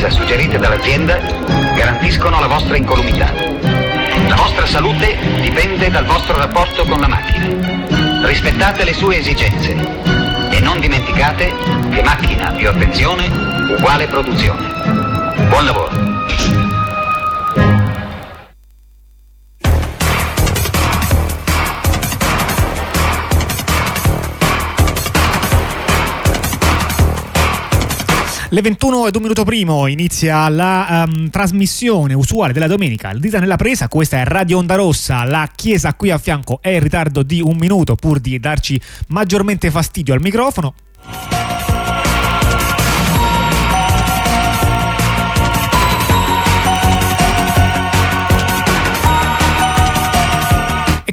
sicurezza 0.00 0.10
suggerite 0.10 0.58
dall'azienda 0.58 1.18
garantiscono 1.74 2.40
la 2.40 2.46
vostra 2.46 2.76
incolumità. 2.76 3.30
La 4.28 4.34
vostra 4.34 4.64
salute 4.64 5.18
dipende 5.42 5.90
dal 5.90 6.06
vostro 6.06 6.38
rapporto 6.38 6.84
con 6.84 7.00
la 7.00 7.08
macchina. 7.08 8.26
Rispettate 8.26 8.84
le 8.84 8.94
sue 8.94 9.18
esigenze 9.18 9.74
e 10.50 10.60
non 10.60 10.80
dimenticate 10.80 11.54
che 11.90 12.02
macchina 12.02 12.50
più 12.52 12.68
attenzione 12.68 13.26
uguale 13.76 14.06
produzione. 14.06 14.66
Buon 15.48 15.64
lavoro. 15.66 15.89
Le 28.52 28.62
21 28.62 29.06
ed 29.06 29.14
un 29.14 29.22
minuto 29.22 29.44
primo 29.44 29.86
inizia 29.86 30.48
la 30.48 31.06
um, 31.06 31.30
trasmissione 31.30 32.14
usuale 32.14 32.52
della 32.52 32.66
domenica, 32.66 33.10
il 33.12 33.20
dita 33.20 33.38
nella 33.38 33.54
presa, 33.54 33.86
questa 33.86 34.18
è 34.18 34.24
Radio 34.24 34.58
Onda 34.58 34.74
Rossa, 34.74 35.22
la 35.22 35.48
chiesa 35.54 35.94
qui 35.94 36.10
a 36.10 36.18
fianco 36.18 36.58
è 36.60 36.70
in 36.70 36.80
ritardo 36.80 37.22
di 37.22 37.40
un 37.40 37.56
minuto 37.56 37.94
pur 37.94 38.18
di 38.18 38.40
darci 38.40 38.80
maggiormente 39.06 39.70
fastidio 39.70 40.14
al 40.14 40.20
microfono. 40.20 40.74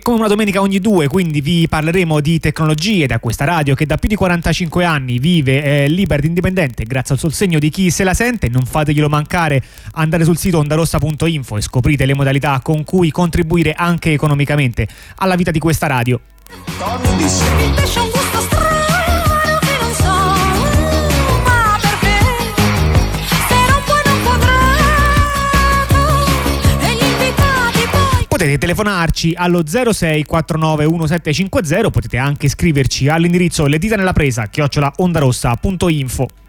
Come 0.07 0.19
una 0.19 0.29
domenica 0.29 0.61
ogni 0.61 0.79
due, 0.79 1.09
quindi 1.09 1.41
vi 1.41 1.67
parleremo 1.67 2.21
di 2.21 2.39
tecnologie 2.39 3.07
da 3.07 3.19
questa 3.19 3.43
radio 3.43 3.75
che 3.75 3.85
da 3.85 3.97
più 3.97 4.07
di 4.07 4.15
45 4.15 4.85
anni 4.85 5.19
vive 5.19 5.61
eh, 5.61 5.89
libera 5.89 6.19
ed 6.19 6.29
indipendente 6.29 6.85
grazie 6.85 7.15
al 7.15 7.19
sostegno 7.19 7.59
di 7.59 7.69
chi 7.69 7.91
se 7.91 8.05
la 8.05 8.13
sente. 8.13 8.47
Non 8.47 8.63
fateglielo 8.63 9.09
mancare, 9.09 9.61
andate 9.95 10.23
sul 10.23 10.37
sito 10.37 10.59
ondarossa.info 10.59 11.57
e 11.57 11.61
scoprite 11.61 12.05
le 12.05 12.13
modalità 12.13 12.61
con 12.63 12.85
cui 12.85 13.11
contribuire 13.11 13.73
anche 13.73 14.13
economicamente 14.13 14.87
alla 15.17 15.35
vita 15.35 15.51
di 15.51 15.59
questa 15.59 15.87
radio. 15.87 16.21
Potete 28.47 28.57
telefonarci 28.59 29.33
allo 29.35 29.61
06491750, 29.61 31.89
potete 31.89 32.17
anche 32.17 32.47
scriverci 32.47 33.09
all'indirizzo 33.09 33.65
le 33.65 33.77
dita 33.77 33.97
nella 33.97 34.13
presa 34.13 34.47
chiocciola 34.47 34.93
ondarossa.info. 34.97 36.46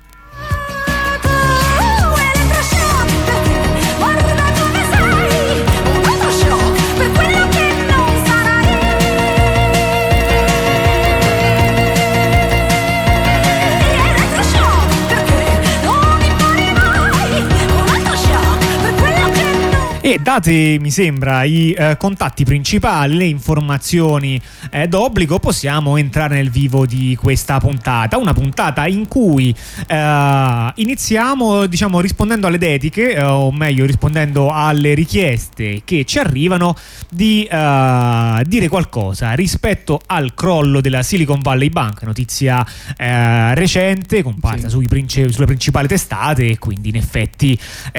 e 20.10 20.18
date 20.18 20.78
mi 20.80 20.90
sembra 20.90 21.42
i 21.42 21.72
eh, 21.72 21.98
contatti 21.98 22.42
principali, 22.42 23.14
le 23.14 23.26
informazioni 23.26 24.40
eh, 24.70 24.88
d'obbligo 24.88 25.38
possiamo 25.38 25.98
entrare 25.98 26.36
nel 26.36 26.48
vivo 26.50 26.86
di 26.86 27.14
questa 27.14 27.58
puntata, 27.60 28.16
una 28.16 28.32
puntata 28.32 28.86
in 28.86 29.06
cui 29.06 29.54
eh, 29.86 30.72
iniziamo 30.76 31.66
diciamo 31.66 32.00
rispondendo 32.00 32.46
alle 32.46 32.56
dediche 32.56 33.16
eh, 33.16 33.22
o 33.22 33.52
meglio 33.52 33.84
rispondendo 33.84 34.50
alle 34.50 34.94
richieste 34.94 35.82
che 35.84 36.06
ci 36.06 36.18
arrivano 36.18 36.74
di 37.10 37.44
eh, 37.44 38.42
dire 38.46 38.68
qualcosa 38.68 39.32
rispetto 39.32 40.00
al 40.06 40.32
crollo 40.32 40.80
della 40.80 41.02
Silicon 41.02 41.40
Valley 41.42 41.68
Bank, 41.68 42.04
notizia 42.04 42.66
eh, 42.96 43.54
recente 43.54 44.22
comparsa 44.22 44.70
sì. 44.70 44.78
princi- 44.88 45.30
sulle 45.30 45.46
principali 45.46 45.86
testate 45.86 46.46
e 46.46 46.58
quindi 46.58 46.88
in 46.88 46.96
effetti 46.96 47.58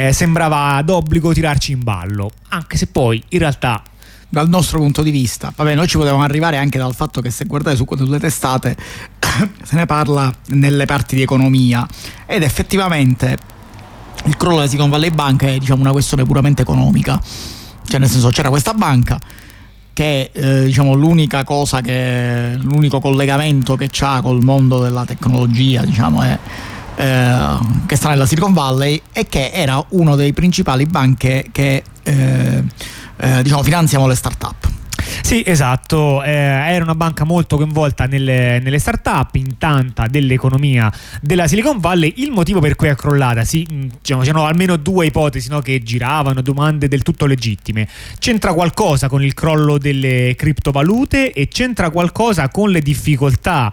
sembrava 0.09 0.81
d'obbligo 0.81 1.33
tirarci 1.33 1.73
in 1.73 1.83
ballo 1.83 1.97
cavallo, 1.99 2.31
anche 2.49 2.77
se 2.77 2.87
poi 2.87 3.21
in 3.29 3.39
realtà 3.39 3.81
dal 4.29 4.47
nostro 4.47 4.79
punto 4.79 5.01
di 5.01 5.11
vista. 5.11 5.51
Vabbè, 5.55 5.75
noi 5.75 5.87
ci 5.87 5.97
potevamo 5.97 6.23
arrivare 6.23 6.57
anche 6.57 6.77
dal 6.77 6.93
fatto 6.93 7.21
che 7.21 7.31
se 7.31 7.45
guardate 7.45 7.75
su 7.75 7.85
quelle 7.85 8.05
due 8.05 8.19
testate 8.19 8.75
se 9.63 9.75
ne 9.75 9.85
parla 9.85 10.31
nelle 10.47 10.85
parti 10.85 11.15
di 11.15 11.21
economia 11.21 11.87
ed 12.25 12.43
effettivamente 12.43 13.37
il 14.25 14.37
crollo 14.37 14.57
della 14.57 14.67
Silicon 14.67 14.89
Valley 14.89 15.11
Bank 15.11 15.43
è 15.43 15.57
diciamo, 15.57 15.81
una 15.81 15.91
questione 15.91 16.25
puramente 16.25 16.61
economica. 16.61 17.19
Cioè 17.85 17.99
nel 17.99 18.09
senso 18.09 18.29
c'era 18.29 18.49
questa 18.49 18.73
banca 18.73 19.19
che 19.93 20.29
eh, 20.31 20.65
diciamo, 20.65 20.93
l'unica 20.93 21.43
cosa 21.43 21.81
che 21.81 22.55
l'unico 22.55 22.99
collegamento 22.99 23.75
che 23.75 23.89
ha 24.01 24.21
col 24.21 24.43
mondo 24.43 24.81
della 24.81 25.03
tecnologia, 25.05 25.83
diciamo, 25.83 26.21
è 26.21 26.37
eh, 26.99 27.57
che 27.85 27.95
sta 27.95 28.09
nella 28.09 28.25
Silicon 28.25 28.51
Valley 28.51 29.01
e 29.13 29.25
che 29.27 29.51
era 29.53 29.81
uno 29.91 30.17
dei 30.17 30.33
principali 30.33 30.85
banche 30.85 31.45
che 31.49 31.81
eh, 32.03 32.63
eh, 33.15 33.41
diciamo, 33.41 33.63
finanziano 33.63 34.05
le 34.05 34.15
start-up. 34.15 34.67
Sì, 35.21 35.43
esatto, 35.45 36.23
eh, 36.23 36.31
era 36.31 36.83
una 36.83 36.95
banca 36.95 37.23
molto 37.23 37.55
coinvolta 37.55 38.05
nelle, 38.05 38.59
nelle 38.59 38.79
start-up, 38.79 39.35
in 39.35 39.57
tanta 39.57 40.07
dell'economia 40.07 40.91
della 41.21 41.47
Silicon 41.47 41.79
Valley. 41.79 42.13
Il 42.17 42.31
motivo 42.31 42.59
per 42.59 42.75
cui 42.75 42.87
è 42.87 42.95
crollata, 42.95 43.43
sì, 43.43 43.65
mm, 43.71 43.87
diciamo, 44.01 44.21
c'erano 44.21 44.45
almeno 44.45 44.75
due 44.75 45.05
ipotesi 45.05 45.49
no, 45.49 45.59
che 45.61 45.83
giravano, 45.83 46.41
domande 46.41 46.87
del 46.87 47.03
tutto 47.03 47.25
legittime. 47.25 47.87
C'entra 48.17 48.53
qualcosa 48.53 49.07
con 49.07 49.23
il 49.23 49.33
crollo 49.33 49.77
delle 49.77 50.33
criptovalute 50.35 51.31
e 51.31 51.47
c'entra 51.47 51.91
qualcosa 51.91 52.49
con 52.49 52.71
le 52.71 52.81
difficoltà 52.81 53.71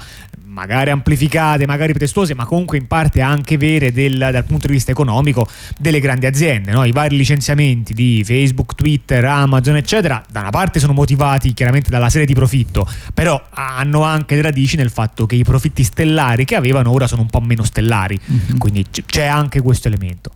magari 0.56 0.88
amplificate, 0.88 1.66
magari 1.66 1.92
pretestuose, 1.92 2.34
ma 2.34 2.46
comunque 2.46 2.78
in 2.78 2.86
parte 2.86 3.20
anche 3.20 3.58
vere 3.58 3.92
del, 3.92 4.16
dal 4.16 4.44
punto 4.44 4.66
di 4.66 4.72
vista 4.72 4.90
economico 4.90 5.46
delle 5.78 6.00
grandi 6.00 6.24
aziende. 6.24 6.72
No? 6.72 6.82
I 6.84 6.92
vari 6.92 7.14
licenziamenti 7.14 7.92
di 7.92 8.22
Facebook, 8.24 8.74
Twitter, 8.74 9.22
Amazon, 9.26 9.76
eccetera, 9.76 10.24
da 10.30 10.40
una 10.40 10.50
parte 10.50 10.80
sono 10.80 10.94
motivati 10.94 11.52
chiaramente 11.52 11.90
dalla 11.90 12.08
serie 12.08 12.26
di 12.26 12.32
profitto, 12.32 12.88
però 13.12 13.40
hanno 13.50 14.02
anche 14.02 14.34
le 14.34 14.42
radici 14.42 14.76
nel 14.76 14.90
fatto 14.90 15.26
che 15.26 15.34
i 15.34 15.44
profitti 15.44 15.84
stellari 15.84 16.46
che 16.46 16.56
avevano 16.56 16.90
ora 16.90 17.06
sono 17.06 17.20
un 17.20 17.28
po' 17.28 17.40
meno 17.40 17.62
stellari, 17.62 18.18
mm-hmm. 18.18 18.56
quindi 18.56 18.86
c- 18.90 19.04
c'è 19.04 19.26
anche 19.26 19.60
questo 19.60 19.88
elemento. 19.88 20.30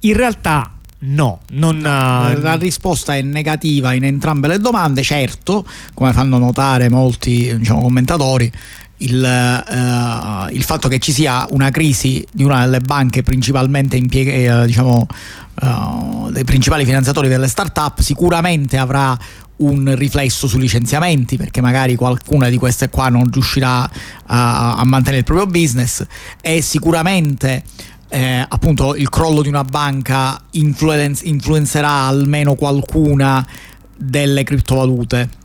In 0.00 0.14
realtà 0.14 0.72
No, 0.98 1.40
non, 1.50 1.76
uh... 1.76 2.40
la 2.40 2.56
risposta 2.58 3.14
è 3.14 3.20
negativa 3.20 3.92
in 3.92 4.04
entrambe 4.04 4.48
le 4.48 4.58
domande, 4.58 5.02
certo, 5.02 5.66
come 5.92 6.12
fanno 6.14 6.38
notare 6.38 6.88
molti 6.88 7.54
diciamo, 7.58 7.82
commentatori, 7.82 8.50
il, 8.98 9.22
uh, 9.22 10.54
il, 10.54 10.62
fatto 10.62 10.88
che 10.88 10.98
ci 10.98 11.12
sia 11.12 11.46
una 11.50 11.70
crisi 11.70 12.26
di 12.32 12.44
una 12.44 12.64
delle 12.64 12.80
banche 12.80 13.22
principalmente 13.22 13.96
impiegate, 13.96 14.48
uh, 14.48 14.64
diciamo, 14.64 15.06
uh, 15.62 16.30
dei 16.30 16.44
principali 16.44 16.84
finanziatori 16.84 17.28
delle 17.28 17.48
start-up 17.48 18.00
sicuramente 18.00 18.78
avrà 18.78 19.18
un 19.56 19.94
riflesso 19.96 20.46
sui 20.46 20.60
licenziamenti 20.60 21.36
perché 21.36 21.60
magari 21.60 21.94
qualcuna 21.94 22.48
di 22.48 22.56
queste 22.56 22.88
qua 22.88 23.08
non 23.08 23.30
riuscirà 23.30 23.88
a, 24.26 24.76
a 24.76 24.84
mantenere 24.84 25.18
il 25.18 25.24
proprio 25.24 25.46
business. 25.46 26.04
E 26.40 26.62
sicuramente 26.62 27.62
eh, 28.08 28.44
appunto 28.48 28.94
il 28.94 29.08
crollo 29.08 29.42
di 29.42 29.48
una 29.48 29.64
banca 29.64 30.40
influenz- 30.52 31.22
influenzerà 31.24 32.06
almeno 32.06 32.54
qualcuna 32.54 33.46
delle 33.96 34.44
criptovalute 34.44 35.44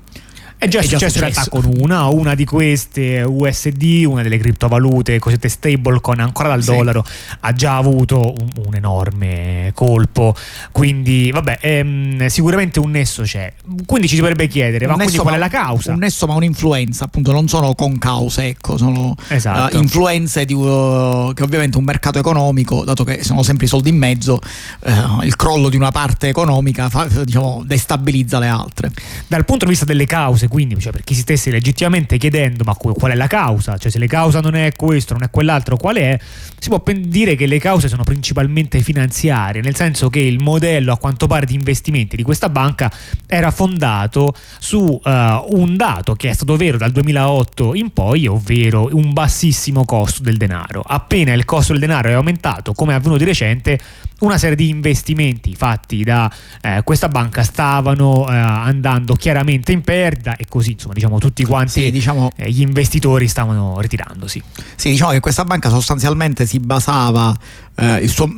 è 0.62 0.68
già, 0.68 0.78
è 0.78 0.84
già 0.84 0.90
successo, 1.00 1.18
in 1.18 1.24
realtà 1.24 1.50
con 1.50 1.66
una, 1.80 2.06
una 2.06 2.36
di 2.36 2.46
queste 2.46 3.24
USD, 3.24 4.04
una 4.06 4.22
delle 4.22 4.38
criptovalute 4.38 5.18
cosiddette 5.18 5.50
stablecoin 5.50 6.20
ancora 6.20 6.50
dal 6.50 6.62
sì. 6.62 6.70
dollaro, 6.70 7.04
ha 7.40 7.52
già 7.52 7.78
avuto 7.78 8.20
un, 8.20 8.50
un, 8.68 8.76
enorme 8.76 9.72
colpo. 9.74 10.36
Quindi, 10.72 11.32
vabbè, 11.32 11.58
ehm, 11.62 12.28
sicuramente 12.28 12.80
un 12.80 12.92
nesso 12.92 13.24
c'è. 13.24 13.52
Quindi 13.88 14.08
ci 14.08 14.14
si 14.14 14.22
potrebbe 14.22 14.48
chiedere, 14.48 14.86
ma 14.86 14.94
nesso, 14.94 15.24
qual 15.24 15.34
è 15.34 15.38
la 15.40 15.48
causa? 15.48 15.94
Un 15.94 15.98
nesso, 15.98 16.28
ma 16.28 16.36
un'influenza, 16.36 17.06
appunto, 17.06 17.32
non 17.32 17.48
sono 17.48 17.74
con 17.74 17.98
cause, 17.98 18.46
ecco, 18.46 18.78
sono 18.78 19.16
esatto. 19.30 19.76
uh, 19.76 19.80
influenze 19.82 20.46
di, 20.46 20.54
uh, 20.54 21.34
che 21.34 21.42
ovviamente 21.42 21.80
un 21.80 21.86
mercato 21.86 22.20
economico, 22.20 22.84
dato 22.84 23.04
che 23.04 23.24
sono 23.24 23.42
sempre 23.42 23.66
i 23.66 23.68
soldi 23.68 23.90
in 23.90 23.98
mezzo, 23.98 24.40
uh, 24.82 25.24
il 25.24 25.36
crollo 25.36 25.70
di 25.70 25.76
una 25.76 25.90
parte 25.90 26.28
economica 26.28 26.88
fa, 26.88 27.06
diciamo, 27.06 27.64
destabilizza 27.66 28.38
le 28.38 28.48
altre. 28.48 28.92
Dal 29.26 29.44
punto 29.44 29.66
di 29.66 29.72
vista 29.72 29.86
delle 29.86 30.06
cause, 30.06 30.50
quindi 30.52 30.78
cioè 30.80 30.92
per 30.92 31.04
chi 31.04 31.16
si 31.16 31.22
stesse 31.22 31.50
legittimamente 31.50 32.18
chiedendo 32.18 32.64
ma 32.66 32.76
qual 32.76 33.12
è 33.12 33.16
la 33.16 33.28
causa, 33.28 33.78
cioè 33.78 33.90
se 33.90 33.98
le 33.98 34.08
causa 34.08 34.42
non 34.42 34.56
è 34.56 34.74
questo, 34.76 35.14
non 35.14 35.24
è 35.24 35.30
quell'altro, 35.30 35.78
qual 35.78 35.96
è, 35.96 36.20
si 36.60 36.70
può 36.70 36.84
dire 37.00 37.36
che 37.36 37.46
le 37.48 37.58
cause 37.58 37.88
sono 37.88 38.04
principalmente 38.04 38.82
finanziarie, 38.82 39.62
nel 39.62 39.76
senso 39.76 40.10
che 40.10 40.20
il 40.20 40.42
modello 40.42 40.92
a 40.92 40.98
quanto 40.98 41.26
pare 41.26 41.46
di 41.46 41.56
investimenti 41.56 42.16
di 42.16 42.24
questa 42.24 42.50
banca 42.50 42.92
era 43.26 43.50
fondato 43.52 44.34
su 44.60 44.78
uh, 44.78 45.00
un 45.04 45.76
dato 45.78 46.16
che 46.16 46.30
è 46.30 46.34
stato 46.34 46.58
vero 46.58 46.78
dal 46.78 46.92
2008 46.92 47.74
in 47.76 47.92
poi, 47.94 48.28
ovvero 48.28 48.90
un 48.92 49.14
bassissimo 49.14 49.86
costo 49.86 50.22
del 50.22 50.38
denaro. 50.38 50.84
Appena 50.86 51.34
il 51.34 51.46
costo 51.46 51.72
del 51.72 51.82
denaro 51.82 52.10
è 52.10 52.14
aumentato, 52.14 52.74
come 52.74 52.92
è 52.92 52.96
avvenuto 52.96 53.20
di 53.20 53.26
recente, 53.26 53.80
una 54.22 54.38
serie 54.38 54.56
di 54.56 54.70
investimenti 54.70 55.56
fatti 55.56 56.04
da 56.04 56.32
eh, 56.62 56.82
questa 56.84 57.08
banca 57.08 57.44
stavano 57.44 58.28
eh, 58.30 58.36
andando 58.36 59.14
chiaramente 59.16 59.72
in 59.72 59.82
perdita 59.82 60.36
e 60.36 60.46
così 60.48 60.72
insomma 60.72 60.94
diciamo 60.94 61.18
tutti 61.20 61.44
quanti 61.44 61.84
sì, 61.84 61.92
diciamo, 61.92 62.32
eh, 62.36 62.50
gli 62.50 62.62
investitori 62.62 63.28
stavano 63.28 63.80
ritirandosi. 63.80 64.42
Sì, 64.76 64.90
diciamo 64.90 65.12
che 65.12 65.20
questa 65.20 65.44
banca 65.44 65.70
sostanzialmente 65.70 66.46
si 66.46 66.60
basava, 66.60 67.36
eh, 67.76 68.08
suo, 68.08 68.30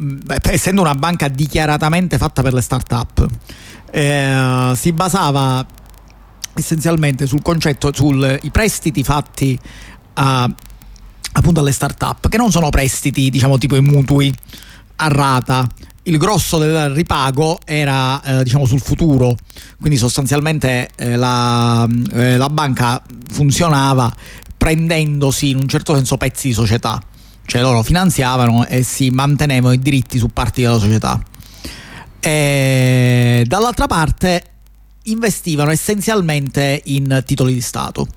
essendo 0.43 0.81
una 0.81 0.95
banca 0.95 1.27
dichiaratamente 1.27 2.17
fatta 2.17 2.41
per 2.41 2.53
le 2.53 2.61
start-up, 2.61 3.27
eh, 3.91 4.71
si 4.75 4.91
basava 4.93 5.65
essenzialmente 6.55 7.25
sul 7.25 7.41
concetto, 7.41 7.91
sui 7.93 8.39
prestiti 8.51 9.03
fatti 9.03 9.59
a, 10.13 10.49
appunto 11.33 11.59
alle 11.59 11.71
start-up, 11.71 12.29
che 12.29 12.37
non 12.37 12.51
sono 12.51 12.69
prestiti 12.69 13.29
diciamo 13.29 13.57
tipo 13.57 13.75
i 13.75 13.81
mutui 13.81 14.33
a 14.95 15.07
rata 15.07 15.67
il 16.03 16.17
grosso 16.17 16.57
del 16.57 16.89
ripago 16.89 17.59
era 17.63 18.21
eh, 18.21 18.43
diciamo 18.43 18.65
sul 18.65 18.81
futuro, 18.81 19.37
quindi 19.79 19.97
sostanzialmente 19.97 20.89
eh, 20.95 21.15
la, 21.15 21.87
eh, 22.11 22.35
la, 22.37 22.49
banca 22.49 23.01
funzionava 23.29 24.13
prendendosi 24.57 25.49
in 25.49 25.57
un 25.57 25.67
certo 25.67 25.95
senso 25.95 26.17
pezzi 26.17 26.49
di 26.49 26.53
società, 26.53 27.01
cioè 27.45 27.61
loro 27.61 27.83
finanziavano 27.83 28.65
e 28.65 28.83
si 28.83 29.09
mantenevano 29.11 29.73
i 29.73 29.79
diritti 29.79 30.17
su 30.17 30.27
parti 30.27 30.61
della 30.61 30.77
società. 30.77 31.21
E 32.19 33.43
dall'altra 33.45 33.87
parte 33.87 34.43
investivano 35.03 35.71
essenzialmente 35.71 36.81
in 36.85 37.21
titoli 37.25 37.53
di 37.53 37.61
Stato 37.61 38.07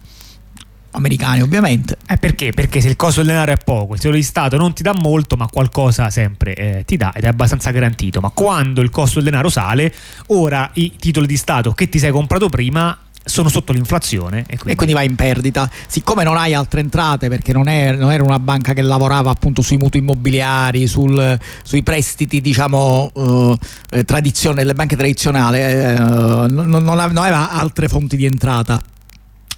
americani 0.96 1.43
ovviamente. 1.43 1.96
Eh 2.06 2.16
perché? 2.16 2.52
Perché 2.52 2.81
se 2.81 2.88
il 2.88 2.96
costo 2.96 3.20
del 3.20 3.31
denaro 3.31 3.52
è 3.52 3.56
poco, 3.56 3.93
il 3.93 3.98
titolo 3.98 4.16
di 4.16 4.22
Stato 4.22 4.56
non 4.56 4.72
ti 4.72 4.82
dà 4.82 4.94
molto, 4.94 5.37
ma 5.37 5.46
qualcosa 5.46 6.10
sempre 6.10 6.54
eh, 6.54 6.84
ti 6.84 6.96
dà 6.96 7.12
ed 7.14 7.25
è 7.25 7.28
abbastanza 7.28 7.70
garantito. 7.70 8.20
Ma 8.20 8.31
quando 8.31 8.81
il 8.81 8.90
costo 8.90 9.20
del 9.20 9.31
denaro 9.31 9.48
sale, 9.48 9.93
ora 10.28 10.70
i 10.75 10.96
titoli 10.96 11.26
di 11.26 11.37
Stato 11.37 11.72
che 11.72 11.88
ti 11.88 11.98
sei 11.98 12.10
comprato 12.10 12.48
prima 12.48 12.98
sono 13.26 13.48
sotto 13.48 13.72
l'inflazione 13.72 14.40
e 14.43 14.56
quindi... 14.56 14.70
e 14.70 14.75
quindi, 14.76 14.94
va 14.94 15.02
in 15.02 15.16
perdita. 15.16 15.69
Siccome 15.88 16.22
non 16.22 16.37
hai 16.37 16.54
altre 16.54 16.81
entrate, 16.81 17.28
perché 17.28 17.52
non, 17.52 17.66
è, 17.66 17.93
non 17.93 18.12
era 18.12 18.22
una 18.22 18.38
banca 18.38 18.72
che 18.72 18.82
lavorava 18.82 19.31
appunto 19.31 19.62
sui 19.62 19.76
mutui 19.76 20.00
immobiliari, 20.00 20.87
sul, 20.87 21.38
sui 21.62 21.82
prestiti, 21.82 22.40
diciamo, 22.40 23.58
eh, 23.90 24.04
tradizione, 24.04 24.64
banche 24.75 24.96
tradizionali, 24.96 25.58
eh, 25.58 25.94
non, 25.98 26.69
non 26.69 26.98
aveva 26.98 27.50
altre 27.50 27.88
fonti 27.88 28.16
di 28.16 28.25
entrata 28.25 28.81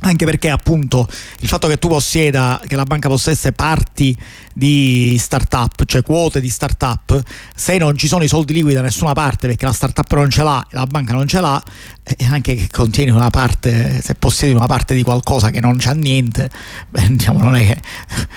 anche 0.00 0.24
perché 0.24 0.50
appunto 0.50 1.08
il 1.40 1.48
fatto 1.48 1.66
che 1.68 1.78
tu 1.78 1.88
possieda, 1.88 2.60
che 2.66 2.76
la 2.76 2.84
banca 2.84 3.08
possesse 3.08 3.52
parti 3.52 4.16
di 4.52 5.16
startup, 5.18 5.84
cioè 5.84 6.02
quote 6.02 6.40
di 6.40 6.48
startup, 6.48 7.22
se 7.54 7.78
non 7.78 7.96
ci 7.96 8.08
sono 8.08 8.24
i 8.24 8.28
soldi 8.28 8.52
liquidi 8.52 8.74
da 8.74 8.82
nessuna 8.82 9.12
parte 9.12 9.46
perché 9.46 9.64
la 9.64 9.72
startup 9.72 10.12
non 10.14 10.30
ce 10.30 10.42
l'ha 10.42 10.66
e 10.70 10.76
la 10.76 10.86
banca 10.86 11.12
non 11.12 11.26
ce 11.26 11.40
l'ha, 11.40 11.62
e 12.16 12.24
anche 12.24 12.54
che 12.54 12.68
contieni 12.70 13.10
una 13.10 13.30
parte, 13.30 14.00
se 14.02 14.14
possiedi 14.14 14.54
una 14.54 14.66
parte 14.66 14.94
di 14.94 15.02
qualcosa 15.02 15.50
che 15.50 15.60
non 15.60 15.76
c'ha 15.78 15.92
niente, 15.92 16.50
beh, 16.88 17.06
diciamo, 17.08 17.40
non, 17.40 17.56
è 17.56 17.66
che, 17.66 17.80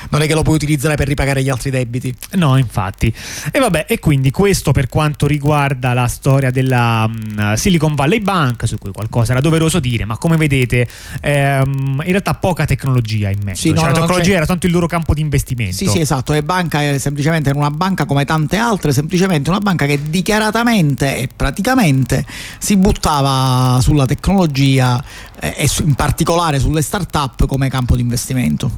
non 0.09 0.21
è 0.21 0.27
che 0.27 0.33
lo 0.33 0.41
puoi 0.41 0.55
utilizzare 0.55 0.95
per 0.95 1.07
ripagare 1.07 1.43
gli 1.43 1.49
altri 1.49 1.69
debiti. 1.69 2.13
No, 2.31 2.57
infatti. 2.57 3.13
E 3.51 3.59
vabbè, 3.59 3.85
e 3.87 3.99
quindi 3.99 4.31
questo 4.31 4.71
per 4.71 4.89
quanto 4.89 5.27
riguarda 5.27 5.93
la 5.93 6.07
storia 6.07 6.51
della 6.51 7.09
um, 7.09 7.53
Silicon 7.53 7.95
Valley 7.95 8.19
Bank, 8.19 8.67
su 8.67 8.77
cui 8.77 8.91
qualcosa 8.91 9.31
era 9.31 9.41
doveroso 9.41 9.79
dire, 9.79 10.05
ma 10.05 10.17
come 10.17 10.37
vedete, 10.37 10.87
ehm, 11.21 12.01
in 12.03 12.11
realtà 12.11 12.33
poca 12.33 12.65
tecnologia 12.65 13.29
in 13.29 13.39
mezzo. 13.43 13.61
Sì, 13.61 13.69
cioè, 13.69 13.77
no, 13.77 13.85
la 13.87 13.99
tecnologia 13.99 14.35
era 14.35 14.45
tanto 14.45 14.65
il 14.65 14.71
loro 14.71 14.87
campo 14.87 15.13
di 15.13 15.21
investimento. 15.21 15.75
Sì, 15.75 15.87
sì, 15.87 15.99
esatto. 15.99 16.33
E 16.33 16.43
banca 16.43 16.81
è 16.81 16.97
semplicemente 16.97 17.51
una 17.51 17.71
banca 17.71 18.05
come 18.05 18.25
tante 18.25 18.57
altre, 18.57 18.91
semplicemente 18.91 19.49
una 19.49 19.59
banca 19.59 19.85
che 19.85 19.99
dichiaratamente 20.09 21.17
e 21.17 21.29
praticamente 21.33 22.25
si 22.57 22.77
buttava 22.77 23.60
sulla 23.81 24.05
tecnologia 24.05 25.03
eh, 25.39 25.53
e 25.57 25.69
in 25.83 25.95
particolare 25.95 26.59
sulle 26.59 26.81
start-up 26.81 27.45
come 27.45 27.69
campo 27.69 27.95
di 27.95 28.01
investimento. 28.01 28.71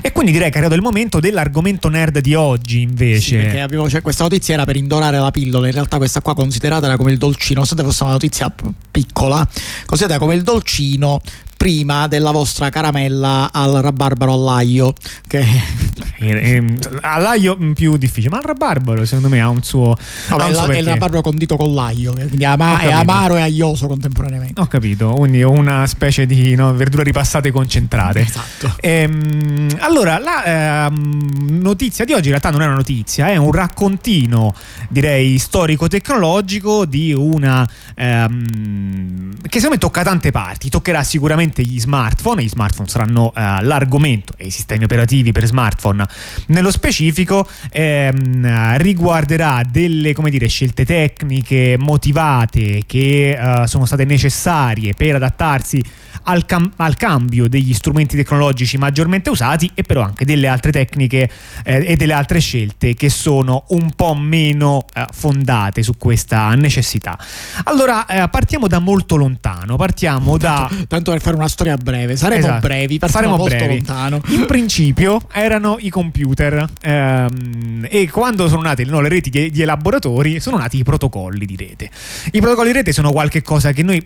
E 0.00 0.12
quindi 0.12 0.32
direi 0.32 0.48
che 0.48 0.54
è 0.54 0.58
arrivato 0.58 0.76
il 0.76 0.82
momento 0.82 1.20
dell'argomento 1.20 1.88
nerd 1.88 2.18
di 2.20 2.34
oggi 2.34 2.80
invece. 2.80 3.50
Sì, 3.50 3.58
avevo, 3.58 3.88
cioè, 3.88 4.02
questa 4.02 4.22
notizia 4.24 4.54
era 4.54 4.64
per 4.64 4.76
indorare 4.76 5.18
la 5.18 5.30
pillola, 5.30 5.66
in 5.66 5.72
realtà 5.72 5.96
questa 5.96 6.20
qua 6.20 6.34
considerata 6.34 6.86
era 6.86 6.96
come 6.96 7.12
il 7.12 7.18
dolcino, 7.18 7.54
nonostante 7.54 7.84
fosse 7.84 8.02
una 8.04 8.12
notizia 8.12 8.52
piccola, 8.90 9.46
considerata 9.86 10.18
come 10.18 10.34
il 10.34 10.42
dolcino 10.42 11.20
prima 11.62 12.08
della 12.08 12.32
vostra 12.32 12.70
caramella 12.70 13.50
al 13.52 13.74
rabarbaro 13.74 14.32
all'aglio. 14.32 14.94
Che... 15.28 15.46
all'aglio 17.02 17.56
più 17.72 17.96
difficile, 17.96 18.30
ma 18.30 18.38
il 18.38 18.46
rabarbaro 18.46 19.04
secondo 19.04 19.28
me 19.28 19.40
ha 19.40 19.48
un 19.48 19.62
suo. 19.62 19.96
No, 20.30 20.36
ha 20.38 20.46
un 20.46 20.54
suo 20.54 20.66
è 20.66 20.78
il 20.78 20.84
rabarbaro 20.84 21.22
condito 21.22 21.56
con 21.56 21.72
l'aglio, 21.72 22.14
quindi 22.14 22.44
ama- 22.44 22.80
è 22.80 22.90
amaro 22.90 23.36
e 23.36 23.42
aglioso 23.42 23.86
contemporaneamente. 23.86 24.60
Ho 24.60 24.66
capito, 24.66 25.10
quindi 25.10 25.44
una 25.44 25.86
specie 25.86 26.26
di 26.26 26.56
no, 26.56 26.74
verdure 26.74 27.04
ripassate 27.04 27.52
concentrate. 27.52 28.20
Esatto. 28.22 28.74
Ehm, 28.80 29.68
allora, 29.78 30.18
la 30.18 30.86
ehm, 30.86 31.60
notizia 31.60 32.04
di 32.04 32.12
oggi 32.12 32.24
in 32.24 32.30
realtà 32.30 32.50
non 32.50 32.62
è 32.62 32.66
una 32.66 32.74
notizia, 32.74 33.28
è 33.28 33.36
un 33.36 33.52
raccontino, 33.52 34.52
direi, 34.88 35.38
storico-tecnologico 35.38 36.86
di 36.86 37.12
una. 37.12 37.68
Ehm, 37.94 39.36
che 39.42 39.60
secondo 39.60 39.74
me 39.74 39.78
tocca 39.78 40.02
tante 40.02 40.30
parti, 40.32 40.68
toccherà 40.68 41.04
sicuramente 41.04 41.51
sicuramente 41.52 41.62
gli 41.62 41.78
smartphone, 41.78 42.42
gli 42.42 42.48
smartphone 42.48 42.88
saranno 42.88 43.32
eh, 43.36 43.62
l'argomento 43.62 44.34
e 44.36 44.46
i 44.46 44.50
sistemi 44.50 44.84
operativi 44.84 45.32
per 45.32 45.44
smartphone. 45.44 46.06
Nello 46.46 46.70
specifico, 46.70 47.46
ehm, 47.70 48.78
riguarderà 48.78 49.62
delle 49.68 50.14
dire, 50.30 50.46
scelte 50.46 50.84
tecniche 50.84 51.76
motivate 51.78 52.82
che 52.86 53.38
eh, 53.38 53.66
sono 53.66 53.84
state 53.84 54.04
necessarie 54.04 54.94
per 54.94 55.16
adattarsi 55.16 55.82
al, 56.24 56.44
cam- 56.46 56.72
al, 56.76 56.96
cambio 56.96 57.48
degli 57.48 57.72
strumenti 57.74 58.16
tecnologici 58.16 58.76
maggiormente 58.78 59.30
usati 59.30 59.70
e 59.74 59.82
però 59.82 60.02
anche 60.02 60.24
delle 60.24 60.48
altre 60.48 60.72
tecniche 60.72 61.30
eh, 61.64 61.84
e 61.86 61.96
delle 61.96 62.12
altre 62.12 62.40
scelte 62.40 62.94
che 62.94 63.08
sono 63.08 63.64
un 63.68 63.92
po' 63.94 64.14
meno 64.14 64.86
eh, 64.94 65.06
fondate 65.12 65.82
su 65.82 65.96
questa 65.96 66.54
necessità. 66.54 67.18
Allora 67.64 68.06
eh, 68.06 68.28
partiamo 68.28 68.66
da 68.68 68.78
molto 68.78 69.16
lontano, 69.16 69.76
partiamo 69.76 70.36
da... 70.38 70.70
Tanto 70.88 71.10
per 71.10 71.20
fare 71.20 71.36
una 71.36 71.48
storia 71.48 71.76
breve, 71.76 72.16
saremo 72.16 72.46
esatto. 72.46 72.66
brevi, 72.66 73.00
saremo 73.06 73.36
molto 73.36 73.56
brevi. 73.56 73.74
lontano. 73.74 74.20
In 74.28 74.46
principio 74.46 75.20
erano 75.32 75.76
i 75.78 75.88
computer 75.88 76.68
ehm, 76.80 77.86
e 77.88 78.08
quando 78.10 78.48
sono 78.48 78.62
nate 78.62 78.84
no, 78.84 79.00
le 79.00 79.08
reti 79.08 79.30
di, 79.30 79.50
di 79.50 79.62
elaboratori 79.62 80.40
sono 80.40 80.58
nati 80.58 80.78
i 80.78 80.82
protocolli 80.82 81.46
di 81.46 81.56
rete. 81.56 81.90
I 82.32 82.40
protocolli 82.40 82.70
di 82.70 82.76
rete 82.76 82.92
sono 82.92 83.12
qualcosa 83.12 83.72
che 83.72 83.82
noi 83.82 84.02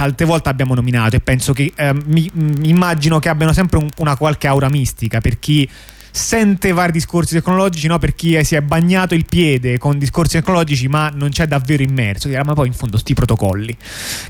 tante 0.00 0.24
volte 0.24 0.48
abbiamo 0.48 0.74
nominato 0.74 1.16
e 1.16 1.20
penso 1.20 1.52
che 1.52 1.74
eh, 1.76 1.92
mi, 1.92 2.30
mi, 2.32 2.70
immagino 2.70 3.18
che 3.18 3.28
abbiano 3.28 3.52
sempre 3.52 3.76
un, 3.76 3.88
una 3.98 4.16
qualche 4.16 4.46
aura 4.46 4.70
mistica 4.70 5.20
per 5.20 5.38
chi 5.38 5.68
sente 6.10 6.72
vari 6.72 6.92
discorsi 6.92 7.34
tecnologici 7.34 7.86
no? 7.86 7.98
per 7.98 8.14
chi 8.14 8.42
si 8.44 8.54
è 8.54 8.60
bagnato 8.60 9.14
il 9.14 9.24
piede 9.24 9.78
con 9.78 9.98
discorsi 9.98 10.36
tecnologici 10.38 10.88
ma 10.88 11.10
non 11.14 11.30
c'è 11.30 11.46
davvero 11.46 11.82
immerso. 11.82 12.28
Dirà 12.28 12.44
ma 12.44 12.54
poi 12.54 12.68
in 12.68 12.72
fondo 12.72 12.98
sti 12.98 13.14
protocolli. 13.14 13.76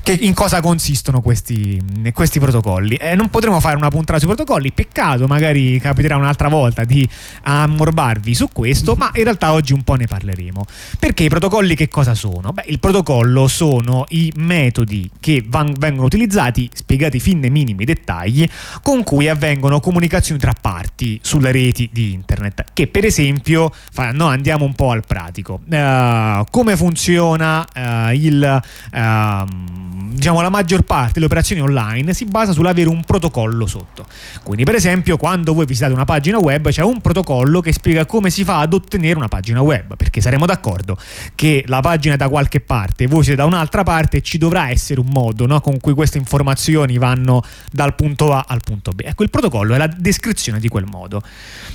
Che, 0.03 0.13
in 0.13 0.33
cosa 0.33 0.61
consistono 0.61 1.21
questi, 1.21 1.81
questi 2.13 2.39
protocolli? 2.39 2.95
Eh, 2.95 3.15
non 3.15 3.29
potremo 3.29 3.59
fare 3.59 3.75
una 3.75 3.89
puntata 3.89 4.19
sui 4.19 4.27
protocolli. 4.27 4.71
Peccato 4.71 5.27
magari 5.27 5.79
capiterà 5.79 6.17
un'altra 6.17 6.47
volta 6.47 6.83
di 6.83 7.07
ammorbarvi 7.43 8.33
su 8.33 8.49
questo 8.51 8.95
ma 8.95 9.11
in 9.15 9.23
realtà 9.23 9.53
oggi 9.53 9.73
un 9.73 9.83
po' 9.83 9.95
ne 9.95 10.07
parleremo. 10.07 10.65
Perché 10.99 11.23
i 11.23 11.29
protocolli 11.29 11.75
che 11.75 11.87
cosa 11.87 12.13
sono? 12.13 12.51
Beh, 12.53 12.65
il 12.67 12.79
protocollo 12.79 13.47
sono 13.47 14.05
i 14.09 14.31
metodi 14.35 15.09
che 15.19 15.43
van- 15.47 15.73
vengono 15.77 16.05
utilizzati 16.05 16.69
spiegati 16.73 17.19
fin 17.19 17.39
nei 17.39 17.49
minimi 17.49 17.85
dettagli 17.85 18.47
con 18.81 19.03
cui 19.03 19.27
avvengono 19.27 19.79
comunicazioni 19.79 20.39
tra 20.39 20.53
parti 20.59 21.19
sulle 21.21 21.51
reti 21.51 21.70
reti 21.71 21.89
di 21.91 22.13
internet 22.13 22.65
che 22.73 22.87
per 22.87 23.05
esempio 23.05 23.71
no, 24.13 24.27
andiamo 24.27 24.65
un 24.65 24.73
po' 24.73 24.91
al 24.91 25.03
pratico 25.07 25.61
uh, 25.65 26.43
come 26.49 26.75
funziona 26.75 27.65
uh, 27.73 28.13
il 28.13 28.61
uh, 28.93 29.89
diciamo 30.11 30.41
la 30.41 30.49
maggior 30.49 30.81
parte 30.81 31.13
delle 31.13 31.25
operazioni 31.25 31.61
online 31.61 32.13
si 32.13 32.25
basa 32.25 32.51
sull'avere 32.51 32.89
un 32.89 33.03
protocollo 33.03 33.65
sotto. 33.65 34.05
Quindi 34.43 34.63
per 34.63 34.75
esempio 34.75 35.17
quando 35.17 35.53
voi 35.53 35.65
visitate 35.65 35.93
una 35.93 36.05
pagina 36.05 36.37
web 36.37 36.69
c'è 36.69 36.83
un 36.83 36.99
protocollo 37.01 37.61
che 37.61 37.71
spiega 37.71 38.05
come 38.05 38.29
si 38.29 38.43
fa 38.43 38.59
ad 38.59 38.73
ottenere 38.73 39.15
una 39.15 39.27
pagina 39.27 39.61
web, 39.61 39.95
perché 39.95 40.21
saremo 40.21 40.45
d'accordo 40.45 40.97
che 41.35 41.63
la 41.67 41.79
pagina 41.79 42.15
è 42.15 42.17
da 42.17 42.29
qualche 42.29 42.59
parte, 42.59 43.07
voi 43.07 43.23
siete 43.23 43.41
da 43.41 43.47
un'altra 43.47 43.83
parte, 43.83 44.21
ci 44.21 44.37
dovrà 44.37 44.69
essere 44.69 44.99
un 44.99 45.07
modo 45.09 45.45
no, 45.45 45.61
con 45.61 45.79
cui 45.79 45.93
queste 45.93 46.17
informazioni 46.17 46.97
vanno 46.97 47.41
dal 47.71 47.95
punto 47.95 48.33
A 48.33 48.45
al 48.47 48.59
punto 48.63 48.91
B. 48.91 49.01
Ecco, 49.05 49.23
il 49.23 49.29
protocollo 49.29 49.73
è 49.73 49.77
la 49.77 49.87
descrizione 49.87 50.59
di 50.59 50.67
quel 50.67 50.85
modo. 50.85 51.21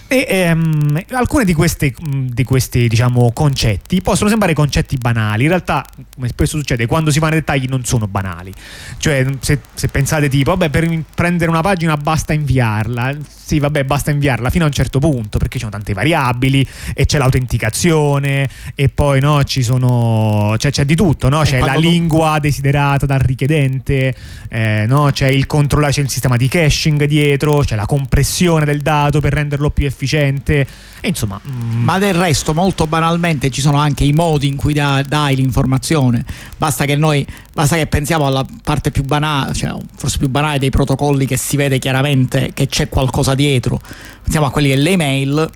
E 0.09 0.25
ehm, 0.29 1.03
alcuni 1.11 1.45
di 1.45 1.53
questi, 1.53 1.93
di 1.99 2.45
questi 2.45 2.87
diciamo, 2.87 3.33
concetti 3.33 4.01
possono 4.01 4.29
sembrare 4.29 4.55
concetti 4.55 4.97
banali, 4.97 5.43
in 5.43 5.49
realtà, 5.49 5.85
come 6.15 6.29
spesso 6.29 6.59
succede, 6.59 6.87
quando 6.87 7.11
si 7.11 7.19
va 7.19 7.29
nei 7.29 7.41
dettagli 7.41 7.67
non 7.67 7.85
sono 7.85 8.07
banali. 8.07 8.53
Cioè, 8.99 9.27
se, 9.41 9.61
se 9.75 9.89
pensate 9.89 10.29
tipo, 10.29 10.51
vabbè, 10.51 10.71
per 10.71 11.03
prendere 11.13 11.51
una 11.51 11.61
pagina 11.61 11.97
basta 11.97 12.33
inviarla, 12.33 13.17
sì, 13.47 13.61
vabbè, 13.61 13.85
basta 13.85 14.11
inviarla 14.11 14.51
fino 14.51 14.65
a 14.65 14.67
un 14.67 14.73
certo 14.73 14.99
punto, 14.99 15.39
perché 15.39 15.53
ci 15.53 15.61
sono 15.61 15.71
tante 15.71 15.93
variabili 15.93 16.67
e 16.93 17.07
c'è 17.07 17.17
l'autenticazione 17.17 18.49
e 18.75 18.89
poi 18.89 19.21
no, 19.21 19.45
ci 19.45 19.63
sono, 19.63 20.57
cioè, 20.59 20.73
c'è 20.73 20.85
di 20.85 20.97
tutto, 20.97 21.29
no? 21.29 21.43
c'è 21.43 21.61
la 21.61 21.75
tu... 21.75 21.81
lingua 21.81 22.41
desiderata 22.41 23.07
dal 23.07 23.21
richiedente, 23.21 24.13
eh, 24.49 24.85
no? 24.89 25.11
c'è 25.13 25.29
il 25.29 25.47
controllare, 25.47 25.93
c'è 25.93 26.01
il 26.01 26.11
sistema 26.11 26.37
di 26.37 26.49
caching 26.49 27.05
dietro, 27.05 27.59
c'è 27.59 27.77
la 27.77 27.87
compressione 27.87 28.65
del 28.65 28.81
dato 28.81 29.21
per 29.21 29.35
renderlo 29.35 29.71
più 29.71 29.87
efficiente. 29.87 30.67
E 31.01 31.07
insomma, 31.07 31.41
mm. 31.49 31.85
Ma 31.85 31.99
del 32.01 32.15
resto, 32.15 32.53
molto 32.53 32.89
banalmente, 32.89 33.51
ci 33.51 33.61
sono 33.61 33.79
anche 33.79 34.03
i 34.03 34.13
modi 34.13 34.49
in 34.49 34.57
cui 34.57 34.73
da, 34.73 35.05
dai 35.07 35.37
l'informazione. 35.37 36.25
Basta 36.57 36.85
che 36.85 36.97
noi, 36.97 37.25
basta 37.57 37.77
che 37.77 37.87
pensiamo 37.87 38.27
alla 38.27 38.45
parte 38.63 38.91
più 38.91 39.03
banale, 39.03 39.55
cioè 39.55 39.75
forse 39.97 40.19
più 40.19 40.29
banale 40.29 40.59
dei 40.59 40.69
protocolli 40.69 41.25
che 41.25 41.39
si 41.39 41.57
vede 41.57 41.79
chiaramente 41.79 42.51
che 42.53 42.67
c'è 42.67 42.91
qualcosa 42.91 43.35
dietro. 43.35 43.81
Pensiamo 44.23 44.45
a 44.45 44.51
quelli 44.51 44.69
dell'email. 44.69 45.51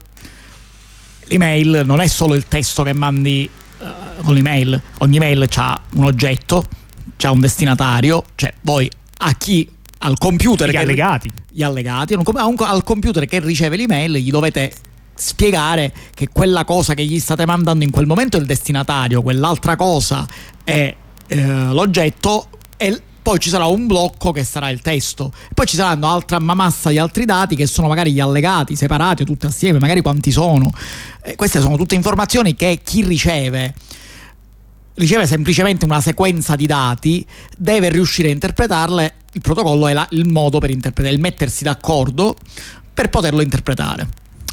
L'email 1.26 1.82
non 1.84 2.00
è 2.00 2.06
solo 2.06 2.34
il 2.34 2.48
testo 2.48 2.82
che 2.84 2.94
mandi 2.94 3.48
uh, 3.80 4.22
con 4.22 4.32
l'email, 4.32 4.80
ogni 5.00 5.18
mail 5.18 5.46
ha 5.54 5.80
un 5.92 6.04
oggetto, 6.04 6.64
ha 7.20 7.30
un 7.30 7.40
destinatario, 7.40 8.24
cioè 8.34 8.54
voi 8.62 8.90
a 9.18 9.34
chi 9.34 9.68
al 9.98 10.16
computer 10.16 10.70
gli 10.70 10.76
allegati. 10.76 11.30
Gli 11.50 11.62
allegati, 11.62 12.14
al 12.14 12.82
computer 12.82 13.26
che 13.26 13.40
riceve 13.40 13.76
l'email 13.76 14.14
gli 14.14 14.30
dovete 14.30 14.72
spiegare 15.14 15.92
che 16.14 16.28
quella 16.32 16.64
cosa 16.64 16.94
che 16.94 17.04
gli 17.04 17.20
state 17.20 17.44
mandando 17.44 17.84
in 17.84 17.90
quel 17.90 18.06
momento 18.06 18.38
è 18.38 18.40
il 18.40 18.46
destinatario, 18.46 19.20
quell'altra 19.20 19.76
cosa 19.76 20.26
è 20.64 20.96
eh, 21.30 21.72
l'oggetto 21.72 22.48
e 22.76 23.00
poi 23.22 23.38
ci 23.38 23.50
sarà 23.50 23.66
un 23.66 23.86
blocco 23.86 24.32
che 24.32 24.42
sarà 24.42 24.70
il 24.70 24.80
testo, 24.80 25.32
poi 25.54 25.66
ci 25.66 25.76
saranno 25.76 26.08
altra 26.08 26.40
massa 26.40 26.90
di 26.90 26.98
altri 26.98 27.24
dati 27.24 27.54
che 27.54 27.66
sono 27.66 27.86
magari 27.86 28.12
gli 28.12 28.18
allegati 28.18 28.74
separati 28.74 29.22
o 29.22 29.24
tutti 29.24 29.46
assieme, 29.46 29.78
magari 29.78 30.00
quanti 30.00 30.32
sono. 30.32 30.72
E 31.22 31.36
queste 31.36 31.60
sono 31.60 31.76
tutte 31.76 31.94
informazioni 31.94 32.56
che 32.56 32.80
chi 32.82 33.04
riceve 33.04 33.74
riceve 34.94 35.26
semplicemente 35.26 35.84
una 35.84 36.00
sequenza 36.00 36.56
di 36.56 36.66
dati, 36.66 37.24
deve 37.56 37.88
riuscire 37.88 38.28
a 38.28 38.32
interpretarle, 38.32 39.14
il 39.32 39.40
protocollo 39.40 39.86
è 39.86 39.92
la, 39.92 40.06
il 40.10 40.26
modo 40.26 40.58
per 40.58 40.70
interpretare, 40.70 41.14
il 41.14 41.20
mettersi 41.20 41.64
d'accordo 41.64 42.36
per 42.92 43.08
poterlo 43.08 43.40
interpretare. 43.40 44.08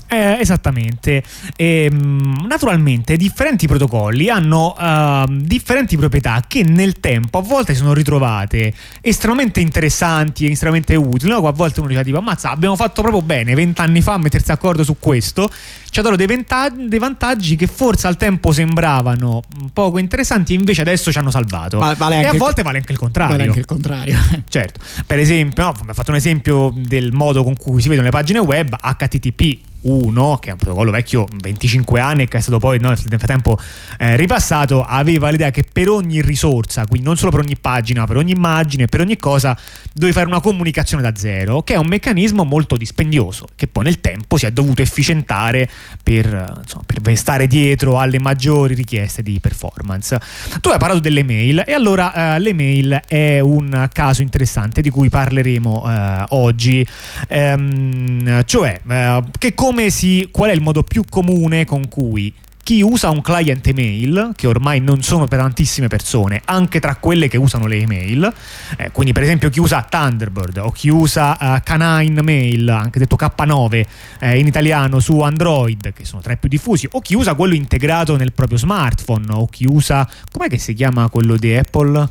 Eh, 0.08 0.38
esattamente. 0.40 1.22
E, 1.56 1.90
ehm, 1.92 2.46
naturalmente 2.48 3.18
differenti 3.18 3.68
protocolli 3.68 4.30
hanno 4.30 4.74
uh, 4.78 5.26
differenti 5.30 5.98
proprietà 5.98 6.44
che 6.48 6.64
nel 6.64 7.00
tempo 7.00 7.40
a 7.40 7.42
volte 7.42 7.76
sono 7.76 7.94
ritrovate 7.94 8.74
estremamente 9.02 9.60
interessanti 9.60 10.48
e 10.48 10.52
estremamente 10.52 10.96
utili. 10.96 11.32
No? 11.32 11.46
A 11.46 11.52
volte 11.52 11.82
uno 11.82 11.90
dice 11.90 12.04
tipo, 12.06 12.20
ammazza, 12.20 12.52
abbiamo 12.52 12.78
fatto 12.78 13.02
proprio 13.02 13.22
bene 13.22 13.54
vent'anni 13.54 14.02
fa 14.02 14.14
a 14.14 14.18
mettersi 14.18 14.48
d'accordo 14.48 14.84
su 14.84 14.96
questo. 14.98 15.50
Ci 15.90 16.00
ha 16.00 16.04
dato 16.04 16.16
dei, 16.16 16.28
vantaggi, 16.28 16.88
dei 16.88 17.00
vantaggi 17.00 17.56
che 17.58 17.68
forse 17.68 18.08
al 18.08 18.16
tempo 18.16 18.54
sembravano 18.54 19.42
poco 19.74 19.98
interessanti 19.98 20.54
invece 20.54 20.82
adesso 20.82 21.12
ci 21.12 21.18
hanno 21.18 21.32
salvato. 21.32 21.80
Vale, 21.80 21.96
vale 21.96 22.22
e 22.22 22.26
a 22.28 22.34
volte 22.34 22.62
vale 22.62 22.78
anche 22.78 22.94
il 22.94 22.98
contrario. 22.98 23.36
Vale 23.36 23.48
anche 23.48 23.60
il 23.60 23.66
contrario. 23.66 24.18
certo. 24.48 24.80
Per 25.06 25.20
esempio, 25.20 25.64
no, 25.64 25.70
ho 25.70 25.94
fatto 25.94 26.12
un 26.12 26.18
esempio 26.18 26.74
del 26.76 27.12
modo 27.12 27.44
con 27.44 27.58
cui 27.58 27.82
si 27.82 27.90
vedono 27.90 28.06
le 28.06 28.14
pagine 28.14 28.40
web 28.40 28.74
HTTP 28.74 29.67
1, 29.82 30.38
che 30.40 30.50
è 30.50 30.52
un 30.52 30.58
protocollo 30.58 30.92
vecchio 30.92 31.28
25 31.42 32.00
anni 32.00 32.24
e 32.24 32.28
che 32.28 32.38
è 32.38 32.42
stato 32.42 32.60
poi 32.60 32.80
no, 32.80 32.90
nel 32.90 32.98
frattempo 32.98 33.60
eh, 33.98 34.16
ripassato, 34.16 34.84
aveva 34.84 35.30
l'idea 35.30 35.52
che 35.52 35.64
per 35.72 35.90
ogni 35.90 36.22
risorsa, 36.22 36.86
quindi 36.86 37.08
non 37.08 37.18
solo 37.18 37.32
per 37.32 37.42
ogni 37.42 37.58
pagina, 37.60 38.02
ma 38.02 38.08
per 38.08 38.18
ogni 38.18 38.32
immagine, 38.32 38.88
per 38.88 39.02
ogni 39.02 39.18
cosa, 39.18 39.58
dovevi 39.94 40.14
fare 40.14 40.28
una 40.28 40.42
comunicazione 40.42 41.04
da 41.04 41.16
zero, 41.16 41.62
che 41.62 41.74
è 41.74 41.78
un 41.78 41.88
meccanismo 41.88 42.44
molto 42.44 42.76
dispendioso, 42.76 43.48
che 43.56 43.68
poi 43.68 43.86
nel 43.86 44.02
tempo 44.02 44.38
si 44.38 44.46
è 44.46 44.52
dovuto 44.52 44.82
efficientare 44.82 45.70
per, 46.04 46.26
insomma, 46.62 46.84
per 47.02 47.18
stare 47.18 47.48
dietro 47.48 48.00
alle 48.00 48.20
maggiori 48.20 48.74
richieste 48.74 49.24
di 49.24 49.40
performance. 49.40 50.20
Tu 50.62 50.70
hai 50.70 50.78
parlato 50.78 51.00
delle 51.00 51.24
mail 51.24 51.64
e 51.66 51.74
allora 51.74 52.36
eh, 52.36 52.40
le 52.40 52.54
mail 52.54 53.02
è 53.08 53.40
un 53.40 53.88
caso 53.92 54.22
interessante 54.22 54.82
di 54.82 54.90
cui 54.90 55.10
parleremo 55.10 55.84
eh, 55.88 56.26
oggi, 56.30 56.86
ehm, 57.28 58.44
cioè 58.46 58.80
eh, 58.88 59.24
che 59.38 59.54
come 59.54 59.77
come 59.78 59.92
si, 59.92 60.28
qual 60.32 60.50
è 60.50 60.54
il 60.54 60.62
modo 60.62 60.82
più 60.82 61.04
comune 61.08 61.64
con 61.64 61.88
cui 61.88 62.34
chi 62.64 62.82
usa 62.82 63.12
un 63.12 63.22
client 63.22 63.66
email, 63.68 64.32
che 64.36 64.48
ormai 64.48 64.80
non 64.80 65.04
sono 65.04 65.28
per 65.28 65.38
tantissime 65.38 65.88
persone, 65.88 66.42
anche 66.46 66.80
tra 66.80 66.96
quelle 66.96 67.28
che 67.28 67.38
usano 67.38 67.68
le 67.68 67.78
email, 67.78 68.34
eh, 68.76 68.90
quindi 68.92 69.14
per 69.14 69.22
esempio 69.22 69.52
chi 69.52 69.60
usa 69.60 69.86
Thunderbird 69.88 70.58
o 70.58 70.72
chi 70.72 70.90
usa 70.90 71.38
uh, 71.40 71.62
Canine 71.64 72.24
Mail, 72.24 72.68
anche 72.68 72.98
detto 72.98 73.16
K9 73.16 73.86
eh, 74.20 74.40
in 74.40 74.48
italiano 74.48 75.00
su 75.00 75.20
Android, 75.20 75.94
che 75.94 76.06
sono 76.06 76.24
tra 76.24 76.34
i 76.34 76.38
più 76.38 76.50
diffusi, 76.50 76.88
o 76.94 77.00
chi 77.00 77.14
usa 77.14 77.36
quello 77.36 77.54
integrato 77.54 78.18
nel 78.18 78.34
proprio 78.34 78.58
smartphone, 78.58 79.28
o 79.30 79.46
chi 79.46 79.68
usa, 79.68 80.10
com'è 80.32 80.50
che 80.50 80.58
si 80.58 80.74
chiama 80.74 81.08
quello 81.10 81.38
di 81.38 81.56
Apple? 81.56 82.10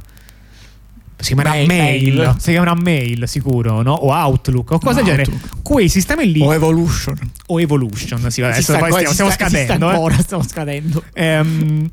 Si 1.18 1.34
chiamerà 1.34 1.50
mail, 1.50 1.66
mail, 1.66 2.34
si 2.38 2.50
chiamerà 2.50 2.74
mail 2.74 3.26
sicuro, 3.26 3.82
no? 3.82 3.92
O 3.92 4.12
Outlook 4.12 4.72
o 4.72 4.78
cose 4.78 5.02
del 5.02 5.04
genere. 5.04 5.40
Quei 5.62 5.88
sistemi 5.88 6.30
lì 6.30 6.42
o 6.42 6.52
Evolution 6.52 7.18
o 7.46 7.60
Evolution, 7.60 8.30
sì, 8.30 8.42
adesso 8.42 8.74
sta, 8.74 8.86
stiamo, 8.86 9.12
stiamo, 9.12 9.30
scadendo, 9.30 9.88
eh. 9.88 9.92
ancora, 9.92 10.18
stiamo 10.18 10.42
scadendo. 10.42 11.02
Ehm, 11.14 11.90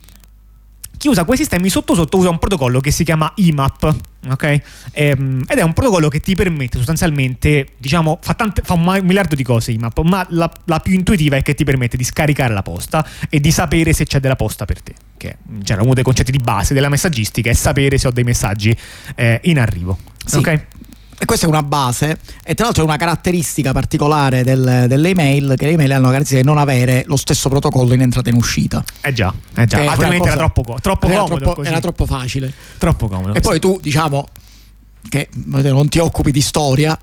chi 1.03 1.10
usa 1.10 1.25
quei 1.25 1.38
sistemi 1.38 1.67
sotto 1.67 1.95
sotto 1.95 2.15
usa 2.15 2.29
un 2.29 2.39
protocollo 2.39 2.79
che 2.79 2.89
si 2.89 3.03
chiama 3.03 3.29
IMAP, 3.36 3.95
ok? 4.29 4.62
Ehm, 4.93 5.43
ed 5.50 5.57
è 5.57 5.62
un 5.62 5.74
protocollo 5.74 6.07
che 6.07 6.22
ti 6.22 6.33
permette 6.33 6.77
sostanzialmente, 6.77 7.74
diciamo, 7.77 8.19
fa, 8.22 8.36
tante, 8.36 8.62
fa 8.63 8.72
un 8.75 9.01
miliardo 9.03 9.36
di 9.36 9.43
cose 9.43 9.74
IMAP, 9.74 10.00
ma 10.03 10.25
la, 10.29 10.50
la, 10.63 10.79
più 10.79 10.93
intuitiva 10.93 11.36
è 11.36 11.41
che 11.41 11.55
ti 11.55 11.65
permette 11.65 11.98
di 11.98 12.05
scaricare 12.05 12.53
la 12.53 12.62
posta 12.62 13.05
e 13.29 13.41
di 13.41 13.51
sapere 13.51 13.91
se 13.91 14.05
c'è 14.05 14.22
della 14.22 14.38
posta 14.38 14.63
per 14.63 14.81
te, 14.81 14.93
che 15.17 15.39
cioè, 15.63 15.75
uno 15.79 15.93
dei 15.93 16.05
concetti 16.05 16.31
di 16.31 16.39
base 16.41 16.74
della 16.74 16.88
messaggistica 16.88 17.50
è 17.50 17.53
sapere 17.53 17.98
se 17.98 18.07
ho 18.07 18.12
dei 18.12 18.24
messaggi 18.24 18.74
eh, 19.15 19.41
in 19.43 19.60
arrivo, 19.60 19.98
sì. 20.25 20.38
ok? 20.38 20.65
E 21.24 21.25
questa 21.25 21.46
è 21.46 21.50
una 21.50 21.63
base, 21.63 22.20
e 22.44 22.53
tra 22.53 22.65
l'altro 22.65 22.84
è 22.84 22.86
una 22.86 22.98
caratteristica 22.98 23.72
particolare 23.72 24.44
del, 24.44 24.88
delle 24.89 25.08
email, 25.08 25.53
che 25.56 25.68
le 25.68 25.72
email 25.72 25.94
hanno 25.94 26.08
la 26.08 26.12
caratteristica 26.12 26.42
di 26.42 26.46
non 26.46 26.58
avere 26.58 27.06
lo 27.08 27.15
stesso 27.15 27.48
protocollo 27.48 27.94
in 27.94 28.01
entrata 28.01 28.27
e 28.27 28.34
in 28.34 28.38
uscita. 28.38 28.84
Eh 29.00 29.13
già, 29.13 29.34
eh 29.56 29.65
già. 29.65 29.89
altrimenti 29.89 30.27
era 30.27 30.36
troppo, 30.36 30.77
troppo 30.82 31.08
era 31.08 31.22
comodo. 31.22 31.39
Troppo, 31.39 31.63
era 31.63 31.80
troppo 31.80 32.06
facile. 32.06 32.53
Troppo 32.77 33.08
comodo. 33.08 33.36
E 33.36 33.39
poi 33.39 33.58
tu, 33.62 33.80
diciamo, 33.82 34.27
che 35.08 35.30
non 35.32 35.88
ti 35.88 36.00
occupi 36.00 36.32
di 36.32 36.42
storia, 36.42 37.00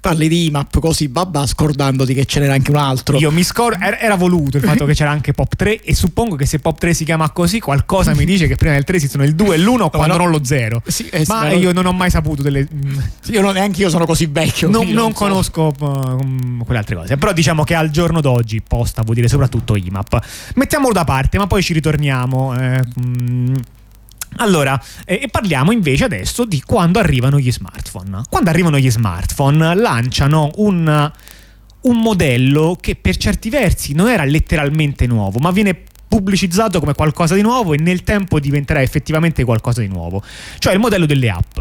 parli 0.00 0.28
di 0.28 0.46
IMAP 0.46 0.78
così 0.78 1.08
babà 1.08 1.46
scordandoti 1.46 2.14
che 2.14 2.24
ce 2.24 2.40
n'era 2.40 2.54
anche 2.54 2.70
un 2.70 2.76
altro. 2.76 3.16
Io 3.18 3.30
mi 3.30 3.42
scordo, 3.42 3.82
era, 3.84 3.98
era, 3.98 4.14
voluto 4.14 4.56
il 4.56 4.62
fatto 4.62 4.84
che 4.86 4.94
c'era 4.94 5.10
anche 5.10 5.32
Pop 5.32 5.54
3 5.54 5.82
e 5.82 5.94
suppongo 5.94 6.36
che 6.36 6.46
se 6.46 6.58
Pop 6.58 6.78
3 6.78 6.94
si 6.94 7.04
chiama 7.04 7.30
così 7.30 7.60
qualcosa 7.60 8.14
mi 8.14 8.24
dice 8.24 8.46
che 8.46 8.56
prima 8.56 8.74
del 8.74 8.84
3 8.84 8.96
esistono 8.96 9.24
il 9.24 9.34
2 9.34 9.54
e 9.54 9.58
l'1 9.58 9.76
no, 9.76 9.90
quando 9.90 10.16
no. 10.16 10.24
non 10.24 10.30
lo 10.30 10.44
0. 10.44 10.82
Sì, 10.86 11.08
Ma 11.26 11.42
vero. 11.42 11.58
io 11.58 11.72
non 11.72 11.86
ho 11.86 11.92
mai 11.92 12.10
saputo 12.10 12.42
delle... 12.42 12.66
Sì, 13.20 13.32
io 13.32 13.42
non, 13.42 13.54
neanche 13.54 13.82
io 13.82 13.90
sono 13.90 14.06
così 14.06 14.26
vecchio. 14.26 14.68
Non, 14.68 14.86
non, 14.86 14.94
non 14.94 15.12
conosco 15.12 15.74
uh, 15.78 16.64
quelle 16.64 16.78
altre 16.78 16.94
cose. 16.94 17.16
Però 17.16 17.32
diciamo 17.32 17.64
che 17.64 17.74
al 17.74 17.90
giorno 17.90 18.20
d'oggi 18.20 18.62
posta 18.66 19.02
vuol 19.02 19.16
dire 19.16 19.28
soprattutto 19.28 19.76
IMAP. 19.76 20.52
Mettiamolo 20.54 20.92
da 20.92 21.04
parte 21.04 21.38
ma 21.38 21.46
poi 21.46 21.62
ci 21.62 21.72
ritorniamo. 21.72 22.58
Eh, 22.58 22.82
mh, 22.94 23.54
allora, 24.36 24.80
eh, 25.04 25.28
parliamo 25.30 25.72
invece 25.72 26.04
adesso 26.04 26.44
di 26.44 26.62
quando 26.64 26.98
arrivano 26.98 27.38
gli 27.38 27.50
smartphone. 27.50 28.22
Quando 28.28 28.50
arrivano 28.50 28.78
gli 28.78 28.90
smartphone 28.90 29.74
lanciano 29.74 30.50
un, 30.56 31.12
un 31.80 31.96
modello 31.96 32.76
che 32.80 32.94
per 32.94 33.16
certi 33.16 33.50
versi 33.50 33.94
non 33.94 34.08
era 34.08 34.24
letteralmente 34.24 35.06
nuovo, 35.06 35.38
ma 35.38 35.50
viene 35.50 35.84
pubblicizzato 36.08 36.80
come 36.80 36.94
qualcosa 36.94 37.34
di 37.34 37.42
nuovo 37.42 37.74
e 37.74 37.78
nel 37.78 38.02
tempo 38.02 38.40
diventerà 38.40 38.80
effettivamente 38.80 39.44
qualcosa 39.44 39.80
di 39.80 39.88
nuovo. 39.88 40.22
Cioè 40.58 40.72
il 40.72 40.78
modello 40.78 41.06
delle 41.06 41.30
app. 41.30 41.58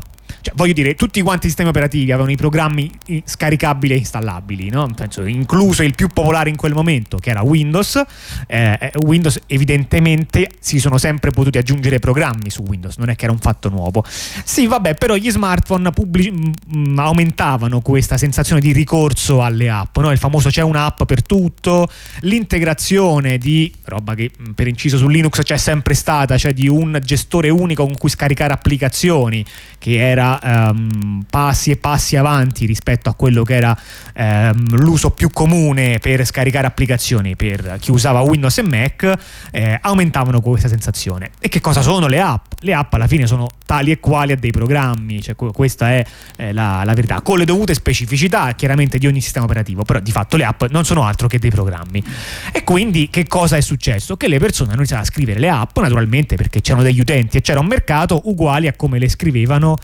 Cioè, 0.47 0.55
voglio 0.55 0.73
dire, 0.73 0.95
tutti 0.95 1.21
quanti 1.21 1.45
i 1.45 1.49
sistemi 1.49 1.69
operativi 1.69 2.11
avevano 2.11 2.31
i 2.31 2.37
programmi 2.37 2.89
scaricabili 3.25 3.93
e 3.93 3.97
installabili, 3.97 4.69
no? 4.69 4.87
Penso, 4.95 5.25
incluso 5.25 5.83
il 5.83 5.93
più 5.93 6.07
popolare 6.07 6.49
in 6.49 6.55
quel 6.55 6.73
momento, 6.73 7.17
che 7.17 7.31
era 7.31 7.41
Windows. 7.41 8.01
Eh, 8.47 8.77
eh, 8.79 8.91
Windows 9.01 9.41
evidentemente 9.47 10.49
si 10.59 10.79
sono 10.79 10.97
sempre 10.97 11.31
potuti 11.31 11.57
aggiungere 11.57 11.99
programmi 11.99 12.49
su 12.49 12.63
Windows, 12.65 12.95
non 12.97 13.09
è 13.09 13.15
che 13.15 13.25
era 13.25 13.33
un 13.33 13.39
fatto 13.39 13.67
nuovo. 13.67 14.05
Sì, 14.07 14.67
vabbè, 14.67 14.93
però 14.93 15.15
gli 15.15 15.29
smartphone 15.29 15.91
pubblici, 15.91 16.31
mh, 16.31 16.53
mm, 16.75 16.93
mm, 16.93 16.99
aumentavano 16.99 17.81
questa 17.81 18.17
sensazione 18.17 18.61
di 18.61 18.71
ricorso 18.71 19.43
alle 19.43 19.69
app, 19.69 19.97
no? 19.97 20.11
Il 20.11 20.17
famoso 20.17 20.49
c'è 20.49 20.61
un'app 20.61 21.03
per 21.03 21.23
tutto, 21.23 21.89
l'integrazione 22.21 23.37
di 23.37 23.73
roba 23.83 24.15
che 24.15 24.31
mm, 24.31 24.51
per 24.51 24.67
inciso 24.67 24.97
su 24.97 25.09
Linux 25.09 25.41
c'è 25.41 25.57
sempre 25.57 25.93
stata, 25.93 26.37
cioè 26.37 26.53
di 26.53 26.69
un 26.69 27.01
gestore 27.03 27.49
unico 27.49 27.83
con 27.83 27.97
cui 27.97 28.09
scaricare 28.09 28.53
applicazioni, 28.53 29.43
che 29.77 29.97
era 29.97 30.37
um, 30.41 31.24
passi 31.29 31.72
e 31.72 31.77
passi 31.77 32.15
avanti 32.15 32.65
rispetto 32.65 33.10
a 33.10 33.13
quello 33.13 33.44
che 33.44 33.56
era 33.56 33.77
um, 34.15 34.77
l'uso 34.77 35.12
più 35.12 35.29
comune 35.29 36.00
per 36.00 36.25
scaricare 36.25 36.67
applicazioni 36.67 37.36
per 37.36 37.77
chi 37.79 37.91
usava 37.91 38.22
Windows 38.22 38.58
e 38.58 38.63
Mac, 38.63 39.13
eh, 39.51 39.77
aumentavano 39.82 40.41
questa 40.41 40.67
sensazione. 40.67 41.32
E 41.39 41.50
che 41.50 41.62
cosa 41.62 41.82
sono 41.82 42.08
le 42.08 42.20
app? 42.20 42.46
Le 42.60 42.74
app 42.74 42.94
alla 42.94 43.08
fine 43.08 43.27
sono 43.27 43.48
tali 43.65 43.91
e 43.91 44.00
quali 44.00 44.32
a 44.32 44.38
dei 44.38 44.51
programmi, 44.51 45.22
cioè, 45.22 45.36
questa 45.36 45.91
è 45.91 46.06
eh, 46.38 46.53
la, 46.53 46.84
la, 46.86 46.94
verità, 46.94 47.22
con 47.22 47.38
le 47.38 47.46
dovute 47.46 47.74
specificità 47.74 48.53
chiaramente 48.53 48.98
di 48.98 49.08
ogni 49.08 49.22
sistema 49.22 49.46
operativo, 49.46 49.84
però 49.84 50.00
di 50.00 50.12
fatto 50.12 50.38
le 50.38 50.46
app 50.46 50.63
non 50.70 50.86
sono 50.86 51.03
altro 51.03 51.27
che 51.27 51.38
dei 51.38 51.50
programmi. 51.51 52.03
E 52.51 52.63
quindi 52.63 53.10
che 53.10 53.27
cosa 53.27 53.58
è 53.58 53.62
successo? 53.62 54.17
Che 54.17 54.27
le 54.27 54.39
persone 54.39 54.70
hanno 54.70 54.79
iniziato 54.79 55.03
a 55.03 55.06
scrivere 55.06 55.39
le 55.39 55.50
app, 55.50 55.77
naturalmente 55.77 56.36
perché 56.36 56.62
c'erano 56.62 56.84
degli 56.84 57.00
utenti 57.00 57.38
e 57.38 57.41
c'era 57.41 57.60
un 57.60 57.67
mercato 57.67 58.22
uguali 58.25 58.67
a 58.67 58.74
come 58.74 59.00
le 59.00 59.10
scrivevano 59.10 59.77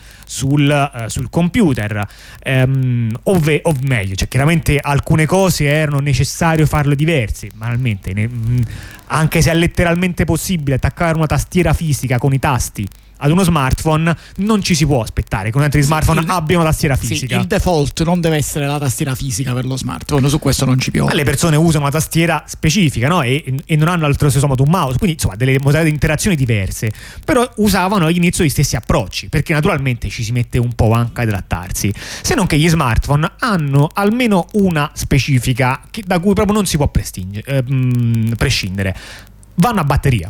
sul, 0.44 0.90
uh, 0.94 1.08
sul 1.08 1.30
computer, 1.30 2.06
um, 2.44 3.10
ove, 3.24 3.60
o 3.64 3.74
meglio, 3.82 4.14
cioè 4.14 4.28
chiaramente 4.28 4.78
alcune 4.80 5.24
cose 5.24 5.64
erano 5.64 6.00
necessario 6.00 6.66
farle 6.66 6.94
diverse, 6.94 7.48
banalmente, 7.54 8.12
ne, 8.12 8.28
anche 9.06 9.40
se 9.40 9.50
è 9.50 9.54
letteralmente 9.54 10.24
possibile 10.24 10.76
attaccare 10.76 11.16
una 11.16 11.26
tastiera 11.26 11.72
fisica 11.72 12.18
con 12.18 12.34
i 12.34 12.38
tasti 12.38 12.86
ad 13.18 13.30
uno 13.30 13.42
smartphone 13.42 14.16
non 14.36 14.62
ci 14.62 14.74
si 14.74 14.86
può 14.86 15.02
aspettare 15.02 15.50
che 15.50 15.56
un 15.56 15.68
di 15.70 15.80
smartphone 15.80 16.20
il, 16.20 16.30
abbia 16.30 16.58
una 16.58 16.66
tastiera 16.66 16.96
fisica. 16.96 17.36
Sì, 17.36 17.40
il 17.40 17.46
default 17.46 18.02
non 18.04 18.20
deve 18.20 18.36
essere 18.36 18.66
la 18.66 18.78
tastiera 18.78 19.14
fisica 19.14 19.52
per 19.52 19.64
lo 19.64 19.76
smartphone, 19.76 20.28
su 20.28 20.38
questo 20.38 20.64
non 20.64 20.78
ci 20.78 20.90
piove. 20.90 21.14
Le 21.14 21.24
persone 21.24 21.56
usano 21.56 21.84
una 21.84 21.92
tastiera 21.92 22.44
specifica 22.46 23.08
no? 23.08 23.22
e, 23.22 23.54
e, 23.64 23.76
non 23.76 23.88
hanno 23.88 24.04
allo 24.04 24.14
stesso 24.14 24.46
modo 24.46 24.62
un 24.62 24.70
mouse, 24.70 24.98
quindi 24.98 25.16
insomma 25.16 25.36
delle 25.36 25.58
modalità 25.58 25.84
di 25.84 25.90
interazione 25.90 26.36
diverse, 26.36 26.92
però 27.24 27.48
usavano 27.56 28.06
all'inizio 28.06 28.44
gli 28.44 28.48
stessi 28.48 28.76
approcci, 28.76 29.28
perché 29.28 29.52
naturalmente 29.52 30.08
ci 30.08 30.22
si 30.22 30.32
mette 30.32 30.58
un 30.58 30.72
po' 30.74 30.92
anche 30.92 31.22
ad 31.22 31.28
adattarsi, 31.28 31.92
se 32.22 32.34
non 32.34 32.46
che 32.46 32.58
gli 32.58 32.68
smartphone 32.68 33.32
hanno 33.38 33.90
almeno 33.92 34.46
una 34.52 34.90
specifica 34.94 35.82
che, 35.90 36.02
da 36.04 36.18
cui 36.18 36.34
proprio 36.34 36.54
non 36.54 36.66
si 36.66 36.76
può 36.76 36.90
eh, 36.92 37.64
prescindere. 38.36 38.96
Vanno 39.56 39.80
a 39.80 39.84
batteria 39.84 40.28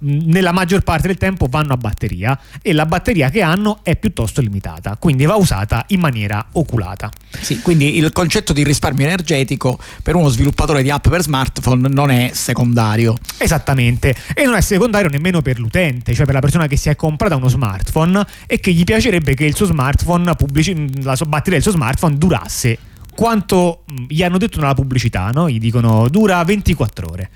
nella 0.00 0.52
maggior 0.52 0.82
parte 0.82 1.06
del 1.06 1.16
tempo 1.16 1.46
vanno 1.48 1.72
a 1.72 1.76
batteria 1.76 2.38
e 2.60 2.72
la 2.72 2.86
batteria 2.86 3.30
che 3.30 3.42
hanno 3.42 3.80
è 3.82 3.96
piuttosto 3.96 4.40
limitata, 4.40 4.96
quindi 4.96 5.24
va 5.24 5.36
usata 5.36 5.84
in 5.88 6.00
maniera 6.00 6.44
oculata. 6.52 7.10
Sì, 7.40 7.60
quindi 7.60 7.96
il 7.96 8.12
concetto 8.12 8.52
di 8.52 8.64
risparmio 8.64 9.06
energetico 9.06 9.78
per 10.02 10.14
uno 10.14 10.28
sviluppatore 10.28 10.82
di 10.82 10.90
app 10.90 11.08
per 11.08 11.22
smartphone 11.22 11.88
non 11.88 12.10
è 12.10 12.30
secondario. 12.32 13.16
Esattamente, 13.38 14.14
e 14.34 14.44
non 14.44 14.54
è 14.54 14.60
secondario 14.60 15.08
nemmeno 15.08 15.42
per 15.42 15.58
l'utente, 15.58 16.14
cioè 16.14 16.24
per 16.24 16.34
la 16.34 16.40
persona 16.40 16.66
che 16.66 16.76
si 16.76 16.88
è 16.88 16.96
comprata 16.96 17.36
uno 17.36 17.48
smartphone 17.48 18.26
e 18.46 18.60
che 18.60 18.72
gli 18.72 18.84
piacerebbe 18.84 19.34
che 19.34 19.44
il 19.44 19.54
suo 19.54 19.66
smartphone 19.66 20.34
pubblici- 20.34 21.02
la 21.02 21.14
sua 21.14 21.26
batteria 21.26 21.60
del 21.60 21.62
suo 21.62 21.72
smartphone 21.72 22.18
durasse 22.18 22.78
quanto 23.18 23.82
gli 24.06 24.22
hanno 24.22 24.38
detto 24.38 24.60
nella 24.60 24.74
pubblicità, 24.74 25.30
no? 25.30 25.50
Gli 25.50 25.58
dicono 25.58 26.08
dura 26.08 26.42
24 26.44 27.10
ore. 27.10 27.30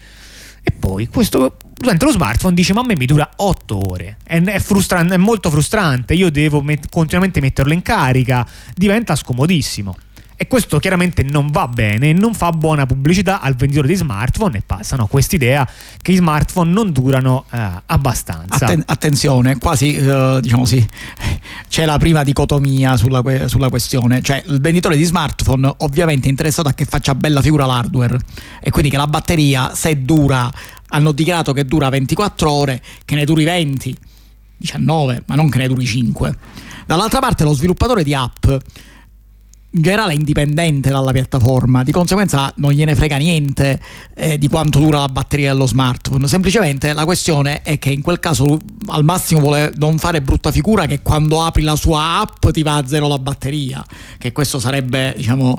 E 0.63 0.71
poi 0.71 1.09
questo 1.09 1.57
durante 1.75 2.05
lo 2.05 2.13
smartphone 2.13 2.55
dice: 2.55 2.73
Ma 2.73 2.81
a 2.81 2.85
me 2.85 2.97
mi 2.97 3.07
dura 3.07 3.29
8 3.37 3.91
ore. 3.91 4.17
È, 4.23 4.41
è, 4.41 4.59
frustrante, 4.61 5.15
è 5.15 5.19
molto 5.19 5.51
frustrante. 5.51 6.15
Io 6.15 6.31
devo 6.31 6.63
met- 6.63 6.89
continuamente 6.89 7.41
metterlo 7.41 7.73
in 7.73 7.83
carica. 7.83 8.47
Diventa 8.75 9.17
scomodissimo. 9.17 9.97
E 10.37 10.47
questo 10.47 10.79
chiaramente 10.79 11.23
non 11.23 11.51
va 11.51 11.69
bene, 11.69 12.13
non 12.13 12.35
fa 12.35 12.51
buona 12.51 12.87
pubblicità 12.87 13.41
al 13.41 13.55
venditore 13.55 13.87
di 13.87 13.95
smartphone 13.95 14.59
e 14.59 14.63
passano 14.65 15.07
quest'idea 15.07 15.69
che 16.01 16.13
i 16.13 16.17
smartphone 16.17 16.71
non 16.71 16.91
durano 16.91 17.45
eh, 17.51 17.69
abbastanza. 17.87 18.65
Atten- 18.65 18.83
attenzione, 18.87 19.59
quasi 19.59 19.97
uh, 19.97 20.41
diciamo 20.41 20.65
sì, 20.65 20.85
c'è 21.69 21.85
la 21.85 21.99
prima 21.99 22.25
dicotomia 22.25 22.97
sulla, 22.97 23.23
que- 23.23 23.49
sulla, 23.49 23.69
questione, 23.69 24.21
cioè 24.23 24.43
il 24.47 24.61
venditore 24.61 24.97
di 24.97 25.05
smartphone 25.05 25.73
ovviamente 25.79 26.27
è 26.27 26.31
interessato 26.31 26.69
a 26.69 26.73
che 26.73 26.85
faccia 26.85 27.15
bella 27.15 27.41
figura 27.41 27.65
l'hardware 27.67 28.19
e 28.61 28.71
quindi 28.71 28.91
che 28.91 28.97
la 28.97 29.07
batteria 29.07 29.75
se 29.75 30.03
dura, 30.03 30.51
hanno 30.89 31.13
dichiarato 31.13 31.53
che 31.53 31.65
dura 31.65 31.89
24 31.89 32.51
ore, 32.51 32.83
che 33.05 33.15
ne 33.15 33.25
duri 33.25 33.45
20, 33.45 33.97
19, 34.57 35.23
ma 35.27 35.35
non 35.35 35.49
che 35.49 35.59
ne 35.59 35.69
duri 35.69 35.87
5. 35.87 36.37
Dall'altra 36.87 37.21
parte 37.21 37.45
lo 37.45 37.53
sviluppatore 37.53 38.03
di 38.03 38.15
app 38.15 38.47
in 39.75 39.83
generale 39.83 40.13
è 40.13 40.17
indipendente 40.17 40.91
dalla 40.91 41.13
piattaforma, 41.13 41.83
di 41.83 41.93
conseguenza 41.93 42.53
non 42.57 42.73
gliene 42.73 42.95
frega 42.95 43.17
niente 43.17 43.81
eh, 44.15 44.37
di 44.37 44.49
quanto 44.49 44.79
dura 44.79 45.01
la 45.01 45.09
batteria 45.09 45.53
dello 45.53 45.67
smartphone. 45.67 46.29
Semplicemente 46.29 46.93
la 46.93 47.05
questione 47.05 47.63
è 47.63 47.79
che 47.79 47.91
in 47.91 48.03
quel 48.03 48.21
caso 48.21 48.59
al 48.89 49.05
massimo 49.05 49.41
vuole 49.41 49.73
non 49.77 49.99
fare 49.99 50.21
brutta 50.21 50.51
figura 50.51 50.85
che 50.87 51.01
quando 51.01 51.43
apri 51.43 51.63
la 51.63 51.77
sua 51.77 52.21
app 52.21 52.51
ti 52.51 52.63
va 52.63 52.77
a 52.77 52.87
zero 52.87 53.09
la 53.09 53.19
batteria, 53.19 53.83
che 54.19 54.33
questo 54.33 54.59
sarebbe, 54.59 55.15
diciamo, 55.17 55.59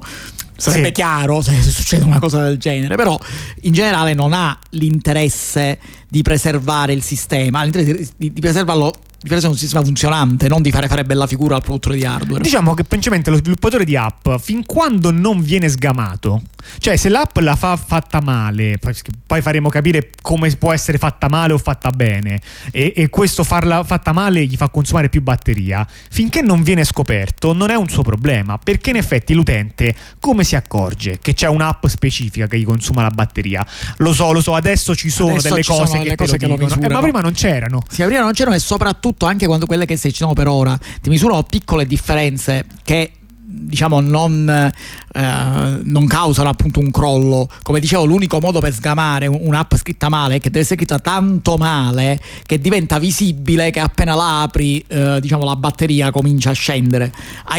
sarebbe 0.56 0.88
sì. 0.88 0.92
chiaro 0.94 1.42
se 1.42 1.60
succede 1.62 2.06
una 2.06 2.20
cosa 2.20 2.44
del 2.44 2.58
genere, 2.58 2.96
però 2.96 3.20
in 3.62 3.74
generale 3.74 4.14
non 4.14 4.34
ha 4.34 4.58
l'interesse 4.72 5.80
di 6.14 6.22
preservare 6.22 6.94
il 6.94 7.02
sistema, 7.02 7.66
di, 7.66 8.08
di 8.16 8.40
preservarlo 8.40 8.94
di 9.20 9.30
fare 9.30 9.48
un 9.48 9.56
sistema 9.56 9.84
funzionante, 9.84 10.48
non 10.50 10.62
di 10.62 10.70
fare 10.70 10.88
fare 10.88 11.06
bella 11.06 11.26
figura 11.26 11.56
al 11.56 11.64
produttore 11.64 11.96
di 11.96 12.06
hardware. 12.06 12.44
Diciamo 12.44 12.74
che 12.74 12.84
principalmente 12.84 13.32
lo 13.32 13.38
sviluppatore 13.38 13.86
di 13.86 13.96
app, 13.96 14.30
fin 14.40 14.66
quando 14.66 15.12
non 15.12 15.42
viene 15.42 15.70
sgamato, 15.70 16.42
cioè 16.80 16.98
se 16.98 17.08
l'app 17.08 17.38
la 17.38 17.56
fa 17.56 17.78
fatta 17.78 18.22
male, 18.22 18.78
poi 19.26 19.42
faremo 19.42 19.70
capire 19.70 20.10
come 20.22 20.54
può 20.58 20.74
essere 20.74 20.98
fatta 20.98 21.30
male 21.30 21.54
o 21.54 21.58
fatta 21.58 21.90
bene, 21.92 22.42
e, 22.72 22.92
e 22.96 23.10
questo 23.10 23.46
farla 23.46 23.86
fatta 23.86 24.12
male 24.12 24.46
gli 24.46 24.58
fa 24.58 24.68
consumare 24.68 25.08
più 25.08 25.22
batteria, 25.22 25.88
finché 26.10 26.42
non 26.42 26.62
viene 26.62 26.84
scoperto 26.84 27.54
non 27.54 27.70
è 27.70 27.76
un 27.76 27.88
suo 27.88 28.04
problema, 28.04 28.58
perché 28.58 28.90
in 28.90 28.98
effetti 28.98 29.34
l'utente 29.34 29.96
come 30.20 30.44
si 30.44 30.58
accorge 30.58 31.20
che 31.22 31.34
c'è 31.34 31.48
un'app 31.48 31.86
specifica 31.86 32.48
che 32.48 32.60
gli 32.60 32.66
consuma 32.66 33.04
la 33.04 33.10
batteria? 33.10 33.66
Lo 33.98 34.12
so, 34.12 34.34
lo 34.34 34.42
so, 34.42 34.54
adesso 34.54 34.94
ci 34.96 35.10
sono 35.10 35.32
adesso 35.32 35.48
delle 35.48 35.64
ci 35.64 35.72
cose, 35.72 35.86
sono 35.86 36.03
che, 36.04 36.16
cose 36.16 36.38
che, 36.38 36.48
lo, 36.48 36.56
che 36.56 36.66
lo 36.66 36.82
eh, 36.82 36.90
ma 36.90 37.02
prima 37.02 37.22
non 37.22 37.34
c'erano. 37.34 37.82
Sì, 37.88 38.04
prima 38.04 38.22
non 38.22 38.34
c'erano 38.34 38.56
e 38.56 38.60
soprattutto 38.60 39.26
anche 39.26 39.46
quando 39.46 39.66
quelle 39.66 39.86
che 39.86 39.98
si 39.98 40.08
dicevano 40.08 40.34
per 40.34 40.48
ora 40.48 40.78
ti 41.02 41.10
misurano 41.10 41.44
piccole 41.44 41.86
differenze 41.86 42.66
che 42.84 43.12
diciamo 43.56 44.00
non, 44.00 44.50
eh, 44.50 45.80
non, 45.84 46.08
causano 46.08 46.50
appunto 46.50 46.80
un 46.80 46.90
crollo. 46.90 47.48
Come 47.62 47.80
dicevo 47.80 48.06
l'unico 48.06 48.40
modo 48.40 48.60
per 48.60 48.74
sgamare 48.74 49.28
un'app 49.28 49.76
scritta 49.76 50.10
male 50.10 50.36
è 50.36 50.40
che 50.40 50.50
deve 50.50 50.62
essere 50.62 50.78
scritta 50.78 51.00
tanto 51.00 51.58
male 51.58 52.20
che 52.46 52.60
diventa 52.60 52.98
visibile 52.98 53.70
che 53.70 53.80
appena 53.80 54.16
la 54.16 54.42
apri 54.42 54.84
eh, 54.88 55.20
diciamo 55.22 55.44
la 55.44 55.56
batteria 55.56 56.12
comincia 56.12 56.50
a 56.50 56.54
scendere. 56.54 57.12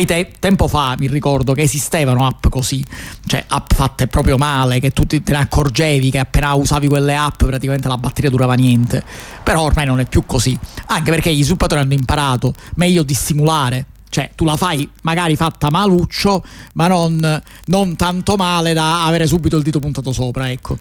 Te- 0.04 0.32
tempo 0.38 0.68
fa 0.68 0.96
mi 0.98 1.06
ricordo 1.06 1.54
che 1.54 1.62
esistevano 1.62 2.26
app 2.26 2.48
così 2.48 2.84
cioè 3.26 3.44
app 3.48 3.72
fatte 3.72 4.06
proprio 4.06 4.36
male 4.36 4.80
che 4.80 4.90
tu 4.90 5.06
te 5.06 5.22
ne 5.24 5.36
accorgevi 5.36 6.10
che 6.10 6.18
appena 6.18 6.52
usavi 6.54 6.88
quelle 6.88 7.16
app 7.16 7.44
praticamente 7.44 7.88
la 7.88 7.96
batteria 7.96 8.30
durava 8.30 8.54
niente. 8.54 9.02
Però 9.42 9.62
ormai 9.62 9.86
non 9.86 10.00
è 10.00 10.06
più 10.06 10.24
così. 10.26 10.58
Anche 10.86 11.10
perché 11.10 11.32
gli 11.32 11.42
sviluppatori 11.42 11.80
hanno 11.80 11.94
imparato 11.94 12.52
meglio 12.74 13.02
dissimulare 13.02 13.86
cioè 14.14 14.30
tu 14.36 14.44
la 14.44 14.56
fai 14.56 14.88
magari 15.02 15.34
fatta 15.34 15.70
maluccio, 15.70 16.44
ma 16.74 16.86
non, 16.86 17.42
non, 17.64 17.96
tanto 17.96 18.36
male 18.36 18.72
da 18.72 19.04
avere 19.06 19.26
subito 19.26 19.56
il 19.56 19.64
dito 19.64 19.80
puntato 19.80 20.12
sopra, 20.12 20.48
ecco. 20.52 20.78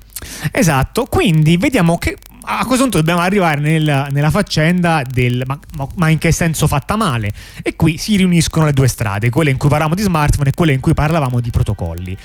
Esatto, 0.51 1.05
quindi 1.05 1.57
vediamo 1.57 1.97
che 1.97 2.15
a 2.43 2.63
questo 2.65 2.83
punto 2.83 2.99
dobbiamo 2.99 3.21
arrivare 3.21 3.59
nel, 3.59 4.09
nella 4.11 4.29
faccenda 4.29 5.01
del 5.09 5.41
ma, 5.47 5.57
ma, 5.95 6.09
in 6.09 6.19
che 6.19 6.31
senso 6.31 6.67
fatta 6.67 6.95
male 6.95 7.31
e 7.63 7.75
qui 7.75 7.97
si 7.97 8.17
riuniscono 8.17 8.65
le 8.65 8.73
due 8.73 8.87
strade, 8.87 9.31
quelle 9.31 9.49
in 9.49 9.57
cui 9.57 9.69
parlavamo 9.69 9.95
di 9.95 10.03
smartphone 10.03 10.49
e 10.49 10.53
quelle 10.53 10.73
in 10.73 10.79
cui 10.79 10.93
parlavamo 10.93 11.39
di 11.39 11.49
protocolli 11.49 12.15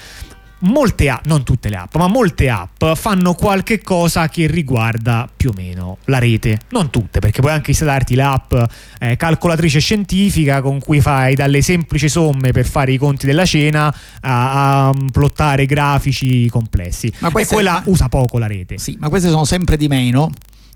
molte 0.60 1.08
app, 1.08 1.26
non 1.26 1.44
tutte 1.44 1.68
le 1.68 1.76
app, 1.76 1.94
ma 1.96 2.08
molte 2.08 2.48
app 2.48 2.84
fanno 2.94 3.34
qualche 3.34 3.80
cosa 3.80 4.28
che 4.28 4.46
riguarda 4.46 5.28
più 5.34 5.50
o 5.50 5.52
meno 5.54 5.98
la 6.04 6.18
rete. 6.18 6.58
Non 6.70 6.90
tutte, 6.90 7.20
perché 7.20 7.40
puoi 7.40 7.52
anche 7.52 7.70
installarti 7.70 8.14
l'app 8.14 8.54
eh, 8.98 9.16
calcolatrice 9.16 9.78
scientifica 9.78 10.60
con 10.60 10.80
cui 10.80 11.00
fai 11.00 11.34
dalle 11.34 11.62
semplici 11.62 12.08
somme 12.08 12.52
per 12.52 12.66
fare 12.66 12.92
i 12.92 12.98
conti 12.98 13.26
della 13.26 13.44
cena 13.44 13.94
a, 14.20 14.88
a 14.88 14.94
plottare 15.12 15.66
grafici 15.66 16.48
complessi. 16.48 17.12
Ma 17.18 17.30
e 17.30 17.46
quella 17.46 17.82
usa 17.86 18.08
poco 18.08 18.38
la 18.38 18.46
rete. 18.46 18.78
Sì, 18.78 18.96
ma 18.98 19.08
queste 19.08 19.28
sono 19.28 19.44
sempre 19.44 19.76
di 19.76 19.88
meno. 19.88 20.30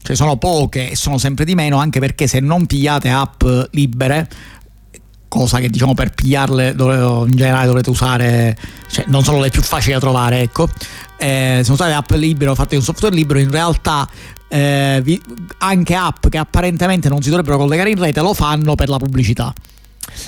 Cioè 0.04 0.16
sono 0.16 0.36
poche 0.36 0.90
e 0.90 0.96
sono 0.96 1.16
sempre 1.16 1.44
di 1.44 1.54
meno 1.54 1.78
anche 1.78 2.00
perché 2.00 2.26
se 2.26 2.40
non 2.40 2.66
pigliate 2.66 3.08
app 3.08 3.44
libere 3.70 4.28
cosa 5.32 5.60
che 5.60 5.70
diciamo 5.70 5.94
per 5.94 6.10
pigliarle 6.10 6.74
dove, 6.74 7.30
in 7.30 7.34
generale 7.34 7.64
dovrete 7.64 7.88
usare, 7.88 8.54
cioè 8.90 9.06
non 9.08 9.24
sono 9.24 9.40
le 9.40 9.48
più 9.48 9.62
facili 9.62 9.94
da 9.94 9.98
trovare, 9.98 10.42
ecco. 10.42 10.68
Eh, 11.16 11.62
sono 11.64 11.74
state 11.76 11.94
app 11.94 12.10
libere 12.10 12.54
fatte 12.54 12.74
con 12.74 12.84
software 12.84 13.14
libero, 13.14 13.38
in 13.38 13.50
realtà 13.50 14.06
eh, 14.48 15.00
vi, 15.02 15.18
anche 15.58 15.94
app 15.94 16.28
che 16.28 16.36
apparentemente 16.36 17.08
non 17.08 17.22
si 17.22 17.30
dovrebbero 17.30 17.56
collegare 17.56 17.88
in 17.88 17.98
rete 17.98 18.20
lo 18.20 18.34
fanno 18.34 18.74
per 18.74 18.90
la 18.90 18.98
pubblicità. 18.98 19.54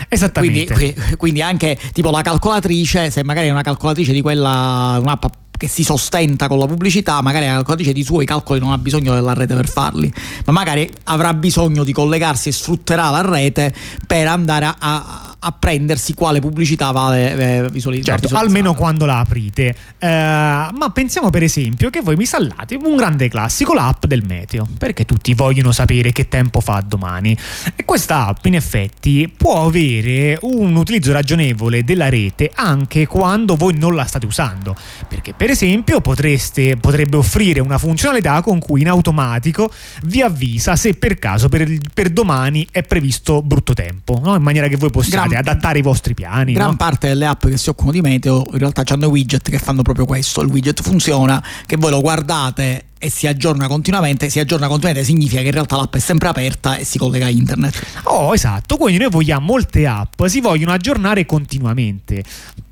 Esattamente. 0.08 0.72
Quindi, 0.72 0.94
quindi, 1.18 1.42
anche 1.42 1.78
tipo 1.92 2.10
la 2.10 2.22
calcolatrice, 2.22 3.10
se 3.10 3.22
magari 3.24 3.48
è 3.48 3.50
una 3.50 3.60
calcolatrice 3.60 4.12
di 4.12 4.22
quella, 4.22 4.96
un'app 5.02 5.24
che 5.56 5.68
si 5.68 5.84
sostenta 5.84 6.48
con 6.48 6.58
la 6.58 6.66
pubblicità, 6.66 7.20
magari 7.22 7.46
la 7.46 7.52
calcolatrice 7.54 7.92
di 7.92 8.02
suoi 8.02 8.24
calcoli 8.26 8.60
non 8.60 8.72
ha 8.72 8.78
bisogno 8.78 9.14
della 9.14 9.34
rete 9.34 9.54
per 9.54 9.68
farli, 9.68 10.12
ma 10.44 10.52
magari 10.52 10.90
avrà 11.04 11.32
bisogno 11.34 11.84
di 11.84 11.92
collegarsi 11.92 12.48
e 12.48 12.52
sfrutterà 12.52 13.10
la 13.10 13.22
rete 13.22 13.72
per 14.06 14.26
andare 14.26 14.64
a, 14.66 14.76
a, 14.78 15.36
a 15.38 15.52
prendersi 15.52 16.14
quale 16.14 16.40
pubblicità 16.40 16.90
vale 16.90 17.36
eh, 17.36 17.70
visualizzare. 17.70 18.20
Certo, 18.20 18.36
almeno 18.36 18.74
quando 18.74 19.04
la 19.04 19.18
aprite. 19.18 19.76
Eh, 19.98 20.06
ma 20.08 20.90
pensiamo 20.92 21.30
per 21.30 21.42
esempio 21.42 21.90
che 21.90 22.00
voi 22.00 22.16
mi 22.16 22.22
installate 22.22 22.76
un 22.82 22.96
grande 22.96 23.28
classico, 23.28 23.74
l'app 23.74 24.06
del 24.06 24.24
meteo, 24.26 24.66
perché 24.78 25.04
tutti 25.04 25.34
vogliono 25.34 25.70
sapere 25.72 26.12
che 26.12 26.28
tempo 26.28 26.60
fa 26.60 26.82
domani. 26.86 27.36
E 27.76 27.84
questa 27.84 28.26
app 28.26 28.44
in 28.46 28.54
effetti 28.54 29.32
può 29.34 29.66
avere 29.66 30.38
un 30.42 30.74
utilizzo 30.76 31.12
ragionevole 31.12 31.84
della 31.84 32.08
rete 32.08 32.50
anche 32.54 33.06
quando 33.06 33.54
voi 33.56 33.76
non 33.76 33.94
la 33.94 34.04
state 34.04 34.26
usando, 34.26 34.74
perché 35.08 35.32
per 35.34 35.43
esempio 35.50 36.00
potreste, 36.00 36.76
potrebbe 36.76 37.16
offrire 37.16 37.60
una 37.60 37.78
funzionalità 37.78 38.40
con 38.42 38.58
cui 38.58 38.82
in 38.82 38.88
automatico 38.88 39.70
vi 40.04 40.22
avvisa 40.22 40.76
se 40.76 40.94
per 40.94 41.18
caso 41.18 41.48
per, 41.48 41.68
per 41.92 42.10
domani 42.10 42.66
è 42.70 42.82
previsto 42.82 43.42
brutto 43.42 43.74
tempo, 43.74 44.20
no? 44.22 44.34
in 44.34 44.42
maniera 44.42 44.68
che 44.68 44.76
voi 44.76 44.90
possiate 44.90 45.28
Gran, 45.28 45.40
adattare 45.40 45.78
i 45.78 45.82
vostri 45.82 46.14
piani. 46.14 46.52
Gran 46.52 46.70
no? 46.70 46.76
parte 46.76 47.08
delle 47.08 47.26
app 47.26 47.46
che 47.46 47.56
si 47.56 47.68
occupano 47.68 47.92
di 47.92 48.00
meteo 48.00 48.44
in 48.52 48.58
realtà 48.58 48.82
hanno 48.86 49.08
widget 49.08 49.50
che 49.50 49.58
fanno 49.58 49.82
proprio 49.82 50.06
questo, 50.06 50.40
il 50.42 50.48
widget 50.48 50.82
funziona, 50.82 51.42
che 51.66 51.76
voi 51.76 51.90
lo 51.90 52.00
guardate 52.00 52.86
e 53.04 53.10
si 53.10 53.26
aggiorna 53.26 53.68
continuamente. 53.68 54.30
Si 54.30 54.40
aggiorna 54.40 54.66
continuamente 54.66 55.04
significa 55.04 55.42
che 55.42 55.48
in 55.48 55.52
realtà 55.52 55.76
l'app 55.76 55.94
è 55.94 55.98
sempre 55.98 56.28
aperta 56.28 56.76
e 56.76 56.84
si 56.84 56.96
collega 56.96 57.26
a 57.26 57.28
internet. 57.28 57.84
Oh, 58.04 58.32
esatto. 58.32 58.78
Quindi 58.78 58.98
noi 58.98 59.10
vogliamo 59.10 59.44
molte 59.44 59.86
app, 59.86 60.24
si 60.24 60.40
vogliono 60.40 60.72
aggiornare 60.72 61.26
continuamente. 61.26 62.24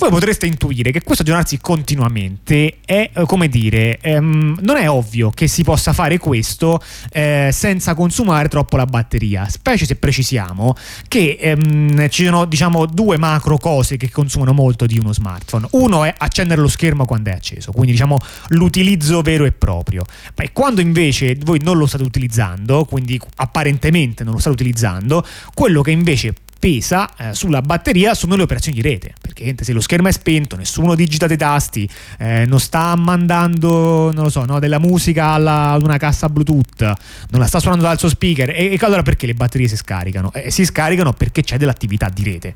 Voi 0.02 0.10
potreste 0.10 0.46
intuire 0.46 0.90
che 0.90 1.00
questo 1.00 1.22
aggiornarsi 1.22 1.60
continuamente 1.60 2.78
è, 2.84 3.08
eh, 3.14 3.24
come 3.24 3.46
dire, 3.46 4.00
ehm, 4.00 4.58
non 4.62 4.76
è 4.76 4.90
ovvio 4.90 5.30
che 5.30 5.46
si 5.46 5.62
possa 5.62 5.92
fare 5.92 6.18
questo 6.18 6.82
eh, 7.12 7.50
senza 7.52 7.94
consumare 7.94 8.48
troppo 8.48 8.76
la 8.76 8.84
batteria, 8.84 9.48
specie 9.48 9.86
se 9.86 9.94
precisiamo 9.94 10.74
che 11.06 11.38
ehm, 11.40 12.08
ci 12.08 12.24
sono, 12.24 12.46
diciamo, 12.46 12.86
due 12.86 13.16
macro 13.16 13.58
cose 13.58 13.96
che 13.96 14.10
consumano 14.10 14.52
molto 14.52 14.86
di 14.86 14.98
uno 14.98 15.12
smartphone. 15.12 15.68
Uno 15.70 16.02
è 16.02 16.12
accendere 16.18 16.60
lo 16.60 16.66
schermo 16.66 17.04
quando 17.04 17.30
è 17.30 17.34
acceso, 17.34 17.70
quindi 17.70 17.92
diciamo 17.92 18.18
l'utilizzo 18.48 19.22
vero 19.22 19.44
e 19.44 19.52
proprio. 19.52 20.04
Ma 20.34 20.44
quando 20.52 20.80
invece 20.80 21.38
voi 21.44 21.60
non 21.62 21.78
lo 21.78 21.86
state 21.86 22.02
utilizzando, 22.02 22.86
quindi 22.86 23.20
apparentemente 23.36 24.24
non 24.24 24.32
lo 24.32 24.40
state 24.40 24.56
utilizzando, 24.56 25.24
quello 25.54 25.80
che 25.80 25.92
invece 25.92 26.34
pesa 26.62 27.10
eh, 27.16 27.34
sulla 27.34 27.60
batteria 27.60 28.14
sono 28.14 28.36
le 28.36 28.42
operazioni 28.44 28.80
di 28.80 28.88
rete 28.88 29.14
perché 29.20 29.52
se 29.62 29.72
lo 29.72 29.80
schermo 29.80 30.06
è 30.06 30.12
spento 30.12 30.54
nessuno 30.54 30.94
digita 30.94 31.26
dei 31.26 31.36
tasti 31.36 31.88
eh, 32.18 32.44
non 32.46 32.60
sta 32.60 32.94
mandando 32.94 34.12
non 34.12 34.30
so 34.30 34.44
no, 34.44 34.60
della 34.60 34.78
musica 34.78 35.30
alla, 35.30 35.70
ad 35.70 35.82
una 35.82 35.96
cassa 35.96 36.28
bluetooth 36.28 36.82
non 37.30 37.40
la 37.40 37.48
sta 37.48 37.58
suonando 37.58 37.84
dal 37.84 37.98
suo 37.98 38.08
speaker 38.08 38.50
e, 38.50 38.74
e 38.74 38.78
allora 38.82 39.02
perché 39.02 39.26
le 39.26 39.34
batterie 39.34 39.66
si 39.66 39.74
scaricano? 39.74 40.32
Eh, 40.32 40.52
si 40.52 40.64
scaricano 40.64 41.12
perché 41.12 41.42
c'è 41.42 41.56
dell'attività 41.56 42.08
di 42.08 42.22
rete 42.22 42.54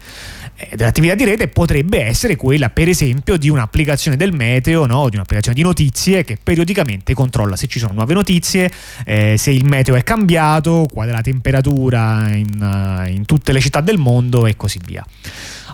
eh, 0.55 0.77
dell'attività 0.77 1.17
di 1.17 1.25
rete 1.25 1.49
potrebbe 1.49 2.05
essere 2.05 2.37
quella 2.37 2.71
per 2.71 2.89
esempio 2.89 3.37
di 3.37 3.49
un'applicazione 3.49 4.17
del 4.17 4.33
meteo 4.33 4.87
no? 4.87 5.09
di 5.09 5.17
un'applicazione 5.17 5.57
di 5.57 5.65
notizie 5.65 6.23
che 6.23 6.39
periodicamente 6.41 7.13
controlla 7.13 7.57
se 7.57 7.67
ci 7.67 7.81
sono 7.81 7.93
nuove 7.93 8.15
notizie 8.15 8.71
eh, 9.05 9.35
se 9.37 9.51
il 9.51 9.65
meteo 9.65 9.97
è 9.97 10.05
cambiato 10.05 10.87
qual 10.93 11.09
è 11.09 11.11
la 11.11 11.23
temperatura 11.23 12.29
in, 12.33 13.05
in 13.09 13.25
tutte 13.25 13.51
le 13.51 13.59
città 13.59 13.81
del 13.81 13.95
del 13.97 13.99
mondo 13.99 14.47
e 14.47 14.57
così 14.57 14.79
via. 14.85 15.05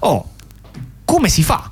Oh, 0.01 0.31
come 1.05 1.29
si 1.29 1.43
fa? 1.43 1.71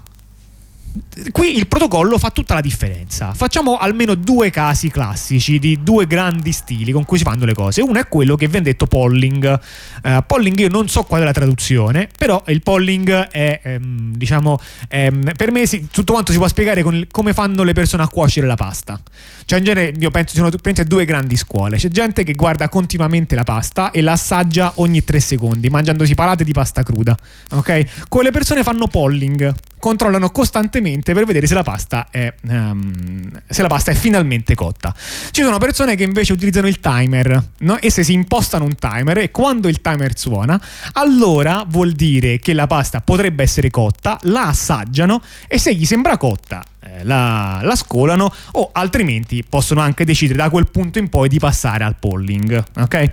Qui 1.32 1.56
il 1.56 1.66
protocollo 1.66 2.18
fa 2.18 2.30
tutta 2.30 2.54
la 2.54 2.60
differenza. 2.60 3.34
Facciamo 3.34 3.78
almeno 3.78 4.14
due 4.14 4.50
casi 4.50 4.90
classici 4.90 5.58
di 5.58 5.82
due 5.82 6.06
grandi 6.06 6.52
stili 6.52 6.92
con 6.92 7.04
cui 7.04 7.18
si 7.18 7.24
fanno 7.24 7.44
le 7.44 7.52
cose. 7.52 7.82
Uno 7.82 7.98
è 7.98 8.06
quello 8.06 8.36
che 8.36 8.46
viene 8.46 8.66
detto 8.66 8.86
polling. 8.86 9.60
Uh, 10.04 10.22
polling 10.24 10.56
io 10.60 10.68
non 10.68 10.88
so 10.88 11.02
qual 11.02 11.22
è 11.22 11.24
la 11.24 11.32
traduzione, 11.32 12.08
però 12.16 12.42
il 12.46 12.62
polling 12.62 13.10
è, 13.10 13.60
ehm, 13.60 14.14
diciamo, 14.14 14.60
ehm, 14.88 15.32
per 15.36 15.50
me 15.50 15.66
si, 15.66 15.88
tutto 15.90 16.12
quanto 16.12 16.30
si 16.30 16.38
può 16.38 16.46
spiegare 16.46 16.82
con 16.84 16.94
il, 16.94 17.08
come 17.10 17.32
fanno 17.32 17.64
le 17.64 17.72
persone 17.72 18.04
a 18.04 18.08
cuocere 18.08 18.46
la 18.46 18.54
pasta. 18.54 19.00
Cioè 19.44 19.58
in 19.58 19.64
genere 19.64 19.92
io 19.98 20.12
penso 20.12 20.34
ci 20.34 20.36
sono 20.36 20.50
penso 20.62 20.84
due 20.84 21.04
grandi 21.04 21.36
scuole. 21.36 21.76
C'è 21.76 21.88
gente 21.88 22.22
che 22.22 22.34
guarda 22.34 22.68
continuamente 22.68 23.34
la 23.34 23.42
pasta 23.42 23.90
e 23.90 24.00
la 24.00 24.12
assaggia 24.12 24.74
ogni 24.76 25.02
tre 25.02 25.18
secondi, 25.18 25.68
mangiandosi 25.70 26.14
palate 26.14 26.44
di 26.44 26.52
pasta 26.52 26.84
cruda. 26.84 27.16
Ok? 27.50 28.08
Quelle 28.08 28.30
persone 28.30 28.62
fanno 28.62 28.86
polling 28.86 29.52
controllano 29.80 30.30
costantemente 30.30 30.99
per 31.02 31.24
vedere 31.24 31.46
se 31.46 31.54
la 31.54 31.62
pasta 31.62 32.08
è, 32.10 32.32
um, 32.48 33.30
se 33.48 33.62
la 33.62 33.68
pasta 33.68 33.90
è 33.90 33.94
finalmente 33.94 34.54
cotta. 34.54 34.94
Ci 35.30 35.42
sono 35.42 35.58
persone 35.58 35.96
che 35.96 36.04
invece 36.04 36.32
utilizzano 36.32 36.66
il 36.66 36.80
timer 36.80 37.42
no? 37.58 37.78
e 37.78 37.90
se 37.90 38.02
si 38.02 38.12
impostano 38.12 38.64
un 38.64 38.74
timer 38.74 39.18
e 39.18 39.30
quando 39.30 39.68
il 39.68 39.80
timer 39.80 40.16
suona, 40.16 40.60
allora 40.92 41.64
vuol 41.66 41.92
dire 41.92 42.38
che 42.38 42.52
la 42.52 42.66
pasta 42.66 43.00
potrebbe 43.00 43.42
essere 43.42 43.70
cotta, 43.70 44.18
la 44.22 44.48
assaggiano 44.48 45.22
e 45.48 45.58
se 45.58 45.74
gli 45.74 45.84
sembra 45.84 46.16
cotta 46.16 46.64
eh, 46.82 47.04
la, 47.04 47.60
la, 47.62 47.76
scolano 47.76 48.32
o 48.52 48.70
altrimenti 48.72 49.44
possono 49.46 49.80
anche 49.80 50.04
decidere 50.04 50.38
da 50.38 50.50
quel 50.50 50.70
punto 50.70 50.98
in 50.98 51.08
poi 51.08 51.28
di 51.28 51.38
passare 51.38 51.84
al 51.84 51.96
polling. 51.98 52.64
Ok? 52.78 53.10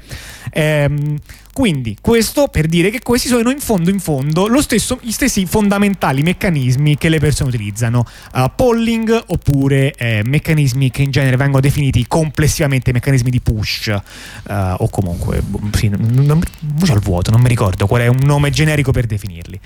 Ehm, 0.51 1.17
quindi 1.57 1.97
questo 1.99 2.49
per 2.49 2.67
dire 2.67 2.91
che 2.91 3.01
questi 3.01 3.29
sono 3.29 3.49
in 3.49 3.59
fondo 3.59 3.89
in 3.89 3.99
fondo 3.99 4.47
stesso, 4.61 4.99
gli 5.01 5.09
stessi 5.09 5.47
fondamentali 5.47 6.21
meccanismi 6.21 6.99
che 6.99 7.09
le 7.09 7.17
persone 7.17 7.49
utilizzano. 7.49 8.05
Uh, 8.31 8.51
polling 8.55 9.23
oppure 9.29 9.91
eh, 9.95 10.21
meccanismi 10.23 10.91
che 10.91 11.01
in 11.01 11.09
genere 11.09 11.35
vengono 11.35 11.59
definiti 11.59 12.05
complessivamente 12.05 12.93
meccanismi 12.93 13.31
di 13.31 13.41
push 13.41 13.87
uh, 13.87 14.53
o 14.77 14.87
comunque 14.89 15.41
sì, 15.71 15.87
non, 15.89 16.39
voce 16.59 16.91
al 16.91 16.99
vuoto, 16.99 17.31
non 17.31 17.41
mi 17.41 17.47
ricordo 17.47 17.87
qual 17.87 18.01
è 18.01 18.07
un 18.07 18.19
nome 18.21 18.51
generico 18.51 18.91
per 18.91 19.07
definirli. 19.07 19.59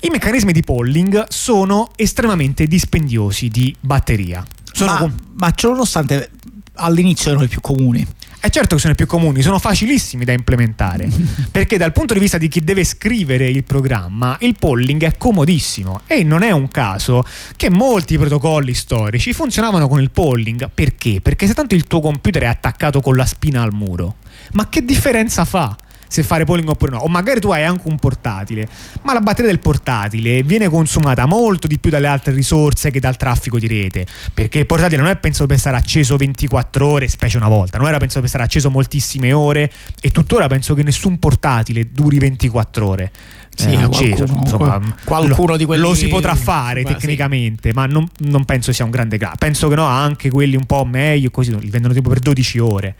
I 0.00 0.08
meccanismi 0.10 0.50
di 0.50 0.62
polling 0.62 1.26
sono 1.28 1.92
estremamente 1.94 2.66
dispendiosi 2.66 3.46
di 3.50 3.72
batteria. 3.78 4.44
Sono 4.72 4.90
ma, 4.90 4.98
com- 4.98 5.16
ma 5.36 5.52
ciononostante 5.52 6.30
all'inizio 6.74 7.30
erano 7.30 7.44
i 7.44 7.48
più 7.48 7.60
comuni. 7.60 8.04
È 8.44 8.50
certo 8.50 8.74
che 8.74 8.80
sono 8.82 8.92
i 8.92 8.96
più 8.96 9.06
comuni, 9.06 9.40
sono 9.40 9.58
facilissimi 9.58 10.26
da 10.26 10.32
implementare, 10.32 11.08
perché 11.50 11.78
dal 11.78 11.92
punto 11.92 12.12
di 12.12 12.20
vista 12.20 12.36
di 12.36 12.48
chi 12.48 12.62
deve 12.62 12.84
scrivere 12.84 13.48
il 13.48 13.64
programma, 13.64 14.36
il 14.40 14.54
polling 14.58 15.02
è 15.02 15.16
comodissimo 15.16 16.02
e 16.06 16.24
non 16.24 16.42
è 16.42 16.50
un 16.50 16.68
caso 16.68 17.24
che 17.56 17.70
molti 17.70 18.18
protocolli 18.18 18.74
storici 18.74 19.32
funzionavano 19.32 19.88
con 19.88 19.98
il 19.98 20.10
polling. 20.10 20.68
Perché? 20.74 21.22
Perché 21.22 21.46
se 21.46 21.54
tanto 21.54 21.74
il 21.74 21.84
tuo 21.84 22.02
computer 22.02 22.42
è 22.42 22.46
attaccato 22.48 23.00
con 23.00 23.16
la 23.16 23.24
spina 23.24 23.62
al 23.62 23.72
muro, 23.72 24.16
ma 24.52 24.68
che 24.68 24.84
differenza 24.84 25.46
fa? 25.46 25.74
Se 26.08 26.22
fare 26.22 26.44
polling 26.44 26.68
oppure 26.68 26.92
no. 26.92 26.98
O 26.98 27.08
magari 27.08 27.40
tu 27.40 27.50
hai 27.50 27.64
anche 27.64 27.88
un 27.88 27.96
portatile, 27.96 28.68
ma 29.02 29.12
la 29.12 29.20
batteria 29.20 29.50
del 29.50 29.60
portatile 29.60 30.42
viene 30.42 30.68
consumata 30.68 31.26
molto 31.26 31.66
di 31.66 31.78
più 31.78 31.90
dalle 31.90 32.06
altre 32.06 32.32
risorse 32.32 32.90
che 32.90 33.00
dal 33.00 33.16
traffico 33.16 33.58
di 33.58 33.66
rete. 33.66 34.06
Perché 34.32 34.60
il 34.60 34.66
portatile 34.66 35.00
non 35.00 35.10
è 35.10 35.16
pensato 35.16 35.46
per 35.46 35.58
stare 35.58 35.76
acceso 35.76 36.16
24 36.16 36.86
ore, 36.86 37.08
specie 37.08 37.36
una 37.36 37.48
volta, 37.48 37.78
non 37.78 37.88
era 37.88 37.98
pensato 37.98 38.20
per 38.20 38.28
stare 38.28 38.44
acceso 38.44 38.70
moltissime 38.70 39.32
ore 39.32 39.70
e 40.00 40.10
tuttora 40.10 40.46
penso 40.46 40.74
che 40.74 40.82
nessun 40.82 41.18
portatile 41.18 41.88
duri 41.90 42.18
24 42.18 42.86
ore. 42.86 43.12
Sì, 43.54 43.70
eh, 43.70 43.76
acceso, 43.76 44.24
qualcuno, 44.24 44.40
insomma, 44.42 44.94
qualcuno 45.04 45.52
lo, 45.52 45.56
di 45.56 45.64
quelli 45.64 45.82
lo 45.82 45.94
si 45.94 46.08
potrà 46.08 46.34
fare 46.34 46.82
ma 46.82 46.92
tecnicamente, 46.92 47.68
sì. 47.70 47.74
ma 47.74 47.86
non, 47.86 48.06
non, 48.18 48.44
penso 48.44 48.72
sia 48.72 48.84
un 48.84 48.90
grande 48.90 49.16
caso. 49.16 49.36
Penso 49.38 49.68
che 49.68 49.76
no, 49.76 49.84
anche 49.84 50.28
quelli 50.30 50.56
un 50.56 50.66
po' 50.66 50.84
meglio, 50.84 51.30
così 51.30 51.56
li 51.58 51.70
vendono 51.70 51.94
tipo 51.94 52.08
per 52.08 52.18
12 52.18 52.58
ore. 52.58 52.94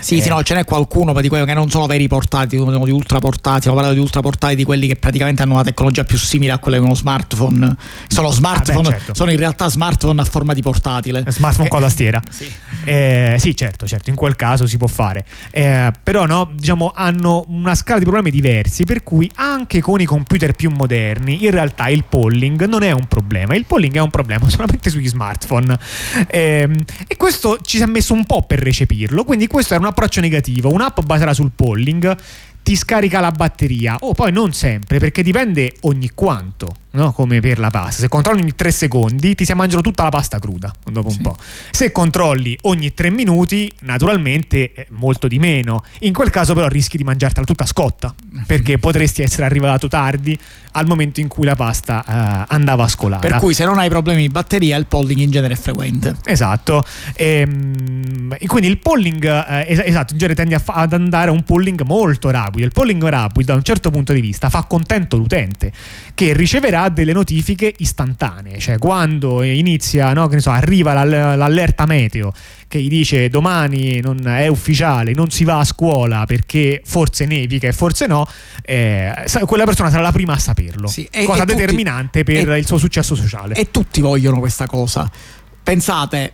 Sì, 0.00 0.16
eh. 0.16 0.22
sì, 0.22 0.28
no, 0.28 0.42
ce 0.42 0.54
n'è 0.54 0.64
qualcuno 0.64 1.18
di 1.20 1.28
quelli 1.28 1.44
che 1.44 1.54
non 1.54 1.70
sono 1.70 1.86
veri 1.86 2.08
portatili, 2.08 2.62
sono 2.62 2.84
di 2.84 2.90
ultra 2.90 3.18
portatili, 3.18 3.70
ho 3.70 3.74
parlato 3.74 3.94
di 3.94 4.00
ultra 4.00 4.20
portatili 4.20 4.56
di 4.56 4.64
quelli 4.64 4.86
che 4.88 4.96
praticamente 4.96 5.42
hanno 5.42 5.54
una 5.54 5.62
tecnologia 5.62 6.04
più 6.04 6.18
simile 6.18 6.52
a 6.52 6.58
quella 6.58 6.78
di 6.78 6.84
uno 6.84 6.94
smartphone. 6.94 7.76
Sono 8.08 8.30
smartphone, 8.30 8.88
ah, 8.88 8.90
beh, 8.90 8.96
certo. 8.98 9.14
sono 9.14 9.30
in 9.30 9.38
realtà 9.38 9.68
smartphone 9.68 10.20
a 10.20 10.24
forma 10.24 10.54
di 10.54 10.62
portatile. 10.62 11.24
Smartphone 11.28 11.66
eh, 11.66 11.70
con 11.70 11.80
la 11.80 11.86
tastiera. 11.86 12.20
Sì. 12.40 12.50
Eh, 12.84 13.36
sì. 13.38 13.54
certo, 13.54 13.86
certo, 13.86 14.08
in 14.08 14.16
quel 14.16 14.34
caso 14.34 14.66
si 14.66 14.78
può 14.78 14.86
fare. 14.86 15.26
Eh, 15.50 15.92
però 16.02 16.24
no, 16.24 16.50
diciamo, 16.54 16.92
hanno 16.94 17.44
una 17.48 17.74
scala 17.74 17.98
di 17.98 18.04
problemi 18.04 18.30
diversi, 18.30 18.84
per 18.84 19.02
cui 19.02 19.30
anche 19.34 19.80
con 19.80 19.99
i 20.00 20.06
computer 20.06 20.52
più 20.54 20.70
moderni, 20.70 21.44
in 21.44 21.50
realtà 21.50 21.88
il 21.88 22.04
polling 22.08 22.64
non 22.66 22.82
è 22.82 22.90
un 22.92 23.06
problema. 23.06 23.54
Il 23.54 23.64
polling 23.64 23.94
è 23.96 24.00
un 24.00 24.10
problema 24.10 24.48
solamente 24.50 24.90
sugli 24.90 25.08
smartphone. 25.08 25.78
Eh, 26.26 26.68
e 27.06 27.16
questo 27.16 27.58
ci 27.62 27.76
si 27.76 27.82
è 27.82 27.86
messo 27.86 28.14
un 28.14 28.24
po' 28.24 28.42
per 28.42 28.60
recepirlo, 28.60 29.24
quindi 29.24 29.46
questo 29.46 29.74
era 29.74 29.82
un 29.82 29.88
approccio 29.88 30.20
negativo. 30.20 30.72
Un'app 30.72 31.00
baserà 31.00 31.32
sul 31.32 31.50
polling 31.54 32.16
ti 32.62 32.76
scarica 32.76 33.20
la 33.20 33.30
batteria. 33.30 33.96
O 34.00 34.08
oh, 34.08 34.14
poi 34.14 34.32
non 34.32 34.52
sempre, 34.52 34.98
perché 34.98 35.22
dipende 35.22 35.74
ogni 35.80 36.10
quanto 36.14 36.74
no? 36.92 37.12
come 37.12 37.40
per 37.40 37.58
la 37.58 37.70
pasta. 37.70 38.02
Se 38.02 38.08
controlli 38.08 38.40
ogni 38.40 38.54
3 38.54 38.70
secondi, 38.70 39.34
ti 39.34 39.44
si 39.44 39.52
mangiano 39.52 39.82
tutta 39.82 40.04
la 40.04 40.08
pasta 40.10 40.38
cruda 40.38 40.72
dopo 40.90 41.08
un 41.08 41.14
sì. 41.14 41.20
po'. 41.20 41.36
Se 41.70 41.92
controlli 41.92 42.56
ogni 42.62 42.92
3 42.94 43.10
minuti, 43.10 43.70
naturalmente 43.80 44.86
molto 44.90 45.28
di 45.28 45.38
meno. 45.38 45.84
In 46.00 46.12
quel 46.12 46.30
caso, 46.30 46.54
però, 46.54 46.68
rischi 46.68 46.96
di 46.96 47.04
mangiartela 47.04 47.46
tutta 47.46 47.66
scotta 47.66 48.14
perché 48.46 48.78
potresti 48.78 49.22
essere 49.22 49.44
arrivato 49.44 49.88
tardi 49.88 50.38
al 50.72 50.86
momento 50.86 51.20
in 51.20 51.28
cui 51.28 51.44
la 51.44 51.56
pasta 51.56 52.04
uh, 52.06 52.44
andava 52.52 52.84
a 52.84 52.88
scolare. 52.88 53.26
Per 53.26 53.38
cui, 53.38 53.54
se 53.54 53.64
non 53.64 53.78
hai 53.78 53.88
problemi 53.88 54.22
di 54.22 54.28
batteria, 54.28 54.76
il 54.76 54.86
polling 54.86 55.18
in 55.20 55.30
genere 55.30 55.54
è 55.54 55.56
frequente. 55.56 56.16
Esatto. 56.24 56.84
E, 57.14 57.40
ehm, 57.40 58.36
e 58.38 58.46
quindi 58.46 58.68
il 58.68 58.78
polling, 58.78 59.24
eh, 59.24 59.64
es- 59.68 59.82
esatto, 59.84 60.12
in 60.12 60.18
genere 60.18 60.36
tende 60.36 60.58
fa- 60.58 60.74
ad 60.74 60.92
andare 60.92 61.30
a 61.30 61.32
un 61.32 61.42
polling 61.42 61.82
molto 61.82 62.30
rapido. 62.30 62.64
Il 62.64 62.72
polling 62.72 63.02
rapido, 63.02 63.46
da 63.46 63.54
un 63.54 63.62
certo 63.64 63.90
punto 63.90 64.12
di 64.12 64.20
vista, 64.20 64.48
fa 64.48 64.62
contento 64.62 65.16
l'utente 65.16 65.72
che 66.14 66.32
riceverà 66.32 66.79
ha 66.84 66.88
delle 66.88 67.12
notifiche 67.12 67.72
istantanee, 67.78 68.58
cioè 68.58 68.78
quando 68.78 69.42
inizia, 69.42 70.12
no, 70.12 70.30
so, 70.38 70.50
arriva 70.50 71.04
l'allerta 71.04 71.86
meteo 71.86 72.32
che 72.68 72.80
gli 72.80 72.88
dice 72.88 73.28
domani 73.28 74.00
non 74.00 74.26
è 74.28 74.46
ufficiale, 74.46 75.12
non 75.12 75.30
si 75.30 75.42
va 75.42 75.58
a 75.58 75.64
scuola 75.64 76.24
perché 76.24 76.80
forse 76.84 77.26
nevica 77.26 77.66
e 77.66 77.72
forse 77.72 78.06
no, 78.06 78.28
eh, 78.62 79.12
quella 79.44 79.64
persona 79.64 79.90
sarà 79.90 80.02
la 80.02 80.12
prima 80.12 80.34
a 80.34 80.38
saperlo. 80.38 80.86
Sì, 80.86 81.06
e, 81.10 81.24
cosa 81.24 81.42
e 81.42 81.46
determinante 81.46 82.22
tutti, 82.22 82.32
per 82.32 82.52
e, 82.52 82.58
il 82.58 82.66
suo 82.66 82.78
successo 82.78 83.14
sociale. 83.14 83.54
E 83.54 83.70
tutti 83.70 84.00
vogliono 84.00 84.38
questa 84.38 84.66
cosa. 84.66 85.10
Pensate, 85.62 86.32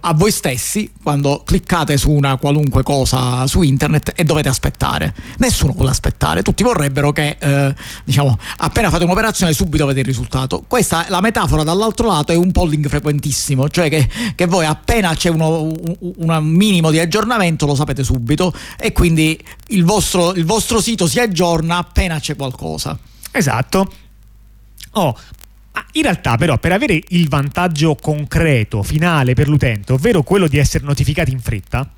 a 0.00 0.14
voi 0.14 0.30
stessi 0.30 0.92
quando 1.02 1.42
cliccate 1.44 1.96
su 1.96 2.10
una 2.10 2.36
qualunque 2.36 2.82
cosa 2.82 3.46
su 3.46 3.62
internet 3.62 4.12
e 4.14 4.24
dovete 4.24 4.48
aspettare. 4.48 5.14
Nessuno 5.38 5.72
vuole 5.72 5.90
aspettare, 5.90 6.42
tutti 6.42 6.62
vorrebbero 6.62 7.12
che 7.12 7.36
eh, 7.38 7.74
diciamo 8.04 8.38
appena 8.58 8.90
fate 8.90 9.04
un'operazione 9.04 9.52
subito 9.52 9.84
avete 9.84 10.00
il 10.00 10.06
risultato. 10.06 10.64
Questa 10.66 11.06
la 11.08 11.20
metafora 11.20 11.64
dall'altro 11.64 12.06
lato 12.06 12.32
è 12.32 12.36
un 12.36 12.52
polling 12.52 12.88
frequentissimo, 12.88 13.68
cioè 13.68 13.88
che, 13.88 14.08
che 14.34 14.46
voi 14.46 14.66
appena 14.66 15.14
c'è 15.14 15.30
uno, 15.30 15.62
un, 15.62 15.96
un, 15.98 16.44
minimo 16.44 16.90
di 16.90 16.98
aggiornamento 16.98 17.66
lo 17.66 17.74
sapete 17.74 18.04
subito 18.04 18.52
e 18.78 18.92
quindi 18.92 19.38
il 19.68 19.84
vostro, 19.84 20.34
il 20.34 20.44
vostro 20.44 20.80
sito 20.80 21.06
si 21.06 21.18
aggiorna 21.18 21.78
appena 21.78 22.20
c'è 22.20 22.36
qualcosa. 22.36 22.96
Esatto. 23.32 23.90
Oh, 24.92 25.16
Ah, 25.72 25.86
in 25.92 26.02
realtà 26.02 26.36
però 26.36 26.58
per 26.58 26.72
avere 26.72 27.00
il 27.08 27.28
vantaggio 27.28 27.94
concreto, 27.94 28.82
finale 28.82 29.34
per 29.34 29.48
l'utente, 29.48 29.92
ovvero 29.92 30.22
quello 30.22 30.46
di 30.46 30.58
essere 30.58 30.84
notificati 30.84 31.32
in 31.32 31.40
fretta, 31.40 31.88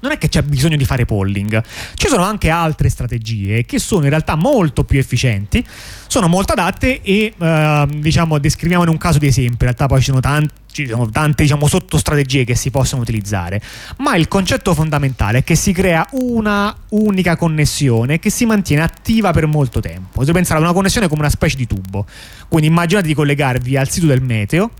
non 0.00 0.12
è 0.12 0.18
che 0.18 0.28
c'è 0.28 0.42
bisogno 0.42 0.76
di 0.76 0.84
fare 0.84 1.04
polling, 1.04 1.62
ci 1.94 2.08
sono 2.08 2.22
anche 2.22 2.50
altre 2.50 2.88
strategie 2.88 3.64
che 3.64 3.78
sono 3.78 4.04
in 4.04 4.10
realtà 4.10 4.34
molto 4.34 4.84
più 4.84 4.98
efficienti, 4.98 5.64
sono 6.06 6.28
molto 6.28 6.52
adatte 6.52 7.00
e 7.02 7.34
eh, 7.36 7.88
diciamo 7.88 8.38
descriviamo 8.38 8.82
in 8.82 8.88
un 8.88 8.98
caso 8.98 9.18
di 9.18 9.26
esempio, 9.26 9.52
in 9.52 9.58
realtà 9.74 9.86
poi 9.86 10.00
ci 10.00 10.06
sono 10.06 10.20
tanti 10.20 10.58
ci 10.72 10.86
sono 10.86 11.10
tante 11.10 11.42
diciamo, 11.42 11.66
sottostrategie 11.66 12.44
che 12.44 12.54
si 12.54 12.70
possono 12.70 13.02
utilizzare, 13.02 13.60
ma 13.98 14.14
il 14.16 14.28
concetto 14.28 14.74
fondamentale 14.74 15.38
è 15.38 15.44
che 15.44 15.54
si 15.54 15.72
crea 15.72 16.06
una 16.12 16.74
unica 16.90 17.36
connessione 17.36 18.18
che 18.18 18.30
si 18.30 18.46
mantiene 18.46 18.82
attiva 18.82 19.32
per 19.32 19.46
molto 19.46 19.80
tempo. 19.80 20.08
Potete 20.12 20.32
pensare 20.32 20.60
a 20.60 20.62
una 20.62 20.72
connessione 20.72 21.08
come 21.08 21.20
una 21.20 21.30
specie 21.30 21.56
di 21.56 21.66
tubo. 21.66 22.06
Quindi 22.48 22.68
immaginate 22.68 23.06
di 23.06 23.14
collegarvi 23.14 23.76
al 23.76 23.90
sito 23.90 24.06
del 24.06 24.22
meteo 24.22 24.70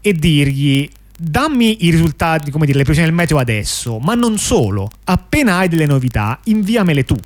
e 0.00 0.12
dirgli 0.14 0.88
dammi 1.24 1.84
i 1.86 1.90
risultati, 1.90 2.50
come 2.50 2.66
dire, 2.66 2.78
le 2.78 2.84
previsioni 2.84 3.10
del 3.10 3.18
meteo 3.18 3.38
adesso, 3.38 3.98
ma 3.98 4.14
non 4.14 4.38
solo, 4.38 4.90
appena 5.04 5.58
hai 5.58 5.68
delle 5.68 5.86
novità, 5.86 6.38
inviamele 6.44 7.04
tu 7.04 7.16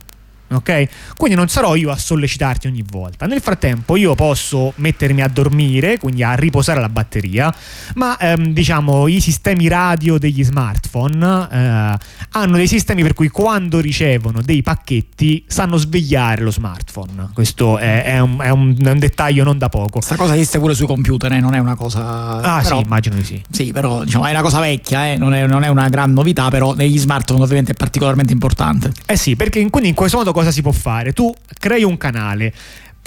ok? 0.51 0.89
Quindi 1.17 1.37
non 1.37 1.49
sarò 1.49 1.75
io 1.75 1.91
a 1.91 1.97
sollecitarti 1.97 2.67
ogni 2.67 2.85
volta. 2.89 3.27
Nel 3.27 3.41
frattempo 3.41 3.97
io 3.97 4.15
posso 4.15 4.73
mettermi 4.77 5.23
a 5.23 5.29
dormire, 5.29 5.99
quindi 5.99 6.23
a 6.23 6.35
riposare 6.35 6.81
la 6.81 6.89
batteria, 6.89 7.53
ma 7.95 8.17
ehm, 8.17 8.53
diciamo 8.53 9.09
i 9.09 9.21
sistemi 9.21 9.69
radio 9.69 10.19
degli 10.19 10.45
smartphone 10.45 11.49
eh, 11.51 11.99
hanno 12.31 12.57
dei 12.57 12.67
sistemi 12.67 13.03
per 13.03 13.15
cui 13.15 13.29
quando 13.29 13.81
ricevono 13.81 14.41
dei 14.43 14.63
pacchetti 14.63 15.45
sanno 15.47 15.77
svegliare 15.77 16.43
lo 16.43 16.51
smartphone. 16.51 17.31
Questo 17.33 17.79
è, 17.79 18.05
è, 18.05 18.19
un, 18.19 18.39
è, 18.41 18.51
un, 18.51 18.77
è 18.83 18.91
un, 18.91 18.99
dettaglio 18.99 19.45
non 19.45 19.59
da 19.59 19.69
poco. 19.69 19.99
Questa 19.99 20.17
cosa 20.17 20.35
esiste 20.35 20.59
pure 20.59 20.75
sui 20.75 20.87
computer, 20.87 21.33
eh? 21.33 21.41
non 21.41 21.55
è 21.55 21.59
una 21.59 21.75
cosa... 21.75 22.41
Ah 22.41 22.61
però, 22.63 22.79
sì, 22.79 22.83
immagino 22.85 23.17
di 23.17 23.25
sì. 23.25 23.43
Sì, 23.51 23.73
però 23.73 24.05
diciamo, 24.05 24.27
è 24.27 24.31
una 24.31 24.43
cosa 24.43 24.61
vecchia, 24.61 25.09
eh? 25.09 25.17
non, 25.17 25.31
non, 25.31 25.65
è, 25.65 25.69
una 25.69 25.89
gran 25.89 26.13
novità, 26.13 26.49
però 26.49 26.75
negli 26.75 26.99
smartphone 26.99 27.43
ovviamente 27.43 27.73
è 27.73 27.75
particolarmente 27.75 28.33
importante. 28.33 28.93
Eh 29.07 29.17
sì, 29.17 29.37
perché 29.37 29.69
quindi 29.71 29.89
in 29.89 29.95
questo 29.95 30.19
modo 30.19 30.33
cosa 30.39 30.53
si 30.53 30.63
può 30.63 30.71
fare? 30.71 31.13
Tu 31.13 31.35
crei 31.59 31.83
un 31.83 31.97
canale 31.97 32.53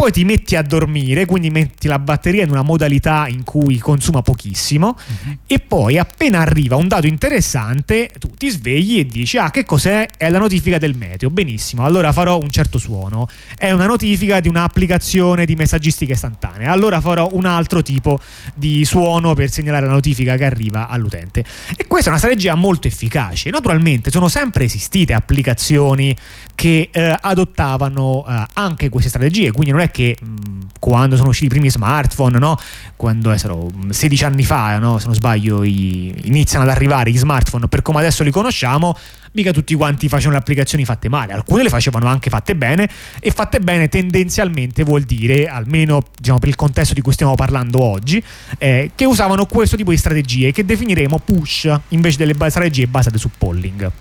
poi 0.02 0.12
ti 0.12 0.24
metti 0.24 0.56
a 0.56 0.64
dormire, 0.64 1.28
quindi 1.28 1.52
metti 1.52 1.88
la 1.88 2.00
batteria 2.00 2.42
in 2.42 2.50
una 2.50 2.64
modalità 2.64 3.28
in 3.28 3.44
cui 3.44 3.78
consuma 3.78 4.24
pochissimo 4.24 4.98
uh-huh. 4.98 5.38
e 5.46 5.60
poi 5.60 6.00
appena 6.00 6.40
arriva 6.40 6.76
un 6.76 6.88
dato 6.88 7.06
interessante 7.06 8.10
tu 8.18 8.32
ti 8.36 8.50
svegli 8.50 8.98
e 8.98 9.06
dici 9.06 9.38
ah 9.38 9.52
che 9.52 9.64
cos'è? 9.64 10.08
È 10.18 10.28
la 10.32 10.40
notifica 10.40 10.80
del 10.80 10.98
meteo, 10.98 11.30
benissimo, 11.30 11.86
allora 11.86 12.12
farò 12.12 12.40
un 12.40 12.50
certo 12.50 12.80
suono, 12.80 13.28
è 13.56 13.70
una 13.70 13.86
notifica 13.86 14.40
di 14.40 14.48
un'applicazione 14.48 15.46
di 15.46 15.54
messaggistica 15.54 16.14
istantanea, 16.14 16.72
allora 16.72 17.00
farò 17.00 17.30
un 17.34 17.46
altro 17.46 17.84
tipo 17.84 18.20
di 18.56 18.84
suono 18.86 19.36
per 19.36 19.52
segnalare 19.52 19.86
la 19.86 19.92
notifica 19.92 20.36
che 20.36 20.46
arriva 20.46 20.88
all'utente. 20.88 21.46
E 21.78 21.86
questa 21.86 22.08
è 22.08 22.10
una 22.10 22.18
strategia 22.18 22.56
molto 22.56 22.88
efficace, 22.88 23.52
naturalmente 23.52 24.10
sono 24.10 24.30
sempre 24.30 24.64
esistite 24.64 25.14
applicazioni 25.14 26.18
che 26.56 26.90
eh, 26.92 27.16
adottavano 27.22 28.26
eh, 28.28 28.46
anche 28.54 28.90
queste 28.90 29.10
strategie, 29.10 29.52
quindi 29.52 29.70
non 29.70 29.82
è 29.82 29.91
che 29.92 30.18
mm, 30.24 30.62
quando 30.80 31.16
sono 31.16 31.30
usciti 31.30 31.46
i 31.46 31.50
primi 31.50 31.70
smartphone, 31.70 32.40
no? 32.40 32.58
quando 32.96 33.32
essero 33.32 33.70
16 33.90 34.26
anni 34.26 34.44
fa, 34.44 34.78
no? 34.78 34.98
se 34.98 35.06
non 35.06 35.16
sbaglio, 35.16 35.64
i, 35.64 36.14
iniziano 36.24 36.64
ad 36.64 36.72
arrivare 36.72 37.12
gli 37.12 37.18
smartphone 37.18 37.68
per 37.68 37.82
come 37.82 38.00
adesso 38.00 38.24
li 38.24 38.32
conosciamo, 38.32 38.98
mica 39.34 39.52
tutti 39.52 39.74
quanti 39.76 40.08
facevano 40.08 40.36
le 40.36 40.42
applicazioni 40.42 40.86
fatte 40.86 41.10
male, 41.10 41.34
alcune 41.34 41.64
le 41.64 41.70
facevano 41.70 42.08
anche 42.08 42.30
fatte 42.30 42.56
bene 42.56 42.90
e 43.20 43.32
fatte 43.32 43.60
bene 43.60 43.88
tendenzialmente 43.88 44.84
vuol 44.84 45.02
dire, 45.04 45.48
almeno 45.48 46.04
diciamo, 46.18 46.40
per 46.40 46.50
il 46.50 46.56
contesto 46.56 46.94
di 46.94 47.02
cui 47.02 47.14
stiamo 47.14 47.36
parlando 47.36 47.82
oggi, 47.82 48.24
eh, 48.58 48.92
che 48.96 49.06
usavano 49.06 49.46
questo 49.46 49.76
tipo 49.76 49.92
di 49.92 49.98
strategie 49.98 50.52
che 50.52 50.66
definiremo 50.66 51.20
push 51.20 51.74
invece 51.90 52.18
delle 52.18 52.36
strategie 52.50 52.88
basate 52.88 53.18
su 53.18 53.30
polling. 53.38 53.92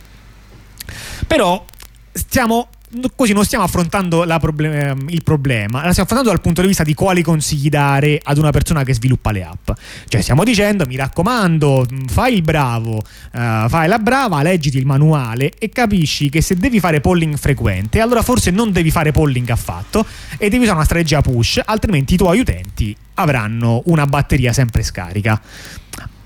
Però 1.26 1.64
stiamo 2.12 2.68
così 3.14 3.32
non 3.32 3.44
stiamo 3.44 3.64
affrontando 3.64 4.24
problem- 4.40 4.72
ehm, 4.72 5.08
il 5.08 5.22
problema, 5.22 5.84
la 5.84 5.90
stiamo 5.90 6.02
affrontando 6.02 6.30
dal 6.30 6.40
punto 6.40 6.60
di 6.60 6.66
vista 6.66 6.82
di 6.82 6.94
quali 6.94 7.22
consigli 7.22 7.68
dare 7.68 8.20
ad 8.22 8.38
una 8.38 8.50
persona 8.50 8.82
che 8.82 8.94
sviluppa 8.94 9.30
le 9.30 9.44
app. 9.44 9.70
Cioè 10.08 10.20
stiamo 10.20 10.44
dicendo, 10.44 10.86
mi 10.86 10.96
raccomando, 10.96 11.86
mm, 11.92 12.06
fai 12.06 12.34
il 12.34 12.42
bravo, 12.42 12.96
uh, 12.96 13.68
fai 13.68 13.88
la 13.88 13.98
brava, 13.98 14.42
leggiti 14.42 14.78
il 14.78 14.86
manuale 14.86 15.52
e 15.58 15.68
capisci 15.68 16.28
che 16.30 16.42
se 16.42 16.56
devi 16.56 16.80
fare 16.80 17.00
polling 17.00 17.36
frequente, 17.36 18.00
allora 18.00 18.22
forse 18.22 18.50
non 18.50 18.72
devi 18.72 18.90
fare 18.90 19.12
polling 19.12 19.48
affatto 19.50 20.04
e 20.36 20.48
devi 20.48 20.62
usare 20.62 20.76
una 20.76 20.84
strategia 20.84 21.20
push, 21.20 21.60
altrimenti 21.64 22.14
i 22.14 22.16
tuoi 22.16 22.40
utenti 22.40 22.96
avranno 23.14 23.82
una 23.86 24.06
batteria 24.06 24.52
sempre 24.52 24.82
scarica. 24.82 25.40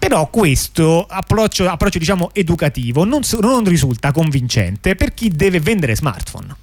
Però 0.05 0.29
questo 0.29 1.07
approccio, 1.09 1.67
approccio 1.67 1.99
diciamo, 1.99 2.29
educativo 2.35 3.05
non, 3.05 3.23
non 3.41 3.65
risulta 3.65 4.13
convincente 4.13 4.97
per 4.97 5.15
chi 5.15 5.31
deve 5.31 5.61
vendere 5.61 5.97
smartphone. 5.97 6.55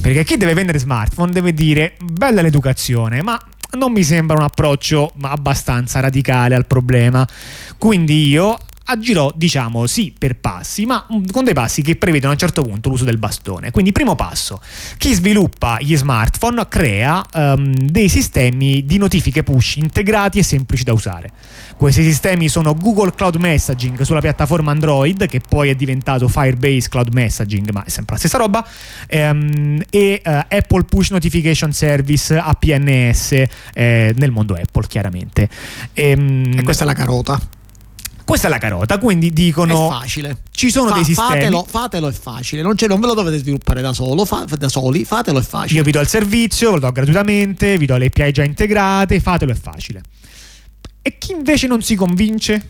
Perché 0.00 0.24
chi 0.24 0.36
deve 0.36 0.54
vendere 0.54 0.80
smartphone 0.80 1.30
deve 1.30 1.54
dire 1.54 1.94
bella 2.02 2.42
l'educazione, 2.42 3.22
ma 3.22 3.40
non 3.78 3.92
mi 3.92 4.02
sembra 4.02 4.38
un 4.38 4.42
approccio 4.42 5.12
abbastanza 5.20 6.00
radicale 6.00 6.56
al 6.56 6.66
problema. 6.66 7.24
Quindi 7.78 8.26
io 8.26 8.58
agirò, 8.84 9.32
diciamo, 9.34 9.86
sì, 9.86 10.12
per 10.16 10.36
passi, 10.38 10.84
ma 10.84 11.06
con 11.30 11.44
dei 11.44 11.54
passi 11.54 11.82
che 11.82 11.96
prevedono 11.96 12.30
a 12.30 12.34
un 12.34 12.38
certo 12.38 12.62
punto 12.62 12.88
l'uso 12.88 13.04
del 13.04 13.18
bastone. 13.18 13.70
Quindi, 13.70 13.92
primo 13.92 14.14
passo, 14.14 14.60
chi 14.96 15.12
sviluppa 15.14 15.78
gli 15.80 15.96
smartphone 15.96 16.66
crea 16.68 17.24
um, 17.34 17.72
dei 17.72 18.08
sistemi 18.08 18.84
di 18.84 18.98
notifiche 18.98 19.42
push 19.42 19.76
integrati 19.76 20.38
e 20.38 20.42
semplici 20.42 20.84
da 20.84 20.92
usare. 20.92 21.30
Questi 21.76 22.02
sistemi 22.02 22.48
sono 22.48 22.74
Google 22.74 23.14
Cloud 23.14 23.36
Messaging 23.36 24.02
sulla 24.02 24.20
piattaforma 24.20 24.70
Android, 24.70 25.26
che 25.26 25.40
poi 25.46 25.70
è 25.70 25.74
diventato 25.74 26.28
Firebase 26.28 26.88
Cloud 26.88 27.12
Messaging, 27.12 27.70
ma 27.70 27.84
è 27.84 27.88
sempre 27.88 28.14
la 28.14 28.18
stessa 28.18 28.38
roba, 28.38 28.66
um, 29.10 29.80
e 29.88 30.20
uh, 30.24 30.30
Apple 30.48 30.84
Push 30.84 31.10
Notification 31.10 31.72
Service 31.72 32.36
APNS 32.36 33.32
eh, 33.72 34.14
nel 34.16 34.30
mondo 34.30 34.54
Apple, 34.54 34.86
chiaramente. 34.86 35.48
E, 35.92 36.14
um, 36.14 36.52
e 36.56 36.62
questa 36.62 36.84
è 36.84 36.86
la 36.86 36.94
carota. 36.94 37.40
Questa 38.30 38.46
è 38.46 38.50
la 38.50 38.58
carota, 38.58 38.98
quindi 38.98 39.32
dicono... 39.32 39.88
È 39.88 39.90
facile. 39.90 40.36
Ci 40.52 40.70
sono 40.70 40.90
Fa, 40.90 40.94
dei 40.94 41.04
sistemi... 41.04 41.30
Fatelo, 41.30 41.66
fatelo 41.68 42.08
è 42.08 42.12
facile, 42.12 42.62
non, 42.62 42.76
non, 42.78 43.00
ve 43.00 43.06
lo 43.08 43.14
dovete 43.14 43.38
sviluppare 43.38 43.82
da, 43.82 43.92
solo, 43.92 44.24
fa, 44.24 44.46
da 44.56 44.68
soli, 44.68 45.04
fatelo 45.04 45.40
è 45.40 45.42
facile. 45.42 45.80
Io 45.80 45.84
vi 45.84 45.90
do 45.90 45.98
il 45.98 46.06
servizio, 46.06 46.68
ve 46.68 46.74
lo 46.74 46.80
do 46.82 46.92
gratuitamente, 46.92 47.76
vi 47.76 47.86
do 47.86 47.96
le 47.96 48.06
API 48.06 48.30
già 48.30 48.44
integrate, 48.44 49.18
fatelo 49.18 49.50
è 49.50 49.56
facile. 49.56 50.02
E 51.02 51.18
chi 51.18 51.32
invece 51.32 51.66
non 51.66 51.82
si 51.82 51.96
convince? 51.96 52.64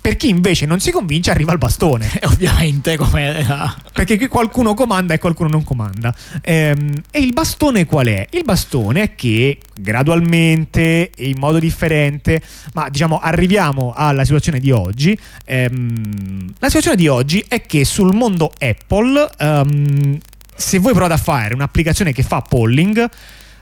Per 0.00 0.16
chi 0.16 0.30
invece 0.30 0.64
non 0.64 0.80
si 0.80 0.90
convince 0.90 1.30
arriva 1.30 1.52
il 1.52 1.58
bastone. 1.58 2.10
Ovviamente 2.24 2.96
come... 2.96 3.46
Perché 3.92 4.28
qualcuno 4.28 4.72
comanda 4.72 5.12
e 5.12 5.18
qualcuno 5.18 5.50
non 5.50 5.62
comanda. 5.62 6.14
Ehm, 6.40 7.02
e 7.10 7.20
il 7.20 7.32
bastone 7.34 7.84
qual 7.84 8.06
è? 8.06 8.26
Il 8.30 8.44
bastone 8.44 9.02
è 9.02 9.14
che 9.14 9.58
gradualmente 9.78 11.10
e 11.10 11.28
in 11.28 11.38
modo 11.38 11.58
differente, 11.58 12.40
ma 12.72 12.88
diciamo 12.88 13.18
arriviamo 13.18 13.92
alla 13.94 14.24
situazione 14.24 14.58
di 14.58 14.70
oggi. 14.70 15.18
Ehm, 15.44 16.54
la 16.58 16.66
situazione 16.68 16.96
di 16.96 17.08
oggi 17.08 17.44
è 17.46 17.60
che 17.62 17.84
sul 17.84 18.14
mondo 18.14 18.52
Apple, 18.58 19.28
ehm, 19.38 20.18
se 20.56 20.78
voi 20.78 20.92
provate 20.92 21.14
a 21.14 21.18
fare 21.18 21.52
un'applicazione 21.52 22.12
che 22.12 22.22
fa 22.22 22.40
polling, 22.40 23.06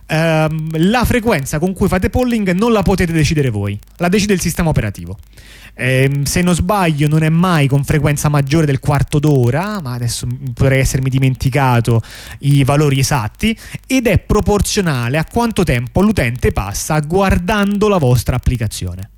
ehm, 0.07 0.89
la 0.89 1.05
frequenza 1.05 1.59
con 1.59 1.73
cui 1.73 1.89
fate 1.89 2.11
polling 2.11 2.53
non 2.53 2.73
la 2.73 2.83
potete 2.83 3.13
decidere 3.13 3.51
voi, 3.51 3.79
la 3.97 4.09
decide 4.09 4.35
il 4.35 4.41
sistema 4.41 4.69
operativo. 4.69 5.19
Ehm, 5.81 6.25
se 6.25 6.43
non 6.43 6.55
sbaglio, 6.55 7.07
non 7.07 7.23
è 7.23 7.29
mai 7.29 7.69
con 7.69 7.85
frequenza 7.85 8.29
maggiore 8.29 8.67
del 8.67 8.81
quarto 8.81 9.21
d'ora, 9.21 9.81
ma 9.81 9.93
adesso 9.93 10.27
potrei 10.53 10.81
essermi 10.81 11.09
dimenticato 11.09 12.03
i 12.41 12.65
valori 12.65 12.99
esatti, 12.99 13.57
ed 13.87 14.09
è 14.09 14.19
proporzionale 14.19 15.19
a 15.19 15.25
quanto 15.25 15.63
tempo 15.63 16.03
l'utente 16.03 16.51
passa 16.51 16.99
guardando 16.99 17.87
la 17.87 17.99
vostra 17.99 18.35
applicazione. 18.35 19.11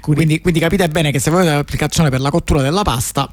Quindi, 0.00 0.40
quindi 0.40 0.58
capite 0.58 0.88
bene 0.88 1.12
che 1.12 1.20
se 1.20 1.30
volete 1.30 1.50
l'applicazione 1.50 2.10
per 2.10 2.20
la 2.20 2.30
cottura 2.30 2.62
della 2.62 2.82
pasta, 2.82 3.30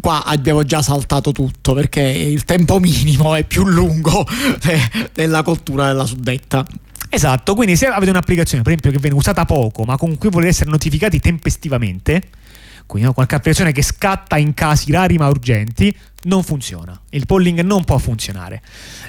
qua 0.00 0.24
abbiamo 0.24 0.62
già 0.62 0.80
saltato 0.80 1.32
tutto 1.32 1.74
perché 1.74 2.02
il 2.02 2.44
tempo 2.44 2.78
minimo 2.78 3.34
è 3.34 3.42
più 3.42 3.66
lungo 3.66 4.24
della 5.12 5.42
cottura 5.42 5.88
della 5.88 6.06
suddetta. 6.06 6.64
Esatto, 7.14 7.54
quindi 7.54 7.76
se 7.76 7.86
avete 7.86 8.10
un'applicazione, 8.10 8.64
per 8.64 8.72
esempio, 8.72 8.90
che 8.90 8.98
viene 8.98 9.14
usata 9.14 9.44
poco, 9.44 9.84
ma 9.84 9.96
con 9.96 10.18
cui 10.18 10.30
volete 10.30 10.50
essere 10.50 10.70
notificati 10.70 11.20
tempestivamente, 11.20 12.20
quindi 12.86 13.06
no, 13.06 13.14
qualche 13.14 13.36
applicazione 13.36 13.70
che 13.70 13.82
scatta 13.82 14.36
in 14.36 14.52
casi 14.52 14.90
rari 14.90 15.16
ma 15.16 15.28
urgenti, 15.28 15.96
non 16.24 16.42
funziona. 16.42 16.98
Il 17.10 17.26
polling 17.26 17.60
non 17.60 17.84
può 17.84 17.98
funzionare. 17.98 18.62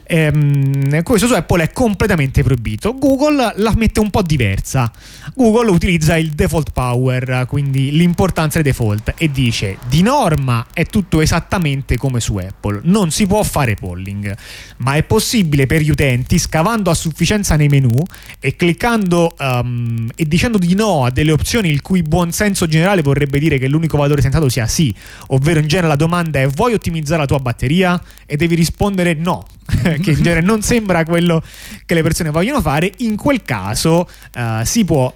Ehm, 0.05 1.03
questo 1.03 1.27
su 1.27 1.33
Apple 1.33 1.63
è 1.63 1.71
completamente 1.71 2.43
proibito. 2.43 2.95
Google 2.97 3.53
la 3.55 3.73
mette 3.75 3.99
un 3.99 4.09
po' 4.09 4.21
diversa. 4.21 4.91
Google 5.33 5.71
utilizza 5.71 6.17
il 6.17 6.31
default 6.31 6.71
power, 6.71 7.45
quindi 7.47 7.91
l'importanza 7.91 8.61
del 8.61 8.71
default, 8.71 9.13
e 9.17 9.31
dice 9.31 9.77
di 9.87 10.01
norma 10.01 10.67
è 10.73 10.85
tutto 10.85 11.21
esattamente 11.21 11.97
come 11.97 12.19
su 12.19 12.37
Apple. 12.37 12.81
Non 12.83 13.11
si 13.11 13.25
può 13.25 13.41
fare 13.43 13.75
polling, 13.75 14.35
ma 14.77 14.95
è 14.95 15.03
possibile 15.03 15.65
per 15.65 15.81
gli 15.81 15.89
utenti, 15.89 16.37
scavando 16.37 16.89
a 16.89 16.93
sufficienza 16.93 17.55
nei 17.55 17.67
menu 17.67 18.01
e 18.39 18.55
cliccando 18.55 19.35
um, 19.39 20.09
e 20.15 20.25
dicendo 20.25 20.57
di 20.57 20.73
no 20.75 21.05
a 21.05 21.09
delle 21.09 21.31
opzioni 21.31 21.69
il 21.69 21.81
cui 21.81 22.01
buonsenso 22.01 22.67
generale 22.67 23.01
vorrebbe 23.01 23.39
dire 23.39 23.57
che 23.57 23.67
l'unico 23.67 23.97
valore 23.97 24.21
sentato 24.21 24.49
sia 24.49 24.67
sì, 24.67 24.93
ovvero 25.27 25.59
in 25.59 25.67
genere 25.67 25.87
la 25.87 25.95
domanda 25.95 26.39
è 26.39 26.47
vuoi 26.47 26.73
ottimizzare 26.73 27.04
ottimizzare 27.05 27.21
la 27.21 27.27
tua 27.27 27.39
batteria 27.39 28.01
e 28.25 28.35
devi 28.35 28.55
rispondere 28.55 29.13
no, 29.13 29.45
che 29.65 30.11
in 30.11 30.21
genere 30.21 30.41
non 30.41 30.61
sembra 30.61 31.05
quello 31.05 31.41
che 31.85 31.93
le 31.93 32.01
persone 32.01 32.31
vogliono 32.31 32.61
fare, 32.61 32.91
in 32.97 33.15
quel 33.15 33.43
caso 33.43 34.09
uh, 34.35 34.63
si 34.63 34.83
può 34.83 35.13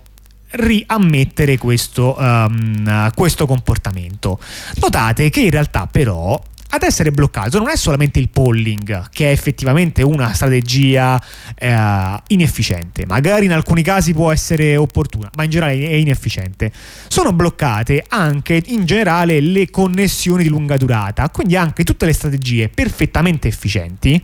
riammettere 0.51 1.57
questo, 1.57 2.15
um, 2.17 3.11
questo 3.13 3.45
comportamento. 3.45 4.39
Notate 4.75 5.29
che 5.29 5.41
in 5.41 5.51
realtà 5.51 5.87
però 5.87 6.41
ad 6.71 6.83
essere 6.83 7.11
bloccato 7.11 7.57
non 7.57 7.69
è 7.69 7.75
solamente 7.75 8.19
il 8.19 8.29
polling, 8.29 9.09
che 9.09 9.27
è 9.27 9.31
effettivamente 9.31 10.03
una 10.03 10.33
strategia 10.33 11.21
eh, 11.55 12.21
inefficiente, 12.27 13.05
magari 13.05 13.45
in 13.45 13.53
alcuni 13.53 13.81
casi 13.81 14.13
può 14.13 14.31
essere 14.31 14.77
opportuna, 14.77 15.29
ma 15.35 15.43
in 15.43 15.49
generale 15.49 15.89
è 15.89 15.93
inefficiente. 15.93 16.71
Sono 17.07 17.33
bloccate 17.33 18.05
anche 18.07 18.61
in 18.67 18.85
generale 18.85 19.39
le 19.39 19.69
connessioni 19.69 20.43
di 20.43 20.49
lunga 20.49 20.77
durata, 20.77 21.29
quindi 21.29 21.55
anche 21.55 21.83
tutte 21.83 22.05
le 22.05 22.13
strategie 22.13 22.69
perfettamente 22.69 23.47
efficienti 23.47 24.23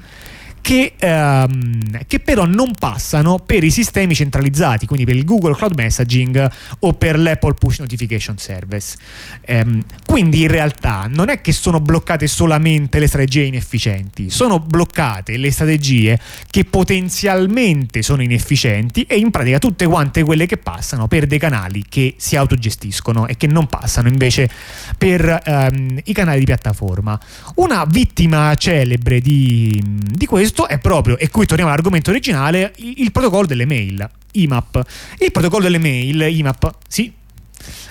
che, 0.66 0.94
ehm, 0.98 2.06
che, 2.08 2.20
però 2.20 2.46
non 2.46 2.72
passano 2.74 3.38
per 3.38 3.64
i 3.64 3.70
sistemi 3.70 4.16
centralizzati, 4.16 4.88
quindi 4.88 5.06
per 5.06 5.16
il 5.16 5.24
Google 5.24 5.56
Cloud 5.56 5.76
Messaging 5.76 6.52
o 6.80 6.94
per 6.94 7.20
l'Apple 7.20 7.54
Push 7.54 7.82
Notification 7.82 8.40
Service. 8.40 8.98
Ehm, 9.42 9.84
quindi 10.08 10.42
in 10.42 10.48
realtà 10.48 11.08
non 11.08 11.30
è 11.30 11.40
che 11.40 11.52
sono 11.52 11.80
bloccate 11.80 12.26
solamente 12.26 12.98
le 12.98 13.06
strategie 13.06 13.44
inefficienti, 13.44 14.32
sono 14.32 14.60
bloccate 14.60 15.38
le 15.38 15.52
strategie 15.52 16.20
che 16.50 16.66
potenzialmente 16.66 18.02
sono 18.02 18.24
inefficienti 18.24 19.04
e 19.04 19.18
in 19.18 19.30
pratica 19.30 19.60
tutte 19.60 19.86
quante 19.86 20.24
quelle 20.24 20.48
che 20.48 20.58
passano 20.58 21.08
per 21.08 21.28
dei 21.28 21.38
canali 21.38 21.86
che 21.88 22.16
si 22.18 22.38
autogestiscono 22.38 23.28
e 23.28 23.38
che 23.38 23.46
non 23.46 23.68
passano 23.68 24.08
invece 24.08 24.50
per 24.98 25.44
ehm, 25.46 26.00
i 26.06 26.14
canali 26.14 26.40
di 26.40 26.46
piattaforma. 26.46 27.20
Una 27.58 27.86
vittima 27.88 28.56
celebre 28.56 29.22
di, 29.22 29.80
di 29.86 30.26
questo 30.26 30.54
questo 30.56 30.68
è 30.70 30.80
proprio, 30.80 31.18
e 31.18 31.30
qui 31.30 31.46
torniamo 31.46 31.70
all'argomento 31.70 32.12
originale, 32.12 32.72
il, 32.78 33.12
protocollo 33.12 33.46
delle 33.46 33.66
mail, 33.66 34.10
IMAP. 34.32 34.86
Il 35.20 35.32
protocollo 35.32 35.64
delle 35.64 35.80
mail, 35.80 36.22
IMAP, 36.22 36.76
sì, 36.88 37.12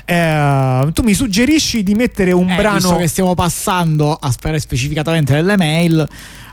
eh, 0.06 0.88
tu 0.94 1.02
mi 1.02 1.12
suggerisci 1.12 1.82
di 1.82 1.94
mettere 1.94 2.32
un 2.32 2.48
eh, 2.48 2.56
brano. 2.56 2.76
Visto 2.76 2.96
che 2.96 3.06
stiamo 3.06 3.34
passando 3.34 4.14
a 4.14 4.30
sperare 4.30 4.60
specificatamente 4.60 5.34
delle 5.34 5.58
mail. 5.58 6.08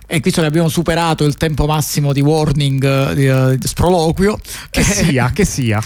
E 0.06 0.20
visto 0.20 0.42
che 0.42 0.48
abbiamo 0.48 0.68
superato 0.68 1.24
il 1.24 1.36
tempo 1.36 1.66
massimo 1.66 2.12
di 2.12 2.20
warning 2.20 2.84
eh, 2.84 3.16
di, 3.16 3.28
uh, 3.28 3.56
di 3.56 3.66
sproloquio, 3.66 4.38
che 4.70 4.84
sia, 4.84 5.32
che 5.34 5.46
sia. 5.46 5.82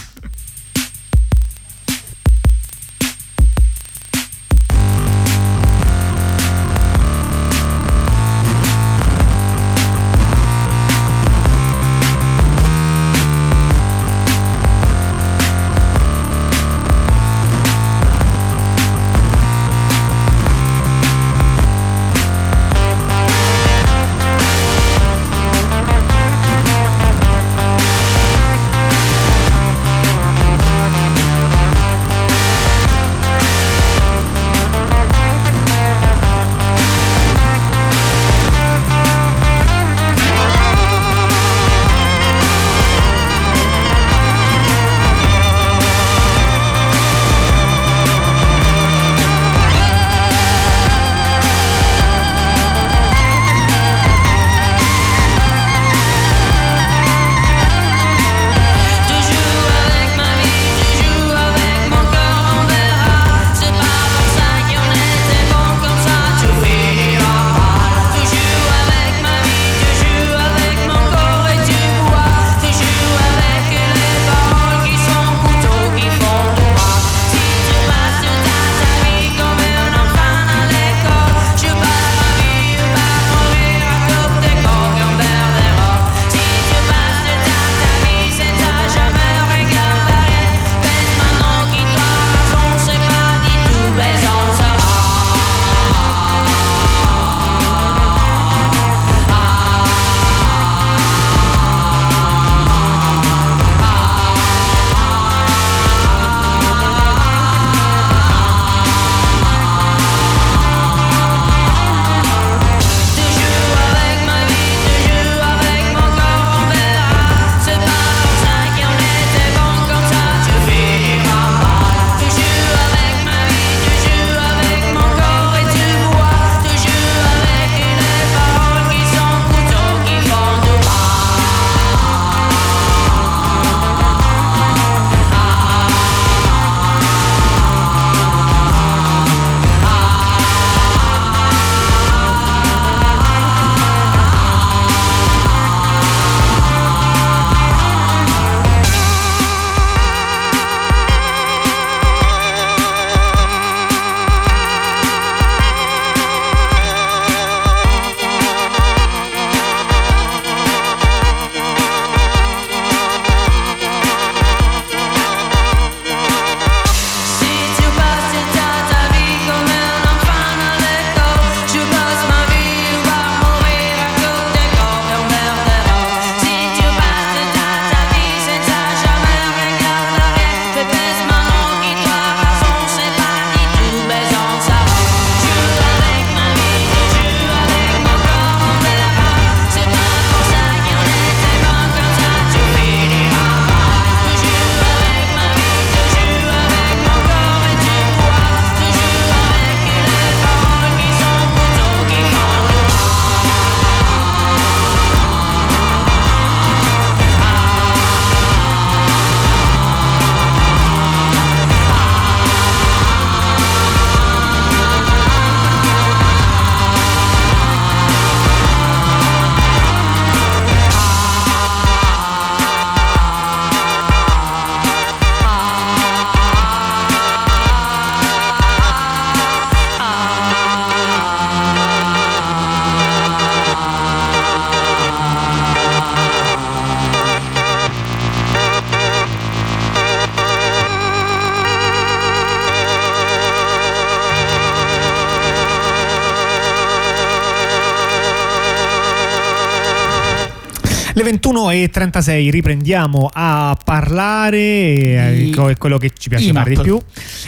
21.36 251.84 252.50
riprendiamo 252.50 253.28
a 253.32 253.76
parlare, 253.82 254.58
eh, 254.58 255.34
Di 255.34 255.50
è 255.50 255.76
quello 255.76 255.98
che 255.98 256.12
ci 256.16 256.28
piace 256.28 256.52
fare 256.52 256.74
di 256.74 256.80
più, 256.80 256.98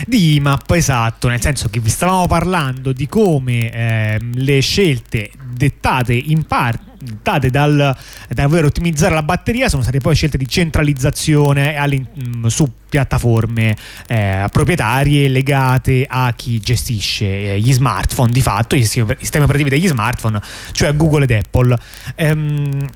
di 0.07 0.37
IMAP, 0.37 0.71
esatto, 0.73 1.29
nel 1.29 1.41
senso 1.41 1.69
che 1.69 1.81
vi 1.81 1.89
stavamo 1.89 2.27
parlando 2.27 2.93
di 2.93 3.07
come 3.07 3.71
ehm, 3.71 4.33
le 4.35 4.61
scelte 4.61 5.31
dettate 5.55 6.15
in 6.15 6.45
parte 6.45 6.87
dettate 7.01 7.49
dal, 7.49 7.97
dal 8.29 8.49
voler 8.49 8.65
ottimizzare 8.65 9.15
la 9.15 9.23
batteria 9.23 9.69
sono 9.69 9.83
state 9.83 9.99
poi 10.01 10.15
scelte 10.15 10.37
di 10.37 10.49
centralizzazione 10.49 11.77
mh, 11.79 12.47
su 12.47 12.71
piattaforme 12.89 13.77
eh, 14.09 14.47
proprietarie 14.51 15.29
legate 15.29 16.05
a 16.09 16.33
chi 16.35 16.59
gestisce 16.59 17.55
eh, 17.55 17.61
gli 17.61 17.73
smartphone. 17.73 18.33
Di 18.33 18.43
fatto, 18.43 18.75
i 18.75 18.85
sistemi 18.85 19.45
operativi 19.45 19.71
degli 19.71 19.87
smartphone, 19.87 20.41
cioè 20.73 20.95
Google 20.97 21.25
ed 21.25 21.31
Apple. 21.31 21.79
Ehm, 22.17 22.89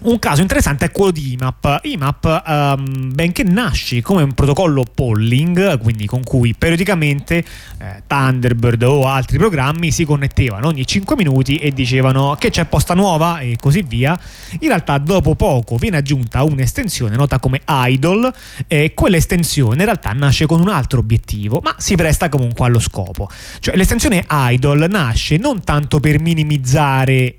un 0.00 0.18
caso 0.20 0.42
interessante 0.42 0.84
è 0.84 0.90
quello 0.90 1.10
di 1.10 1.32
IMAP. 1.32 1.80
IMAP, 1.82 2.42
ehm, 2.46 3.14
benché 3.14 3.42
nasce 3.42 4.00
come 4.00 4.22
un 4.22 4.32
protocollo 4.32 4.84
polling, 4.84 5.78
quindi 5.80 6.06
con 6.06 6.22
cui 6.22 6.54
periodicamente 6.54 7.38
eh, 7.78 8.02
Thunderbird 8.06 8.82
o 8.84 9.06
altri 9.06 9.38
programmi 9.38 9.90
si 9.90 10.04
connettevano 10.04 10.68
ogni 10.68 10.86
5 10.86 11.16
minuti 11.16 11.56
e 11.56 11.72
dicevano 11.72 12.36
che 12.38 12.50
c'è 12.50 12.66
posta 12.66 12.94
nuova 12.94 13.40
e 13.40 13.56
così 13.60 13.82
via. 13.82 14.18
In 14.60 14.68
realtà, 14.68 14.98
dopo 14.98 15.34
poco 15.34 15.76
viene 15.76 15.96
aggiunta 15.96 16.44
un'estensione 16.44 17.16
nota 17.16 17.40
come 17.40 17.62
Idle, 17.66 18.32
e 18.66 18.92
quell'estensione 18.94 19.78
in 19.78 19.84
realtà 19.84 20.12
nasce 20.12 20.46
con 20.46 20.60
un 20.60 20.68
altro 20.68 21.00
obiettivo, 21.00 21.60
ma 21.62 21.74
si 21.78 21.96
presta 21.96 22.28
comunque 22.28 22.66
allo 22.66 22.80
scopo. 22.80 23.28
Cioè, 23.58 23.76
l'estensione 23.76 24.24
Idle 24.30 24.86
nasce 24.86 25.38
non 25.38 25.64
tanto 25.64 25.98
per 25.98 26.20
minimizzare 26.20 27.38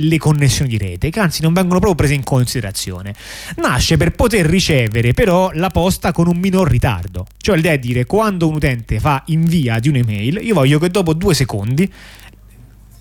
le 0.00 0.18
connessioni 0.18 0.70
di 0.70 0.78
rete, 0.78 1.10
che 1.10 1.20
anzi 1.20 1.42
non 1.42 1.52
vengono 1.52 1.78
proprio 1.78 1.94
prese 1.94 2.14
in 2.14 2.24
considerazione. 2.24 3.14
Nasce 3.56 3.96
per 3.96 4.12
poter 4.12 4.46
ricevere 4.46 5.12
però 5.12 5.50
la 5.54 5.70
posta 5.70 6.12
con 6.12 6.26
un 6.26 6.36
minor 6.36 6.68
ritardo. 6.68 7.26
Cioè 7.36 7.56
l'idea 7.56 7.72
è 7.72 7.78
dire 7.78 8.04
quando 8.06 8.48
un 8.48 8.54
utente 8.54 9.00
fa 9.00 9.22
invia 9.26 9.78
di 9.78 9.88
un'email, 9.88 10.40
io 10.42 10.54
voglio 10.54 10.78
che 10.78 10.88
dopo 10.88 11.12
due 11.14 11.34
secondi 11.34 11.90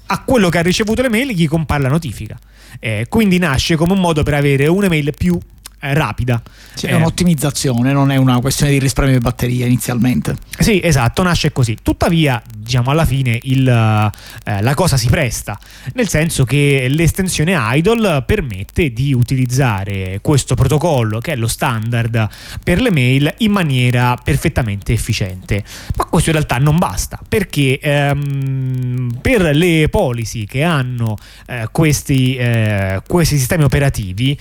a 0.09 0.23
quello 0.23 0.49
che 0.49 0.57
ha 0.57 0.61
ricevuto 0.61 1.01
l'email 1.01 1.29
gli 1.29 1.47
compare 1.47 1.81
la 1.81 1.89
notifica. 1.89 2.37
Eh, 2.79 3.07
quindi 3.09 3.37
nasce 3.37 3.75
come 3.75 3.93
un 3.93 3.99
modo 3.99 4.23
per 4.23 4.35
avere 4.35 4.67
un'email 4.67 5.13
più 5.15 5.37
rapida. 5.79 6.41
Cioè, 6.75 6.91
Eh, 6.91 6.93
È 6.93 6.95
un'ottimizzazione, 6.97 7.91
non 7.91 8.11
è 8.11 8.17
una 8.17 8.39
questione 8.39 8.71
di 8.71 8.79
risparmio 8.79 9.13
di 9.13 9.19
batteria 9.19 9.65
inizialmente. 9.65 10.35
Sì, 10.57 10.81
esatto, 10.83 11.23
nasce 11.23 11.51
così. 11.51 11.77
Tuttavia, 11.81 12.41
diciamo 12.55 12.91
alla 12.91 13.05
fine 13.05 13.39
il, 13.43 13.67
eh, 13.67 14.61
la 14.61 14.73
cosa 14.73 14.97
si 14.97 15.07
presta, 15.09 15.59
nel 15.93 16.07
senso 16.07 16.43
che 16.43 16.87
l'estensione 16.89 17.55
idle 17.57 18.23
permette 18.23 18.91
di 18.91 19.13
utilizzare 19.13 20.19
questo 20.21 20.55
protocollo 20.55 21.19
che 21.19 21.33
è 21.33 21.35
lo 21.35 21.47
standard 21.47 22.27
per 22.63 22.81
le 22.81 22.91
mail 22.91 23.33
in 23.39 23.51
maniera 23.51 24.17
perfettamente 24.21 24.93
efficiente. 24.93 25.63
Ma 25.95 26.05
questo 26.05 26.29
in 26.29 26.35
realtà 26.35 26.57
non 26.57 26.77
basta, 26.77 27.19
perché 27.27 27.79
ehm, 27.79 29.19
per 29.21 29.55
le 29.55 29.87
policy 29.89 30.45
che 30.45 30.63
hanno 30.63 31.15
eh, 31.47 31.67
questi, 31.71 32.35
eh, 32.35 33.01
questi 33.07 33.37
sistemi 33.37 33.63
operativi 33.63 34.37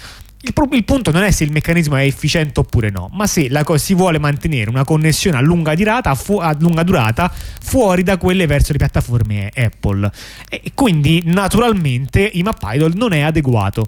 il, 0.46 0.68
il 0.76 0.84
punto 0.84 1.10
non 1.10 1.22
è 1.22 1.30
se 1.30 1.44
il 1.44 1.50
meccanismo 1.50 1.96
è 1.96 2.02
efficiente 2.02 2.60
oppure 2.60 2.90
no, 2.90 3.08
ma 3.12 3.26
se 3.26 3.48
la 3.48 3.64
si 3.76 3.94
vuole 3.94 4.18
mantenere 4.18 4.70
una 4.70 4.84
connessione 4.84 5.36
a 5.36 5.40
lunga, 5.40 5.74
dirata, 5.74 6.14
fu- 6.14 6.38
a 6.38 6.54
lunga 6.58 6.82
durata 6.82 7.32
fuori 7.60 8.02
da 8.02 8.16
quelle 8.16 8.46
verso 8.46 8.72
le 8.72 8.78
piattaforme 8.78 9.50
Apple. 9.54 10.10
E 10.48 10.72
quindi 10.74 11.22
naturalmente 11.24 12.30
IMAP 12.32 12.62
Idle 12.72 12.92
non 12.94 13.12
è 13.12 13.20
adeguato 13.20 13.86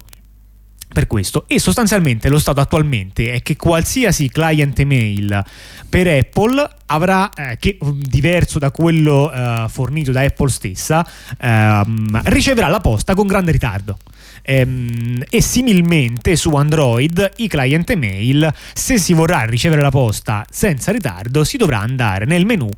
per 0.91 1.07
questo 1.07 1.45
e 1.47 1.61
sostanzialmente 1.61 2.29
lo 2.29 2.39
stato 2.39 2.61
attualmente 2.61 3.33
è 3.33 3.43
che 3.43 3.57
qualsiasi 3.57 4.31
client 4.31 4.79
email 4.79 5.45
per 5.89 6.09
Apple 6.09 6.77
avrà 6.91 7.31
eh, 7.35 7.57
che 7.59 7.79
diverso 7.81 8.59
da 8.59 8.71
quello 8.71 9.33
eh, 9.33 9.67
fornito 9.69 10.13
da 10.13 10.21
Apple 10.21 10.51
stessa 10.51 11.07
ehm, 11.41 12.21
riceverà 12.25 12.69
la 12.69 12.81
posta 12.81 13.15
con 13.15 13.27
grande 13.27 13.53
ritardo. 13.53 13.97
Ehm, 14.43 15.23
e 15.29 15.43
similmente 15.43 16.37
su 16.37 16.55
Android 16.55 17.33
i 17.37 17.49
client 17.49 17.91
email 17.91 18.53
se 18.73 18.99
si 18.99 19.13
vorrà 19.13 19.45
ricevere 19.45 19.83
la 19.83 19.91
posta 19.91 20.45
senza 20.49 20.93
ritardo 20.93 21.45
si 21.45 21.57
dovrà 21.57 21.81
andare 21.81 22.25
nel 22.25 22.47
menu 22.47 22.69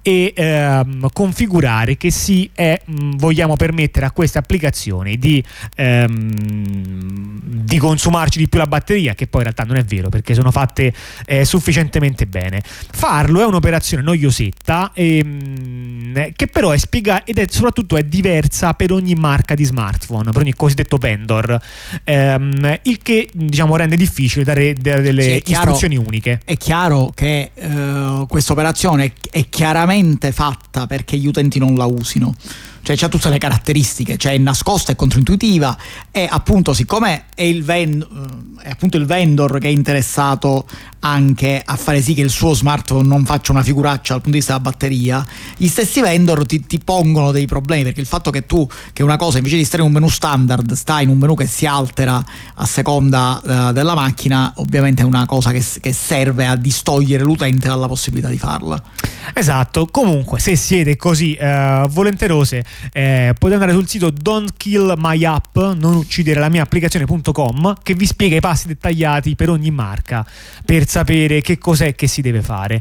e 0.00 0.32
ehm, 0.34 1.08
configurare 1.12 1.96
che 1.96 2.10
sì 2.10 2.48
è, 2.54 2.80
mh, 2.82 3.16
vogliamo 3.16 3.56
permettere 3.56 4.06
a 4.06 4.10
queste 4.10 4.38
applicazioni 4.38 5.18
di, 5.18 5.42
ehm, 5.76 7.40
di 7.42 7.78
consumarci 7.78 8.38
di 8.38 8.48
più 8.48 8.58
la 8.58 8.66
batteria 8.66 9.14
che 9.14 9.26
poi 9.26 9.42
in 9.42 9.52
realtà 9.52 9.64
non 9.64 9.76
è 9.76 9.84
vero 9.84 10.08
perché 10.08 10.34
sono 10.34 10.50
fatte 10.50 10.92
eh, 11.26 11.44
sufficientemente 11.44 12.26
bene. 12.26 12.62
Farlo 12.64 13.40
è 13.40 13.44
un'operazione 13.58 14.02
noiosetta 14.02 14.92
ehm, 14.94 16.32
che 16.34 16.46
però 16.46 16.70
è 16.70 16.78
spiegata 16.78 17.24
ed 17.24 17.38
è 17.38 17.46
soprattutto 17.48 17.96
è 17.96 18.02
diversa 18.04 18.72
per 18.74 18.92
ogni 18.92 19.14
marca 19.14 19.54
di 19.54 19.64
smartphone 19.64 20.30
per 20.30 20.42
ogni 20.42 20.54
cosiddetto 20.54 20.96
vendor 20.96 21.60
ehm, 22.04 22.78
il 22.82 22.98
che 23.02 23.28
diciamo 23.32 23.76
rende 23.76 23.96
difficile 23.96 24.44
dare, 24.44 24.72
dare 24.74 25.02
delle 25.02 25.22
Sì, 25.22 25.42
chiaro- 25.42 25.72
istruzioni 25.72 25.96
uniche 25.96 26.40
È 26.44 26.56
chiaro 26.56 27.10
che 27.14 27.50
eh, 27.54 28.24
questa 28.28 28.52
operazione 28.52 29.12
è 29.30 29.48
chiaramente 29.48 30.32
fatta 30.32 30.86
perché 30.86 31.16
gli 31.16 31.26
utenti 31.26 31.58
non 31.58 31.74
la 31.74 31.84
usino. 31.84 32.34
Cioè 32.88 32.96
c'ha 32.96 33.08
tutte 33.08 33.28
le 33.28 33.36
caratteristiche, 33.36 34.16
cioè 34.16 34.32
è 34.32 34.38
nascosta 34.38 34.92
e 34.92 34.96
controintuitiva 34.96 35.76
e 36.10 36.26
appunto 36.26 36.72
siccome 36.72 37.24
è 37.34 37.42
il, 37.42 37.62
ven- 37.62 38.00
eh, 38.62 38.62
è 38.62 38.70
appunto 38.70 38.96
il 38.96 39.04
vendor 39.04 39.58
che 39.58 39.66
è 39.66 39.70
interessato 39.70 40.66
anche 41.00 41.62
a 41.62 41.76
fare 41.76 42.00
sì 42.00 42.14
che 42.14 42.22
il 42.22 42.30
suo 42.30 42.54
smartphone 42.54 43.06
non 43.06 43.26
faccia 43.26 43.52
una 43.52 43.62
figuraccia 43.62 44.14
dal 44.14 44.22
punto 44.22 44.30
di 44.30 44.36
vista 44.38 44.56
della 44.56 44.64
batteria, 44.70 45.26
gli 45.58 45.68
stessi 45.68 46.00
vendor 46.00 46.46
ti, 46.46 46.66
ti 46.66 46.78
pongono 46.78 47.30
dei 47.30 47.44
problemi 47.44 47.82
perché 47.82 48.00
il 48.00 48.06
fatto 48.06 48.30
che 48.30 48.46
tu, 48.46 48.66
che 48.94 49.02
una 49.02 49.16
cosa 49.16 49.36
invece 49.36 49.56
di 49.56 49.64
stare 49.64 49.82
in 49.82 49.88
un 49.88 49.94
menu 49.94 50.08
standard, 50.08 50.72
stai 50.72 51.04
in 51.04 51.10
un 51.10 51.18
menu 51.18 51.34
che 51.34 51.46
si 51.46 51.66
altera 51.66 52.24
a 52.54 52.64
seconda 52.64 53.68
eh, 53.68 53.72
della 53.74 53.94
macchina, 53.94 54.50
ovviamente 54.56 55.02
è 55.02 55.04
una 55.04 55.26
cosa 55.26 55.50
che, 55.50 55.62
che 55.78 55.92
serve 55.92 56.46
a 56.46 56.56
distogliere 56.56 57.22
l'utente 57.22 57.68
dalla 57.68 57.86
possibilità 57.86 58.30
di 58.30 58.38
farla. 58.38 58.82
Esatto, 59.34 59.86
comunque 59.86 60.40
se 60.40 60.56
siete 60.56 60.96
così 60.96 61.34
eh, 61.34 61.86
volenterose 61.90 62.64
eh, 62.92 63.34
potete 63.38 63.54
andare 63.54 63.72
sul 63.72 63.88
sito 63.88 64.10
Don't 64.10 64.54
Kill 64.56 64.94
My 64.96 65.24
App, 65.24 65.56
non 65.56 65.94
uccidere 65.94 66.40
la 66.40 66.48
mia 66.48 66.62
applicazione.com 66.62 67.76
che 67.82 67.94
vi 67.94 68.06
spiega 68.06 68.36
i 68.36 68.40
passi 68.40 68.66
dettagliati 68.66 69.34
per 69.34 69.50
ogni 69.50 69.70
marca 69.70 70.26
per 70.64 70.86
sapere 70.86 71.40
che 71.40 71.58
cos'è 71.58 71.94
che 71.94 72.06
si 72.06 72.20
deve 72.20 72.42
fare. 72.42 72.80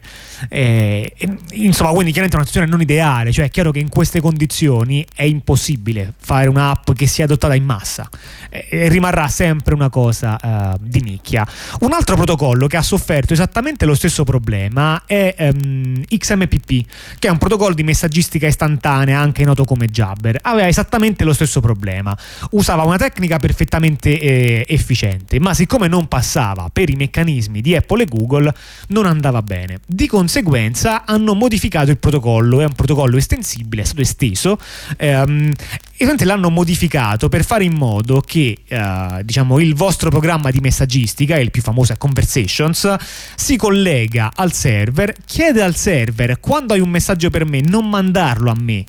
Eh, 0.50 1.14
insomma, 1.54 1.91
quindi 1.91 2.12
chiaramente 2.12 2.36
è 2.36 2.39
una 2.39 2.45
situazione 2.45 2.68
non 2.68 2.82
ideale, 2.82 3.32
cioè 3.32 3.45
è 3.45 3.50
chiaro 3.50 3.72
che 3.72 3.80
in 3.80 3.89
queste 3.89 4.20
condizioni 4.22 5.06
è 5.14 5.24
impossibile 5.24 6.14
fare 6.18 6.48
un'app 6.48 6.91
che 6.91 7.08
sia 7.08 7.26
adottata 7.26 7.56
in 7.56 7.64
massa 7.64 8.10
Eh, 8.50 8.88
rimarrà 8.89 9.28
sempre 9.28 9.74
una 9.74 9.89
cosa 9.89 10.38
eh, 10.38 10.78
di 10.80 11.02
nicchia. 11.02 11.45
Un 11.82 11.91
altro 11.93 12.16
protocollo 12.16 12.68
che 12.68 12.78
ha 12.78 12.82
sofferto 12.82 13.34
esattamente 13.34 13.86
lo 13.86 13.95
stesso 13.95 14.24
problema 14.24 15.04
è 15.06 15.36
ehm, 15.38 16.04
XMPP, 16.08 16.86
che 17.20 17.28
è 17.28 17.32
un 17.32 17.38
protocollo 17.38 17.76
di 17.76 17.84
messaggistica 17.84 18.48
istantanea, 18.48 19.20
anche 19.20 19.43
noto 19.43 19.66
come 19.66 19.87
Jabber. 19.90 20.40
Aveva 20.42 20.68
esattamente 20.68 21.24
lo 21.24 21.34
stesso 21.34 21.60
problema. 21.60 22.18
Usava 22.52 22.84
una 22.84 22.98
tecnica 22.98 23.38
perfettamente 23.38 24.20
eh, 24.20 24.66
efficiente, 24.68 25.40
ma 25.40 25.54
siccome 25.54 25.88
non 25.88 26.08
passava 26.08 26.70
per 26.72 26.90
i 26.90 26.96
meccanismi 26.96 27.62
di 27.62 27.76
Apple 27.76 28.04
e 28.04 28.06
Google, 28.06 28.54
non 28.90 29.06
andava 29.06 29.42
bene. 29.42 29.80
Di 29.86 30.08
conseguenza 30.08 31.06
hanno 31.06 31.34
modificato 31.34 31.92
il 31.92 31.98
protocollo, 31.98 32.62
è 32.62 32.66
un 32.66 32.74
protocollo 32.74 33.18
estensibile, 33.18 33.82
è 33.82 33.86
stato 33.86 34.02
esteso. 34.02 34.60
Ehm, 34.98 35.52
e 36.00 36.26
l'hanno 36.26 36.52
modificato 36.52 37.28
per 37.28 37.44
fare 37.44 37.64
in 37.64 37.74
modo 37.74 38.22
che 38.22 38.60
eh, 38.68 39.22
diciamo, 39.24 39.60
il 39.60 39.74
vostro 39.74 40.12
programma 40.12 40.52
di 40.52 40.60
messaggistica, 40.60 41.40
il 41.40 41.50
più 41.50 41.64
famoso 41.64 41.94
è 41.94 41.98
Conversations, 41.98 42.96
si 43.36 43.56
collega 43.58 44.32
al 44.36 44.54
server, 44.54 45.16
chiede 45.26 45.64
al 45.64 45.76
server 45.76 46.40
quando 46.40 46.74
hai 46.74 46.82
un 46.82 46.90
messaggio 46.90 47.32
per 47.32 47.46
me 47.46 47.62
non 47.62 47.90
mandarlo 47.90 48.52
a 48.52 48.56
me, 48.60 48.86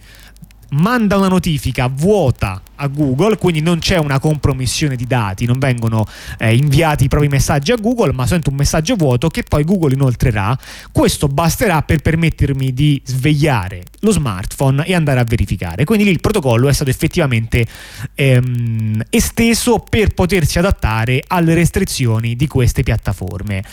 manda 0.71 1.17
una 1.17 1.29
notifica 1.29 1.89
vuota 1.89 2.63
a 2.81 2.87
Google, 2.89 3.37
quindi 3.39 3.61
non 3.61 3.79
c'è 3.79 3.97
una 3.97 4.19
compromissione 4.19 4.97
di 4.97 5.07
dati, 5.07 5.47
non 5.47 5.59
vengono 5.59 6.07
eh, 6.39 6.55
inviati 6.55 7.05
i 7.05 7.09
propri 7.09 7.29
messaggi 7.29 7.73
a 7.73 7.77
Google, 7.77 8.13
ma 8.13 8.25
solamente 8.25 8.51
un 8.51 8.57
messaggio 8.57 8.95
vuoto 8.95 9.29
che 9.29 9.43
poi 9.43 9.65
Google 9.65 9.95
inoltrerà. 9.95 10.57
Questo 10.93 11.29
basterà 11.29 11.83
per 11.83 12.01
permettermi 12.01 12.73
di 12.73 13.01
svegliare 13.05 13.83
lo 14.01 14.13
smartphone 14.13 14.85
e 14.85 14.95
andare 14.95 15.21
a 15.21 15.25
verificare. 15.25 15.85
Quindi 15.85 16.05
lì 16.05 16.11
il 16.11 16.21
protocollo 16.21 16.69
è 16.69 16.73
stato 16.73 16.91
effettivamente 16.91 17.67
ehm, 18.15 19.03
esteso 19.11 19.79
per 19.81 20.15
potersi 20.15 20.59
adattare 20.59 21.25
alle 21.27 21.55
restrizioni 21.55 22.37
di 22.37 22.47
queste 22.47 22.83
piattaforme. 22.83 23.65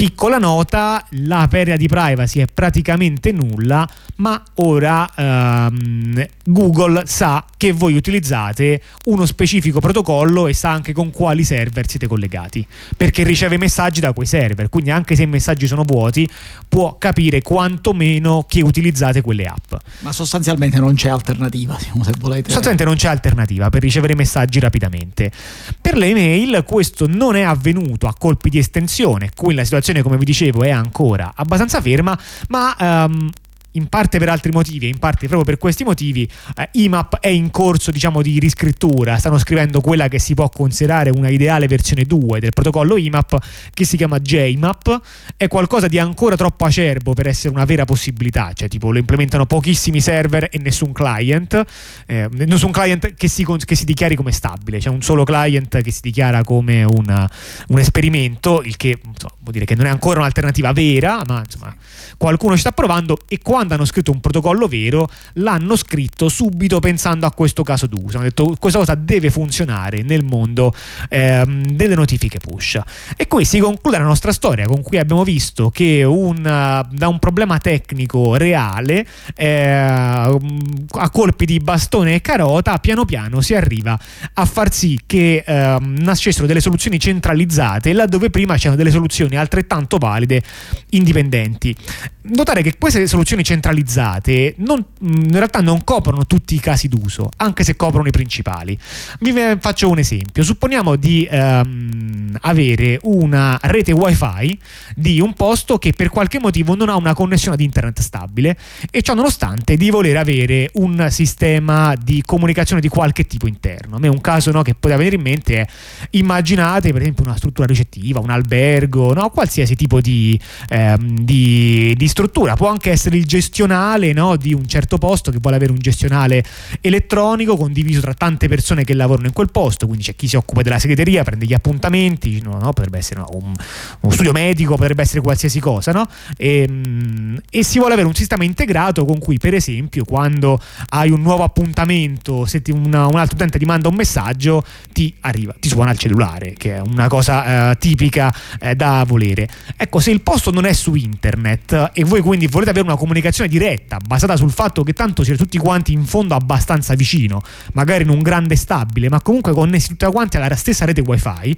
Piccola 0.00 0.38
nota, 0.38 1.04
la 1.10 1.46
perdita 1.46 1.76
di 1.76 1.86
privacy 1.86 2.40
è 2.40 2.46
praticamente 2.46 3.32
nulla, 3.32 3.86
ma 4.16 4.42
ora 4.54 5.10
ehm, 5.14 6.26
Google 6.44 7.02
sa 7.04 7.44
che 7.54 7.72
voi 7.72 7.96
utilizzate 7.96 8.80
uno 9.04 9.26
specifico 9.26 9.78
protocollo 9.78 10.46
e 10.46 10.54
sa 10.54 10.70
anche 10.70 10.94
con 10.94 11.10
quali 11.10 11.44
server 11.44 11.86
siete 11.86 12.06
collegati, 12.06 12.66
perché 12.96 13.24
riceve 13.24 13.58
messaggi 13.58 14.00
da 14.00 14.14
quei 14.14 14.26
server, 14.26 14.70
quindi 14.70 14.90
anche 14.90 15.14
se 15.16 15.24
i 15.24 15.26
messaggi 15.26 15.66
sono 15.66 15.82
vuoti 15.82 16.26
può 16.66 16.96
capire 16.96 17.42
quantomeno 17.42 18.46
che 18.48 18.62
utilizzate 18.62 19.20
quelle 19.20 19.44
app. 19.44 19.74
Ma 19.98 20.12
sostanzialmente 20.12 20.78
non 20.78 20.94
c'è 20.94 21.10
alternativa, 21.10 21.78
se 21.78 21.90
volete. 22.18 22.44
Sostanzialmente 22.44 22.84
non 22.84 22.94
c'è 22.94 23.08
alternativa 23.08 23.68
per 23.68 23.82
ricevere 23.82 24.14
messaggi 24.14 24.60
rapidamente. 24.60 25.30
Per 25.78 25.94
le 25.94 26.06
email 26.06 26.64
questo 26.66 27.06
non 27.06 27.36
è 27.36 27.42
avvenuto 27.42 28.06
a 28.06 28.14
colpi 28.16 28.48
di 28.48 28.56
estensione, 28.56 29.28
qui 29.36 29.52
la 29.52 29.62
situazione 29.64 29.88
come 30.02 30.16
vi 30.16 30.24
dicevo 30.24 30.62
è 30.62 30.70
ancora 30.70 31.32
abbastanza 31.34 31.80
ferma, 31.80 32.18
ma 32.48 32.76
um, 32.78 33.30
in 33.72 33.88
parte 33.88 34.18
per 34.18 34.28
altri 34.28 34.50
motivi 34.52 34.86
e 34.86 34.88
in 34.88 34.98
parte 34.98 35.26
proprio 35.26 35.44
per 35.44 35.58
questi 35.58 35.84
motivi 35.84 36.28
eh, 36.56 36.68
IMAP 36.72 37.18
è 37.20 37.28
in 37.28 37.50
corso 37.50 37.90
diciamo 37.90 38.22
di 38.22 38.38
riscrittura. 38.38 39.18
Stanno 39.18 39.38
scrivendo 39.38 39.80
quella 39.80 40.08
che 40.08 40.18
si 40.18 40.34
può 40.34 40.48
considerare 40.48 41.10
una 41.10 41.28
ideale 41.28 41.66
versione 41.66 42.04
2 42.04 42.40
del 42.40 42.50
protocollo 42.50 42.96
IMAP 42.96 43.38
che 43.72 43.84
si 43.84 43.96
chiama 43.96 44.18
JMAP. 44.18 45.00
È 45.36 45.48
qualcosa 45.48 45.88
di 45.88 45.98
ancora 45.98 46.36
troppo 46.36 46.64
acerbo 46.64 47.14
per 47.14 47.26
essere 47.26 47.54
una 47.54 47.64
vera 47.64 47.84
possibilità. 47.84 48.52
Cioè 48.52 48.68
tipo 48.68 48.90
lo 48.90 48.98
implementano 48.98 49.46
pochissimi 49.46 50.00
server 50.00 50.48
e 50.50 50.58
nessun 50.58 50.92
client 50.92 51.64
eh, 52.06 52.28
nessun 52.30 52.70
client 52.72 53.14
che 53.14 53.28
si, 53.28 53.46
che 53.64 53.74
si, 53.74 53.84
dichiari 53.84 54.16
come 54.16 54.32
stabile. 54.32 54.78
C'è 54.78 54.88
un 54.88 55.02
solo 55.02 55.24
client 55.24 55.80
che 55.80 55.90
si 55.90 56.00
dichiara 56.02 56.42
come 56.42 56.82
una, 56.82 57.30
un 57.68 57.78
esperimento 57.78 58.62
il 58.62 58.76
che 58.76 58.98
insomma, 59.02 59.34
vuol 59.40 59.52
dire 59.52 59.64
che 59.64 59.74
non 59.74 59.86
è 59.86 59.90
ancora 59.90 60.20
un'alternativa 60.20 60.72
vera 60.72 61.22
ma 61.26 61.42
insomma 61.44 61.74
qualcuno 62.16 62.54
ci 62.54 62.60
sta 62.60 62.72
provando 62.72 63.18
e 63.28 63.38
quando 63.60 63.74
hanno 63.74 63.84
scritto 63.84 64.10
un 64.10 64.20
protocollo 64.20 64.66
vero 64.68 65.06
l'hanno 65.34 65.76
scritto 65.76 66.30
subito 66.30 66.80
pensando 66.80 67.26
a 67.26 67.32
questo 67.32 67.62
caso 67.62 67.86
d'uso. 67.86 68.16
Hanno 68.16 68.28
detto 68.28 68.56
questa 68.58 68.78
cosa 68.78 68.94
deve 68.94 69.28
funzionare 69.28 70.00
nel 70.00 70.24
mondo 70.24 70.74
ehm, 71.10 71.66
delle 71.72 71.94
notifiche 71.94 72.38
push. 72.38 72.80
E 73.16 73.26
qui 73.26 73.44
si 73.44 73.58
conclude 73.58 73.98
la 73.98 74.04
nostra 74.04 74.32
storia 74.32 74.66
con 74.66 74.80
cui 74.80 74.96
abbiamo 74.96 75.24
visto 75.24 75.68
che 75.68 76.04
un, 76.04 76.40
da 76.40 77.08
un 77.08 77.18
problema 77.18 77.58
tecnico 77.58 78.36
reale 78.36 79.06
eh, 79.34 79.46
a 79.68 81.10
colpi 81.12 81.44
di 81.44 81.58
bastone 81.58 82.14
e 82.14 82.20
carota 82.22 82.78
piano 82.78 83.04
piano 83.04 83.42
si 83.42 83.54
arriva 83.54 83.98
a 84.32 84.44
far 84.46 84.72
sì 84.72 84.98
che 85.04 85.44
eh, 85.46 85.76
nascessero 85.80 86.46
delle 86.46 86.60
soluzioni 86.60 86.98
centralizzate 86.98 87.92
laddove 87.92 88.30
prima 88.30 88.56
c'erano 88.56 88.76
delle 88.76 88.90
soluzioni 88.90 89.36
altrettanto 89.36 89.98
valide 89.98 90.42
indipendenti 90.90 91.76
notare 92.22 92.62
che 92.62 92.76
queste 92.78 93.06
soluzioni 93.06 93.42
centralizzate 93.50 94.54
non, 94.58 94.84
in 95.00 95.32
realtà 95.32 95.60
non 95.60 95.82
coprono 95.82 96.24
tutti 96.24 96.54
i 96.54 96.60
casi 96.60 96.86
d'uso, 96.86 97.30
anche 97.38 97.64
se 97.64 97.74
coprono 97.74 98.06
i 98.06 98.12
principali. 98.12 98.78
Vi 99.18 99.32
faccio 99.58 99.88
un 99.88 99.98
esempio. 99.98 100.44
Supponiamo 100.44 100.94
di 100.94 101.26
ehm, 101.28 102.36
avere 102.42 103.00
una 103.02 103.58
rete 103.62 103.90
wifi 103.92 104.56
di 104.94 105.20
un 105.20 105.34
posto 105.34 105.78
che 105.78 105.92
per 105.92 106.10
qualche 106.10 106.38
motivo 106.38 106.76
non 106.76 106.88
ha 106.88 106.96
una 106.96 107.12
connessione 107.12 107.56
ad 107.56 107.60
internet 107.60 108.00
stabile 108.00 108.56
e 108.90 109.02
ciò 109.02 109.14
nonostante 109.14 109.76
di 109.76 109.90
voler 109.90 110.16
avere 110.16 110.70
un 110.74 111.08
sistema 111.10 111.94
di 112.00 112.22
comunicazione 112.24 112.80
di 112.80 112.88
qualche 112.88 113.26
tipo 113.26 113.48
interno. 113.48 113.96
A 113.96 113.98
me 113.98 114.06
un 114.06 114.20
caso 114.20 114.52
no, 114.52 114.62
che 114.62 114.74
poteva 114.74 114.98
venire 114.98 115.16
in 115.16 115.22
mente 115.22 115.60
è 115.60 115.66
immaginate 116.10 116.92
per 116.92 117.00
esempio 117.00 117.24
una 117.24 117.36
struttura 117.36 117.66
ricettiva, 117.66 118.20
un 118.20 118.30
albergo, 118.30 119.12
no, 119.12 119.30
qualsiasi 119.30 119.74
tipo 119.74 120.00
di, 120.00 120.38
ehm, 120.68 121.20
di, 121.20 121.94
di 121.96 122.08
struttura, 122.08 122.54
può 122.54 122.68
anche 122.68 122.90
essere 122.90 123.16
il 123.16 123.26
gestionale 123.40 124.12
no, 124.12 124.36
di 124.36 124.52
un 124.52 124.66
certo 124.68 124.98
posto 124.98 125.30
che 125.30 125.38
vuole 125.40 125.56
avere 125.56 125.72
un 125.72 125.78
gestionale 125.78 126.44
elettronico 126.82 127.56
condiviso 127.56 128.00
tra 128.00 128.12
tante 128.12 128.48
persone 128.48 128.84
che 128.84 128.92
lavorano 128.92 129.28
in 129.28 129.32
quel 129.32 129.50
posto, 129.50 129.86
quindi 129.86 130.04
c'è 130.04 130.14
chi 130.14 130.28
si 130.28 130.36
occupa 130.36 130.60
della 130.60 130.78
segreteria, 130.78 131.24
prende 131.24 131.46
gli 131.46 131.54
appuntamenti, 131.54 132.40
no, 132.42 132.58
no, 132.60 132.72
potrebbe 132.72 132.98
essere 132.98 133.20
un, 133.32 133.52
uno 134.00 134.12
studio 134.12 134.32
medico, 134.32 134.76
potrebbe 134.76 135.02
essere 135.02 135.22
qualsiasi 135.22 135.58
cosa, 135.58 136.06
e, 136.36 136.66
ehm, 136.68 137.40
e, 137.50 137.64
si 137.64 137.78
vuole 137.78 137.94
avere 137.94 138.06
un 138.06 138.14
sistema 138.14 138.44
integrato 138.44 139.04
con 139.06 139.18
cui 139.18 139.38
per 139.38 139.54
esempio 139.54 140.04
quando 140.04 140.60
hai 140.90 141.10
un 141.10 141.22
nuovo 141.22 141.42
appuntamento, 141.42 142.44
se 142.44 142.60
ti, 142.60 142.70
una, 142.70 143.06
un 143.06 143.16
altro 143.16 143.36
utente 143.36 143.58
ti 143.58 143.64
manda 143.64 143.88
un 143.88 143.94
messaggio, 143.94 144.62
ti 144.92 145.14
arriva, 145.20 145.54
ti 145.58 145.68
suona 145.68 145.92
il 145.92 145.98
cellulare, 145.98 146.52
che 146.56 146.76
è 146.76 146.80
una 146.80 147.08
cosa 147.08 147.70
eh, 147.70 147.78
tipica 147.78 148.34
eh, 148.60 148.74
da 148.74 149.04
volere. 149.06 149.48
Ecco, 149.76 149.98
se 149.98 150.10
il 150.10 150.20
posto 150.20 150.50
non 150.50 150.66
è 150.66 150.72
su 150.72 150.94
internet 150.94 151.90
e 151.94 152.04
voi 152.04 152.20
quindi 152.20 152.46
volete 152.46 152.70
avere 152.70 152.84
una 152.84 152.96
comunicazione 152.96 153.29
diretta 153.46 153.98
basata 154.04 154.36
sul 154.36 154.50
fatto 154.50 154.82
che 154.82 154.92
tanto 154.92 155.22
siete 155.24 155.38
tutti 155.38 155.58
quanti 155.58 155.92
in 155.92 156.04
fondo 156.04 156.34
abbastanza 156.34 156.94
vicino, 156.94 157.40
magari 157.72 158.04
in 158.04 158.10
un 158.10 158.20
grande 158.20 158.56
stabile, 158.56 159.08
ma 159.08 159.20
comunque 159.20 159.52
connessi 159.52 159.88
tutti 159.88 160.06
quanti 160.06 160.36
alla 160.36 160.54
stessa 160.56 160.84
rete 160.84 161.00
wifi, 161.00 161.56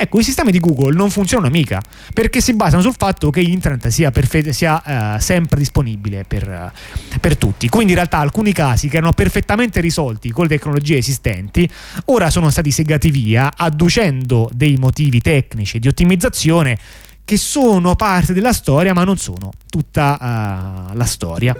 Ecco, 0.00 0.20
i 0.20 0.22
sistemi 0.22 0.52
di 0.52 0.60
Google 0.60 0.94
non 0.94 1.10
funzionano 1.10 1.50
mica 1.50 1.82
perché 2.14 2.40
si 2.40 2.54
basano 2.54 2.82
sul 2.82 2.94
fatto 2.96 3.30
che 3.30 3.40
internet 3.40 3.88
sia, 3.88 4.12
perfe- 4.12 4.52
sia 4.52 4.80
uh, 5.16 5.18
sempre 5.18 5.58
disponibile 5.58 6.22
per, 6.22 6.48
uh, 6.48 7.18
per, 7.18 7.36
tutti. 7.36 7.68
Quindi 7.68 7.90
in 7.90 7.96
realtà 7.96 8.18
alcuni 8.18 8.52
casi 8.52 8.88
che 8.88 8.98
erano 8.98 9.12
perfettamente 9.12 9.80
risolti 9.80 10.30
con 10.30 10.44
le 10.44 10.50
tecnologie 10.50 10.98
esistenti 10.98 11.68
ora 12.06 12.30
sono 12.30 12.48
stati 12.50 12.70
segati 12.70 13.10
via 13.10 13.50
adducendo 13.56 14.48
dei 14.54 14.76
motivi 14.76 15.20
tecnici 15.20 15.80
di 15.80 15.88
ottimizzazione 15.88 16.78
che 17.28 17.36
sono 17.36 17.94
parte 17.94 18.32
della 18.32 18.54
storia 18.54 18.94
ma 18.94 19.04
non 19.04 19.18
sono 19.18 19.52
tutta 19.68 20.16
uh, 20.18 20.96
la 20.96 21.04
storia. 21.04 21.54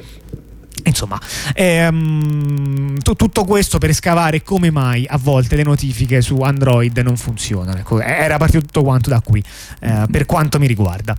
Insomma, 0.85 1.21
ehm, 1.53 2.99
t- 3.03 3.16
tutto 3.16 3.45
questo 3.45 3.77
per 3.77 3.93
scavare 3.93 4.43
come 4.43 4.71
mai 4.71 5.05
a 5.07 5.19
volte 5.19 5.57
le 5.57 5.64
notifiche 5.64 6.23
su 6.23 6.41
Android 6.41 6.97
non 7.01 7.19
funzionano. 7.19 7.77
Ecco, 7.77 8.01
era 8.01 8.39
partito 8.39 8.61
tutto 8.61 8.83
quanto 8.83 9.11
da 9.11 9.21
qui, 9.21 9.45
eh, 9.81 10.07
per 10.11 10.25
quanto 10.25 10.59
mi 10.59 10.66
riguarda. 10.66 11.14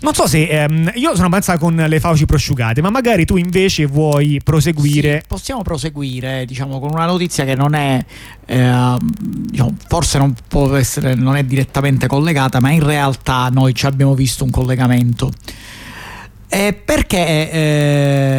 Non 0.00 0.14
so 0.14 0.26
se 0.26 0.46
ehm, 0.46 0.92
io 0.94 1.14
sono 1.14 1.26
abbastanza 1.26 1.58
con 1.58 1.74
le 1.74 2.00
fauci 2.00 2.26
prosciugate, 2.26 2.80
ma 2.80 2.90
magari 2.90 3.24
tu 3.24 3.36
invece 3.36 3.86
vuoi 3.86 4.40
proseguire. 4.42 5.20
Sì, 5.22 5.28
possiamo 5.28 5.62
proseguire, 5.62 6.44
diciamo, 6.46 6.78
con 6.78 6.90
una 6.90 7.06
notizia 7.06 7.44
che 7.44 7.54
non 7.54 7.74
è, 7.74 8.04
eh, 8.46 8.96
diciamo, 8.98 9.76
forse 9.88 10.18
non 10.18 10.34
può 10.48 10.74
essere, 10.76 11.14
non 11.14 11.36
è 11.36 11.44
direttamente 11.44 12.06
collegata, 12.06 12.60
ma 12.60 12.70
in 12.70 12.84
realtà 12.84 13.48
noi 13.52 13.74
ci 13.74 13.86
abbiamo 13.86 14.14
visto 14.14 14.44
un 14.44 14.50
collegamento. 14.50 15.30
Eh, 16.52 16.72
perché 16.72 17.50
eh, 17.52 18.30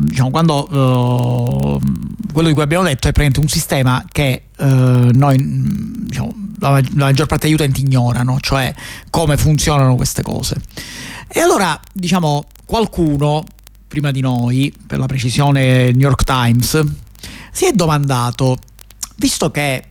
diciamo, 0.00 0.28
quando 0.30 0.68
eh, 0.68 1.80
quello 2.30 2.48
di 2.48 2.52
cui 2.52 2.62
abbiamo 2.62 2.84
detto 2.84 3.08
è 3.08 3.12
praticamente 3.12 3.40
un 3.40 3.48
sistema 3.48 4.04
che 4.06 4.42
eh, 4.54 4.64
noi 4.64 5.36
diciamo, 5.38 6.34
la, 6.58 6.72
la, 6.72 6.82
maggior 7.06 7.26
parte 7.26 7.46
degli 7.46 7.54
utenti 7.54 7.80
ignorano, 7.80 8.38
cioè 8.38 8.74
come 9.08 9.38
funzionano 9.38 9.96
queste 9.96 10.22
cose. 10.22 10.60
E 11.26 11.40
allora, 11.40 11.80
diciamo, 11.90 12.44
qualcuno 12.66 13.44
prima 13.88 14.10
di 14.10 14.20
noi, 14.20 14.70
per 14.86 14.98
la 14.98 15.06
precisione 15.06 15.90
New 15.90 16.00
York 16.00 16.22
Times, 16.24 16.84
si 17.50 17.64
è 17.64 17.72
domandato, 17.72 18.58
visto 19.16 19.50
che 19.50 19.84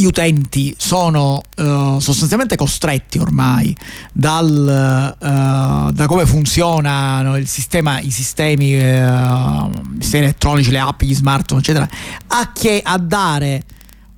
gli 0.00 0.06
utenti 0.06 0.74
sono 0.78 1.42
uh, 1.56 1.98
sostanzialmente 1.98 2.56
costretti 2.56 3.18
ormai 3.18 3.76
dal, 4.12 5.14
uh, 5.18 5.92
da 5.92 6.06
come 6.06 6.24
funzionano 6.24 7.36
il 7.36 7.46
sistema, 7.46 8.00
i 8.00 8.10
sistemi, 8.10 8.74
uh, 8.74 9.70
sistemi 9.98 10.24
elettronici, 10.24 10.70
le 10.70 10.78
app, 10.78 11.02
gli 11.02 11.14
smartphone, 11.14 11.60
eccetera, 11.60 11.88
a, 12.28 12.50
che, 12.52 12.80
a 12.82 12.96
dare 12.96 13.64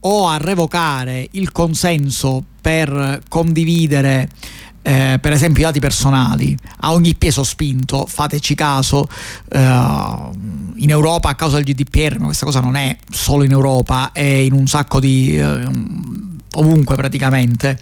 o 0.01 0.29
a 0.29 0.37
revocare 0.37 1.29
il 1.33 1.51
consenso 1.51 2.45
per 2.61 3.23
condividere 3.29 4.29
eh, 4.83 5.19
per 5.21 5.33
esempio 5.33 5.63
i 5.63 5.65
dati 5.65 5.81
personali. 5.81 6.57
A 6.81 6.93
ogni 6.93 7.15
peso 7.15 7.45
spinto, 7.45 8.07
fateci 8.07 8.55
caso, 8.55 9.09
eh, 9.49 9.59
in 9.59 10.91
Europa 10.91 11.31
a 11.31 11.35
causa 11.35 11.61
del 11.61 11.65
GDPR, 11.65 12.19
ma 12.19 12.27
questa 12.27 12.45
cosa 12.45 12.61
non 12.61 12.75
è 12.75 12.97
solo 13.11 13.45
in 13.45 13.53
Europa, 13.53 14.13
è 14.13 14.21
in 14.21 14.53
un 14.53 14.67
sacco 14.67 15.01
di... 15.01 15.39
Eh, 15.39 16.31
ovunque 16.55 16.97
praticamente. 16.97 17.79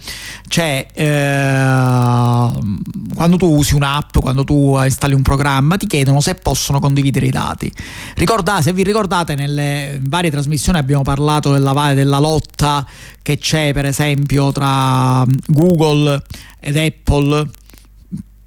C'è 0.47 0.87
eh, 0.93 2.51
quando 3.15 3.37
tu 3.37 3.55
usi 3.55 3.73
un'app 3.75 4.17
quando 4.19 4.43
tu 4.43 4.77
installi 4.83 5.13
un 5.13 5.21
programma 5.21 5.77
ti 5.77 5.87
chiedono 5.87 6.21
se 6.21 6.35
possono 6.35 6.79
condividere 6.79 7.25
i 7.25 7.31
dati. 7.31 7.71
Ricordate 8.15 8.63
se 8.63 8.73
vi 8.73 8.83
ricordate 8.83 9.35
nelle 9.35 9.99
varie 10.03 10.31
trasmissioni 10.31 10.77
abbiamo 10.77 11.03
parlato 11.03 11.51
della, 11.51 11.93
della 11.93 12.19
lotta 12.19 12.85
che 13.21 13.37
c'è 13.37 13.73
per 13.73 13.85
esempio 13.85 14.51
tra 14.51 15.25
Google 15.47 16.21
ed 16.59 16.77
Apple. 16.77 17.49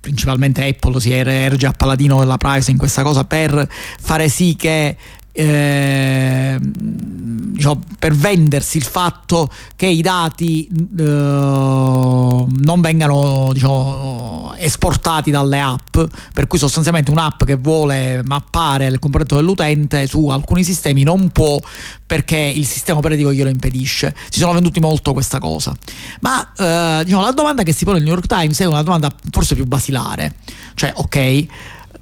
Principalmente 0.00 0.66
Apple 0.66 1.00
si 1.00 1.12
erge 1.12 1.66
a 1.66 1.72
paladino 1.72 2.18
della 2.18 2.36
privacy 2.36 2.72
in 2.72 2.76
questa 2.76 3.02
cosa 3.02 3.24
per 3.24 3.66
fare 3.98 4.28
sì 4.28 4.54
che 4.54 4.96
eh, 5.36 6.58
diciamo, 6.60 7.80
per 7.98 8.14
vendersi 8.14 8.76
il 8.76 8.84
fatto 8.84 9.50
che 9.74 9.86
i 9.86 10.00
dati 10.00 10.68
eh, 10.68 11.02
non 11.02 12.80
vengano 12.80 13.50
diciamo, 13.52 14.54
esportati 14.56 15.32
dalle 15.32 15.60
app, 15.60 15.98
per 16.32 16.46
cui 16.46 16.58
sostanzialmente 16.58 17.10
un'app 17.10 17.42
che 17.42 17.56
vuole 17.56 18.22
mappare 18.24 18.86
il 18.86 19.00
comportamento 19.00 19.34
dell'utente 19.34 20.06
su 20.06 20.28
alcuni 20.28 20.62
sistemi 20.62 21.02
non 21.02 21.30
può 21.30 21.58
perché 22.06 22.36
il 22.36 22.66
sistema 22.66 22.98
operativo 22.98 23.32
glielo 23.32 23.50
impedisce. 23.50 24.14
Si 24.28 24.38
sono 24.38 24.52
venduti 24.52 24.78
molto 24.78 25.12
questa 25.12 25.40
cosa. 25.40 25.74
Ma 26.20 26.52
eh, 26.56 27.04
diciamo, 27.04 27.22
la 27.22 27.32
domanda 27.32 27.64
che 27.64 27.72
si 27.72 27.84
pone 27.84 27.98
il 27.98 28.04
New 28.04 28.12
York 28.12 28.28
Times 28.28 28.60
è 28.60 28.66
una 28.66 28.82
domanda 28.82 29.12
forse 29.32 29.56
più 29.56 29.66
basilare, 29.66 30.36
cioè 30.74 30.92
ok, 30.94 31.46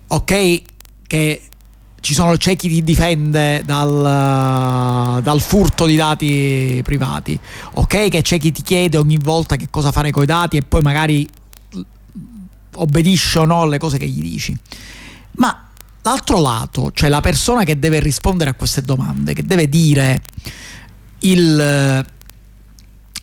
ok 0.09 0.63
che 1.07 1.43
ci 2.03 2.15
sono 2.15 2.37
c'è 2.37 2.57
chi 2.57 2.69
ti 2.69 2.83
difende 2.83 3.63
dal, 3.65 5.23
dal, 5.23 5.41
furto 5.41 5.87
di 5.87 5.95
dati 5.95 6.81
privati, 6.83 7.39
ok? 7.75 8.09
Che 8.09 8.23
c'è 8.23 8.39
chi 8.41 8.51
ti 8.51 8.63
chiede 8.63 8.97
ogni 8.97 9.19
volta 9.19 9.55
che 9.55 9.69
cosa 9.71 9.93
fare 9.93 10.11
con 10.11 10.25
i 10.25 10.27
dati 10.27 10.57
e 10.57 10.63
poi 10.63 10.83
magari 10.83 11.27
obbedisce 12.75 13.39
o 13.39 13.45
no 13.45 13.63
alle 13.63 13.79
cose 13.79 13.99
che 13.99 14.09
gli 14.09 14.21
dici. 14.21 14.57
Ma 15.37 15.69
l'altro 16.03 16.41
lato, 16.41 16.91
cioè 16.93 17.09
la 17.09 17.21
persona 17.21 17.63
che 17.63 17.79
deve 17.79 18.01
rispondere 18.01 18.51
a 18.51 18.55
queste 18.55 18.83
domande, 18.83 19.33
che 19.33 19.45
deve 19.45 19.69
dire 19.69 20.23
il, 21.21 22.05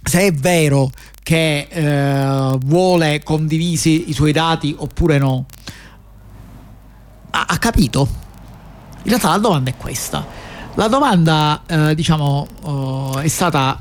se 0.04 0.20
è 0.22 0.32
vero 0.32 0.90
che 1.22 1.68
eh, 1.70 2.58
vuole 2.64 3.22
condivisi 3.24 4.10
i 4.10 4.14
suoi 4.14 4.32
dati 4.32 4.74
oppure 4.78 5.18
no, 5.18 5.46
ha, 7.32 7.46
ha 7.46 7.58
capito? 7.58 8.28
In 9.04 9.10
realtà 9.10 9.30
la 9.30 9.38
domanda 9.38 9.70
è 9.70 9.78
questa. 9.78 10.26
La 10.76 10.88
domanda, 10.88 11.62
eh, 11.66 11.96
diciamo, 11.96 12.48
oh, 12.64 13.20
è 13.20 13.28
stata 13.28 13.78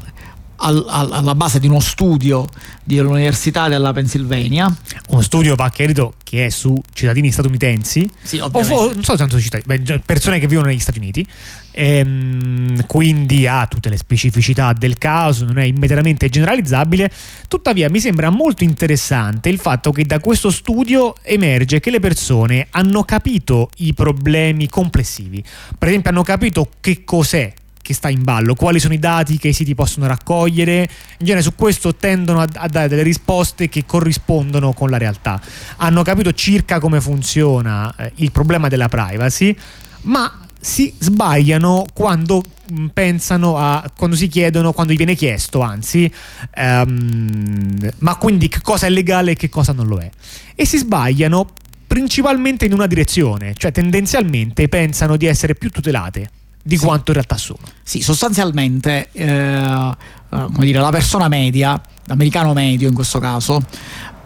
al, 0.61 0.85
al, 0.89 1.13
alla 1.13 1.35
base 1.35 1.59
di 1.61 1.67
uno 1.67 1.81
studio 1.81 2.47
dell'Università 2.85 3.69
della 3.69 3.93
Pennsylvania. 3.93 4.75
Uno 5.09 5.21
studio, 5.21 5.55
va 5.55 5.71
chiarito, 5.71 6.15
che 6.23 6.47
è 6.47 6.49
su 6.49 6.81
cittadini 6.93 7.31
statunitensi. 7.31 8.09
Sì, 8.23 8.39
o, 8.39 8.51
o 8.53 8.93
non 8.93 9.03
soltanto 9.03 9.41
cittadini, 9.41 10.01
persone 10.05 10.39
che 10.39 10.47
vivono 10.47 10.69
negli 10.69 10.79
Stati 10.79 10.99
Uniti. 10.99 11.27
Ehm, 11.73 12.87
quindi 12.87 13.47
ha 13.47 13.67
tutte 13.67 13.89
le 13.89 13.97
specificità 13.97 14.73
del 14.73 14.99
caso, 14.99 15.45
non 15.45 15.59
è 15.59 15.65
immediatamente 15.65 16.29
generalizzabile. 16.29 17.11
Tuttavia 17.47 17.89
mi 17.89 18.01
sembra 18.01 18.31
molto 18.31 18.65
interessante 18.65 19.49
il 19.49 19.59
fatto 19.59 19.93
che 19.93 20.05
da 20.05 20.19
questo 20.19 20.51
studio 20.51 21.15
emerge 21.23 21.79
che 21.79 21.91
le 21.91 22.01
persone 22.01 22.67
hanno 22.71 23.05
capito 23.05 23.71
i 23.77 23.95
problemi 23.95 24.69
complessivi. 24.69 25.43
Per 25.79 25.89
esempio 25.89 26.11
hanno 26.11 26.23
capito 26.23 26.71
che 26.81 27.05
cos'è 27.05 27.53
che 27.89 27.95
sta 27.95 28.11
in 28.11 28.23
ballo, 28.23 28.55
quali 28.55 28.81
sono 28.81 28.93
i 28.93 28.99
dati 28.99 29.39
che 29.39 29.49
i 29.49 29.53
siti 29.55 29.75
possono 29.75 30.07
raccogliere. 30.07 30.81
In 30.81 31.25
genere 31.25 31.43
su 31.43 31.55
questo 31.55 31.95
tendono 31.95 32.43
a, 32.43 32.47
a, 32.53 32.69
dare 32.69 32.87
delle 32.87 33.03
risposte 33.03 33.71
che 33.71 33.87
corrispondono 33.87 34.75
con 34.75 34.91
la 34.91 34.99
realtà. 34.99 35.41
Hanno 35.79 36.03
capito 36.03 36.35
circa 36.35 36.81
come 36.81 37.01
funziona 37.01 37.95
eh, 37.97 38.13
il 38.17 38.31
problema 38.31 38.69
della 38.69 38.89
privacy, 38.89 39.57
ma 40.03 40.41
si 40.61 40.93
sbagliano 40.99 41.87
quando 41.95 42.45
mm, 42.71 42.89
pensano 42.89 43.57
a 43.57 43.91
quando 43.97 44.17
si 44.17 44.29
chiedono, 44.29 44.75
quando 44.75 44.93
gli 44.93 44.97
viene 44.97 45.15
chiesto, 45.15 45.63
anzi, 45.63 46.13
um, 46.57 47.91
ma 48.01 48.17
quindi 48.17 48.49
che 48.49 48.61
cosa 48.61 48.85
è 48.85 48.91
legale 48.91 49.31
e 49.31 49.35
che 49.35 49.49
cosa 49.49 49.73
non 49.73 49.87
lo 49.87 49.97
è. 49.97 50.11
E 50.55 50.67
si 50.67 50.77
sbagliano 50.77 51.47
principalmente 51.87 52.67
in 52.67 52.75
una 52.75 52.87
direzione, 52.87 53.55
cioè 53.57 53.73
tendenzialmente 53.73 54.69
pensano 54.69 55.17
di 55.17 55.25
essere 55.25 55.55
più 55.55 55.71
tutelate 55.71 56.33
di 56.63 56.77
sì. 56.77 56.85
quanto 56.85 57.11
in 57.11 57.15
realtà 57.15 57.37
sono. 57.37 57.61
Sì, 57.83 58.01
sostanzialmente 58.01 59.09
eh, 59.13 59.27
eh, 59.27 59.95
come 60.29 60.65
dire, 60.65 60.79
la 60.79 60.91
persona 60.91 61.29
media, 61.29 61.81
l'americano 62.05 62.53
medio 62.53 62.89
in 62.89 62.95
questo 62.95 63.19
caso, 63.19 63.63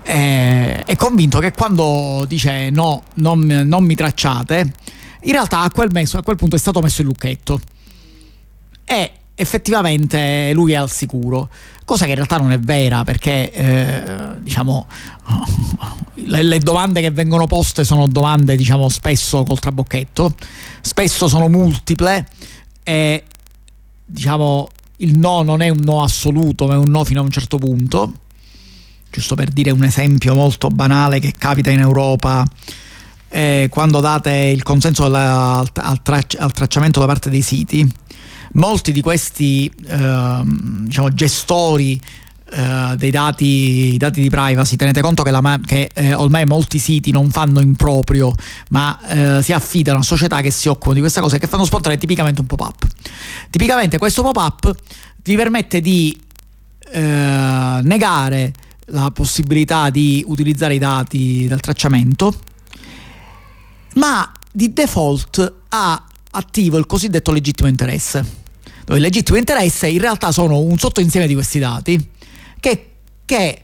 eh, 0.02 0.82
è 0.84 0.96
convinto 0.96 1.38
che 1.38 1.52
quando 1.52 2.24
dice 2.26 2.70
no, 2.70 3.04
non, 3.14 3.40
non 3.44 3.84
mi 3.84 3.94
tracciate, 3.94 4.72
in 5.22 5.32
realtà 5.32 5.60
a 5.60 5.70
quel, 5.70 5.90
messo, 5.92 6.18
a 6.18 6.22
quel 6.22 6.36
punto 6.36 6.56
è 6.56 6.58
stato 6.58 6.80
messo 6.80 7.02
il 7.02 7.06
lucchetto. 7.06 7.60
E 8.84 9.12
effettivamente 9.34 10.52
lui 10.54 10.72
è 10.72 10.76
al 10.76 10.90
sicuro, 10.90 11.48
cosa 11.84 12.04
che 12.04 12.10
in 12.10 12.16
realtà 12.16 12.38
non 12.38 12.52
è 12.52 12.58
vera 12.58 13.04
perché 13.04 13.52
eh, 13.52 14.02
diciamo 14.40 14.86
le, 16.26 16.42
le, 16.42 16.58
domande 16.58 17.00
che 17.00 17.10
vengono 17.10 17.46
poste 17.46 17.84
sono 17.84 18.06
domande 18.06 18.56
diciamo 18.56 18.88
spesso 18.88 19.42
col 19.42 19.58
trabocchetto, 19.58 20.34
spesso 20.80 21.28
sono 21.28 21.48
multiple 21.48 22.26
e 22.82 23.24
diciamo 24.04 24.68
il 24.98 25.18
no 25.18 25.42
non 25.42 25.62
è 25.62 25.68
un 25.68 25.80
no 25.82 26.02
assoluto 26.02 26.66
ma 26.66 26.74
è 26.74 26.76
un 26.76 26.90
no 26.90 27.04
fino 27.04 27.20
a 27.20 27.24
un 27.24 27.30
certo 27.30 27.58
punto, 27.58 28.12
giusto 29.10 29.34
per 29.34 29.50
dire 29.50 29.70
un 29.70 29.84
esempio 29.84 30.34
molto 30.34 30.68
banale 30.68 31.18
che 31.18 31.32
capita 31.36 31.70
in 31.70 31.80
Europa 31.80 32.44
eh, 33.34 33.68
quando 33.70 34.00
date 34.00 34.30
il 34.30 34.62
consenso 34.62 35.06
alla, 35.06 35.64
al, 35.74 36.02
tracci, 36.02 36.36
al, 36.36 36.52
tracciamento 36.52 37.00
da 37.00 37.06
parte 37.06 37.30
dei 37.30 37.40
siti, 37.40 37.90
molti 38.52 38.92
di 38.92 39.00
questi 39.00 39.72
eh, 39.86 40.42
diciamo, 40.44 41.08
gestori 41.10 42.00
eh, 42.50 42.94
dei 42.96 43.10
dati, 43.10 43.96
dati, 43.96 44.20
di 44.20 44.28
privacy, 44.28 44.76
tenete 44.76 45.00
conto 45.00 45.22
che, 45.22 45.30
la, 45.30 45.60
che 45.64 45.90
eh, 45.92 46.14
ormai 46.14 46.44
molti 46.44 46.78
siti 46.78 47.10
non 47.10 47.30
fanno 47.30 47.60
in 47.60 47.76
proprio, 47.76 48.34
ma 48.70 48.98
eh, 49.08 49.42
si 49.42 49.52
affidano 49.52 50.00
a 50.00 50.02
società 50.02 50.40
che 50.40 50.50
si 50.50 50.68
occupano 50.68 50.94
di 50.94 51.00
questa 51.00 51.20
cosa 51.20 51.36
e 51.36 51.38
che 51.38 51.46
fanno 51.46 51.64
spuntare 51.64 51.96
tipicamente 51.96 52.40
un 52.40 52.46
pop-up. 52.46 52.86
Tipicamente 53.50 53.98
questo 53.98 54.22
pop-up 54.22 54.74
ti 55.22 55.34
permette 55.36 55.80
di 55.80 56.18
eh, 56.90 57.80
negare 57.82 58.52
la 58.86 59.10
possibilità 59.10 59.90
di 59.90 60.22
utilizzare 60.26 60.74
i 60.74 60.78
dati 60.78 61.46
del 61.48 61.60
tracciamento 61.60 62.34
ma 63.94 64.30
di 64.50 64.72
default 64.72 65.52
ha 65.68 66.04
attivo 66.30 66.78
il 66.78 66.86
cosiddetto 66.86 67.32
legittimo 67.32 67.68
interesse. 67.68 68.41
Il 68.96 69.02
legittimo 69.02 69.38
interesse 69.38 69.88
in 69.88 70.00
realtà 70.00 70.32
sono 70.32 70.58
un 70.58 70.78
sottoinsieme 70.78 71.26
di 71.26 71.34
questi 71.34 71.58
dati 71.58 72.08
che, 72.60 72.90
che 73.24 73.62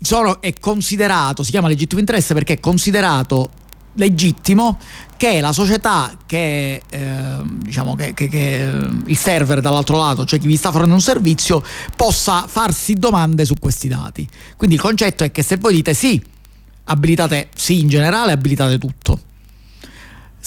sono, 0.00 0.40
è 0.40 0.52
considerato, 0.58 1.42
si 1.42 1.50
chiama 1.50 1.68
legittimo 1.68 2.00
interesse 2.00 2.34
perché 2.34 2.54
è 2.54 2.60
considerato 2.60 3.50
legittimo 3.94 4.78
che 5.16 5.40
la 5.40 5.52
società 5.52 6.16
che, 6.26 6.82
eh, 6.88 7.36
diciamo 7.44 7.94
che, 7.94 8.12
che, 8.12 8.28
che, 8.28 8.88
il 9.06 9.16
server 9.16 9.60
dall'altro 9.60 9.96
lato, 9.96 10.24
cioè 10.24 10.38
chi 10.38 10.46
vi 10.46 10.56
sta 10.56 10.70
fornendo 10.70 10.94
un 10.94 11.00
servizio, 11.00 11.62
possa 11.94 12.46
farsi 12.46 12.94
domande 12.94 13.44
su 13.44 13.54
questi 13.58 13.88
dati. 13.88 14.28
Quindi 14.56 14.76
il 14.76 14.82
concetto 14.82 15.24
è 15.24 15.30
che 15.30 15.42
se 15.42 15.56
voi 15.56 15.74
dite 15.74 15.94
sì, 15.94 16.22
abilitate 16.84 17.48
sì 17.54 17.80
in 17.80 17.88
generale, 17.88 18.32
abilitate 18.32 18.78
tutto 18.78 19.20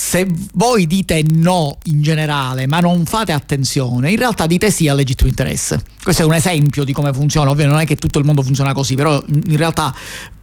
se 0.01 0.25
voi 0.53 0.87
dite 0.87 1.21
no 1.29 1.77
in 1.83 2.01
generale, 2.01 2.67
ma 2.67 2.79
non 2.79 3.03
fate 3.03 3.33
attenzione, 3.33 4.09
in 4.09 4.15
realtà 4.15 4.47
dite 4.47 4.71
sì 4.71 4.87
al 4.87 4.95
legittimo 4.95 5.27
interesse. 5.29 5.83
Questo 6.01 6.21
è 6.21 6.25
un 6.25 6.33
esempio 6.33 6.85
di 6.85 6.93
come 6.93 7.11
funziona, 7.11 7.49
ovvio 7.49 7.67
non 7.67 7.81
è 7.81 7.85
che 7.85 7.97
tutto 7.97 8.17
il 8.17 8.23
mondo 8.23 8.41
funziona 8.41 8.71
così, 8.71 8.95
però 8.95 9.21
in 9.27 9.57
realtà 9.57 9.93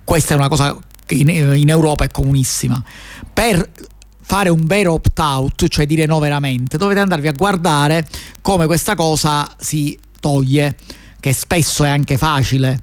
questa 0.05 0.35
è 0.35 0.37
una 0.37 0.49
cosa 0.49 0.77
che 1.07 1.15
in, 1.15 1.31
in 1.31 1.71
Europa 1.71 2.05
è 2.05 2.11
comunissima. 2.11 2.85
Per 3.33 3.71
fare 4.21 4.51
un 4.51 4.67
vero 4.67 4.93
opt-out, 4.93 5.69
cioè 5.69 5.87
dire 5.87 6.05
no 6.05 6.19
veramente, 6.19 6.77
dovete 6.77 7.01
andarvi 7.01 7.29
a 7.29 7.33
guardare 7.33 8.07
come 8.43 8.67
questa 8.67 8.95
cosa 8.95 9.51
si 9.59 9.99
toglie, 10.21 10.77
che 11.19 11.33
spesso 11.33 11.83
è 11.83 11.89
anche 11.89 12.19
facile 12.19 12.83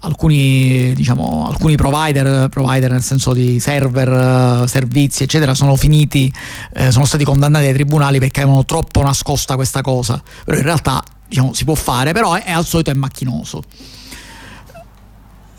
alcuni, 0.00 0.92
diciamo, 0.94 1.46
alcuni 1.48 1.74
provider, 1.76 2.48
provider, 2.48 2.90
nel 2.90 3.02
senso 3.02 3.32
di 3.32 3.58
server, 3.58 4.68
servizi, 4.68 5.24
eccetera, 5.24 5.54
sono 5.54 5.76
finiti, 5.76 6.32
eh, 6.74 6.90
sono 6.90 7.04
stati 7.04 7.24
condannati 7.24 7.66
ai 7.66 7.72
tribunali 7.72 8.18
perché 8.18 8.40
avevano 8.40 8.64
troppo 8.64 9.02
nascosta 9.02 9.56
questa 9.56 9.80
cosa. 9.80 10.22
Però 10.44 10.56
in 10.56 10.64
realtà 10.64 11.02
diciamo, 11.26 11.52
si 11.52 11.64
può 11.64 11.74
fare, 11.74 12.12
però 12.12 12.34
è, 12.34 12.44
è 12.44 12.52
al 12.52 12.64
solito 12.64 12.90
è 12.90 12.94
macchinoso. 12.94 13.62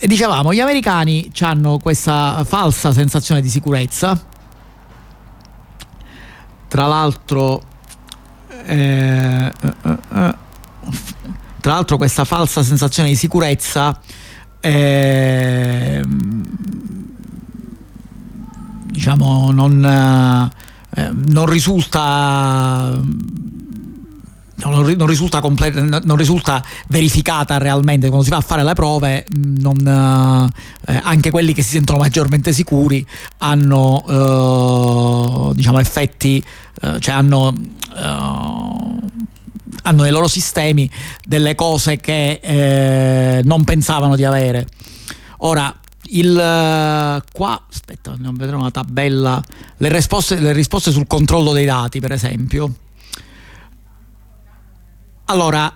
E 0.02 0.08
dicevamo, 0.08 0.54
gli 0.54 0.62
americani 0.62 1.30
hanno 1.42 1.78
questa 1.78 2.44
falsa 2.46 2.94
sensazione 2.94 3.42
di 3.42 3.50
sicurezza. 3.50 4.28
Tra 6.70 6.86
l'altro, 6.86 7.62
eh, 8.66 9.52
eh, 9.62 9.74
eh, 9.84 9.98
eh 10.14 10.48
tra 11.60 11.74
l'altro 11.74 11.98
questa 11.98 12.24
falsa 12.24 12.64
sensazione 12.64 13.10
di 13.10 13.16
sicurezza 13.16 14.00
eh, 14.62 16.04
diciamo 18.86 19.52
non, 19.52 20.52
eh, 20.96 21.12
non 21.30 21.46
risulta 21.46 23.00
non, 24.62 25.06
risulta, 25.06 25.40
complet- 25.40 26.04
non 26.04 26.18
risulta, 26.18 26.64
verificata 26.88 27.58
realmente. 27.58 28.08
Quando 28.08 28.26
si 28.26 28.32
va 28.32 28.38
a 28.38 28.42
fare 28.42 28.64
le 28.64 28.74
prove 28.74 29.26
non, 29.38 30.52
eh, 30.86 31.00
anche 31.02 31.32
quelli 31.32 31.54
che 31.54 31.62
si 31.62 31.72
sentono 31.72 32.00
maggiormente 32.00 32.52
sicuri 32.52 33.06
hanno 33.40 35.52
eh, 35.52 35.56
diciamo 35.56 35.80
effetti 35.80 36.44
eh, 36.82 37.00
cioè 37.00 37.16
hanno 37.16 37.54
eh, 37.96 39.08
hanno 39.84 40.04
nei 40.04 40.12
loro 40.12 40.28
sistemi 40.28 40.90
delle 41.26 41.56
cose 41.56 41.98
che 41.98 42.40
eh, 42.42 43.42
non 43.44 43.64
pensavano 43.64 44.16
di 44.16 44.24
avere. 44.26 44.68
Ora 45.40 45.74
il, 46.12 47.24
qua 47.32 47.66
aspetta 47.70 48.16
non 48.18 48.36
vedremo 48.36 48.62
una 48.62 48.72
tabella. 48.72 49.42
Le 49.78 49.90
risposte, 49.90 50.40
le 50.40 50.54
risposte 50.54 50.92
sul 50.92 51.08
controllo 51.08 51.54
dei 51.54 51.66
dati 51.66 52.00
per 52.00 52.12
esempio. 52.12 52.74
Allora, 55.26 55.72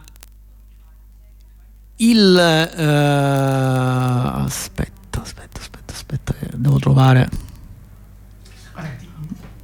il... 1.97 2.69
Uh, 2.75 2.81
aspetta, 4.45 5.21
aspetta, 5.21 5.59
aspetta, 5.59 5.93
aspetta, 5.93 6.33
devo 6.55 6.79
trovare... 6.79 7.42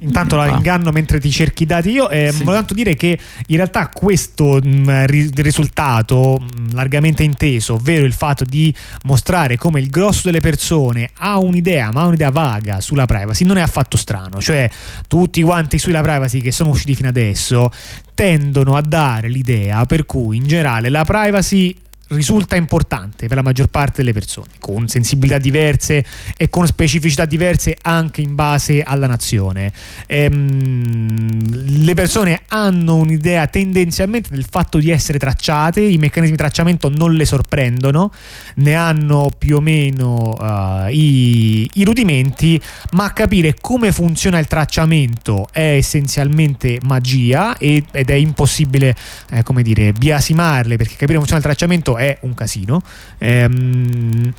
Intanto 0.00 0.36
la 0.36 0.46
inganno 0.48 0.90
mentre 0.92 1.20
ti 1.20 1.30
cerchi 1.30 1.64
i 1.64 1.66
dati 1.66 1.90
io. 1.90 2.08
Eh, 2.08 2.30
sì. 2.30 2.38
Volevo 2.38 2.52
tanto 2.52 2.74
dire 2.74 2.94
che 2.94 3.18
in 3.46 3.56
realtà 3.56 3.88
questo 3.88 4.60
mh, 4.62 4.68
mm, 4.68 5.04
ri- 5.06 5.30
risultato 5.36 6.38
mh, 6.40 6.60
mm, 6.60 6.66
largamente 6.72 7.22
inteso, 7.22 7.74
ovvero 7.74 8.04
il 8.04 8.12
fatto 8.12 8.44
di 8.44 8.74
mostrare 9.04 9.56
come 9.56 9.80
il 9.80 9.90
grosso 9.90 10.22
delle 10.24 10.40
persone 10.40 11.10
ha 11.18 11.38
un'idea, 11.38 11.90
ma 11.92 12.02
ha 12.02 12.06
un'idea 12.06 12.30
vaga 12.30 12.80
sulla 12.80 13.06
privacy, 13.06 13.44
non 13.44 13.58
è 13.58 13.62
affatto 13.62 13.96
strano. 13.96 14.40
Cioè, 14.40 14.70
tutti 15.06 15.42
quanti 15.42 15.78
sulla 15.78 16.00
privacy 16.00 16.40
che 16.40 16.52
sono 16.52 16.70
usciti 16.70 16.94
fino 16.94 17.08
adesso 17.08 17.70
tendono 18.14 18.76
a 18.76 18.82
dare 18.82 19.28
l'idea 19.28 19.84
per 19.86 20.06
cui 20.06 20.36
in 20.36 20.46
generale 20.46 20.88
la 20.88 21.04
privacy 21.04 21.74
risulta 22.10 22.56
importante 22.56 23.26
per 23.28 23.36
la 23.36 23.42
maggior 23.42 23.68
parte 23.68 23.98
delle 23.98 24.12
persone, 24.12 24.48
con 24.58 24.88
sensibilità 24.88 25.38
diverse 25.38 26.04
e 26.36 26.48
con 26.48 26.66
specificità 26.66 27.24
diverse 27.24 27.76
anche 27.80 28.20
in 28.20 28.34
base 28.34 28.82
alla 28.82 29.06
nazione. 29.06 29.72
Ehm, 30.06 31.84
le 31.84 31.94
persone 31.94 32.42
hanno 32.48 32.96
un'idea 32.96 33.46
tendenzialmente 33.46 34.30
del 34.30 34.46
fatto 34.48 34.78
di 34.78 34.90
essere 34.90 35.18
tracciate, 35.18 35.80
i 35.80 35.98
meccanismi 35.98 36.36
di 36.36 36.42
tracciamento 36.42 36.88
non 36.88 37.14
le 37.14 37.24
sorprendono, 37.24 38.12
ne 38.56 38.74
hanno 38.74 39.30
più 39.36 39.56
o 39.56 39.60
meno 39.60 40.36
uh, 40.38 40.88
i, 40.88 41.68
i 41.74 41.84
rudimenti, 41.84 42.60
ma 42.92 43.12
capire 43.12 43.56
come 43.60 43.92
funziona 43.92 44.38
il 44.38 44.46
tracciamento 44.46 45.46
è 45.52 45.76
essenzialmente 45.76 46.78
magia 46.82 47.56
ed 47.56 47.86
è 47.92 48.14
impossibile, 48.14 48.96
eh, 49.30 49.42
come 49.42 49.62
dire, 49.62 49.92
biasimarle 49.92 50.76
perché 50.76 50.94
capire 50.96 51.18
come 51.18 51.26
funziona 51.26 51.38
il 51.38 51.44
tracciamento 51.44 51.98
è 52.00 52.18
un 52.22 52.34
casino. 52.34 52.82
Ehm, 53.18 54.32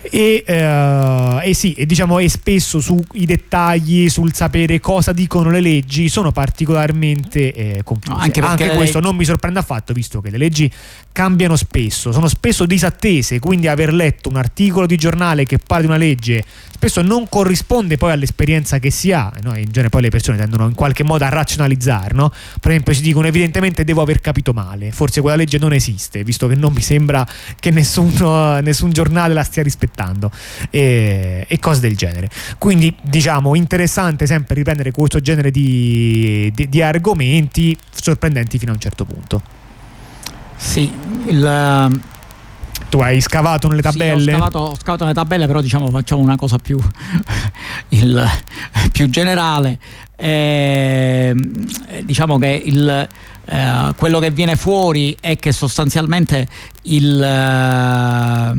e, 0.00 0.44
uh, 0.46 1.40
e, 1.42 1.54
sì, 1.54 1.72
e 1.74 1.84
diciamo, 1.84 2.18
e 2.18 2.28
spesso 2.28 2.80
sui 2.80 3.26
dettagli, 3.26 4.08
sul 4.08 4.32
sapere 4.32 4.80
cosa 4.80 5.12
dicono 5.12 5.50
le 5.50 5.60
leggi, 5.60 6.08
sono 6.08 6.30
particolarmente 6.30 7.52
eh. 7.52 7.82
No, 8.06 8.16
anche, 8.16 8.40
anche 8.40 8.68
questo 8.70 9.00
non 9.00 9.16
mi 9.16 9.24
sorprende 9.24 9.58
affatto, 9.58 9.92
visto 9.92 10.20
che 10.20 10.30
le 10.30 10.38
leggi 10.38 10.70
cambiano 11.10 11.56
spesso, 11.56 12.12
sono 12.12 12.28
spesso 12.28 12.64
disattese, 12.64 13.40
quindi 13.40 13.66
aver 13.66 13.92
letto 13.92 14.28
un 14.28 14.36
articolo 14.36 14.86
di 14.86 14.96
giornale 14.96 15.44
che 15.44 15.58
parla 15.58 15.82
di 15.82 15.86
una 15.88 15.96
legge 15.96 16.44
spesso 16.78 17.02
non 17.02 17.28
corrisponde 17.28 17.96
poi 17.96 18.12
all'esperienza 18.12 18.78
che 18.78 18.90
si 18.90 19.10
ha, 19.10 19.32
no? 19.42 19.56
in 19.58 19.66
genere 19.68 19.88
poi 19.88 20.02
le 20.02 20.10
persone 20.10 20.36
tendono 20.38 20.66
in 20.68 20.74
qualche 20.74 21.02
modo 21.02 21.24
a 21.24 21.28
razionalizzare, 21.28 22.14
no? 22.14 22.30
per 22.60 22.70
esempio 22.70 22.94
si 22.94 23.02
dicono 23.02 23.26
evidentemente 23.26 23.82
devo 23.82 24.00
aver 24.00 24.20
capito 24.20 24.52
male, 24.52 24.92
forse 24.92 25.20
quella 25.20 25.34
legge 25.34 25.58
non 25.58 25.72
esiste, 25.72 26.22
visto 26.22 26.46
che 26.46 26.54
non 26.54 26.72
mi 26.72 26.80
sembra 26.80 27.26
che 27.58 27.72
nessuno, 27.72 28.60
nessun 28.60 28.92
giornale 28.92 29.34
la 29.34 29.42
stia 29.42 29.64
rispettando 29.64 30.30
e, 30.70 31.44
e, 31.48 31.58
cose 31.58 31.80
del 31.80 31.96
genere. 31.96 32.30
Quindi 32.58 32.94
diciamo 33.02 33.56
interessante 33.56 34.26
sempre 34.26 34.54
riprendere 34.54 34.92
questo 34.92 35.18
genere 35.20 35.50
di, 35.50 36.48
di, 36.54 36.68
di 36.68 36.80
argomenti 36.80 37.76
sorprendenti 37.90 38.56
fino 38.56 38.70
a 38.70 38.74
un 38.74 38.80
certo 38.80 39.04
punto. 39.04 39.42
Sì, 40.56 40.92
il 41.26 42.00
tu 42.88 42.98
hai 43.00 43.20
scavato 43.20 43.68
nelle 43.68 43.82
tabelle? 43.82 44.22
Sì, 44.22 44.28
ho, 44.30 44.36
scavato, 44.36 44.58
ho, 44.58 44.76
scavato, 44.76 45.04
nelle 45.04 45.16
tabelle, 45.16 45.46
però 45.46 45.60
diciamo 45.60 45.90
facciamo 45.90 46.22
una 46.22 46.36
cosa 46.36 46.58
più, 46.58 46.78
il, 47.90 48.28
più 48.92 49.08
generale. 49.08 49.78
Eh, 50.16 51.32
diciamo 52.02 52.38
che 52.38 52.62
il, 52.64 53.08
eh, 53.44 53.94
quello 53.96 54.18
che 54.18 54.30
viene 54.30 54.56
fuori 54.56 55.16
è 55.20 55.36
che 55.36 55.52
sostanzialmente 55.52 56.48
il, 56.82 57.22
eh, 57.22 58.52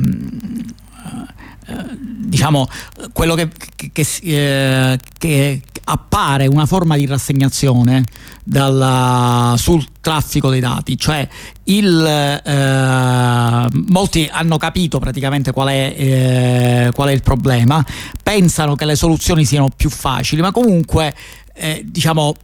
diciamo, 1.98 2.68
quello 3.12 3.36
che, 3.36 3.50
che, 3.76 3.92
che, 3.92 4.08
eh, 4.22 5.00
che, 5.18 5.62
appare 5.86 6.46
una 6.46 6.68
forma 6.68 6.96
di 6.96 7.08
rassegnazione 7.08 8.04
dalla, 8.44 9.56
sul 9.58 9.84
traffico 10.02 10.50
dei 10.50 10.60
dati, 10.60 10.98
cioè 10.98 11.28
il, 11.64 12.06
eh, 12.06 13.68
molti 13.88 14.30
hanno 14.32 14.58
capito 14.58 15.00
praticamente 15.00 15.52
qual 15.52 15.70
è, 15.70 15.96
eh, 15.98 16.92
qual 16.94 17.10
è, 17.10 17.12
il 17.12 17.24
problema, 17.24 17.84
pensano 18.22 18.76
che 18.76 18.86
le 18.86 18.96
soluzioni 18.96 19.46
siano 19.46 19.70
più 19.76 19.90
facili, 19.90 20.42
ma 20.42 20.52
comunque 20.52 21.14
eh, 21.56 21.84
diciamo, 21.84 22.36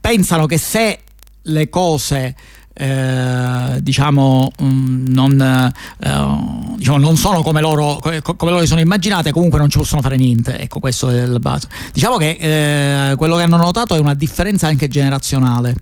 pensano 0.00 0.46
che 0.46 0.58
se 0.58 1.00
le 1.42 1.68
cose 1.68 2.34
eh, 2.74 3.78
diciamo, 3.80 4.50
mm, 4.60 5.06
non, 5.08 5.40
eh, 5.40 6.76
diciamo, 6.76 6.98
non, 6.98 7.16
sono 7.16 7.42
come 7.42 7.60
loro, 7.60 8.00
come 8.36 8.50
loro 8.50 8.66
sono 8.66 8.80
immaginate, 8.80 9.30
comunque 9.30 9.58
non 9.58 9.70
ci 9.70 9.78
possono 9.78 10.02
fare 10.02 10.16
niente. 10.16 10.58
Ecco, 10.58 10.80
questo 10.80 11.08
è 11.08 11.22
il 11.22 11.38
base. 11.40 11.68
Diciamo 11.92 12.16
che 12.16 13.10
eh, 13.10 13.16
quello 13.16 13.36
che 13.36 13.42
hanno 13.42 13.56
notato 13.56 13.94
è 13.94 13.98
una 13.98 14.14
differenza 14.14 14.66
anche 14.66 14.88
generazionale, 14.88 15.76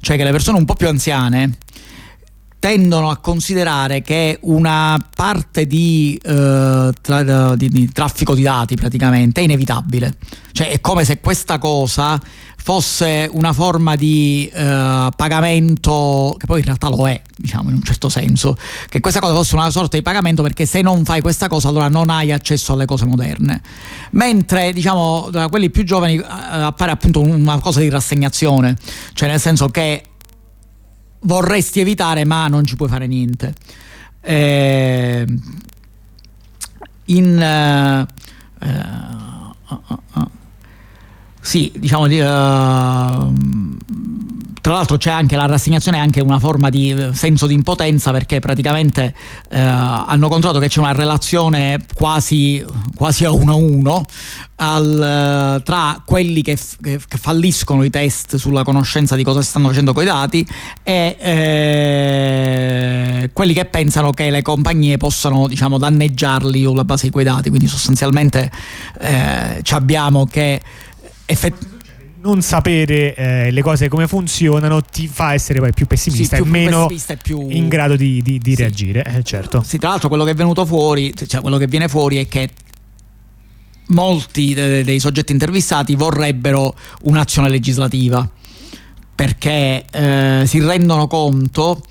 cioè 0.00 0.16
che 0.16 0.24
le 0.24 0.30
persone 0.30 0.58
un 0.58 0.64
po' 0.64 0.74
più 0.74 0.88
anziane 0.88 1.58
tendono 2.60 3.10
a 3.10 3.16
considerare 3.16 4.02
che 4.02 4.38
una 4.42 5.02
parte 5.16 5.66
di, 5.66 6.20
uh, 6.22 6.92
tra, 7.00 7.56
di, 7.56 7.68
di, 7.70 7.90
traffico 7.90 8.34
di 8.34 8.42
dati 8.42 8.76
praticamente 8.76 9.40
è 9.40 9.44
inevitabile. 9.44 10.14
Cioè 10.52 10.68
è 10.68 10.80
come 10.80 11.04
se 11.04 11.20
questa 11.20 11.58
cosa 11.58 12.20
fosse 12.62 13.30
una 13.32 13.54
forma 13.54 13.96
di 13.96 14.48
uh, 14.52 15.08
pagamento, 15.16 16.36
che 16.38 16.44
poi 16.44 16.58
in 16.58 16.66
realtà 16.66 16.90
lo 16.90 17.08
è, 17.08 17.22
diciamo 17.34 17.70
in 17.70 17.76
un 17.76 17.82
certo 17.82 18.10
senso, 18.10 18.58
che 18.90 19.00
questa 19.00 19.20
cosa 19.20 19.32
fosse 19.32 19.54
una 19.54 19.70
sorta 19.70 19.96
di 19.96 20.02
pagamento 20.02 20.42
perché 20.42 20.66
se 20.66 20.82
non 20.82 21.02
fai 21.06 21.22
questa 21.22 21.48
cosa 21.48 21.68
allora 21.68 21.88
non 21.88 22.10
hai 22.10 22.30
accesso 22.30 22.74
alle 22.74 22.84
cose 22.84 23.06
moderne. 23.06 23.62
Mentre 24.10 24.74
diciamo 24.74 25.28
da 25.30 25.48
quelli 25.48 25.70
più 25.70 25.82
giovani 25.84 26.18
uh, 26.18 26.24
appare 26.26 26.90
appunto 26.90 27.22
una 27.22 27.58
cosa 27.58 27.80
di 27.80 27.88
rassegnazione, 27.88 28.76
cioè 29.14 29.30
nel 29.30 29.40
senso 29.40 29.70
che 29.70 30.02
vorresti 31.20 31.80
evitare 31.80 32.24
ma 32.24 32.46
non 32.48 32.64
ci 32.64 32.76
puoi 32.76 32.88
fare 32.88 33.06
niente. 33.06 33.54
Eh, 34.20 35.26
in... 37.06 38.06
Uh, 38.60 38.66
uh, 38.66 39.98
uh, 40.14 40.30
sì, 41.40 41.72
diciamo 41.74 42.06
di, 42.06 42.20
tra 44.60 44.74
l'altro 44.74 44.96
c'è 44.96 45.10
anche 45.10 45.36
la 45.36 45.46
rassegnazione 45.46 45.96
è 45.96 46.00
anche 46.00 46.20
una 46.20 46.38
forma 46.38 46.68
di 46.68 46.90
eh, 46.90 47.14
senso 47.14 47.46
di 47.46 47.54
impotenza 47.54 48.12
perché 48.12 48.40
praticamente 48.40 49.14
eh, 49.48 49.58
hanno 49.58 50.28
controllato 50.28 50.60
che 50.60 50.68
c'è 50.68 50.80
una 50.80 50.92
relazione 50.92 51.78
quasi, 51.94 52.64
quasi 52.94 53.24
a 53.24 53.32
uno 53.32 53.52
a 53.52 53.56
uno 53.56 54.04
al, 54.56 55.58
eh, 55.58 55.62
tra 55.62 56.02
quelli 56.04 56.42
che, 56.42 56.58
che, 56.82 57.00
che, 57.06 57.16
falliscono 57.16 57.82
i 57.82 57.90
test 57.90 58.36
sulla 58.36 58.62
conoscenza 58.62 59.16
di 59.16 59.24
cosa 59.24 59.42
stanno 59.42 59.68
facendo 59.68 59.92
con 59.92 60.02
i 60.02 60.06
dati 60.06 60.46
e 60.82 61.16
eh, 61.18 63.30
quelli 63.32 63.54
che 63.54 63.64
pensano 63.64 64.12
che 64.12 64.30
le 64.30 64.42
compagnie 64.42 64.98
possano 64.98 65.48
diciamo, 65.48 65.78
danneggiarli 65.78 66.62
sulla 66.62 66.84
base 66.84 67.06
di 67.06 67.12
quei 67.12 67.24
dati. 67.24 67.48
Quindi 67.48 67.68
sostanzialmente 67.68 68.50
eh, 69.00 69.62
abbiamo 69.70 70.26
che 70.26 70.60
effettivamente 71.24 71.78
non 72.22 72.42
sapere 72.42 73.14
eh, 73.14 73.50
le 73.50 73.62
cose 73.62 73.88
come 73.88 74.06
funzionano 74.06 74.82
ti 74.82 75.08
fa 75.08 75.32
essere 75.32 75.58
poi 75.58 75.72
più 75.72 75.86
pessimista 75.86 76.36
sì, 76.36 76.42
più 76.42 76.50
e 76.50 76.54
meno 76.54 76.80
pessimista 76.82 77.12
e 77.14 77.16
più... 77.16 77.48
in 77.48 77.68
grado 77.68 77.96
di, 77.96 78.22
di, 78.22 78.38
di 78.38 78.54
sì. 78.54 78.62
reagire. 78.62 79.04
Eh, 79.04 79.22
certo. 79.22 79.62
Sì, 79.62 79.78
tra 79.78 79.90
l'altro 79.90 80.08
quello 80.08 80.24
che 80.24 80.30
è 80.30 80.34
venuto 80.34 80.64
fuori, 80.66 81.14
cioè 81.26 81.40
quello 81.40 81.56
che 81.56 81.66
viene 81.66 81.88
fuori 81.88 82.18
è 82.18 82.28
che 82.28 82.50
molti 83.86 84.54
de- 84.54 84.84
dei 84.84 85.00
soggetti 85.00 85.32
intervistati 85.32 85.94
vorrebbero 85.94 86.74
un'azione 87.02 87.48
legislativa 87.48 88.28
perché 89.14 89.84
eh, 89.90 90.44
si 90.46 90.60
rendono 90.60 91.06
conto 91.06 91.82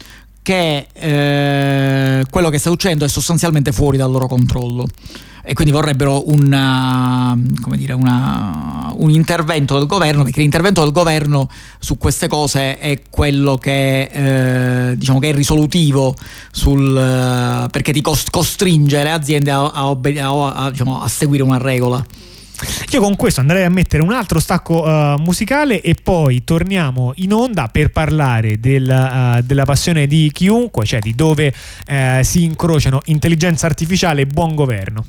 che 0.49 0.87
eh, 0.93 2.25
quello 2.27 2.49
che 2.49 2.57
sta 2.57 2.71
succedendo 2.71 3.05
è 3.05 3.07
sostanzialmente 3.07 3.71
fuori 3.71 3.97
dal 3.97 4.09
loro 4.09 4.25
controllo 4.25 4.87
e 5.43 5.53
quindi 5.53 5.71
vorrebbero 5.71 6.27
una, 6.27 7.37
dire, 7.75 7.93
una, 7.93 8.91
un 8.95 9.11
intervento 9.11 9.77
del 9.77 9.85
governo, 9.85 10.23
perché 10.23 10.41
l'intervento 10.41 10.81
del 10.81 10.91
governo 10.91 11.47
su 11.77 11.99
queste 11.99 12.27
cose 12.27 12.79
è 12.79 13.01
quello 13.11 13.57
che, 13.57 14.89
eh, 14.91 14.97
diciamo 14.97 15.19
che 15.19 15.29
è 15.29 15.33
risolutivo 15.33 16.15
sul, 16.51 16.97
eh, 16.97 17.69
perché 17.69 17.93
ti 17.93 18.01
costringe 18.01 19.03
le 19.03 19.11
aziende 19.11 19.51
a, 19.51 19.71
a, 19.71 19.89
a, 19.91 20.71
diciamo, 20.71 20.99
a 20.99 21.07
seguire 21.07 21.43
una 21.43 21.59
regola. 21.59 22.03
Io 22.91 23.01
con 23.01 23.16
questo 23.16 23.39
andrei 23.39 23.64
a 23.64 23.70
mettere 23.70 24.03
un 24.03 24.12
altro 24.12 24.39
stacco 24.39 24.84
uh, 24.84 25.20
musicale 25.22 25.82
e 25.82 25.95
poi 26.01 26.43
torniamo 26.43 27.14
in 27.18 27.34
onda 27.34 27.68
per 27.68 27.91
parlare 27.91 28.60
del, 28.60 28.84
uh, 28.84 29.41
della 29.41 29.66
passione 29.66 30.07
di 30.07 30.30
chiunque, 30.34 30.86
cioè 30.86 30.99
di 30.99 31.16
dove 31.16 31.53
uh, 31.88 32.22
si 32.22 32.43
incrociano 32.43 33.01
intelligenza 33.05 33.66
artificiale 33.66 34.22
e 34.22 34.26
buon 34.26 34.55
governo. 34.55 35.05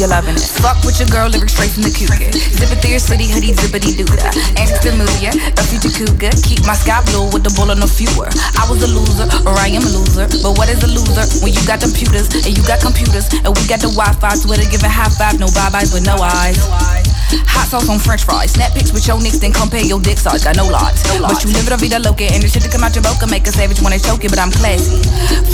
You're 0.00 0.08
loving 0.08 0.32
it. 0.32 0.48
Fuck 0.64 0.80
with 0.88 0.96
your 0.96 1.12
girl, 1.12 1.28
lyrics 1.28 1.52
straight 1.52 1.68
from 1.76 1.84
the 1.84 1.92
cougar. 1.92 2.32
Zip 2.32 2.72
it 2.72 2.80
through 2.80 2.96
your 2.96 3.04
city, 3.04 3.28
hoodie, 3.28 3.52
zippity 3.52 3.92
doo 3.92 4.08
da. 4.08 4.32
To 4.80 4.96
move 4.96 5.12
ya, 5.20 5.28
a 5.36 5.62
future 5.68 5.92
cougar. 5.92 6.32
Keep 6.40 6.64
my 6.64 6.72
sky 6.72 7.04
blue 7.12 7.28
with 7.28 7.44
the 7.44 7.52
bullet 7.52 7.76
no 7.76 7.84
fewer. 7.84 8.32
I 8.56 8.64
was 8.64 8.80
a 8.80 8.88
loser, 8.88 9.28
or 9.44 9.52
I 9.60 9.68
am 9.68 9.84
a 9.84 9.92
loser. 9.92 10.24
But 10.40 10.56
what 10.56 10.72
is 10.72 10.80
a 10.80 10.88
loser 10.88 11.28
when 11.44 11.52
you 11.52 11.60
got 11.68 11.84
computers 11.84 12.32
and 12.32 12.48
you 12.48 12.64
got 12.64 12.80
computers 12.80 13.28
and 13.44 13.52
we 13.52 13.62
got 13.68 13.84
the 13.84 13.92
Wi-Fi? 13.92 14.32
Twitter 14.40 14.64
giving 14.72 14.88
high 14.88 15.12
five, 15.12 15.36
no 15.36 15.52
bye 15.52 15.68
byes 15.68 15.92
with 15.92 16.08
no 16.08 16.16
eyes. 16.16 16.56
Hot 17.46 17.68
sauce 17.68 17.86
on 17.86 18.00
french 18.00 18.24
fries. 18.24 18.56
Snap 18.56 18.72
pics 18.74 18.90
with 18.90 19.06
your 19.06 19.20
nicks, 19.22 19.38
then 19.38 19.52
compare 19.52 19.84
your 19.84 20.00
dick 20.00 20.18
size. 20.18 20.42
Got 20.42 20.56
no 20.56 20.66
lots. 20.66 21.06
No 21.06 21.28
but 21.28 21.38
you 21.44 21.52
live 21.54 21.68
it 21.68 21.74
a 21.74 21.78
vida 21.78 21.98
loca. 22.02 22.26
And 22.26 22.42
the 22.42 22.48
shit 22.48 22.64
that 22.64 22.72
come 22.72 22.82
out 22.82 22.96
your 22.96 23.06
boca 23.06 23.28
make 23.30 23.46
a 23.46 23.52
savage 23.54 23.78
when 23.84 23.94
they 23.94 24.02
choke 24.02 24.24
it. 24.26 24.34
But 24.34 24.42
I'm 24.42 24.50
classy. 24.50 24.98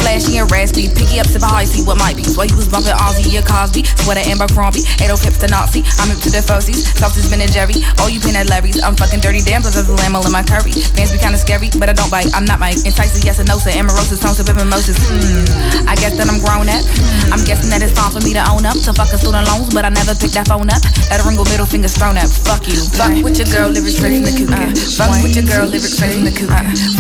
Flashy 0.00 0.40
and 0.40 0.48
raspy. 0.48 0.88
Picky 0.88 1.20
up, 1.20 1.28
sip 1.28 1.44
high, 1.44 1.68
see 1.68 1.84
what 1.84 2.00
might 2.00 2.16
be. 2.16 2.24
While 2.32 2.48
you 2.48 2.56
was 2.56 2.70
bumping 2.70 2.96
Ozzy 2.96 3.36
or 3.36 3.44
Cosby. 3.44 3.84
Sweater 4.06 4.24
and 4.24 4.35
Abercrombie. 4.36 4.84
8 5.00 5.08
pips 5.16 5.40
to 5.40 5.48
Nazi. 5.48 5.80
I'm 5.98 6.12
up 6.12 6.20
to 6.22 6.30
the 6.30 6.44
Fosies. 6.44 6.84
Soft 6.96 7.16
as 7.16 7.28
Ben 7.32 7.40
and 7.40 7.50
Jerry. 7.50 7.80
All 7.98 8.12
you 8.12 8.20
peanut 8.20 8.46
Larrys. 8.52 8.78
I'm 8.84 8.94
fucking 8.94 9.20
dirty 9.24 9.40
damn. 9.40 9.64
Plus 9.64 9.74
there's 9.74 9.88
a 9.88 9.96
lamb 9.96 10.14
in 10.16 10.32
my 10.32 10.44
curry. 10.44 10.72
Fans 10.94 11.12
be 11.12 11.18
kinda 11.18 11.38
scary, 11.40 11.72
but 11.80 11.88
I 11.88 11.94
don't 11.96 12.12
bite. 12.12 12.28
I'm 12.36 12.44
not 12.44 12.60
Mike. 12.60 12.84
Enticing 12.84 13.24
yes 13.24 13.40
and 13.40 13.48
no. 13.48 13.56
So 13.56 13.72
amorosis, 13.72 14.20
tones 14.20 14.38
of 14.40 14.46
mimosas. 14.52 15.00
Mm. 15.00 15.88
I 15.88 15.96
guess 15.96 16.16
that 16.20 16.28
I'm 16.28 16.38
grown 16.38 16.68
up. 16.68 16.84
I'm 17.32 17.42
guessing 17.48 17.72
that 17.72 17.80
it's 17.80 17.96
time 17.96 18.12
for 18.12 18.20
me 18.20 18.36
to 18.36 18.44
own 18.46 18.68
up. 18.68 18.76
To 18.84 18.92
fucking 18.92 19.18
student 19.18 19.48
loans, 19.48 19.72
but 19.72 19.84
I 19.84 19.90
never 19.90 20.14
picked 20.14 20.36
that 20.36 20.48
phone 20.48 20.68
up. 20.68 20.82
That 21.08 21.24
ringle 21.24 21.48
middle 21.48 21.66
fingers 21.66 21.96
thrown 21.96 22.16
up 22.16 22.28
fuck 22.46 22.66
you. 22.68 22.78
Fuck 22.94 23.24
with 23.24 23.38
your 23.38 23.48
girl, 23.50 23.68
lyrics 23.70 23.96
straight 23.96 24.22
from 24.22 24.24
the 24.24 24.34
coop. 24.36 24.50
Uh, 24.54 24.70
fuck 24.94 25.22
with 25.22 25.34
your 25.34 25.44
girl, 25.44 25.66
lyrics 25.66 25.96
straight 25.96 26.14
from 26.14 26.24
the 26.24 26.30
uh, 26.30 26.38
coop. 26.38 26.50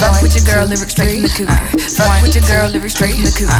Fuck 0.00 0.22
with 0.22 0.34
your 0.34 0.44
girl, 0.44 0.66
lyrics 0.66 0.92
straight 0.92 1.14
from 1.14 1.24
the 1.24 1.30
coop. 1.30 1.50
Uh, 1.50 1.62
fuck 1.94 2.22
with 2.22 2.34
your 2.34 2.44
girl, 2.48 2.66
lyrics 2.66 2.94
straight 2.96 3.14
from 3.14 3.24
the 3.24 3.32
coop. 3.36 3.50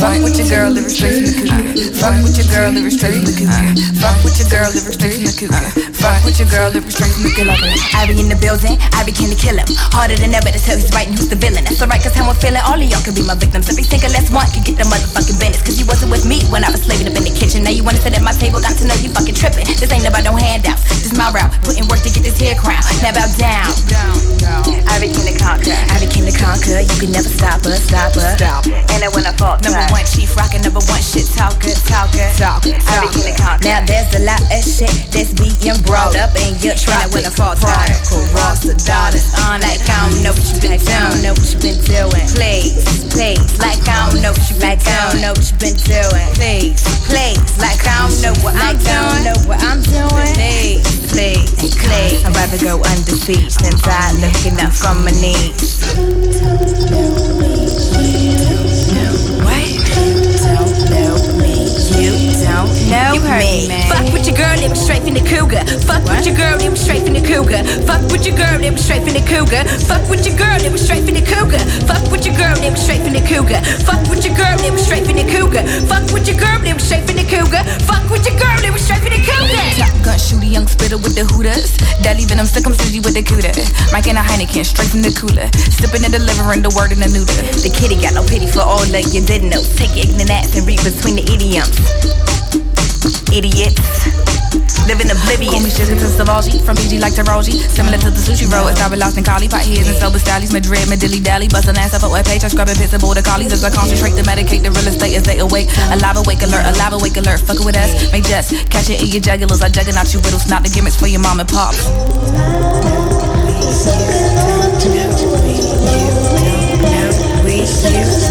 Fuck 0.00 0.18
with 0.24 0.36
your 0.36 0.48
girl, 0.50 0.70
lyrics 0.70 0.96
straight 0.96 1.14
from 1.14 1.24
the 1.26 1.34
coop. 1.38 1.94
Fuck 1.96 2.16
with 2.22 2.36
your 2.36 2.48
girl, 2.50 2.70
lyrics 2.74 2.96
straight 2.96 3.14
from 3.14 3.22
the 3.22 3.25
coop. 3.25 3.25
Fuck 3.26 4.22
with 4.22 4.38
your 4.38 4.46
girl, 4.46 4.70
lyrics 4.70 4.94
straight 4.94 5.18
from 5.18 5.26
the 5.26 5.34
coop. 5.34 5.50
Fuck 5.98 6.22
with 6.22 6.38
your 6.38 6.46
girl, 6.46 6.70
lyrics 6.70 6.94
straight 6.94 7.10
from 7.10 7.26
the 7.26 7.32
coop. 7.34 7.50
I 7.90 8.06
be 8.06 8.14
in 8.22 8.30
the 8.30 8.38
building, 8.38 8.78
I 8.94 9.02
be 9.02 9.10
came 9.10 9.34
to 9.34 9.38
kill 9.38 9.58
him. 9.58 9.66
Harder 9.90 10.14
than 10.14 10.30
ever 10.30 10.54
to 10.54 10.60
tell 10.62 10.78
who's 10.78 10.94
right 10.94 11.10
and 11.10 11.18
who's 11.18 11.26
the 11.26 11.34
villain. 11.34 11.66
That's 11.66 11.82
alright, 11.82 11.98
cause 11.98 12.14
how 12.14 12.30
I'm 12.30 12.38
feeling, 12.38 12.62
all 12.62 12.78
of 12.78 12.86
y'all 12.86 13.02
can 13.02 13.18
be 13.18 13.26
my 13.26 13.34
victims. 13.34 13.66
Every 13.66 13.82
single 13.82 14.14
last 14.14 14.30
one 14.30 14.46
can 14.54 14.62
get 14.62 14.78
the 14.78 14.86
motherfucking 14.86 15.42
business. 15.42 15.58
Cause 15.66 15.74
you 15.74 15.86
wasn't 15.90 16.14
with 16.14 16.22
me 16.22 16.46
when 16.54 16.62
I 16.62 16.70
was 16.70 16.86
slaving 16.86 17.10
up 17.10 17.18
in 17.18 17.26
the 17.26 17.34
kitchen. 17.34 17.66
Now 17.66 17.74
you 17.74 17.82
wanna 17.82 17.98
sit 17.98 18.14
at 18.14 18.22
my 18.22 18.30
table, 18.30 18.62
got 18.62 18.78
to 18.78 18.86
know 18.86 18.94
you 19.02 19.10
fucking 19.10 19.34
tripping. 19.34 19.66
This 19.66 19.90
ain't 19.90 20.06
about 20.06 20.22
no 20.22 20.38
handouts, 20.38 20.86
this 21.02 21.10
my 21.18 21.26
route. 21.34 21.50
Putting 21.66 21.90
work 21.90 22.06
to 22.06 22.10
get 22.14 22.22
this 22.22 22.38
hair 22.38 22.54
crown. 22.54 22.78
Now 23.02 23.10
bow 23.10 23.26
down. 23.34 23.74
I 24.86 25.02
became 25.02 25.26
the 25.26 25.34
conqueror. 25.34 25.74
I 25.90 25.98
became 25.98 26.24
the 26.24 26.36
conqueror. 26.36 26.80
You 26.86 26.96
can 27.02 27.10
never 27.10 27.28
stop 27.28 27.66
us, 27.66 27.82
stop 27.90 28.14
us. 28.14 28.38
Stop. 28.38 28.64
And 28.70 29.02
then 29.02 29.10
when 29.12 29.26
I 29.26 29.34
fought, 29.34 29.66
number 29.66 29.82
one 29.90 30.06
chief 30.06 30.30
rockin', 30.38 30.62
number 30.62 30.80
one 30.86 31.02
shit 31.02 31.26
talker, 31.34 31.74
talker, 31.90 32.30
talker. 32.38 32.72
I 32.86 33.02
became 33.02 33.10
the 33.10 33.10
conqueror. 33.10 33.15
Now 33.66 33.82
there's 33.82 34.14
a 34.14 34.22
lot 34.22 34.38
of 34.46 34.62
shit 34.62 34.94
that's 35.10 35.34
being 35.34 35.80
brought 35.82 36.14
up 36.14 36.30
in 36.38 36.54
your 36.62 36.78
trap 36.78 37.10
when 37.10 37.26
I 37.26 37.30
fought 37.34 37.58
Prodigal, 37.58 38.22
Ross 38.30 38.62
the 38.62 38.78
daughters 38.78 39.26
on 39.42 39.58
like 39.58 39.82
I 39.90 40.06
don't 40.06 40.22
know 40.22 40.30
what 40.30 40.46
you 40.46 40.60
been 40.62 40.78
doing, 40.78 41.18
know 41.18 41.34
what 41.34 41.50
you 41.50 41.58
been 41.58 41.80
doing. 41.82 42.26
Please, 42.30 42.86
please, 43.10 43.42
like 43.58 43.82
I 43.90 44.06
don't 44.06 44.22
know 44.22 44.30
what 44.30 44.46
you 44.46 44.54
been 44.62 44.78
doing, 44.78 44.78
Like 44.78 44.86
I 44.86 45.10
don't 45.10 45.18
know 45.18 45.34
what 45.34 45.42
you 45.50 45.56
been 45.58 45.74
doing. 45.82 46.28
Please, 46.38 46.78
please, 47.10 47.42
like 47.58 47.82
I 47.82 48.06
don't 48.06 48.14
know 48.22 48.34
what 48.46 48.54
I'm 48.54 48.78
doing, 48.78 49.26
know 49.26 49.38
what 49.50 49.58
I'm 49.66 49.82
doing. 49.82 50.32
Please, 50.38 50.86
please, 51.10 51.74
please. 51.74 52.22
I'd 52.22 52.38
rather 52.38 52.62
go 52.62 52.78
undefeated 52.86 53.50
than 53.66 53.74
die 53.82 54.14
looking 54.22 54.60
up 54.62 54.70
from 54.72 55.02
my 55.02 55.10
knees. 55.18 55.82
Know 62.90 63.14
you 63.14 63.20
heard 63.20 63.42
me. 63.42 63.68
me. 63.68 63.80
Fuck 63.90 64.12
with 64.12 64.26
your 64.26 64.36
girl, 64.36 64.58
it 64.58 64.70
was 64.70 64.80
straight 64.80 65.02
from 65.02 65.14
the 65.14 65.24
cougar. 65.24 65.62
Fuck 65.86 66.04
what? 66.06 66.18
with 66.18 66.26
your 66.26 66.36
girl, 66.36 66.56
it 66.60 66.70
was 66.70 66.80
straight 66.80 67.02
from 67.02 67.14
the 67.14 67.24
cougar. 67.24 67.62
Fuck 67.86 68.02
with 68.10 68.24
your 68.26 68.36
girl, 68.36 68.58
it 68.62 68.72
was 68.72 68.82
straight 68.84 69.02
from 69.02 69.14
the 69.14 69.24
cougar. 69.24 69.62
Fuck 69.86 70.04
with 70.08 70.24
your 70.26 70.36
girl, 70.36 70.58
it 70.60 70.70
was 70.72 70.82
straight 70.82 71.04
from 71.04 71.14
the 71.14 71.24
cougar. 71.24 71.60
Fuck 71.86 72.04
with 72.10 72.24
your 72.24 72.36
girl, 72.36 72.56
it 72.62 72.72
was 72.72 72.82
straight 72.82 73.02
from 73.02 73.14
the 73.14 73.22
cougar. 73.22 73.60
Fuck 73.86 74.02
with 74.08 74.24
your 74.24 74.36
girl, 74.36 74.56
it 74.62 74.72
was 74.72 74.84
straight 74.84 75.04
from 75.04 75.16
the 75.16 75.26
cougar. 75.26 75.62
Fuck 75.88 76.04
with 76.12 76.26
your 76.26 76.38
girl, 76.38 76.58
it 76.62 76.74
was 76.74 76.84
straight 76.84 77.04
from 77.06 77.16
the 77.16 77.26
cougar. 77.26 77.62
Fuck 77.86 78.04
with 78.10 78.24
your 78.26 78.36
girl, 78.38 78.60
it 78.62 78.72
was 78.72 78.82
straight 78.84 79.02
from 79.02 79.12
the 79.12 79.22
cougar. 79.22 79.64
Top 79.78 79.94
gun 80.04 80.18
shooter, 80.18 80.46
young 80.46 80.66
spitter 80.66 80.98
with 80.98 81.14
the 81.18 81.24
hooters. 81.26 81.76
Deadly 82.02 82.24
venom, 82.24 82.46
circumcision 82.46 83.02
with 83.02 83.14
the 83.14 83.22
cooter. 83.22 83.52
Mike 83.92 84.06
and 84.06 84.18
a 84.18 84.22
Heineken 84.22 84.64
straight 84.64 84.88
from 84.88 85.02
the 85.02 85.12
cooler. 85.12 85.50
Sipping 85.74 86.04
and 86.06 86.12
delivering 86.12 86.62
the 86.62 86.72
word 86.76 86.92
in 86.92 87.00
the 87.00 87.10
neuter. 87.10 87.42
The 87.62 87.70
kitty 87.72 87.98
got 87.98 88.14
no 88.14 88.22
pity 88.22 88.46
for 88.46 88.62
all 88.62 88.84
that 88.94 89.10
you 89.12 89.22
didn't 89.24 89.50
know. 89.50 89.62
Take 89.74 89.96
ignorant 89.96 90.30
ass 90.30 90.54
and 90.54 90.66
read 90.66 90.82
between 90.84 91.16
the 91.16 91.24
idioms 91.26 92.35
idiots. 93.32 94.06
Live 94.86 95.02
in 95.02 95.10
oblivion. 95.10 95.50
Call 95.50 95.62
me 95.66 95.70
sugar 95.70 95.98
to 95.98 96.06
Savaji, 96.06 96.62
from 96.62 96.76
PG 96.76 97.02
like 97.02 97.14
Taraji. 97.14 97.58
Similar 97.58 97.98
to 97.98 98.10
the 98.10 98.22
sushi 98.22 98.46
roll, 98.46 98.68
it's 98.68 98.78
probably 98.78 98.98
lost 98.98 99.18
in 99.18 99.24
Cali. 99.24 99.48
Pot 99.48 99.66
heads 99.66 99.88
and 99.88 99.98
sober 99.98 100.18
stylies, 100.18 100.52
Madrid, 100.52 100.86
Madilly 100.86 101.18
Dally. 101.22 101.48
Bustin' 101.48 101.76
ass 101.76 101.94
up 101.94 102.06
at 102.06 102.10
webpage, 102.10 102.44
I'm 102.44 102.50
scrubbing 102.50 102.76
piss 102.78 102.92
and 102.92 103.02
border 103.02 103.22
collies. 103.22 103.52
As 103.52 103.64
I 103.64 103.70
concentrate 103.70 104.14
to 104.14 104.22
medicate 104.22 104.62
the 104.62 104.70
real 104.70 104.86
estate 104.86 105.16
as 105.18 105.24
they 105.24 105.38
awake. 105.38 105.66
Alive, 105.90 106.22
awake 106.22 106.42
alert, 106.42 106.62
alive, 106.70 106.94
awake 106.94 107.16
alert. 107.18 107.42
Fuckin' 107.42 107.66
with 107.66 107.76
us, 107.76 108.12
make 108.12 108.24
just 108.24 108.54
catch 108.70 108.90
it 108.90 109.02
in 109.02 109.10
your 109.10 109.22
jugulars. 109.22 109.62
I 109.62 109.68
juggernaut 109.68 110.12
you 110.14 110.20
riddles, 110.22 110.46
not 110.46 110.62
the 110.62 110.70
gimmicks 110.70 110.94
for 110.94 111.10
your 111.10 111.20
mom 111.20 111.40
and 111.40 111.48
pop. 111.50 111.74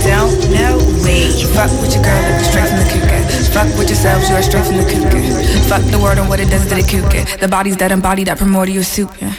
Don't 0.06 0.38
know 0.54 0.78
we. 1.04 1.34
Fuck 1.58 1.72
with 1.82 1.94
your 1.96 2.04
girl, 2.04 2.24
it 2.30 2.38
was 2.38 2.48
straight 2.48 2.70
from 2.70 2.80
the 2.80 2.90
cougar. 2.94 3.22
Fuck 3.54 3.70
with 3.78 3.90
yourselves, 3.90 4.30
you 4.30 4.36
are 4.36 4.44
straight 4.44 4.66
from 4.66 4.78
the 4.78 4.88
cougar. 4.88 5.22
Fuck 5.70 5.84
the 5.92 6.00
word 6.00 6.18
and 6.18 6.30
what 6.30 6.40
it 6.40 6.50
does 6.50 6.68
to 6.70 6.76
the 6.76 6.84
cougar. 6.84 7.26
The 7.38 7.48
bodies 7.48 7.78
that 7.78 7.92
embody 7.92 8.24
that 8.26 8.38
primordial 8.38 8.84
soup. 8.84 9.12
Yeah. 9.22 9.34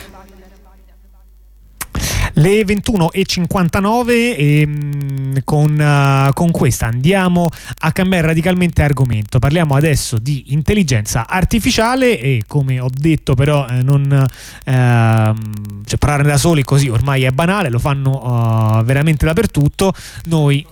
Le 2.39 2.66
21.59 2.66 4.11
e 4.11 4.61
ehm, 4.61 5.41
con, 5.43 5.72
uh, 5.78 6.34
con, 6.34 6.51
questa 6.51 6.84
andiamo 6.84 7.49
a 7.78 7.93
cambiare 7.93 8.26
radicalmente 8.26 8.82
argomento. 8.82 9.39
Parliamo 9.39 9.74
adesso 9.74 10.18
di 10.18 10.45
intelligenza 10.49 11.26
artificiale 11.26 12.20
e 12.20 12.43
come 12.47 12.78
ho 12.78 12.91
detto 12.93 13.34
però 13.34 13.66
eh, 13.66 13.82
non 13.82 14.03
uh, 14.03 14.64
cioè, 14.64 15.99
parlare 15.99 16.24
da 16.24 16.37
soli 16.37 16.62
così 16.62 16.89
ormai 16.89 17.22
è 17.22 17.30
banale, 17.30 17.70
lo 17.70 17.78
fanno 17.78 18.80
uh, 18.80 18.84
veramente 18.84 19.24
dappertutto. 19.24 19.95
Noi... 20.26 20.66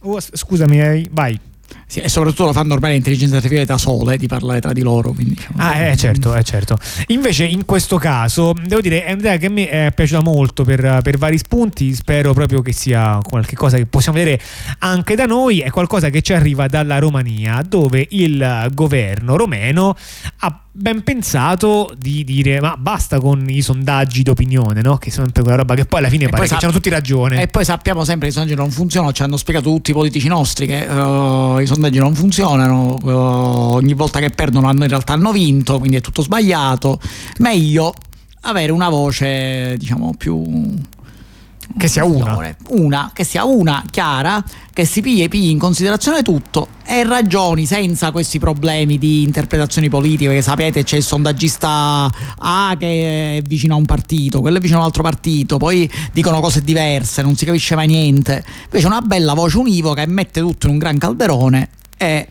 Oh, 0.00 0.20
scusami, 0.20 1.08
vai. 1.10 1.40
Sì, 1.92 2.00
e 2.00 2.08
soprattutto 2.08 2.46
lo 2.46 2.52
fanno 2.54 2.72
ormai 2.72 2.92
le 2.92 2.96
intelligenze 2.96 3.36
artificiali 3.36 3.66
da 3.66 3.76
sole 3.76 4.16
di 4.16 4.26
parlare 4.26 4.62
tra 4.62 4.72
di 4.72 4.80
loro. 4.80 5.12
Quindi, 5.12 5.36
ah, 5.56 5.76
eh, 5.76 5.94
certo, 5.94 6.34
eh, 6.34 6.42
certo. 6.42 6.78
Invece, 7.08 7.44
in 7.44 7.66
questo 7.66 7.98
caso, 7.98 8.54
devo 8.64 8.80
dire, 8.80 9.04
è 9.04 9.12
un'idea 9.12 9.36
che 9.36 9.44
a 9.44 9.50
me 9.50 9.68
è 9.68 9.92
piaciuta 9.94 10.22
molto 10.22 10.64
per, 10.64 11.00
per 11.02 11.18
vari 11.18 11.36
spunti. 11.36 11.92
Spero 11.92 12.32
proprio 12.32 12.62
che 12.62 12.72
sia 12.72 13.18
qualcosa 13.22 13.76
che 13.76 13.84
possiamo 13.84 14.16
vedere 14.16 14.40
anche 14.78 15.14
da 15.16 15.26
noi. 15.26 15.58
È 15.58 15.68
qualcosa 15.68 16.08
che 16.08 16.22
ci 16.22 16.32
arriva 16.32 16.66
dalla 16.66 16.98
Romania, 16.98 17.62
dove 17.62 18.06
il 18.08 18.70
governo 18.72 19.36
romeno 19.36 19.94
ha 20.38 20.62
ben 20.74 21.02
pensato 21.02 21.92
di 21.98 22.24
dire 22.24 22.58
ma 22.58 22.76
basta 22.78 23.20
con 23.20 23.44
i 23.46 23.60
sondaggi 23.60 24.22
d'opinione 24.22 24.80
no? 24.80 24.96
che 24.96 25.10
sono 25.10 25.24
sempre 25.24 25.42
quella 25.42 25.58
roba 25.58 25.74
che 25.74 25.84
poi 25.84 25.98
alla 25.98 26.08
fine 26.08 26.24
e 26.24 26.28
pare 26.30 26.48
che 26.48 26.54
hanno 26.54 26.72
tutti 26.72 26.88
ragione 26.88 27.42
e 27.42 27.46
poi 27.48 27.62
sappiamo 27.62 28.04
sempre 28.04 28.28
che 28.28 28.32
i 28.32 28.34
sondaggi 28.34 28.56
non 28.56 28.70
funzionano 28.70 29.12
ci 29.12 29.22
hanno 29.22 29.36
spiegato 29.36 29.68
tutti 29.68 29.90
i 29.90 29.92
politici 29.92 30.28
nostri 30.28 30.66
che 30.66 30.86
uh, 30.86 31.58
i 31.58 31.66
sondaggi 31.66 31.81
non 31.90 32.14
funzionano 32.14 32.98
uh, 33.02 33.08
ogni 33.08 33.94
volta 33.94 34.18
che 34.20 34.30
perdono 34.30 34.68
hanno 34.68 34.82
in 34.82 34.88
realtà 34.88 35.12
hanno 35.12 35.32
vinto 35.32 35.78
quindi 35.78 35.96
è 35.96 36.00
tutto 36.00 36.22
sbagliato. 36.22 37.00
Meglio 37.38 37.94
avere 38.42 38.72
una 38.72 38.88
voce 38.88 39.76
diciamo 39.78 40.14
più 40.16 40.42
Che 41.76 41.88
sia 41.88 42.04
una. 42.04 42.54
Una, 42.68 43.10
che 43.12 43.24
sia 43.24 43.44
una, 43.44 43.84
chiara, 43.90 44.42
che 44.72 44.84
si 44.84 45.00
pigli, 45.00 45.50
in 45.50 45.58
considerazione 45.58 46.22
tutto 46.22 46.68
e 46.84 47.04
ragioni 47.04 47.66
senza 47.66 48.10
questi 48.10 48.38
problemi 48.38 48.98
di 48.98 49.22
interpretazioni 49.22 49.88
politiche, 49.88 50.32
che 50.32 50.42
sapete 50.42 50.82
c'è 50.82 50.96
il 50.96 51.02
sondaggista 51.02 52.10
A 52.38 52.76
che 52.78 53.38
è 53.38 53.42
vicino 53.42 53.74
a 53.74 53.76
un 53.76 53.86
partito, 53.86 54.40
quello 54.40 54.58
è 54.58 54.60
vicino 54.60 54.78
a 54.78 54.80
un 54.82 54.86
altro 54.86 55.02
partito, 55.02 55.56
poi 55.56 55.90
dicono 56.12 56.40
cose 56.40 56.62
diverse, 56.62 57.22
non 57.22 57.36
si 57.36 57.44
capisce 57.44 57.74
mai 57.74 57.86
niente. 57.86 58.44
Invece 58.64 58.86
una 58.86 59.00
bella 59.00 59.34
voce 59.34 59.58
univoca 59.58 60.02
e 60.02 60.06
mette 60.06 60.40
tutto 60.40 60.66
in 60.66 60.72
un 60.72 60.78
gran 60.78 60.98
calderone 60.98 61.68
e 61.96 62.28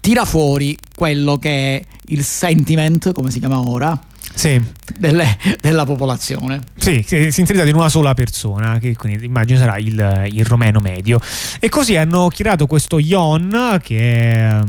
tira 0.00 0.24
fuori 0.24 0.76
quello 0.94 1.38
che 1.38 1.76
è 1.76 1.84
il 2.06 2.22
sentiment, 2.22 3.12
come 3.12 3.30
si 3.30 3.38
chiama 3.38 3.58
ora, 3.58 3.98
sì. 4.34 4.62
delle, 4.98 5.38
della 5.60 5.84
popolazione. 5.84 6.60
Sì, 6.76 7.02
si 7.06 7.16
è 7.16 7.30
sintetizzato 7.30 7.68
in 7.68 7.76
una 7.76 7.88
sola 7.88 8.14
persona, 8.14 8.78
che 8.78 8.94
quindi 8.96 9.24
immagino 9.24 9.58
sarà 9.58 9.78
il, 9.78 10.28
il 10.30 10.44
romeno 10.44 10.80
medio. 10.80 11.20
E 11.58 11.68
così 11.68 11.96
hanno 11.96 12.28
creato 12.28 12.66
questo 12.66 12.98
Ion, 12.98 13.80
che 13.82 14.32
è, 14.32 14.60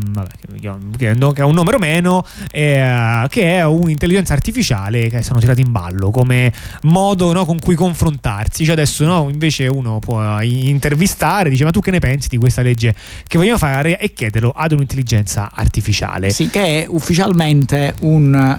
che 0.98 1.10
è 1.10 1.42
un 1.42 1.54
nome 1.54 1.72
romeno, 1.72 2.26
eh, 2.52 3.26
che 3.30 3.58
è 3.58 3.66
un'intelligenza 3.66 4.34
artificiale 4.34 5.10
che 5.10 5.22
sono 5.24 5.40
tirati 5.40 5.62
in 5.62 5.72
ballo 5.72 6.12
come 6.12 6.54
modo 6.84 7.34
no, 7.34 7.46
con 7.46 7.60
cui 7.60 7.76
confrontarsi. 7.76 8.64
Cioè 8.64 8.74
adesso 8.74 9.04
no, 9.06 9.28
invece 9.30 9.68
uno 9.68 10.00
può 10.00 10.40
intervistare, 10.42 11.50
dice 11.50 11.64
ma 11.64 11.72
tu 11.72 11.82
che 11.82 11.92
ne 11.92 12.00
pensi 12.00 12.30
di 12.30 12.38
questa 12.38 12.62
legge 12.62 12.96
che 13.28 13.38
vogliamo 13.38 13.58
fare 13.58 14.00
e 14.00 14.14
chiederlo 14.14 14.54
ad 14.56 14.72
un'intelligenza 14.72 15.52
artificiale. 15.54 16.30
Sì, 16.30 16.50
che 16.50 16.84
è 16.84 16.86
ufficialmente 16.88 17.96
un 18.02 18.58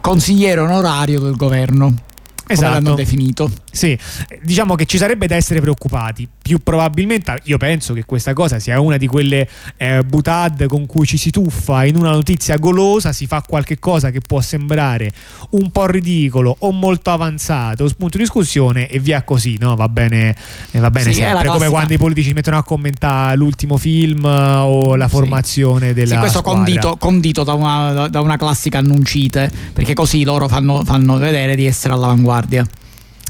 consigliere 0.00 0.60
onorario 0.60 1.20
del 1.20 1.36
governo. 1.36 1.94
Esatto. 2.46 2.68
Come 2.68 2.80
l'hanno 2.82 2.94
definito. 2.94 3.50
Sì, 3.78 3.96
diciamo 4.42 4.74
che 4.74 4.86
ci 4.86 4.98
sarebbe 4.98 5.28
da 5.28 5.36
essere 5.36 5.60
preoccupati. 5.60 6.26
Più 6.42 6.58
probabilmente, 6.58 7.38
io 7.44 7.58
penso 7.58 7.94
che 7.94 8.04
questa 8.04 8.32
cosa 8.32 8.58
sia 8.58 8.80
una 8.80 8.96
di 8.96 9.06
quelle 9.06 9.48
eh, 9.76 10.02
butad 10.02 10.66
con 10.66 10.84
cui 10.86 11.06
ci 11.06 11.16
si 11.16 11.30
tuffa 11.30 11.84
in 11.84 11.94
una 11.94 12.10
notizia 12.10 12.56
golosa, 12.56 13.12
si 13.12 13.28
fa 13.28 13.40
qualche 13.46 13.78
cosa 13.78 14.10
che 14.10 14.20
può 14.20 14.40
sembrare 14.40 15.12
un 15.50 15.70
po' 15.70 15.86
ridicolo 15.86 16.56
o 16.58 16.72
molto 16.72 17.10
avanzato, 17.10 17.86
spunto 17.86 18.16
di 18.16 18.24
discussione 18.24 18.88
e 18.88 18.98
via 18.98 19.22
così, 19.22 19.56
no? 19.60 19.76
Va 19.76 19.88
bene, 19.88 20.34
eh, 20.72 20.80
va 20.80 20.90
bene 20.90 21.12
sì, 21.12 21.20
sempre. 21.20 21.46
Come 21.46 21.68
quando 21.68 21.92
i 21.92 21.98
politici 21.98 22.32
mettono 22.32 22.58
a 22.58 22.64
commentare 22.64 23.36
l'ultimo 23.36 23.76
film 23.76 24.24
eh, 24.24 24.56
o 24.56 24.96
la 24.96 25.06
formazione 25.06 25.88
sì. 25.88 25.94
della. 25.94 26.14
Sì, 26.14 26.18
questo 26.18 26.42
condito, 26.42 26.96
condito 26.96 27.44
da, 27.44 27.52
una, 27.52 28.08
da, 28.08 28.20
una, 28.20 28.36
classica 28.36 28.78
annuncite, 28.78 29.48
perché 29.72 29.94
così 29.94 30.24
loro 30.24 30.48
fanno, 30.48 30.82
fanno 30.84 31.16
vedere 31.16 31.54
di 31.54 31.64
essere 31.64 31.94
all'avanguardia. 31.94 32.66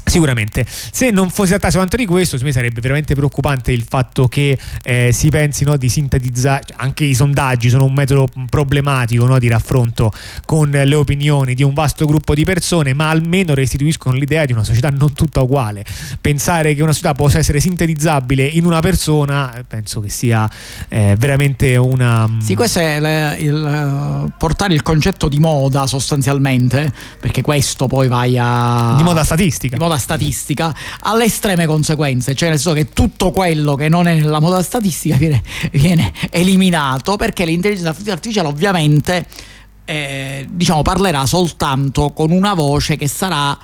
Sicuramente, 0.09 0.65
se 0.67 1.11
non 1.11 1.29
fosse 1.29 1.49
trattato 1.49 1.73
soltanto 1.73 1.97
di 1.97 2.05
questo, 2.05 2.37
secondo 2.37 2.45
me 2.45 2.51
sarebbe 2.51 2.81
veramente 2.81 3.13
preoccupante 3.13 3.71
il 3.71 3.85
fatto 3.87 4.27
che 4.27 4.57
eh, 4.83 5.11
si 5.13 5.29
pensi 5.29 5.63
no, 5.63 5.77
di 5.77 5.87
sintetizzare, 5.87 6.63
anche 6.77 7.03
i 7.03 7.13
sondaggi 7.13 7.69
sono 7.69 7.85
un 7.85 7.93
metodo 7.93 8.27
problematico 8.49 9.25
no, 9.25 9.37
di 9.37 9.47
raffronto 9.47 10.11
con 10.45 10.69
le 10.69 10.95
opinioni 10.95 11.53
di 11.53 11.63
un 11.63 11.73
vasto 11.73 12.05
gruppo 12.07 12.33
di 12.33 12.43
persone, 12.43 12.93
ma 12.93 13.09
almeno 13.09 13.53
restituiscono 13.53 14.15
l'idea 14.15 14.45
di 14.45 14.53
una 14.53 14.63
società 14.63 14.89
non 14.89 15.13
tutta 15.13 15.41
uguale. 15.41 15.85
Pensare 16.19 16.73
che 16.73 16.81
una 16.81 16.91
società 16.91 17.13
possa 17.13 17.37
essere 17.37 17.59
sintetizzabile 17.59 18.43
in 18.43 18.65
una 18.65 18.79
persona, 18.79 19.63
penso 19.67 19.99
che 19.99 20.09
sia 20.09 20.49
eh, 20.87 21.15
veramente 21.19 21.75
una... 21.75 22.27
Mm, 22.27 22.39
sì, 22.39 22.55
questo 22.55 22.79
è 22.79 22.99
le, 22.99 23.37
il, 23.39 24.33
portare 24.37 24.73
il 24.73 24.81
concetto 24.81 25.27
di 25.27 25.37
moda 25.37 25.85
sostanzialmente, 25.85 26.91
perché 27.19 27.41
questo 27.41 27.87
poi 27.87 28.07
vai 28.07 28.37
a... 28.39 28.95
Di 28.97 29.03
moda 29.03 29.23
statistica. 29.23 29.75
Di 29.77 29.81
moda 29.81 29.97
statistica 29.99 30.75
alle 31.01 31.25
estreme 31.25 31.67
conseguenze, 31.67 32.33
cioè 32.33 32.49
nel 32.49 32.59
senso 32.59 32.75
che 32.75 32.89
tutto 32.89 33.31
quello 33.31 33.75
che 33.75 33.89
non 33.89 34.07
è 34.07 34.15
nella 34.15 34.39
moda 34.39 34.63
statistica 34.63 35.15
viene, 35.15 35.43
viene 35.71 36.11
eliminato 36.31 37.15
perché 37.15 37.45
l'intelligenza 37.45 37.93
artificiale 38.11 38.47
ovviamente 38.47 39.25
eh, 39.85 40.47
diciamo, 40.49 40.81
parlerà 40.81 41.25
soltanto 41.25 42.11
con 42.11 42.31
una 42.31 42.53
voce 42.53 42.95
che 42.95 43.07
sarà 43.07 43.57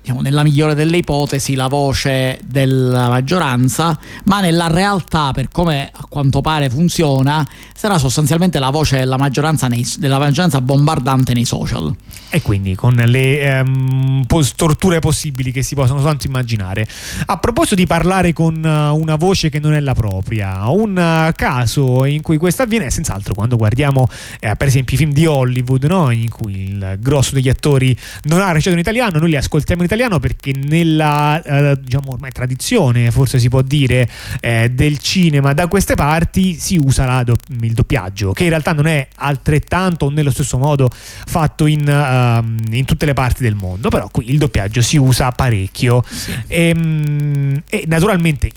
diciamo, 0.00 0.20
nella 0.20 0.42
migliore 0.42 0.74
delle 0.74 0.98
ipotesi 0.98 1.54
la 1.54 1.68
voce 1.68 2.40
della 2.44 3.08
maggioranza, 3.08 3.98
ma 4.24 4.40
nella 4.40 4.66
realtà, 4.68 5.32
per 5.32 5.48
come 5.48 5.90
a 5.92 6.06
quanto 6.08 6.40
pare 6.40 6.70
funziona, 6.70 7.46
sarà 7.74 7.98
sostanzialmente 7.98 8.58
la 8.58 8.70
voce 8.70 8.98
della 8.98 9.16
maggioranza, 9.16 9.68
nei, 9.68 9.86
della 9.98 10.18
maggioranza 10.18 10.60
bombardante 10.60 11.34
nei 11.34 11.44
social. 11.44 11.94
E 12.32 12.42
quindi 12.42 12.74
con 12.74 12.94
le 12.94 13.40
ehm, 13.40 14.26
torture 14.54 15.00
possibili 15.00 15.50
che 15.50 15.62
si 15.62 15.74
possono 15.74 15.98
soltanto 15.98 16.26
immaginare. 16.26 16.86
A 17.26 17.38
proposito 17.38 17.74
di 17.74 17.86
parlare 17.86 18.32
con 18.32 18.62
uh, 18.62 18.96
una 18.96 19.16
voce 19.16 19.48
che 19.48 19.58
non 19.58 19.74
è 19.74 19.80
la 19.80 19.94
propria, 19.94 20.68
un 20.68 20.96
uh, 20.96 21.32
caso 21.34 22.04
in 22.04 22.22
cui 22.22 22.36
questo 22.36 22.62
avviene 22.62 22.86
è 22.86 22.90
senz'altro 22.90 23.34
quando 23.34 23.56
guardiamo 23.56 24.08
eh, 24.38 24.54
per 24.54 24.68
esempio 24.68 24.94
i 24.94 24.98
film 24.98 25.12
di 25.12 25.26
Hollywood, 25.26 25.84
no? 25.84 26.10
in 26.10 26.30
cui 26.30 26.68
il 26.68 26.98
grosso 27.00 27.34
degli 27.34 27.48
attori 27.48 27.96
non 28.24 28.40
ha 28.40 28.52
recitato 28.52 28.74
in 28.74 28.80
italiano, 28.80 29.18
noi 29.18 29.30
li 29.30 29.36
ascoltiamo 29.36 29.80
in 29.80 29.88
italiano 29.90 30.20
perché 30.20 30.52
nella 30.54 31.42
eh, 31.42 31.80
diciamo 31.80 32.12
ormai 32.12 32.30
tradizione, 32.30 33.10
forse 33.10 33.38
si 33.38 33.48
può 33.48 33.62
dire, 33.62 34.08
eh, 34.40 34.70
del 34.70 34.98
cinema 34.98 35.52
da 35.52 35.66
queste 35.66 35.94
parti 35.96 36.54
si 36.54 36.76
usa 36.76 37.22
do- 37.24 37.36
il 37.60 37.72
doppiaggio, 37.72 38.32
che 38.32 38.44
in 38.44 38.50
realtà 38.50 38.72
non 38.72 38.86
è 38.86 39.08
altrettanto 39.16 40.06
o 40.06 40.10
nello 40.10 40.30
stesso 40.30 40.58
modo 40.58 40.88
fatto 40.92 41.66
in, 41.66 41.80
uh, 41.80 42.74
in 42.74 42.84
tutte 42.84 43.06
le 43.06 43.14
parti 43.14 43.42
del 43.42 43.54
mondo, 43.54 43.88
però 43.88 44.08
qui 44.10 44.30
il 44.30 44.38
doppiaggio 44.38 44.80
si 44.80 44.96
usa 44.96 45.32
parecchio 45.32 46.04
sì. 46.08 46.32
e, 46.46 46.68
ehm, 46.68 47.62
e, 47.68 47.84
naturalmente 47.86 48.50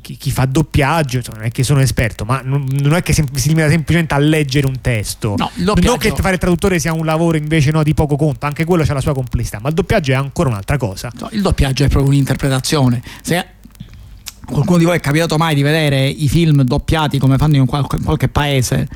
chi, 0.00 0.16
chi, 0.16 0.30
fa 0.30 0.44
doppiaggio 0.44 1.18
insomma, 1.18 1.38
non 1.38 1.46
è 1.46 1.50
che 1.50 1.62
sono 1.62 1.80
esperto, 1.80 2.24
ma 2.24 2.40
non, 2.42 2.66
non 2.80 2.94
è 2.94 3.02
che 3.02 3.12
si, 3.12 3.24
si, 3.34 3.48
limita 3.48 3.68
semplicemente 3.68 4.14
a 4.14 4.18
leggere 4.18 4.66
un 4.66 4.80
testo. 4.80 5.34
No, 5.36 5.50
non 5.56 5.74
che 5.98 6.12
fare 6.16 6.34
il 6.34 6.40
traduttore 6.40 6.78
sia 6.78 6.92
un 6.92 7.04
lavoro 7.04 7.36
invece 7.36 7.70
no, 7.70 7.82
di 7.82 7.94
poco 7.94 8.16
conto, 8.16 8.46
anche 8.46 8.64
quello 8.64 8.84
ha 8.88 8.92
la 8.92 9.00
sua 9.00 9.14
complessità, 9.14 9.58
ma 9.60 9.68
il 9.68 9.74
doppiaggio 9.74 10.12
è 10.12 10.14
ancora 10.14 10.48
un'altra 10.68 10.76
cosa. 10.76 11.10
No, 11.18 11.28
il 11.32 11.40
doppiaggio 11.40 11.84
è 11.84 11.88
proprio 11.88 12.10
un'interpretazione. 12.10 13.02
Se 13.22 13.46
qualcuno 14.44 14.78
di 14.78 14.84
voi 14.84 14.96
è 14.96 15.00
capitato 15.00 15.36
mai 15.38 15.54
di 15.54 15.62
vedere 15.62 16.06
i 16.06 16.28
film 16.28 16.62
doppiati 16.62 17.18
come 17.18 17.38
fanno 17.38 17.56
in 17.56 17.66
qualche, 17.66 17.96
in 17.96 18.04
qualche 18.04 18.28
paese? 18.28 18.86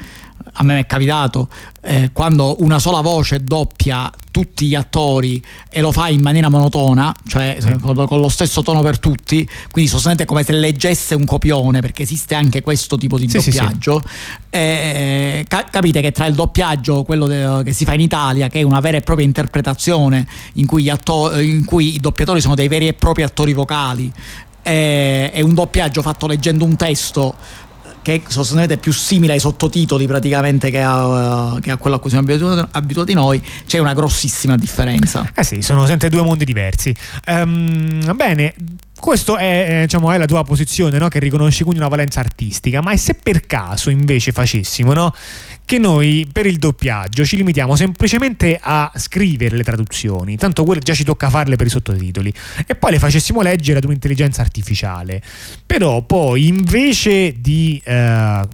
A 0.54 0.62
me 0.64 0.80
è 0.80 0.86
capitato 0.86 1.48
eh, 1.80 2.10
quando 2.12 2.56
una 2.60 2.78
sola 2.78 3.00
voce 3.00 3.42
doppia 3.42 4.10
tutti 4.30 4.66
gli 4.66 4.74
attori 4.74 5.42
e 5.70 5.80
lo 5.80 5.92
fa 5.92 6.08
in 6.08 6.20
maniera 6.20 6.48
monotona, 6.48 7.14
cioè 7.26 7.56
sì. 7.58 7.76
con, 7.78 8.06
con, 8.06 8.20
lo 8.20 8.28
stesso 8.28 8.62
tono 8.62 8.80
per 8.80 8.98
tutti, 8.98 9.46
quindi 9.70 9.90
sostanzialmente 9.90 10.24
come 10.24 10.42
se 10.42 10.52
leggesse 10.52 11.14
un 11.14 11.24
copione, 11.24 11.80
perché 11.80 12.02
esiste 12.02 12.34
anche 12.34 12.62
questo 12.62 12.96
tipo 12.96 13.18
di 13.18 13.28
sì, 13.28 13.38
doppiaggio. 13.38 14.02
Sì, 14.02 14.38
eh, 14.50 15.44
ca- 15.48 15.66
capite 15.70 16.00
che 16.00 16.12
tra 16.12 16.26
il 16.26 16.34
doppiaggio, 16.34 17.02
quello 17.02 17.26
de- 17.26 17.62
che 17.64 17.72
si 17.72 17.84
fa 17.84 17.94
in 17.94 18.00
Italia, 18.00 18.48
che 18.48 18.60
è 18.60 18.62
una 18.62 18.80
vera 18.80 18.96
e 18.96 19.00
propria 19.02 19.26
interpretazione 19.26 20.26
in 20.54 20.66
cui, 20.66 20.88
atto- 20.88 21.38
in 21.38 21.64
cui 21.64 21.94
i 21.96 22.00
doppiatori 22.00 22.40
sono 22.40 22.54
dei 22.54 22.68
veri 22.68 22.88
e 22.88 22.94
propri 22.94 23.22
attori 23.22 23.52
vocali, 23.52 24.10
è, 24.62 25.30
è 25.32 25.40
un 25.40 25.54
doppiaggio 25.54 26.02
fatto 26.02 26.26
leggendo 26.26 26.64
un 26.64 26.76
testo 26.76 27.34
che 28.02 28.14
è 28.14 28.20
sostanzialmente 28.22 28.76
più 28.76 28.92
simile 28.92 29.34
ai 29.34 29.40
sottotitoli 29.40 30.06
praticamente 30.06 30.70
che 30.70 30.82
a, 30.82 31.56
che 31.60 31.70
a 31.70 31.76
quello 31.76 31.96
a 31.96 31.98
cui 32.00 32.10
siamo 32.10 32.26
abituati, 32.28 32.68
abituati, 32.72 33.12
noi, 33.14 33.42
c'è 33.66 33.78
una 33.78 33.94
grossissima 33.94 34.56
differenza. 34.56 35.30
Eh 35.34 35.44
sì, 35.44 35.62
sono 35.62 35.86
sempre 35.86 36.08
due 36.08 36.22
mondi 36.22 36.44
diversi. 36.44 36.94
Um, 37.26 38.14
bene, 38.14 38.54
questa 38.98 39.36
è, 39.36 39.80
diciamo, 39.82 40.12
è, 40.12 40.18
la 40.18 40.26
tua 40.26 40.44
posizione, 40.44 40.98
no? 40.98 41.08
che 41.08 41.18
riconosci 41.18 41.62
quindi 41.62 41.80
una 41.80 41.88
valenza 41.88 42.20
artistica, 42.20 42.80
ma 42.82 42.92
e 42.92 42.96
se 42.96 43.14
per 43.14 43.46
caso 43.46 43.90
invece 43.90 44.32
facessimo 44.32 44.92
no? 44.92 45.12
Che 45.64 45.78
noi 45.78 46.28
per 46.30 46.46
il 46.46 46.58
doppiaggio 46.58 47.24
ci 47.24 47.36
limitiamo 47.36 47.76
semplicemente 47.76 48.58
a 48.60 48.92
scrivere 48.96 49.56
le 49.56 49.62
traduzioni, 49.62 50.36
tanto 50.36 50.64
quelle 50.64 50.80
già 50.80 50.92
ci 50.92 51.04
tocca 51.04 51.30
farle 51.30 51.56
per 51.56 51.66
i 51.66 51.70
sottotitoli, 51.70 52.32
e 52.66 52.74
poi 52.74 52.92
le 52.92 52.98
facessimo 52.98 53.40
leggere 53.40 53.78
ad 53.78 53.84
un'intelligenza 53.84 54.42
artificiale. 54.42 55.22
Però 55.64 56.02
poi 56.02 56.46
invece 56.46 57.34
di... 57.38 57.80
Eh, 57.82 57.90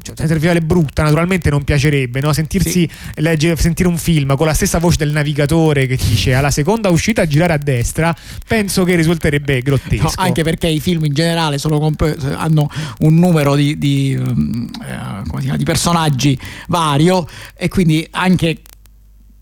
cioè, 0.03 0.15
artificiale 0.19 0.61
brutta, 0.61 1.03
naturalmente 1.03 1.51
non 1.51 1.65
piacerebbe, 1.65 2.21
no? 2.21 2.33
Sentirsi, 2.33 2.89
sì. 2.89 2.91
leggere, 3.21 3.57
sentire 3.57 3.89
un 3.89 3.99
film 3.99 4.37
con 4.37 4.47
la 4.47 4.55
stessa 4.55 4.79
voce 4.79 4.99
del 4.99 5.11
navigatore 5.11 5.87
che 5.87 5.97
dice 5.97 6.35
alla 6.35 6.51
seconda 6.51 6.91
uscita 6.91 7.27
girare 7.27 7.55
a 7.55 7.59
destra, 7.59 8.15
penso 8.47 8.85
che 8.85 8.95
risulterebbe 8.95 9.61
grottesco. 9.63 10.03
No, 10.03 10.13
anche 10.17 10.43
perché 10.43 10.69
i 10.69 10.81
film 10.81 11.05
in 11.05 11.15
generale 11.15 11.59
comp- 11.59 12.35
hanno 12.37 12.71
un 13.01 13.15
numero 13.15 13.55
di, 13.55 13.79
di, 13.79 14.13
eh, 14.13 15.41
chiama, 15.41 15.57
di 15.57 15.65
personaggi 15.65 16.39
vario 16.69 16.97
vario 16.99 17.26
e 17.57 17.68
quindi 17.68 18.07
anche 18.11 18.59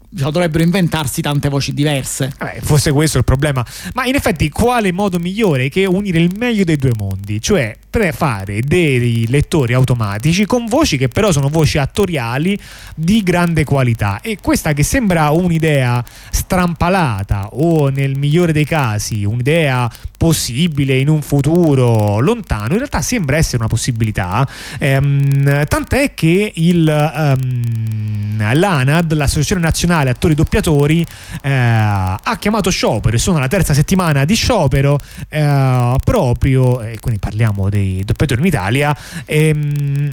diciamo, 0.09 0.30
dovrebbero 0.30 0.62
inventarsi 0.62 1.22
tante 1.22 1.48
voci 1.48 1.72
diverse. 1.72 2.32
Eh, 2.40 2.61
forse 2.61 2.92
questo 2.92 3.16
è 3.16 3.20
il 3.20 3.26
problema. 3.26 3.64
Ma 3.94 4.04
in 4.04 4.14
effetti, 4.14 4.48
quale 4.50 4.92
modo 4.92 5.18
migliore 5.18 5.68
che 5.68 5.86
unire 5.86 6.20
il 6.20 6.32
meglio 6.36 6.64
dei 6.64 6.76
due 6.76 6.92
mondi? 6.96 7.40
Cioè, 7.40 7.76
fare 8.12 8.61
dei 8.61 9.26
lettori 9.28 9.72
automatici 9.72 10.44
con 10.44 10.66
voci 10.66 10.97
che 10.97 11.09
però 11.09 11.32
sono 11.32 11.49
voci 11.49 11.78
attoriali 11.78 12.59
di 12.94 13.22
grande 13.22 13.64
qualità. 13.64 14.20
E 14.20 14.38
questa 14.40 14.72
che 14.72 14.82
sembra 14.82 15.30
un'idea 15.30 16.05
strampalata 16.30 17.49
o 17.53 17.88
nel 17.88 18.16
migliore 18.16 18.53
dei 18.53 18.64
casi 18.64 19.24
un'idea 19.24 19.90
possibile 20.16 20.99
in 20.99 21.09
un 21.09 21.22
futuro 21.22 22.18
lontano, 22.20 22.72
in 22.72 22.78
realtà 22.78 23.01
sembra 23.03 23.36
essere 23.36 23.59
una 23.59 23.68
possibilità, 23.68 24.47
ehm, 24.78 25.66
tant'è 25.66 26.14
che 26.14 26.53
il, 26.55 26.88
ehm, 26.88 28.53
l'ANAD, 28.55 29.12
l'Associazione 29.12 29.61
Nazionale 29.61 30.11
Attori 30.11 30.34
Doppiatori, 30.34 31.07
eh, 31.42 31.51
ha 31.51 32.36
chiamato 32.38 32.70
sciopero 32.70 33.16
e 33.16 33.18
sono 33.18 33.38
alla 33.38 33.49
terza 33.49 33.74
settimana 33.74 34.24
di 34.24 34.34
sciopero 34.34 34.99
eh, 35.28 35.97
proprio, 36.03 36.80
e 36.80 36.99
quindi 37.01 37.20
parliamo 37.20 37.68
dei 37.68 37.86
doppiatori 38.05 38.41
in 38.41 38.47
Italia, 38.47 38.97
ehm, 39.24 40.11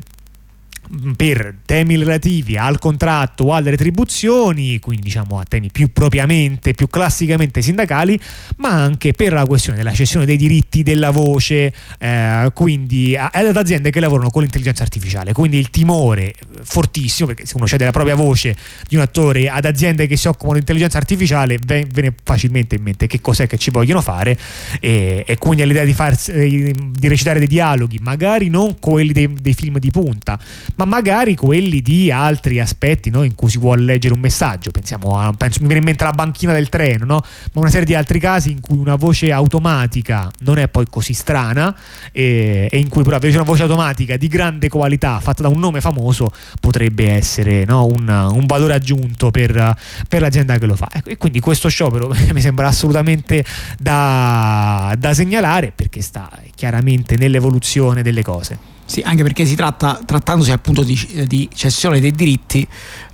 per 1.16 1.56
temi 1.66 1.98
relativi 1.98 2.58
al 2.58 2.80
contratto 2.80 3.46
o 3.46 3.54
alle 3.54 3.72
retribuzioni, 3.72 4.80
quindi 4.80 5.04
diciamo 5.04 5.40
a 5.40 5.44
temi 5.44 5.70
più 5.72 5.92
propriamente, 5.92 6.74
più 6.74 6.88
classicamente 6.88 7.62
sindacali, 7.62 8.20
ma 8.58 8.70
anche 8.70 9.14
per 9.14 9.34
la 9.34 9.46
questione 9.46 9.78
della 9.78 9.94
cessione 9.94 10.26
dei 10.26 10.38
diritti 10.38 10.84
della 10.84 11.12
voce, 11.12 11.74
eh, 11.98 12.52
quindi 12.54 13.16
ad 13.18 13.58
aziende 13.58 13.90
che 13.90 14.00
lavorano 14.00 14.30
con 14.30 14.42
l'intelligenza 14.42 14.84
artificiale. 14.84 15.34
Quindi 15.34 15.58
il 15.58 15.70
timore 15.70 16.34
fortissimo, 16.62 17.28
perché 17.28 17.46
se 17.46 17.58
uno 17.58 17.68
cede 17.68 17.86
la 17.86 17.92
propria 17.92 18.16
voce 18.16 18.56
di 18.88 18.96
un 18.96 19.02
attore 19.02 19.50
ad 19.50 19.66
aziende 19.66 20.08
che 20.08 20.18
si 20.18 20.28
occupano 20.28 20.54
di 20.54 20.60
intelligenza 20.60 20.98
artificiale, 20.98 21.58
ve 21.66 21.88
ne 21.96 22.14
facilmente 22.24 22.76
in 22.76 22.84
mente 22.84 23.08
che 23.08 23.22
cos'è 23.22 23.48
che 23.48 23.58
ci 23.58 23.72
vogliono 23.72 24.02
fare 24.02 24.38
e, 24.80 25.24
e 25.26 25.38
quindi 25.38 25.66
l'idea 25.66 25.84
di, 25.84 25.94
farsi, 25.94 26.72
di 26.72 27.08
recitare 27.08 27.40
dei 27.40 27.48
dialoghi, 27.48 28.00
magari 28.02 28.50
non 28.50 28.80
quelli 28.80 29.12
dei, 29.12 29.34
dei 29.40 29.54
film 29.54 29.80
di 29.80 29.92
punta, 29.92 30.40
ma 30.76 30.83
magari 30.86 31.36
quelli 31.36 31.82
di 31.82 32.12
altri 32.12 32.60
aspetti 32.60 33.10
no? 33.10 33.24
in 33.24 33.36
cui 33.36 33.50
si 33.50 33.58
vuole 33.58 33.82
leggere 33.82 34.14
un 34.14 34.20
messaggio. 34.20 34.72
Pensiamo 34.72 35.20
a, 35.20 35.34
penso, 35.34 35.60
mi 35.62 35.68
viene 35.68 35.80
in 35.80 35.86
mente 35.86 36.04
la 36.04 36.12
banchina 36.12 36.54
del 36.54 36.70
treno, 36.70 37.06
no? 37.06 37.24
ma 37.54 37.62
una 37.62 37.70
serie 37.70 37.86
di 37.86 37.96
altri 37.96 38.20
casi 38.20 38.52
in 38.52 38.62
cui 38.62 38.78
una 38.78 38.96
voce 38.96 39.32
automatica 39.32 40.32
non 40.40 40.58
è 40.58 40.68
poi 40.68 40.86
così 40.90 41.14
strana 41.14 41.76
e, 42.12 42.68
e 42.70 42.78
in 42.78 42.90
cui 42.90 43.04
però 43.04 43.16
invece 43.16 43.36
una 43.36 43.46
voce 43.46 43.64
automatica 43.64 44.18
di 44.18 44.28
grande 44.28 44.70
qualità 44.70 45.20
fatta 45.20 45.44
da 45.44 45.50
un 45.50 45.60
nome 45.60 45.82
famoso 45.82 46.32
potrebbe 46.60 47.12
essere 47.12 47.66
no? 47.66 47.86
un, 47.86 48.08
un, 48.08 48.46
valore 48.46 48.74
aggiunto 48.74 49.32
per, 49.32 49.76
per, 50.08 50.22
l'azienda 50.22 50.58
che 50.58 50.66
lo 50.66 50.76
fa. 50.76 50.90
E 51.06 51.18
quindi 51.18 51.40
questo 51.40 51.70
sciopero 51.70 52.14
mi 52.34 52.42
sembra 52.42 52.68
assolutamente 52.68 53.44
da, 53.78 54.96
da 54.98 55.14
segnalare 55.14 55.72
perché 55.76 56.02
sta 56.02 56.30
chiaramente 56.56 57.18
nell'evoluzione 57.18 58.02
delle 58.02 58.24
cose. 58.24 58.73
Sì, 58.86 59.02
anche 59.02 59.24
perché 59.24 59.46
si 59.46 59.56
tratta, 59.56 60.00
trattandosi 60.06 60.52
appunto 60.52 60.84
di, 60.84 61.26
di 61.28 61.50
cessione 61.54 62.00
dei 62.00 62.12
diritti, 62.12 62.68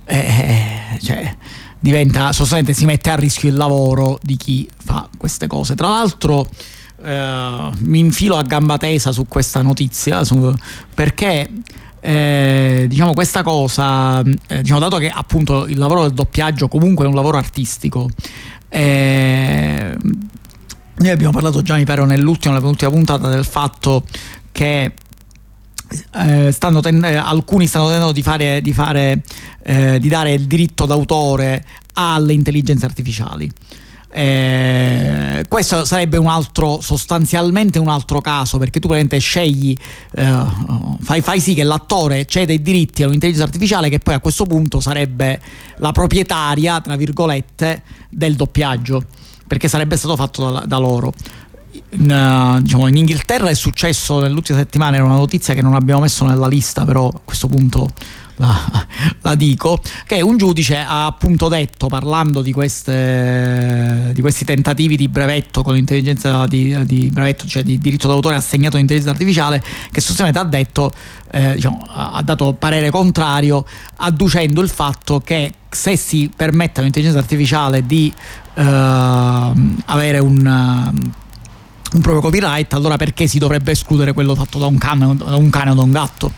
eh, 0.04 0.16
eh, 0.16 0.98
cioè, 1.00 1.34
diventa 1.78 2.32
sostanzialmente 2.32 2.74
si 2.74 2.84
mette 2.84 3.10
a 3.10 3.14
rischio 3.14 3.48
il 3.48 3.56
lavoro 3.56 4.18
di 4.22 4.36
chi 4.36 4.68
fa 4.76 5.08
queste 5.16 5.46
cose. 5.46 5.74
Tra 5.74 5.88
l'altro 5.88 6.46
eh, 7.02 7.70
mi 7.78 7.98
infilo 7.98 8.36
a 8.36 8.42
gamba 8.42 8.76
tesa 8.76 9.12
su 9.12 9.26
questa 9.26 9.62
notizia 9.62 10.24
su, 10.24 10.52
perché 10.94 11.48
eh, 12.00 12.86
diciamo 12.88 13.12
questa 13.12 13.42
cosa, 13.42 14.20
eh, 14.20 14.62
diciamo, 14.62 14.80
dato 14.80 14.98
che 14.98 15.08
appunto 15.08 15.66
il 15.66 15.78
lavoro 15.78 16.02
del 16.02 16.12
doppiaggio 16.12 16.68
comunque 16.68 17.04
è 17.04 17.08
un 17.08 17.14
lavoro 17.14 17.38
artistico, 17.38 18.08
eh, 18.68 19.96
noi 20.96 21.10
abbiamo 21.10 21.32
parlato 21.32 21.62
già 21.62 21.76
mi 21.76 21.84
pare 21.84 22.04
nell'ultima, 22.04 22.60
puntata 22.60 23.28
del 23.28 23.44
fatto 23.44 24.04
che 24.52 24.92
eh, 26.14 26.52
stanno 26.52 26.80
ten- 26.80 27.04
eh, 27.04 27.16
alcuni 27.16 27.66
stanno 27.66 27.88
tentando 27.88 28.12
di, 28.12 28.22
fare, 28.22 28.60
di, 28.60 28.72
fare, 28.72 29.22
eh, 29.62 29.98
di 29.98 30.08
dare 30.08 30.32
il 30.32 30.46
diritto 30.46 30.86
d'autore 30.86 31.64
alle 31.94 32.32
intelligenze 32.32 32.86
artificiali. 32.86 33.50
Eh, 34.12 35.44
questo 35.48 35.84
sarebbe 35.84 36.16
un 36.16 36.26
altro, 36.26 36.80
sostanzialmente 36.80 37.78
un 37.78 37.88
altro 37.88 38.20
caso 38.20 38.58
perché 38.58 38.80
tu 38.80 38.88
praticamente 38.88 39.18
scegli, 39.18 39.76
eh, 40.16 40.44
fai, 41.00 41.20
fai, 41.20 41.40
sì 41.40 41.54
che 41.54 41.62
l'attore 41.62 42.26
cede 42.26 42.54
i 42.54 42.62
diritti 42.62 43.04
a 43.04 43.06
un'intelligenza 43.06 43.46
artificiale 43.46 43.88
che 43.88 44.00
poi 44.00 44.14
a 44.14 44.20
questo 44.20 44.46
punto 44.46 44.80
sarebbe 44.80 45.40
la 45.76 45.92
proprietaria, 45.92 46.80
tra 46.80 46.96
virgolette, 46.96 47.82
del 48.08 48.34
doppiaggio 48.34 49.04
perché 49.50 49.66
sarebbe 49.66 49.96
stato 49.96 50.14
fatto 50.14 50.48
da, 50.48 50.60
da 50.64 50.78
loro 50.78 51.12
in, 51.90 52.10
uh, 52.10 52.60
diciamo, 52.60 52.86
in, 52.86 52.96
Inghilterra 52.96 53.48
è 53.48 53.54
successo 53.54 54.20
nell'ultima 54.20 54.58
settimana, 54.58 54.96
era 54.96 55.04
una 55.04 55.16
notizia 55.16 55.54
che 55.54 55.62
non 55.62 55.74
abbiamo 55.74 56.00
messo 56.00 56.24
nella 56.24 56.46
lista, 56.46 56.84
però 56.84 57.08
a 57.08 57.20
questo 57.24 57.48
punto 57.48 57.88
la, 58.36 58.86
la 59.22 59.34
dico, 59.34 59.80
che 60.06 60.20
un 60.20 60.36
giudice 60.36 60.78
ha 60.78 61.06
appunto 61.06 61.48
detto, 61.48 61.88
parlando 61.88 62.42
di, 62.42 62.52
queste, 62.52 64.10
di 64.14 64.20
questi 64.20 64.44
tentativi 64.44 64.96
di 64.96 65.08
brevetto 65.08 65.62
con 65.62 65.74
l'intelligenza 65.74 66.46
di, 66.46 66.76
di, 66.84 67.10
brevetto, 67.12 67.46
cioè 67.46 67.62
di 67.62 67.78
diritto 67.78 68.08
d'autore 68.08 68.36
assegnato 68.36 68.76
all'intelligenza 68.76 69.14
artificiale, 69.14 69.62
che 69.90 70.00
sostanzialmente 70.00 70.38
ha 70.38 70.44
detto, 70.44 70.92
eh, 71.30 71.54
diciamo, 71.54 71.84
ha 71.88 72.22
dato 72.22 72.54
parere 72.54 72.90
contrario, 72.90 73.64
adducendo 73.96 74.60
il 74.60 74.68
fatto 74.68 75.20
che 75.20 75.54
se 75.68 75.96
si 75.96 76.30
permette 76.34 76.80
all'intelligenza 76.80 77.20
artificiale 77.20 77.86
di 77.86 78.12
eh, 78.54 78.62
avere 78.62 80.18
un 80.18 81.18
un 81.92 82.00
proprio 82.00 82.20
copyright, 82.20 82.72
allora 82.74 82.96
perché 82.96 83.26
si 83.26 83.38
dovrebbe 83.38 83.72
escludere 83.72 84.12
quello 84.12 84.34
fatto 84.34 84.58
da 84.58 84.66
un 84.66 84.78
cane, 84.78 85.16
da 85.16 85.36
un 85.36 85.50
cane 85.50 85.70
o 85.70 85.74
da 85.74 85.82
un 85.82 85.90
gatto? 85.90 86.32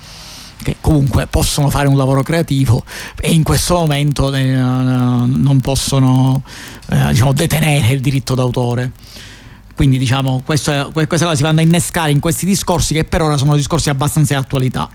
Che 0.63 0.77
comunque 0.81 1.27
possono 1.27 1.71
fare 1.71 1.89
un 1.89 1.97
lavoro 1.97 2.23
creativo 2.23 2.85
e 3.21 3.33
in 3.33 3.43
questo 3.43 3.75
momento 3.75 4.33
eh, 4.33 4.45
non 4.45 5.59
possono 5.61 6.43
eh, 6.89 7.09
diciamo, 7.09 7.33
detenere 7.33 7.95
il 7.95 8.01
diritto 8.01 8.35
d'autore. 8.35 8.93
Quindi 9.75 9.99
diciamo, 9.99 10.43
questo, 10.45 10.91
queste 10.93 11.25
cose 11.25 11.37
si 11.37 11.43
vanno 11.43 11.61
a 11.61 11.63
innescare 11.63 12.13
in 12.13 12.21
questi 12.21 12.47
discorsi 12.47 12.95
che 12.95 13.05
per 13.05 13.23
ora 13.23 13.37
sono 13.37 13.57
discorsi 13.57 13.91
abbastanza 13.91 14.35
di 14.35 14.41
attualità. 14.41 14.89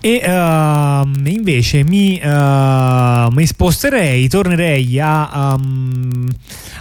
E 0.00 0.22
uh, 0.24 1.28
invece 1.28 1.82
mi, 1.82 2.20
uh, 2.22 3.32
mi, 3.32 3.44
sposterei, 3.46 4.28
tornerei 4.28 5.00
a, 5.00 5.56
um, 5.58 6.24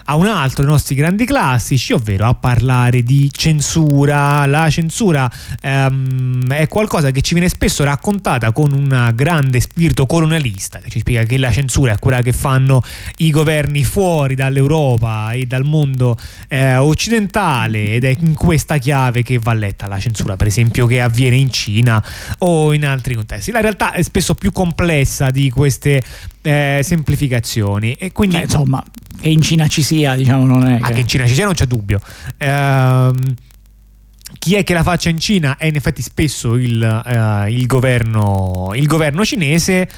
a, 0.05 0.15
un 0.15 0.27
altro 0.27 0.61
dei 0.61 0.71
nostri 0.71 0.93
grandi 0.93 1.25
classici, 1.25 1.93
ovvero 1.93 2.27
a 2.27 2.35
parlare 2.35 3.01
di 3.01 3.27
censura. 3.31 4.45
La 4.45 4.69
censura 4.69 5.27
um, 5.63 6.47
è 6.53 6.67
qualcosa 6.67 7.09
che 7.09 7.21
ci 7.21 7.33
viene 7.33 7.49
spesso 7.49 7.83
raccontata 7.83 8.51
con 8.51 8.71
un 8.71 9.11
grande 9.15 9.61
spirito 9.61 10.05
colonialista, 10.05 10.77
che 10.77 10.91
ci 10.91 10.99
spiega 10.99 11.23
che 11.23 11.39
la 11.39 11.51
censura 11.51 11.93
è 11.93 11.99
quella 11.99 12.21
che 12.21 12.33
fanno 12.33 12.83
i 13.17 13.31
governi 13.31 13.83
fuori 13.83 14.35
dall'Europa 14.35 15.31
e 15.31 15.47
dal 15.47 15.63
mondo 15.63 16.15
eh, 16.49 16.75
occidentale 16.75 17.93
ed 17.93 18.03
è 18.03 18.15
in 18.19 18.35
questa 18.35 18.77
chiave 18.77 19.23
che 19.23 19.39
va 19.39 19.53
letta 19.53 19.87
la 19.87 19.99
censura, 19.99 20.35
per 20.35 20.45
esempio, 20.45 20.85
che 20.85 21.01
avviene 21.01 21.35
in 21.35 21.51
Cina 21.51 22.03
o 22.39 22.73
in 22.73 22.85
altri 22.85 23.05
altri 23.07 23.15
contesti. 23.15 23.51
La 23.51 23.61
realtà 23.61 23.93
è 23.93 24.01
spesso 24.01 24.35
più 24.35 24.51
complessa 24.51 25.31
di 25.31 25.49
queste 25.49 26.03
eh, 26.41 26.81
semplificazioni. 26.83 27.93
E 27.93 28.11
quindi 28.11 28.35
Beh, 28.37 28.43
insomma 28.43 28.83
che 29.19 29.29
in 29.29 29.41
Cina 29.41 29.67
ci 29.67 29.81
sia 29.81 30.15
diciamo 30.15 30.45
non 30.45 30.67
è 30.67 30.79
che... 30.81 30.93
che 30.93 30.99
in 30.99 31.07
Cina 31.07 31.25
ci 31.25 31.33
sia 31.33 31.45
non 31.45 31.53
c'è 31.53 31.65
dubbio. 31.65 31.99
Ehm, 32.37 33.33
chi 34.39 34.55
è 34.55 34.63
che 34.63 34.73
la 34.73 34.83
faccia 34.83 35.09
in 35.09 35.19
Cina 35.19 35.57
è 35.57 35.65
in 35.65 35.75
effetti 35.75 36.01
spesso 36.01 36.55
il, 36.55 36.81
uh, 36.81 37.47
il, 37.47 37.65
governo, 37.65 38.71
il 38.75 38.85
governo 38.85 39.23
cinese 39.25 39.89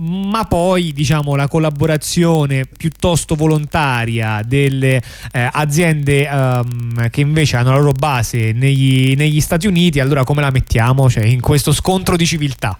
ma 0.00 0.44
poi 0.44 0.92
diciamo 0.92 1.34
la 1.34 1.46
collaborazione 1.46 2.64
piuttosto 2.64 3.34
volontaria 3.34 4.40
delle 4.46 5.02
eh, 5.30 5.48
aziende 5.52 6.26
um, 6.30 7.10
che 7.10 7.20
invece 7.20 7.56
hanno 7.56 7.72
la 7.72 7.78
loro 7.78 7.92
base 7.92 8.52
negli, 8.52 9.14
negli, 9.14 9.40
Stati 9.40 9.66
Uniti 9.66 10.00
allora 10.00 10.24
come 10.24 10.40
la 10.40 10.50
mettiamo? 10.50 11.10
Cioè, 11.10 11.24
in 11.24 11.40
questo 11.40 11.72
scontro 11.72 12.16
di 12.16 12.24
civiltà. 12.24 12.78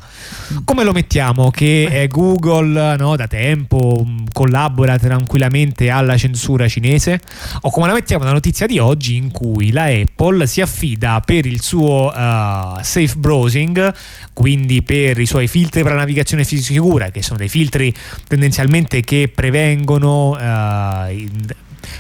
Come 0.65 0.83
lo 0.83 0.93
mettiamo? 0.93 1.51
Che 1.51 2.03
eh, 2.03 2.07
Google 2.09 2.97
no, 2.97 3.17
da 3.17 3.27
tempo 3.27 3.99
um, 4.01 4.25
collabora 4.33 4.99
tranquillamente 4.99 5.91
alla 5.91 6.17
censura 6.17 6.69
cinese? 6.69 7.21
O 7.63 7.71
come 7.71 7.87
la 7.87 7.93
mettiamo 7.93 8.25
la 8.25 8.33
notizia 8.33 8.67
di 8.67 8.79
oggi 8.79 9.17
in 9.17 9.31
cui 9.31 9.73
la 9.73 9.85
Apple 9.85 10.47
si 10.47 10.63
affida 10.63 11.21
per 11.25 11.45
il 11.45 11.61
suo 11.61 12.07
uh, 12.07 12.79
safe 12.81 13.15
browsing 13.17 13.95
quindi 14.33 14.83
per 14.83 15.19
i 15.19 15.27
suoi 15.27 15.49
filtri 15.49 15.83
per 15.83 15.93
la 15.93 15.99
navigazione 15.99 16.45
sicura 16.45 17.10
che 17.11 17.23
sono 17.23 17.39
dei 17.39 17.49
filtri 17.49 17.93
tendenzialmente 18.27 19.01
che 19.03 19.31
prevengono 19.33 20.31
uh, 20.31 21.37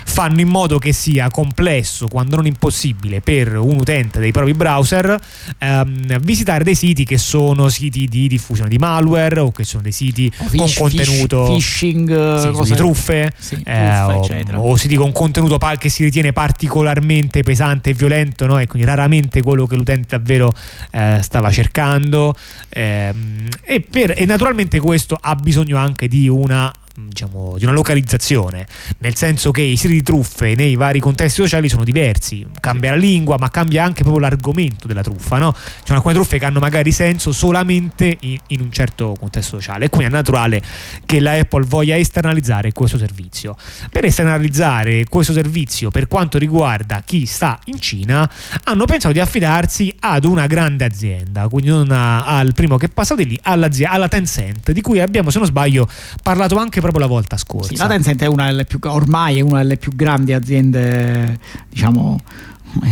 fanno 0.04 0.40
in 0.40 0.48
modo 0.48 0.78
che 0.78 0.92
sia 0.92 1.28
complesso, 1.30 2.08
quando 2.08 2.36
non 2.36 2.46
impossibile, 2.46 3.20
per 3.20 3.56
un 3.56 3.76
utente 3.78 4.18
dei 4.20 4.32
propri 4.32 4.52
browser 4.54 5.18
ehm, 5.58 6.18
visitare 6.20 6.64
dei 6.64 6.74
siti 6.74 7.04
che 7.04 7.18
sono 7.18 7.68
siti 7.68 8.06
di 8.06 8.28
diffusione 8.28 8.68
di 8.68 8.78
malware 8.78 9.40
o 9.40 9.50
che 9.52 9.64
sono 9.64 9.82
dei 9.82 9.92
siti 9.92 10.30
O 10.38 10.44
fish- 10.48 10.58
con 10.78 10.88
contenuto 10.90 11.46
fish- 11.46 11.54
phishing, 11.80 12.38
sì, 12.40 12.50
cose- 12.50 12.70
di 12.72 12.76
truffe, 12.76 13.32
Sì, 13.38 13.54
eh, 13.54 13.60
truffe, 13.62 14.02
o, 14.12 14.22
eccetera. 14.24 14.60
o 14.60 14.76
siti 14.76 14.94
con 14.96 15.12
contenuto 15.12 15.58
che 15.78 15.88
si 15.88 16.02
ritiene 16.04 16.32
particolarmente 16.32 17.42
pesante 17.42 17.90
e 17.90 17.94
violento, 17.94 18.46
no? 18.46 18.58
e 18.58 18.66
quindi 18.66 18.86
raramente 18.88 19.42
quello 19.42 19.66
che 19.66 19.76
l'utente 19.76 20.16
davvero 20.16 20.52
eh, 20.90 21.18
stava 21.22 21.50
cercando. 21.50 22.34
Ehm, 22.70 23.48
e, 23.62 23.80
per- 23.80 24.14
e 24.16 24.24
naturalmente 24.26 24.80
questo 24.80 25.16
ha 25.20 25.34
bisogno 25.34 25.76
anche 25.76 26.08
di 26.08 26.28
una 26.28 26.72
diciamo 26.94 27.54
di 27.56 27.64
una 27.64 27.72
localizzazione 27.72 28.66
nel 28.98 29.14
senso 29.14 29.50
che 29.50 29.62
i 29.62 29.76
siti 29.76 29.94
di 29.94 30.02
truffe 30.02 30.54
nei 30.54 30.74
vari 30.74 30.98
contesti 30.98 31.40
sociali 31.40 31.68
sono 31.68 31.84
diversi 31.84 32.46
cambia 32.60 32.90
la 32.90 32.96
lingua 32.96 33.36
ma 33.38 33.48
cambia 33.48 33.84
anche 33.84 34.02
proprio 34.02 34.22
l'argomento 34.22 34.86
della 34.86 35.02
truffa 35.02 35.38
no? 35.38 35.52
ci 35.52 35.82
sono 35.84 35.98
alcune 35.98 36.14
truffe 36.14 36.38
che 36.38 36.44
hanno 36.44 36.58
magari 36.58 36.92
senso 36.92 37.32
solamente 37.32 38.16
in, 38.20 38.38
in 38.48 38.60
un 38.60 38.72
certo 38.72 39.14
contesto 39.18 39.56
sociale 39.56 39.86
e 39.86 39.88
quindi 39.88 40.08
è 40.08 40.14
naturale 40.14 40.62
che 41.06 41.20
la 41.20 41.32
Apple 41.32 41.64
voglia 41.64 41.96
esternalizzare 41.96 42.72
questo 42.72 42.98
servizio 42.98 43.56
per 43.90 44.04
esternalizzare 44.04 45.04
questo 45.08 45.32
servizio 45.32 45.90
per 45.90 46.08
quanto 46.08 46.38
riguarda 46.38 47.02
chi 47.04 47.24
sta 47.24 47.58
in 47.66 47.80
Cina 47.80 48.28
hanno 48.64 48.84
pensato 48.84 49.14
di 49.14 49.20
affidarsi 49.20 49.94
ad 50.00 50.24
una 50.24 50.46
grande 50.46 50.84
azienda 50.84 51.48
quindi 51.48 51.70
non 51.70 51.90
a- 51.92 52.24
al 52.24 52.52
primo 52.52 52.76
che 52.76 52.88
passa 52.88 53.14
di 53.14 53.26
lì 53.26 53.40
alla 53.42 54.08
Tencent 54.08 54.72
di 54.72 54.80
cui 54.80 55.00
abbiamo 55.00 55.30
se 55.30 55.38
non 55.38 55.46
sbaglio 55.46 55.88
parlato 56.22 56.56
anche 56.56 56.79
proprio 56.80 57.02
la 57.02 57.06
volta 57.06 57.36
scorsa 57.36 57.68
Sì, 57.68 57.76
la 57.76 57.86
Tencent 57.86 58.22
è 58.22 58.26
una 58.26 58.46
delle 58.46 58.64
più, 58.64 58.78
ormai 58.84 59.38
è 59.38 59.40
una 59.40 59.58
delle 59.58 59.76
più 59.76 59.94
grandi 59.94 60.32
aziende, 60.32 61.38
diciamo, 61.68 62.18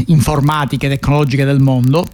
informatiche, 0.06 0.88
tecnologiche 0.88 1.44
del 1.44 1.60
mondo. 1.60 2.06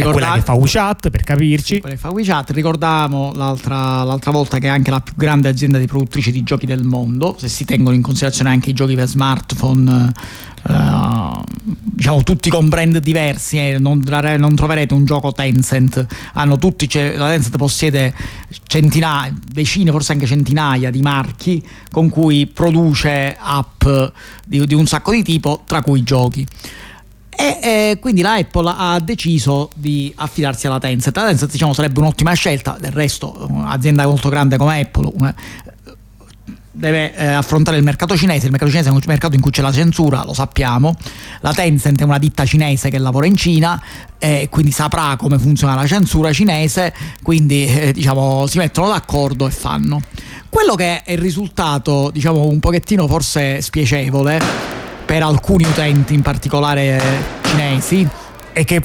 È 0.00 0.04
quella 0.04 0.32
che 0.34 0.40
fa 0.40 0.54
WeChat 0.54 1.10
per 1.10 1.22
capirci 1.22 1.80
quella 1.80 1.94
che 1.94 2.00
fa 2.00 2.10
WeChat. 2.10 2.50
Ricordavamo 2.50 3.32
l'altra, 3.34 4.02
l'altra 4.02 4.30
volta 4.30 4.58
che 4.58 4.66
è 4.66 4.70
anche 4.70 4.90
la 4.90 5.00
più 5.00 5.14
grande 5.16 5.48
azienda 5.48 5.78
di 5.78 5.86
produttrici 5.86 6.32
di 6.32 6.42
giochi 6.42 6.66
del 6.66 6.82
mondo, 6.82 7.36
se 7.38 7.48
si 7.48 7.64
tengono 7.64 7.94
in 7.94 8.02
considerazione 8.02 8.50
anche 8.50 8.70
i 8.70 8.72
giochi 8.72 8.94
per 8.94 9.08
smartphone, 9.08 10.12
eh, 10.68 11.40
diciamo 11.64 12.22
tutti 12.22 12.48
con 12.48 12.68
brand 12.68 12.98
diversi, 12.98 13.58
eh, 13.58 13.78
non, 13.78 14.02
non 14.38 14.54
troverete 14.54 14.94
un 14.94 15.04
gioco 15.04 15.32
Tencent, 15.32 16.06
hanno 16.34 16.56
tutti, 16.56 16.86
c'è- 16.86 17.16
la 17.16 17.28
Tencent 17.28 17.56
possiede 17.56 18.14
centinaia, 18.66 19.34
decine, 19.44 19.90
forse 19.90 20.12
anche 20.12 20.26
centinaia 20.26 20.90
di 20.90 21.02
marchi 21.02 21.62
con 21.90 22.08
cui 22.08 22.46
produce 22.46 23.36
app 23.38 23.84
di, 24.46 24.64
di 24.66 24.74
un 24.74 24.86
sacco 24.86 25.12
di 25.12 25.22
tipo, 25.22 25.62
tra 25.66 25.82
cui 25.82 26.02
giochi. 26.02 26.46
E 27.42 27.58
eh, 27.60 27.98
quindi 27.98 28.20
la 28.20 28.34
Apple 28.34 28.72
ha 28.76 29.00
deciso 29.00 29.68
di 29.74 30.12
affidarsi 30.14 30.68
alla 30.68 30.78
Tencent. 30.78 31.16
La 31.16 31.26
Tencent 31.26 31.50
diciamo, 31.50 31.72
sarebbe 31.72 31.98
un'ottima 31.98 32.32
scelta, 32.34 32.76
del 32.78 32.92
resto 32.92 33.46
un'azienda 33.48 34.06
molto 34.06 34.28
grande 34.28 34.56
come 34.56 34.80
Apple 34.80 35.10
una- 35.12 35.34
deve 36.70 37.12
eh, 37.16 37.26
affrontare 37.26 37.76
il 37.78 37.82
mercato 37.82 38.16
cinese, 38.16 38.44
il 38.46 38.52
mercato 38.52 38.70
cinese 38.70 38.90
è 38.90 38.92
un 38.92 39.00
mercato 39.06 39.34
in 39.34 39.40
cui 39.40 39.50
c'è 39.50 39.60
la 39.60 39.72
censura, 39.72 40.24
lo 40.24 40.34
sappiamo, 40.34 40.96
la 41.40 41.52
Tencent 41.52 42.00
è 42.00 42.04
una 42.04 42.18
ditta 42.18 42.44
cinese 42.44 42.90
che 42.90 42.98
lavora 42.98 43.26
in 43.26 43.36
Cina 43.36 43.82
e 44.18 44.46
quindi 44.48 44.70
saprà 44.70 45.16
come 45.16 45.36
funziona 45.36 45.74
la 45.74 45.86
censura 45.86 46.32
cinese, 46.32 46.94
quindi 47.24 47.66
eh, 47.66 47.92
diciamo, 47.92 48.46
si 48.46 48.58
mettono 48.58 48.86
d'accordo 48.86 49.48
e 49.48 49.50
fanno. 49.50 50.00
Quello 50.48 50.76
che 50.76 51.02
è 51.02 51.12
il 51.12 51.18
risultato, 51.18 52.10
diciamo, 52.12 52.46
un 52.46 52.60
pochettino 52.60 53.08
forse 53.08 53.60
spiacevole 53.60 54.81
per 55.04 55.22
alcuni 55.22 55.64
utenti, 55.64 56.14
in 56.14 56.22
particolare 56.22 56.96
eh, 56.96 57.02
cinesi, 57.48 58.06
e 58.54 58.64
che 58.64 58.82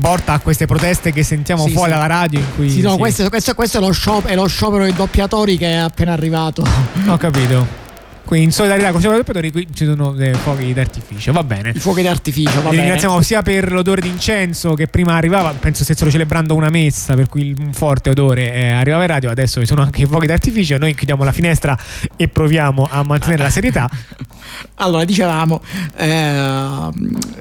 porta 0.00 0.34
a 0.34 0.38
queste 0.38 0.66
proteste 0.66 1.12
che 1.12 1.22
sentiamo 1.24 1.64
Sì, 1.66 1.72
fuori 1.72 1.90
sì. 1.90 1.96
dalla 1.96 2.06
radio 2.06 2.38
in 2.38 2.46
cui 2.54 2.70
Sì, 2.70 2.80
no, 2.82 2.92
sì. 2.92 2.98
questo, 2.98 3.28
questo- 3.28 3.54
questo 3.54 3.78
è, 3.78 3.80
lo 3.80 3.90
sciopero, 3.92 4.32
è 4.32 4.36
lo 4.36 4.46
sciopero 4.46 4.84
dei 4.84 4.92
doppiatori 4.94 5.56
che 5.58 5.70
è 5.70 5.74
appena 5.76 6.12
arrivato. 6.12 6.64
ho 7.06 7.16
capito 7.16 7.86
qui 8.28 8.42
in 8.42 8.52
solidarietà 8.52 8.92
con 8.92 9.00
i 9.00 9.04
doppiatori 9.04 9.50
qui 9.50 9.66
ci 9.72 9.86
sono 9.86 10.12
dei 10.12 10.34
fuochi 10.34 10.74
d'artificio 10.74 11.32
va 11.32 11.42
bene 11.42 11.70
I 11.70 11.78
fuochi 11.78 12.02
d'artificio, 12.02 12.60
va 12.60 12.68
bene. 12.68 12.82
ringraziamo 12.82 13.22
sia 13.22 13.40
per 13.40 13.72
l'odore 13.72 14.02
d'incenso 14.02 14.74
che 14.74 14.86
prima 14.86 15.14
arrivava, 15.14 15.50
penso 15.58 15.82
stessero 15.82 16.10
celebrando 16.10 16.54
una 16.54 16.68
messa, 16.68 17.14
per 17.14 17.30
cui 17.30 17.54
un 17.58 17.72
forte 17.72 18.10
odore 18.10 18.52
eh, 18.52 18.70
arrivava 18.70 19.04
in 19.04 19.08
radio, 19.08 19.30
adesso 19.30 19.60
ci 19.60 19.66
sono 19.66 19.80
anche 19.80 20.02
i 20.02 20.06
fuochi 20.06 20.26
d'artificio, 20.26 20.76
noi 20.76 20.94
chiudiamo 20.94 21.24
la 21.24 21.32
finestra 21.32 21.78
e 22.16 22.28
proviamo 22.28 22.86
a 22.90 23.02
mantenere 23.02 23.44
la 23.44 23.50
serietà. 23.50 23.88
Allora, 24.76 25.04
dicevamo 25.04 25.60
eh, 25.96 26.90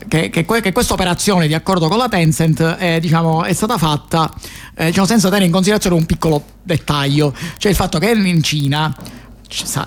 che, 0.08 0.30
che 0.30 0.46
che 0.46 0.72
questa 0.72 0.94
operazione 0.94 1.48
di 1.48 1.54
accordo 1.54 1.88
con 1.88 1.98
la 1.98 2.10
Tencent 2.10 2.78
eh, 2.80 3.00
diciamo, 3.00 3.44
è 3.44 3.54
stata 3.54 3.78
fatta 3.78 4.34
eh, 4.76 4.88
diciamo, 4.88 5.06
senza 5.06 5.28
tenere 5.28 5.46
in 5.46 5.52
considerazione 5.52 5.96
un 5.96 6.06
piccolo 6.06 6.44
dettaglio, 6.64 7.34
cioè 7.58 7.72
il 7.72 7.78
fatto 7.78 8.00
che 8.00 8.10
in 8.12 8.44
Cina 8.44 8.94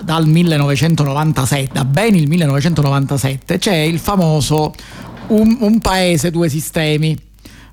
dal 0.01 0.27
1997, 0.27 1.69
da 1.73 1.85
ben 1.85 2.15
il 2.15 2.27
1997, 2.27 3.57
c'è 3.57 3.75
il 3.75 3.99
famoso 3.99 4.73
un, 5.27 5.57
un 5.59 5.79
paese, 5.79 6.31
due 6.31 6.49
sistemi, 6.49 7.17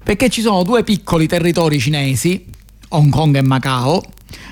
perché 0.03 0.29
ci 0.29 0.41
sono 0.41 0.63
due 0.63 0.85
piccoli 0.85 1.27
territori 1.27 1.79
cinesi, 1.79 2.45
Hong 2.91 3.11
Kong 3.11 3.37
e 3.37 3.43
Macao, 3.43 4.03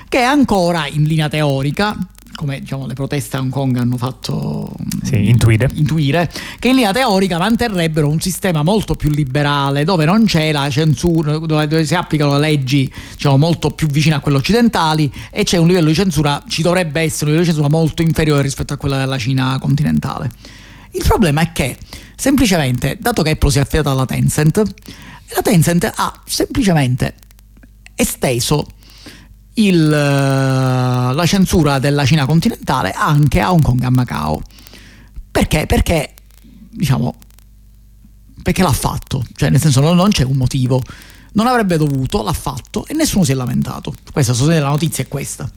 che 0.09 0.21
ancora 0.21 0.87
in 0.87 1.03
linea 1.03 1.29
teorica, 1.29 1.95
come 2.37 2.59
diciamo, 2.59 2.85
le 2.85 2.93
proteste 2.93 3.35
a 3.35 3.39
Hong 3.39 3.49
Kong 3.49 3.75
hanno 3.77 3.97
fatto 3.97 4.71
Sì, 5.01 5.27
intuire. 5.27 5.67
intuire 5.73 6.31
che 6.59 6.67
in 6.67 6.75
linea 6.75 6.93
teorica 6.93 7.39
manterrebbero 7.39 8.07
un 8.07 8.21
sistema 8.21 8.61
molto 8.61 8.93
più 8.93 9.09
liberale 9.09 9.83
dove 9.83 10.05
non 10.05 10.25
c'è 10.25 10.51
la 10.51 10.69
censura 10.69 11.39
dove, 11.39 11.67
dove 11.67 11.83
si 11.83 11.95
applicano 11.95 12.37
leggi 12.37 12.91
diciamo, 13.13 13.37
molto 13.37 13.71
più 13.71 13.87
vicine 13.87 14.15
a 14.15 14.19
quelle 14.19 14.37
occidentali 14.37 15.11
e 15.31 15.43
c'è 15.43 15.57
un 15.57 15.65
livello 15.65 15.87
di 15.87 15.95
censura 15.95 16.43
ci 16.47 16.61
dovrebbe 16.61 17.01
essere 17.01 17.31
un 17.31 17.37
livello 17.37 17.41
di 17.41 17.47
censura 17.55 17.69
molto 17.69 18.03
inferiore 18.03 18.43
rispetto 18.43 18.73
a 18.73 18.77
quella 18.77 18.97
della 18.97 19.17
Cina 19.17 19.57
continentale 19.59 20.29
il 20.91 21.03
problema 21.03 21.41
è 21.41 21.51
che 21.51 21.75
semplicemente 22.15 22.97
dato 22.99 23.23
che 23.23 23.31
Apple 23.31 23.49
si 23.49 23.57
è 23.57 23.61
affidata 23.61 23.89
alla 23.89 24.05
Tencent 24.05 24.57
la 25.33 25.41
Tencent 25.41 25.91
ha 25.95 26.21
semplicemente 26.23 27.15
esteso 27.95 28.67
il, 29.57 29.91
eh, 29.91 31.13
la 31.13 31.25
censura 31.25 31.79
della 31.79 32.05
Cina 32.05 32.25
continentale 32.25 32.91
anche 32.91 33.39
a 33.39 33.51
Hong 33.51 33.61
Kong 33.61 33.81
e 33.81 33.85
a 33.85 33.89
Macao. 33.89 34.41
Perché? 35.31 35.65
Perché, 35.65 36.13
diciamo, 36.69 37.15
perché 38.41 38.63
l'ha 38.63 38.71
fatto, 38.71 39.25
cioè 39.35 39.49
nel 39.49 39.59
senso 39.59 39.81
non, 39.81 40.09
c'è 40.09 40.23
un 40.23 40.37
motivo. 40.37 40.81
Non 41.33 41.45
avrebbe 41.45 41.77
dovuto, 41.77 42.23
l'ha 42.23 42.33
fatto 42.33 42.85
e 42.87 42.93
nessuno 42.93 43.23
si 43.23 43.31
è 43.31 43.35
lamentato. 43.35 43.93
Questa 44.11 44.33
la 44.45 44.69
notizia 44.69 45.03
è 45.03 45.07
questa. 45.07 45.49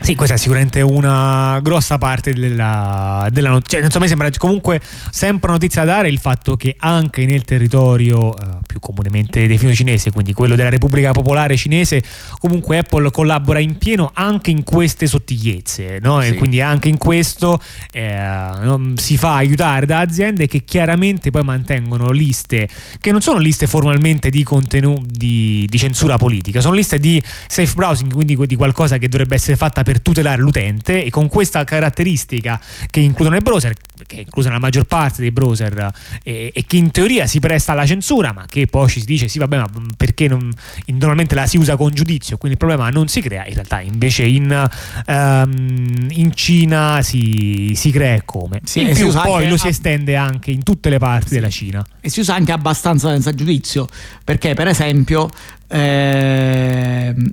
Sì, 0.00 0.14
questa 0.14 0.36
è 0.36 0.38
sicuramente 0.38 0.80
una 0.80 1.58
grossa 1.62 1.98
parte 1.98 2.32
della, 2.32 3.28
della 3.30 3.50
notizia. 3.50 3.78
Cioè, 3.78 3.86
insomma, 3.86 4.04
mi 4.04 4.10
sembra 4.10 4.30
comunque 4.36 4.80
sempre 5.10 5.50
notizia 5.50 5.84
da 5.84 5.92
dare 5.94 6.08
il 6.08 6.18
fatto 6.18 6.56
che 6.56 6.76
anche 6.78 7.26
nel 7.26 7.42
territorio 7.44 8.36
eh, 8.36 8.58
più 8.66 8.78
comunemente 8.80 9.46
definito 9.46 9.76
cinese, 9.76 10.10
quindi 10.12 10.32
quello 10.32 10.54
della 10.54 10.68
Repubblica 10.68 11.10
Popolare 11.12 11.56
Cinese, 11.56 12.02
comunque 12.38 12.78
Apple 12.78 13.10
collabora 13.10 13.58
in 13.58 13.76
pieno 13.76 14.10
anche 14.14 14.50
in 14.50 14.62
queste 14.62 15.06
sottigliezze, 15.06 15.98
no? 16.00 16.20
E 16.22 16.28
Sì. 16.28 16.34
quindi 16.36 16.60
anche 16.60 16.88
in 16.88 16.96
questo 16.98 17.60
eh, 17.92 18.92
si 18.94 19.16
fa 19.16 19.34
aiutare 19.36 19.84
da 19.86 19.98
aziende 20.00 20.46
che 20.46 20.64
chiaramente 20.64 21.30
poi 21.30 21.42
mantengono 21.42 22.10
liste 22.10 22.68
che 23.00 23.10
non 23.10 23.20
sono 23.20 23.38
liste 23.38 23.66
formalmente 23.66 24.30
di 24.30 24.42
contenuti 24.42 25.06
di, 25.10 25.66
di 25.68 25.78
censura 25.78 26.16
politica, 26.16 26.60
sono 26.60 26.74
liste 26.74 26.98
di 26.98 27.20
safe 27.48 27.72
browsing, 27.74 28.12
quindi 28.12 28.36
di 28.46 28.56
qualcosa 28.56 28.98
che 28.98 29.08
dovrebbe 29.08 29.34
essere 29.34 29.56
fatta 29.56 29.82
per 29.88 30.02
tutelare 30.02 30.42
l'utente 30.42 31.02
e 31.02 31.08
con 31.08 31.28
questa 31.28 31.64
caratteristica 31.64 32.60
che 32.90 33.00
includono 33.00 33.36
i 33.36 33.40
browser, 33.40 33.72
che 34.06 34.16
è 34.16 34.20
inclusa 34.20 34.48
nella 34.48 34.60
maggior 34.60 34.84
parte 34.84 35.22
dei 35.22 35.30
browser 35.30 35.90
eh, 36.22 36.50
e 36.52 36.64
che 36.66 36.76
in 36.76 36.90
teoria 36.90 37.26
si 37.26 37.40
presta 37.40 37.72
alla 37.72 37.86
censura, 37.86 38.34
ma 38.34 38.44
che 38.46 38.66
poi 38.66 38.86
ci 38.90 39.00
si 39.00 39.06
dice 39.06 39.28
sì 39.28 39.38
vabbè 39.38 39.56
ma 39.56 39.70
perché 39.96 40.28
non, 40.28 40.52
normalmente 40.88 41.34
la 41.34 41.46
si 41.46 41.56
usa 41.56 41.76
con 41.76 41.94
giudizio, 41.94 42.36
quindi 42.36 42.58
il 42.60 42.66
problema 42.66 42.90
non 42.90 43.08
si 43.08 43.22
crea, 43.22 43.46
in 43.46 43.54
realtà 43.54 43.80
invece 43.80 44.26
in, 44.26 44.68
ehm, 45.06 46.08
in 46.10 46.34
Cina 46.34 47.00
si, 47.00 47.72
si 47.74 47.90
crea 47.90 48.16
e 48.16 48.22
come. 48.26 48.60
Sì, 48.64 48.82
in 48.82 48.88
e 48.88 48.92
più 48.92 49.10
poi 49.10 49.48
lo 49.48 49.56
si 49.56 49.68
estende 49.68 50.16
anche 50.16 50.50
in 50.50 50.64
tutte 50.64 50.90
le 50.90 50.98
parti 50.98 51.32
della 51.32 51.48
Cina. 51.48 51.82
E 51.98 52.10
si 52.10 52.20
usa 52.20 52.34
anche 52.34 52.52
abbastanza 52.52 53.08
senza 53.08 53.32
giudizio, 53.34 53.86
perché 54.22 54.52
per 54.52 54.66
esempio, 54.68 55.30
ehm, 55.68 57.30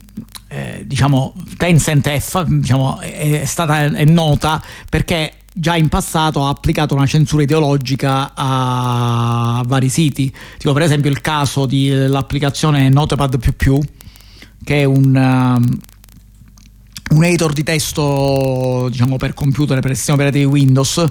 eh, 0.55 0.83
diciamo, 0.85 1.33
Tencent 1.57 2.17
fa- 2.19 2.45
diciamo, 2.47 2.99
è 3.01 3.43
stata 3.45 3.83
è 3.83 4.05
nota 4.05 4.63
perché 4.89 5.33
già 5.53 5.75
in 5.75 5.89
passato 5.89 6.45
ha 6.45 6.49
applicato 6.49 6.95
una 6.95 7.05
censura 7.05 7.43
ideologica 7.43 8.31
a 8.33 9.61
vari 9.65 9.89
siti, 9.89 10.33
tipo 10.57 10.71
per 10.71 10.83
esempio 10.83 11.09
il 11.09 11.19
caso 11.19 11.65
dell'applicazione 11.65 12.87
Notepad++, 12.89 13.37
che 14.63 14.81
è 14.81 14.83
un... 14.85 15.15
um, 15.15 15.77
un 17.07 17.23
editor 17.23 17.53
di 17.53 17.61
testo 17.61 18.87
diciamo 18.89 19.17
per 19.17 19.35
computer 19.35 19.79
per 19.79 19.95
sistema 19.95 20.17
operativo 20.17 20.49
Windows 20.49 21.05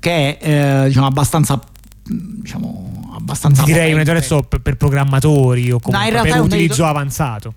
che 0.00 0.38
è 0.38 0.82
eh, 0.82 0.86
diciamo, 0.86 1.06
abbastanza 1.06 1.60
diciamo 2.02 3.12
abbastanza 3.14 3.62
direi 3.62 3.92
un 3.92 4.00
editor 4.00 4.48
per, 4.48 4.62
per 4.62 4.76
programmatori 4.78 5.70
o 5.70 5.80
comunque 5.80 6.10
no, 6.10 6.22
per 6.22 6.40
utilizzo 6.40 6.72
editor... 6.72 6.88
avanzato 6.88 7.54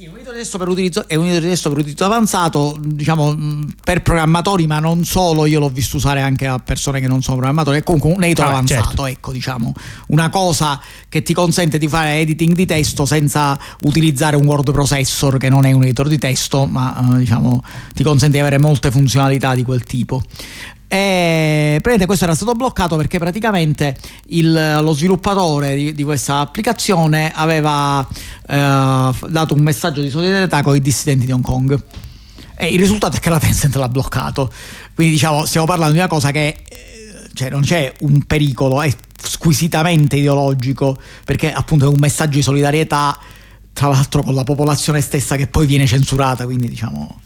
sì, 0.00 0.06
un 0.06 0.14
editor 0.14 0.32
testo 0.32 0.56
per 0.56 0.68
utilizzo, 0.68 1.06
è 1.06 1.14
un 1.14 1.26
editor 1.26 1.50
testo 1.50 1.68
per 1.68 1.78
utilizzo 1.80 2.06
avanzato, 2.06 2.74
diciamo 2.80 3.36
per 3.84 4.00
programmatori, 4.00 4.66
ma 4.66 4.78
non 4.78 5.04
solo, 5.04 5.44
io 5.44 5.60
l'ho 5.60 5.68
visto 5.68 5.98
usare 5.98 6.22
anche 6.22 6.46
a 6.46 6.58
persone 6.58 7.00
che 7.00 7.06
non 7.06 7.20
sono 7.20 7.36
programmatori, 7.36 7.76
è 7.76 7.82
comunque 7.82 8.10
un 8.10 8.24
editor 8.24 8.46
ah, 8.46 8.48
avanzato, 8.48 8.82
certo. 8.82 9.06
ecco, 9.06 9.30
diciamo, 9.30 9.74
una 10.06 10.30
cosa 10.30 10.80
che 11.06 11.22
ti 11.22 11.34
consente 11.34 11.76
di 11.76 11.86
fare 11.86 12.14
editing 12.20 12.54
di 12.54 12.64
testo 12.64 13.04
senza 13.04 13.58
utilizzare 13.82 14.36
un 14.36 14.46
word 14.46 14.72
processor 14.72 15.36
che 15.36 15.50
non 15.50 15.66
è 15.66 15.72
un 15.72 15.82
editor 15.82 16.08
di 16.08 16.18
testo, 16.18 16.64
ma 16.64 17.16
diciamo 17.18 17.62
ti 17.92 18.02
consente 18.02 18.36
di 18.36 18.40
avere 18.40 18.58
molte 18.58 18.90
funzionalità 18.90 19.54
di 19.54 19.64
quel 19.64 19.82
tipo. 19.82 20.22
E 20.92 21.80
questo 22.04 22.24
era 22.24 22.34
stato 22.34 22.54
bloccato 22.54 22.96
perché 22.96 23.20
praticamente 23.20 23.96
il, 24.30 24.80
lo 24.82 24.92
sviluppatore 24.92 25.76
di, 25.76 25.94
di, 25.94 26.02
questa 26.02 26.40
applicazione 26.40 27.30
aveva 27.32 28.04
eh, 28.48 29.12
dato 29.28 29.54
un 29.54 29.60
messaggio 29.60 30.00
di 30.00 30.10
solidarietà 30.10 30.62
con 30.62 30.74
i 30.74 30.80
dissidenti 30.80 31.26
di 31.26 31.32
Hong 31.32 31.44
Kong. 31.44 31.80
E 32.56 32.66
il 32.66 32.78
risultato 32.80 33.16
è 33.16 33.20
che 33.20 33.30
la 33.30 33.38
Tencent 33.38 33.76
l'ha 33.76 33.88
bloccato. 33.88 34.52
Quindi 34.92 35.12
diciamo, 35.12 35.44
stiamo 35.44 35.64
parlando 35.64 35.92
di 35.92 36.00
una 36.00 36.08
cosa 36.08 36.32
che 36.32 36.56
eh, 36.68 37.28
cioè, 37.34 37.50
non 37.50 37.60
c'è 37.60 37.92
un 38.00 38.24
pericolo, 38.24 38.82
è 38.82 38.92
squisitamente 39.22 40.16
ideologico, 40.16 40.98
perché 41.24 41.52
appunto 41.52 41.84
è 41.84 41.88
un 41.88 42.00
messaggio 42.00 42.34
di 42.34 42.42
solidarietà, 42.42 43.16
tra 43.72 43.86
l'altro 43.86 44.24
con 44.24 44.34
la 44.34 44.42
popolazione 44.42 45.00
stessa 45.00 45.36
che 45.36 45.46
poi 45.46 45.66
viene 45.66 45.86
censurata, 45.86 46.46
quindi 46.46 46.68
diciamo 46.68 47.20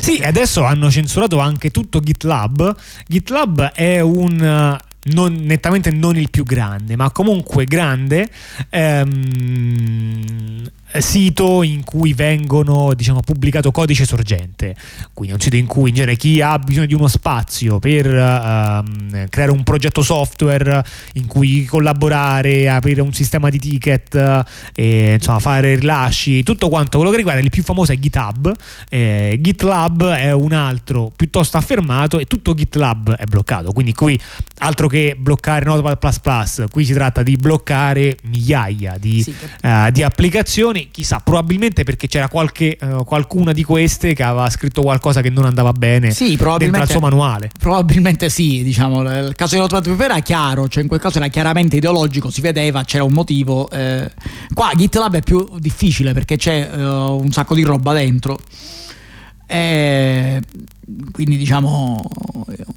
sì, 0.00 0.20
adesso 0.22 0.64
hanno 0.64 0.90
censurato 0.90 1.38
anche 1.38 1.70
tutto 1.70 2.00
GitLab. 2.00 2.74
GitLab 3.06 3.72
è 3.72 4.00
un 4.00 4.76
non, 5.10 5.34
nettamente 5.42 5.90
non 5.90 6.16
il 6.16 6.30
più 6.30 6.44
grande, 6.44 6.96
ma 6.96 7.10
comunque 7.10 7.64
grande 7.64 8.28
ehm, 8.70 10.70
sito 10.98 11.62
in 11.62 11.84
cui 11.84 12.14
vengono 12.14 12.94
diciamo, 12.94 13.20
pubblicato 13.20 13.70
codice 13.70 14.06
sorgente, 14.06 14.74
quindi 15.12 15.34
un 15.34 15.40
sito 15.40 15.56
in 15.56 15.66
cui 15.66 15.90
in 15.90 15.94
genere 15.94 16.16
chi 16.16 16.40
ha 16.40 16.58
bisogno 16.58 16.86
di 16.86 16.94
uno 16.94 17.08
spazio 17.08 17.78
per 17.78 18.06
uh, 18.06 19.28
creare 19.28 19.50
un 19.50 19.62
progetto 19.62 20.02
software 20.02 20.84
in 21.14 21.26
cui 21.26 21.64
collaborare, 21.64 22.68
aprire 22.68 23.02
un 23.02 23.12
sistema 23.12 23.50
di 23.50 23.58
ticket, 23.58 24.44
e, 24.74 25.14
insomma, 25.14 25.38
fare 25.38 25.74
rilasci, 25.74 26.42
tutto 26.42 26.68
quanto 26.68 26.96
quello 26.96 27.10
che 27.12 27.18
riguarda 27.18 27.42
il 27.42 27.50
più 27.50 27.62
famoso 27.62 27.92
è 27.92 27.98
GitHub, 27.98 28.54
eh, 28.88 29.38
GitLab 29.40 30.12
è 30.12 30.32
un 30.32 30.52
altro 30.52 31.12
piuttosto 31.14 31.56
affermato 31.56 32.18
e 32.18 32.24
tutto 32.24 32.54
GitLab 32.54 33.14
è 33.14 33.24
bloccato, 33.24 33.72
quindi 33.72 33.92
qui 33.92 34.18
altro 34.58 34.88
che 34.88 35.16
bloccare 35.18 35.64
Notepad++, 35.64 36.66
qui 36.70 36.84
si 36.84 36.92
tratta 36.92 37.22
di 37.22 37.36
bloccare 37.36 38.16
migliaia 38.22 38.96
di, 38.98 39.22
sì. 39.22 39.34
uh, 39.62 39.90
di 39.90 40.02
applicazioni 40.02 40.77
canzoni, 40.78 40.88
chissà, 40.90 41.20
probabilmente 41.20 41.84
perché 41.84 42.06
c'era 42.06 42.28
qualche, 42.28 42.78
uh, 42.80 43.04
qualcuna 43.04 43.52
di 43.52 43.64
queste 43.64 44.14
che 44.14 44.22
aveva 44.22 44.48
scritto 44.50 44.82
qualcosa 44.82 45.20
che 45.20 45.30
non 45.30 45.44
andava 45.44 45.72
bene 45.72 46.10
sì, 46.10 46.36
dentro 46.36 46.80
al 46.80 46.88
suo 46.88 47.00
manuale. 47.00 47.50
Probabilmente 47.58 48.28
sì, 48.28 48.62
diciamo, 48.62 49.02
il 49.02 49.34
caso 49.34 49.56
di 49.60 49.66
Paper 49.66 50.10
era 50.10 50.20
chiaro, 50.20 50.68
cioè 50.68 50.82
in 50.82 50.88
quel 50.88 51.00
caso 51.00 51.18
era 51.18 51.28
chiaramente 51.28 51.76
ideologico, 51.76 52.30
si 52.30 52.40
vedeva, 52.40 52.84
c'era 52.84 53.04
un 53.04 53.12
motivo. 53.12 53.68
Eh. 53.70 54.10
Qua 54.54 54.72
GitLab 54.74 55.16
è 55.16 55.22
più 55.22 55.48
difficile 55.58 56.12
perché 56.12 56.36
c'è 56.36 56.68
uh, 56.72 57.20
un 57.20 57.30
sacco 57.32 57.54
di 57.54 57.62
roba 57.62 57.92
dentro. 57.92 58.38
E 59.50 60.42
quindi 61.10 61.38
diciamo 61.38 62.02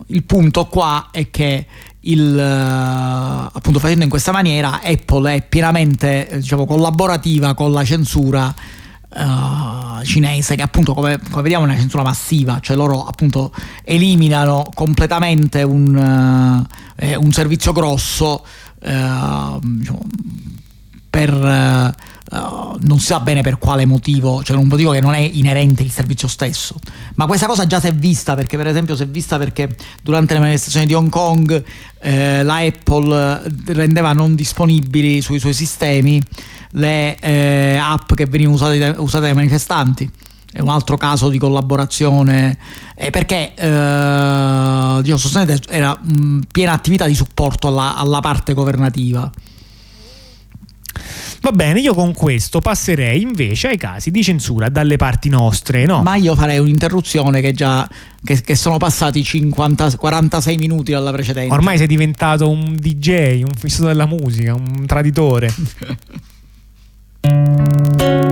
il 0.07 0.23
punto 0.23 0.67
qua 0.67 1.09
è 1.11 1.29
che 1.29 1.65
il, 2.01 2.35
uh, 2.35 3.55
appunto 3.55 3.79
facendo 3.79 4.03
in 4.03 4.09
questa 4.09 4.31
maniera 4.31 4.81
Apple 4.83 5.35
è 5.35 5.41
pienamente 5.47 6.29
diciamo, 6.33 6.65
collaborativa 6.65 7.53
con 7.53 7.71
la 7.71 7.83
censura 7.83 8.53
uh, 9.09 10.03
cinese 10.03 10.55
che 10.55 10.61
appunto 10.61 10.93
come, 10.93 11.19
come, 11.29 11.41
vediamo 11.41 11.65
è 11.65 11.67
una 11.67 11.77
censura 11.77 12.03
massiva 12.03 12.59
cioè 12.59 12.75
loro 12.75 13.05
appunto 13.05 13.53
eliminano 13.83 14.67
completamente 14.73 15.61
un, 15.61 15.95
uh, 15.95 17.23
un 17.23 17.31
servizio 17.31 17.71
grosso 17.71 18.45
diciamo, 18.79 20.01
per 21.09 21.29
Uh, 21.33 22.10
non 22.81 22.99
si 22.99 23.07
sa 23.07 23.19
bene 23.19 23.41
per 23.41 23.57
quale 23.57 23.85
motivo, 23.85 24.43
cioè 24.43 24.57
un 24.57 24.67
motivo 24.67 24.91
che 24.91 25.01
non 25.01 25.13
è 25.13 25.19
inerente 25.19 25.83
il 25.83 25.91
servizio 25.91 26.27
stesso. 26.27 26.75
Ma 27.15 27.25
questa 27.25 27.47
cosa 27.47 27.65
già 27.67 27.79
si 27.79 27.87
è 27.87 27.93
vista 27.93 28.35
perché, 28.35 28.57
per 28.57 28.67
esempio, 28.67 28.95
si 28.95 29.03
è 29.03 29.07
vista 29.07 29.37
perché 29.37 29.75
durante 30.01 30.33
le 30.33 30.39
manifestazioni 30.39 30.85
di 30.85 30.93
Hong 30.93 31.09
Kong 31.09 31.63
eh, 31.99 32.43
la 32.43 32.57
Apple 32.57 33.43
rendeva 33.67 34.13
non 34.13 34.35
disponibili 34.35 35.21
sui 35.21 35.39
suoi 35.39 35.53
sistemi 35.53 36.21
le 36.71 37.17
eh, 37.19 37.77
app 37.77 38.13
che 38.13 38.25
venivano 38.25 38.55
usate, 38.55 38.95
usate, 38.97 39.25
dai 39.25 39.33
manifestanti. 39.33 40.09
È 40.53 40.59
un 40.59 40.69
altro 40.69 40.97
caso 40.97 41.29
di 41.29 41.37
collaborazione 41.37 42.57
eh, 42.95 43.09
perché 43.09 43.53
eh, 43.55 44.99
diciamo, 45.01 45.59
era 45.69 45.97
mh, 45.97 46.39
piena 46.51 46.73
attività 46.73 47.05
di 47.05 47.15
supporto 47.15 47.67
alla, 47.67 47.95
alla 47.95 48.19
parte 48.19 48.53
governativa. 48.53 49.31
Va 51.41 51.51
bene, 51.51 51.79
io 51.79 51.95
con 51.95 52.13
questo 52.13 52.59
passerei 52.59 53.21
invece 53.21 53.69
ai 53.69 53.77
casi 53.77 54.11
di 54.11 54.21
censura 54.21 54.69
dalle 54.69 54.95
parti 54.97 55.27
nostre, 55.27 55.85
no? 55.85 56.03
Ma 56.03 56.15
io 56.15 56.35
farei 56.35 56.59
un'interruzione 56.59 57.41
che 57.41 57.51
già 57.51 57.89
che, 58.23 58.41
che 58.41 58.55
sono 58.55 58.77
passati 58.77 59.23
50, 59.23 59.97
46 59.97 60.57
minuti 60.57 60.91
dalla 60.91 61.11
precedente. 61.11 61.51
Ormai 61.51 61.79
sei 61.79 61.87
diventato 61.87 62.47
un 62.47 62.75
DJ, 62.75 63.41
un 63.41 63.53
fisso 63.57 63.85
della 63.85 64.05
musica, 64.05 64.53
un 64.53 64.85
traditore. 64.85 65.51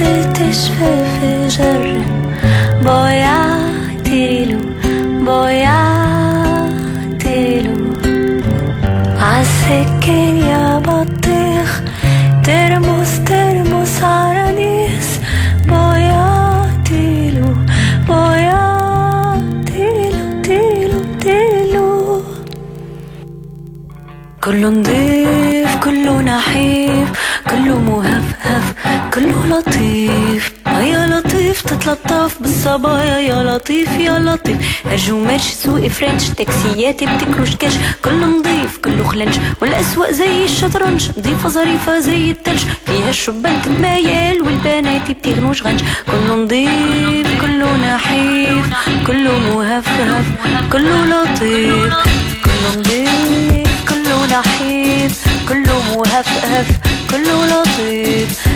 زلتش 0.00 0.60
في 0.76 0.86
الفجر. 0.94 1.84
ضيعتيله 2.82 4.60
ضيعتيله 5.24 6.00
عالسكين 9.20 10.36
يا 10.36 10.66
بطيخ 10.78 11.82
ترمس 12.44 13.12
ترمس 13.24 14.02
عرانيس 14.02 15.08
ضيعتيله 15.68 17.50
ضيعتيله 18.08 19.40
تيله 20.42 21.00
تيله 21.20 22.22
كله 24.44 24.68
نضيف 24.68 25.76
كله 25.84 26.14
نحيف. 26.22 26.69
كله 29.14 29.46
لطيف. 29.46 30.52
يا 30.66 31.06
لطيف 31.06 31.62
تتلطف 31.62 32.36
بالصبايا 32.40 33.18
يا 33.18 33.42
لطيف 33.42 33.88
يا 33.98 34.18
لطيف. 34.18 34.56
هرج 34.86 35.10
ومرش 35.10 35.42
سوق 35.42 35.86
فرنش. 35.86 36.28
تاكسيات 36.28 37.04
بتكروش 37.04 37.56
كاش. 37.56 37.72
كله 38.04 38.26
نضيف 38.26 38.78
كله 38.84 39.04
خلنج 39.04 39.38
والأسواق 39.62 40.10
زي 40.10 40.44
الشطرنج. 40.44 41.08
نضيفة 41.18 41.48
ظريفة 41.48 41.98
زي 41.98 42.30
التلج. 42.30 42.60
فيها 42.86 43.10
الشبان 43.10 43.62
تتمايل 43.62 44.42
والبنات 44.42 45.10
بتغنوش 45.10 45.62
غنج. 45.62 45.80
كله 46.06 46.36
نضيف 46.36 47.40
كله 47.40 47.76
نحيف. 47.76 48.66
كله 49.06 49.38
مهفهف. 49.38 50.26
كله 50.72 51.04
لطيف. 51.04 51.94
كله 52.44 52.76
نضيف 52.76 53.68
كله 53.88 54.26
نحيف. 54.26 55.24
كله 55.48 55.82
مهفهف. 55.96 56.68
كله 57.10 57.46
لطيف. 57.46 58.49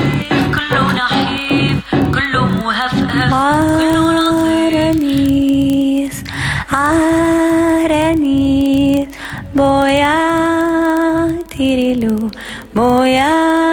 كله 0.56 0.84
نحيف 0.94 1.78
كله 2.14 2.44
مهفهف 2.46 3.30
كله 3.78 4.12
لطيف 4.12 4.42
عرانيس 4.72 6.18
عرانيس 7.82 9.08
بويا 9.56 10.18
تيريلو 11.58 12.18
بويا 12.76 13.65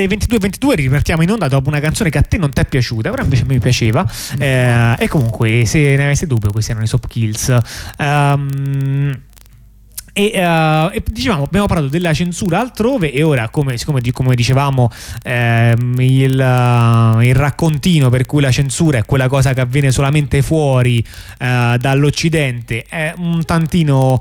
Alle 0.00 0.08
22.22 0.08 0.74
ripartiamo 0.76 1.20
in 1.20 1.30
onda 1.30 1.46
dopo 1.46 1.68
una 1.68 1.78
canzone 1.78 2.08
che 2.08 2.16
a 2.16 2.22
te 2.22 2.38
non 2.38 2.50
ti 2.50 2.62
è 2.62 2.64
piaciuta, 2.64 3.10
però 3.10 3.22
invece 3.22 3.42
a 3.42 3.46
me 3.46 3.58
piaceva. 3.58 4.10
Eh, 4.38 4.94
e 4.98 5.08
comunque, 5.08 5.66
se 5.66 5.94
ne 5.94 6.04
aveste 6.04 6.26
dubbio, 6.26 6.50
questi 6.50 6.70
erano 6.70 6.86
i 6.86 6.88
Soap 6.88 7.06
Kills. 7.06 7.54
Ehm, 7.98 9.20
e, 10.12 10.30
eh, 10.34 10.90
e 10.92 11.02
dicevamo, 11.06 11.44
abbiamo 11.44 11.66
parlato 11.66 11.88
della 11.88 12.12
censura 12.12 12.60
altrove 12.60 13.12
e 13.12 13.22
ora, 13.22 13.48
come, 13.48 13.76
siccome 13.76 14.00
come 14.12 14.34
dicevamo, 14.34 14.90
ehm, 15.22 15.94
il, 15.98 16.40
eh, 16.40 17.28
il 17.28 17.34
raccontino 17.34 18.08
per 18.10 18.26
cui 18.26 18.40
la 18.40 18.50
censura 18.50 18.98
è 18.98 19.04
quella 19.04 19.28
cosa 19.28 19.52
che 19.52 19.60
avviene 19.60 19.90
solamente 19.90 20.42
fuori 20.42 21.04
eh, 21.38 21.76
dall'Occidente 21.78 22.84
è 22.88 23.14
un 23.16 23.44
tantino 23.44 24.20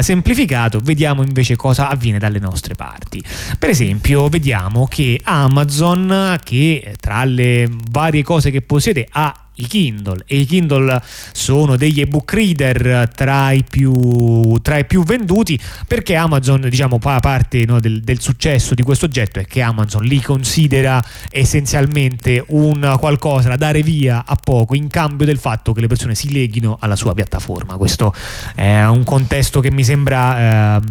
semplificato, 0.00 0.80
vediamo 0.80 1.22
invece 1.22 1.56
cosa 1.56 1.88
avviene 1.88 2.18
dalle 2.18 2.38
nostre 2.38 2.74
parti. 2.74 3.22
Per 3.58 3.68
esempio, 3.68 4.28
vediamo 4.28 4.86
che 4.86 5.20
Amazon, 5.22 6.38
che 6.42 6.94
tra 7.00 7.24
le 7.24 7.68
varie 7.90 8.22
cose 8.22 8.50
che 8.50 8.62
possiede 8.62 9.06
ha 9.10 9.47
i 9.58 9.66
Kindle. 9.66 10.22
E 10.26 10.38
i 10.38 10.44
Kindle 10.44 11.02
sono 11.32 11.76
degli 11.76 12.00
ebook 12.00 12.32
reader 12.32 13.10
tra 13.14 13.52
i 13.52 13.64
più, 13.68 14.58
tra 14.62 14.78
i 14.78 14.84
più 14.84 15.04
venduti 15.04 15.58
perché 15.86 16.16
Amazon 16.16 16.66
diciamo 16.68 16.98
fa 17.00 17.20
parte 17.20 17.64
no, 17.64 17.80
del, 17.80 18.00
del 18.02 18.20
successo 18.20 18.74
di 18.74 18.82
questo 18.82 19.06
oggetto 19.06 19.38
è 19.38 19.44
che 19.44 19.62
Amazon 19.62 20.02
li 20.02 20.20
considera 20.20 21.02
essenzialmente 21.30 22.44
un 22.48 22.96
qualcosa 22.98 23.48
da 23.50 23.56
dare 23.56 23.82
via 23.82 24.24
a 24.26 24.36
poco 24.36 24.74
in 24.74 24.88
cambio 24.88 25.26
del 25.26 25.38
fatto 25.38 25.72
che 25.72 25.80
le 25.80 25.86
persone 25.86 26.14
si 26.14 26.32
leghino 26.32 26.76
alla 26.80 26.96
sua 26.96 27.14
piattaforma. 27.14 27.76
Questo 27.76 28.14
è 28.54 28.84
un 28.84 29.04
contesto 29.04 29.60
che 29.60 29.70
mi 29.70 29.84
sembra 29.84 30.76
ehm, 30.76 30.84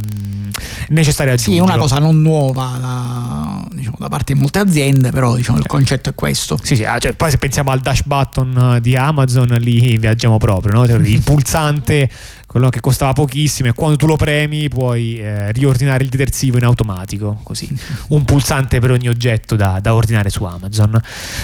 necessario 0.89 1.37
Sì, 1.37 1.51
è 1.51 1.53
aggiungere 1.53 1.77
una 1.77 1.81
cosa 1.81 1.99
non 1.99 2.21
nuova 2.21 2.77
da, 2.79 3.67
diciamo, 3.71 3.97
da 3.99 4.09
parte 4.09 4.33
di 4.33 4.39
molte 4.39 4.59
aziende, 4.59 5.11
però 5.11 5.35
diciamo, 5.35 5.57
il 5.57 5.65
concetto 5.65 6.09
è 6.09 6.15
questo. 6.15 6.57
Sì, 6.61 6.75
sì, 6.75 6.83
ah, 6.83 6.97
cioè, 6.97 7.13
poi 7.13 7.31
se 7.31 7.37
pensiamo 7.37 7.71
al 7.71 7.79
dash 7.79 8.03
button 8.03 8.56
di 8.81 8.95
Amazon, 8.95 9.47
lì 9.59 9.97
viaggiamo 9.97 10.37
proprio, 10.37 10.73
no? 10.73 10.87
Cioè, 10.87 10.97
il 10.97 11.21
pulsante, 11.21 12.09
quello 12.47 12.69
che 12.69 12.79
costava 12.79 13.13
pochissimo, 13.13 13.69
e 13.69 13.73
quando 13.73 13.97
tu 13.97 14.07
lo 14.07 14.15
premi 14.15 14.69
puoi 14.69 15.19
eh, 15.19 15.51
riordinare 15.51 16.03
il 16.03 16.09
detersivo 16.09 16.57
in 16.57 16.63
automatico, 16.63 17.39
così. 17.43 17.67
Un 18.09 18.23
pulsante 18.23 18.79
per 18.79 18.91
ogni 18.91 19.09
oggetto 19.09 19.55
da, 19.55 19.79
da 19.81 19.93
ordinare 19.93 20.29
su 20.29 20.43
Amazon. 20.45 20.99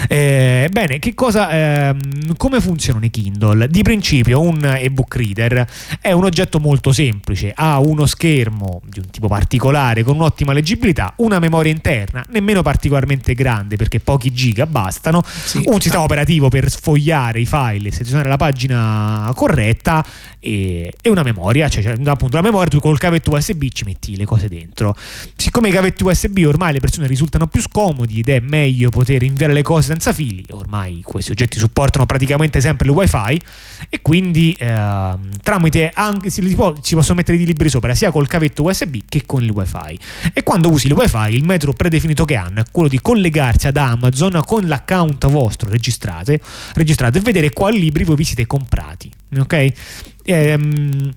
Eh, 0.07 0.67
bene, 0.71 0.99
che 0.99 1.13
cosa, 1.13 1.51
ehm, 1.51 2.35
come 2.38 2.61
funzionano 2.61 3.05
i 3.05 3.09
Kindle? 3.11 3.67
Di 3.67 3.81
principio 3.84 4.39
un 4.41 4.63
ebook 4.63 5.15
reader 5.15 5.67
è 5.99 6.11
un 6.13 6.23
oggetto 6.23 6.59
molto 6.59 6.91
semplice, 6.93 7.51
ha 7.53 7.80
uno 7.80 8.05
schermo 8.05 8.81
di 8.85 8.99
un 8.99 9.09
tipo 9.09 9.27
particolare 9.27 10.03
con 10.03 10.15
un'ottima 10.15 10.53
leggibilità, 10.53 11.13
una 11.17 11.39
memoria 11.39 11.71
interna 11.71 12.23
nemmeno 12.30 12.61
particolarmente 12.61 13.34
grande 13.34 13.75
perché 13.75 13.99
pochi 13.99 14.31
giga 14.31 14.65
bastano, 14.65 15.21
Sì. 15.23 15.61
un 15.65 15.81
sistema 15.81 16.03
operativo 16.03 16.47
per 16.47 16.69
sfogliare 16.69 17.41
i 17.41 17.45
file 17.45 17.89
e 17.89 17.91
selezionare 17.91 18.30
la 18.30 18.38
pagina 18.38 19.30
corretta 19.35 20.05
e, 20.39 20.93
e 21.02 21.10
una 21.10 21.24
memoria, 21.24 21.68
cioè, 21.70 21.84
cioè, 21.84 21.98
appunto 22.06 22.36
la 22.36 22.41
memoria 22.41 22.70
tu 22.70 22.80
col 22.80 22.98
cavetto 22.98 23.32
USB 23.32 23.65
ci 23.72 23.84
metti 23.86 24.15
le 24.15 24.26
cose 24.26 24.48
dentro. 24.48 24.95
Siccome 25.36 25.70
i 25.70 25.72
cavetti 25.72 26.03
USB 26.03 26.44
ormai 26.45 26.74
le 26.74 26.80
persone 26.80 27.07
risultano 27.07 27.48
più 27.48 27.61
scomodi 27.61 28.20
ed 28.20 28.30
è 28.30 28.40
meglio 28.40 28.90
poter 28.90 29.24
inviare 29.24 29.53
le 29.53 29.61
cose 29.61 29.88
senza 29.88 30.14
fili, 30.14 30.45
ormai 30.52 31.02
questi 31.03 31.32
oggetti 31.32 31.57
supportano 31.60 32.06
praticamente 32.06 32.61
sempre 32.61 32.88
il 32.88 32.94
wifi 32.94 33.41
e 33.90 34.02
quindi 34.02 34.56
ehm, 34.57 35.40
tramite 35.41 35.91
anche 35.94 36.30
si, 36.30 36.41
può- 36.56 36.76
si 36.82 36.95
possono 36.95 37.18
mettere 37.18 37.38
i 37.38 37.45
libri 37.45 37.70
sopra 37.70 37.94
sia 37.95 38.11
col 38.11 38.28
cavetto 38.28 38.64
USB 38.64 38.98
che 39.07 39.24
con 39.26 39.44
il 39.44 39.52
wifi 39.52 39.99
e 40.34 40.44
quando 40.44 40.70
usi 40.70 40.88
il 40.88 40.94
wifi 40.94 41.36
il 41.36 41.44
metodo 41.44 41.74
predefinito 41.74 42.26
che 42.26 42.36
hanno 42.36 42.61
è 42.61 42.64
quello 42.72 42.88
di 42.88 43.02
collegarsi 43.02 43.68
ad 43.68 43.78
Amazon 43.78 44.41
con 44.45 44.68
l'account 44.68 45.28
vostro 45.28 45.70
registrato 45.70 46.32
e 46.32 47.22
vedere 47.22 47.52
quali 47.52 47.80
libri 47.80 48.03
voi 48.03 48.15
vi 48.15 48.24
siete 48.24 48.48
comprati 48.48 49.11
ok 49.38 49.74
Ehm, 50.25 51.13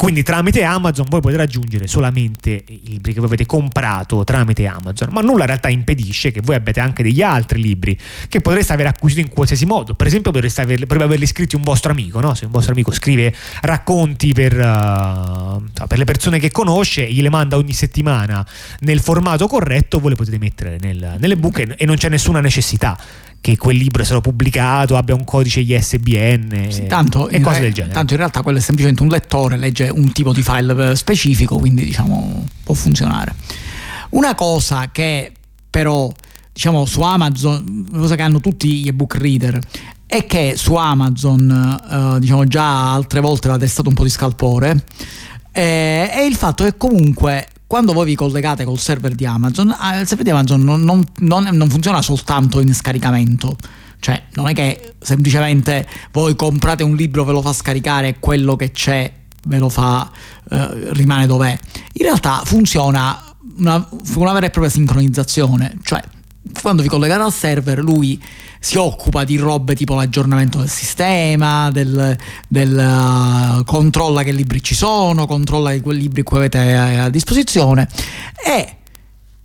quindi 0.00 0.22
tramite 0.22 0.62
Amazon 0.62 1.04
voi 1.10 1.20
potete 1.20 1.42
raggiungere 1.42 1.86
solamente 1.86 2.64
i 2.66 2.80
libri 2.84 3.12
che 3.12 3.18
voi 3.18 3.28
avete 3.28 3.44
comprato 3.44 4.24
tramite 4.24 4.66
Amazon, 4.66 5.08
ma 5.10 5.20
nulla 5.20 5.40
in 5.40 5.48
realtà 5.48 5.68
impedisce 5.68 6.30
che 6.30 6.40
voi 6.40 6.54
abbiate 6.54 6.80
anche 6.80 7.02
degli 7.02 7.20
altri 7.20 7.60
libri 7.60 7.98
che 8.30 8.40
potreste 8.40 8.72
aver 8.72 8.86
acquisito 8.86 9.20
in 9.20 9.28
qualsiasi 9.28 9.66
modo. 9.66 9.92
Per 9.92 10.06
esempio, 10.06 10.30
potreste 10.30 10.62
averli, 10.62 10.86
potrebbe 10.86 11.04
averli 11.04 11.26
scritti 11.26 11.54
un 11.54 11.60
vostro 11.60 11.90
amico, 11.90 12.18
no? 12.18 12.32
Se 12.32 12.46
un 12.46 12.50
vostro 12.50 12.72
amico 12.72 12.92
scrive 12.92 13.34
racconti 13.60 14.32
per, 14.32 14.58
eh, 14.58 15.86
per 15.86 15.98
le 15.98 16.04
persone 16.04 16.38
che 16.38 16.50
conosce, 16.50 17.06
gliele 17.06 17.28
manda 17.28 17.58
ogni 17.58 17.74
settimana 17.74 18.46
nel 18.78 19.00
formato 19.00 19.48
corretto, 19.48 20.00
voi 20.00 20.12
le 20.12 20.16
potete 20.16 20.38
mettere 20.38 20.78
nel, 20.80 21.16
nelle 21.18 21.36
book 21.36 21.58
e, 21.58 21.74
e 21.76 21.84
non 21.84 21.96
c'è 21.96 22.08
nessuna 22.08 22.40
necessità 22.40 22.98
che 23.40 23.56
quel 23.56 23.76
libro 23.76 24.04
sia 24.04 24.20
pubblicato, 24.20 24.96
abbia 24.96 25.14
un 25.14 25.24
codice 25.24 25.60
ISBN 25.60 26.66
Sì, 26.68 26.86
tanto, 26.86 27.28
e 27.28 27.40
cose 27.40 27.56
re- 27.58 27.64
del 27.64 27.72
genere. 27.72 27.94
tanto 27.94 28.12
in 28.12 28.18
realtà 28.18 28.42
quello 28.42 28.58
è 28.58 28.60
semplicemente 28.60 29.02
un 29.02 29.08
lettore, 29.08 29.56
legge 29.56 29.88
un 29.88 30.12
tipo 30.12 30.32
di 30.32 30.42
file 30.42 30.90
eh, 30.90 30.96
specifico, 30.96 31.58
quindi 31.58 31.84
diciamo 31.84 32.46
può 32.62 32.74
funzionare. 32.74 33.34
Una 34.10 34.34
cosa 34.34 34.90
che 34.92 35.32
però 35.70 36.12
diciamo 36.52 36.84
su 36.84 37.00
Amazon, 37.00 37.86
una 37.90 38.00
cosa 38.00 38.16
che 38.16 38.22
hanno 38.22 38.40
tutti 38.40 38.68
gli 38.82 38.88
ebook 38.88 39.14
reader 39.16 39.58
è 40.04 40.26
che 40.26 40.54
su 40.56 40.74
Amazon, 40.74 42.16
eh, 42.16 42.20
diciamo 42.20 42.44
già 42.44 42.92
altre 42.92 43.20
volte 43.20 43.48
l'ha 43.48 43.56
destato 43.56 43.88
un 43.88 43.94
po' 43.94 44.02
di 44.02 44.10
scalpore, 44.10 44.84
eh, 45.52 46.10
è 46.10 46.20
il 46.20 46.34
fatto 46.34 46.64
che 46.64 46.76
comunque 46.76 47.46
quando 47.70 47.92
voi 47.92 48.04
vi 48.04 48.16
collegate 48.16 48.64
col 48.64 48.80
server 48.80 49.14
di 49.14 49.24
Amazon, 49.24 49.68
eh, 49.70 50.00
il 50.00 50.06
server 50.08 50.24
di 50.24 50.30
Amazon 50.30 50.60
non, 50.60 50.80
non, 50.80 51.06
non, 51.18 51.44
non 51.52 51.70
funziona 51.70 52.02
soltanto 52.02 52.58
in 52.58 52.74
scaricamento. 52.74 53.56
Cioè, 54.00 54.24
non 54.34 54.48
è 54.48 54.54
che 54.54 54.94
semplicemente 54.98 55.86
voi 56.10 56.34
comprate 56.34 56.82
un 56.82 56.96
libro, 56.96 57.22
ve 57.22 57.30
lo 57.30 57.40
fa 57.40 57.52
scaricare 57.52 58.08
e 58.08 58.16
quello 58.18 58.56
che 58.56 58.72
c'è 58.72 59.12
ve 59.44 59.58
lo 59.58 59.68
fa, 59.68 60.10
eh, 60.50 60.92
rimane 60.94 61.28
dov'è. 61.28 61.56
In 61.92 62.02
realtà 62.02 62.42
funziona 62.44 63.22
una, 63.58 63.88
una 64.16 64.32
vera 64.32 64.46
e 64.46 64.50
propria 64.50 64.72
sincronizzazione. 64.72 65.76
Cioè, 65.84 66.02
quando 66.60 66.82
vi 66.82 66.88
collegate 66.88 67.22
al 67.22 67.32
server, 67.32 67.78
lui 67.78 68.20
si 68.62 68.76
occupa 68.76 69.24
di 69.24 69.38
robe 69.38 69.74
tipo 69.74 69.94
l'aggiornamento 69.94 70.58
del 70.58 70.68
sistema, 70.68 71.70
del, 71.70 72.16
del 72.46 72.76
uh, 73.58 73.64
controlla 73.64 74.22
che 74.22 74.32
libri 74.32 74.62
ci 74.62 74.74
sono, 74.74 75.26
controlla 75.26 75.80
quei 75.80 75.96
libri 75.96 76.22
che 76.22 76.36
avete 76.36 76.58
a, 76.58 77.04
a 77.04 77.08
disposizione. 77.08 77.88
E 78.44 78.76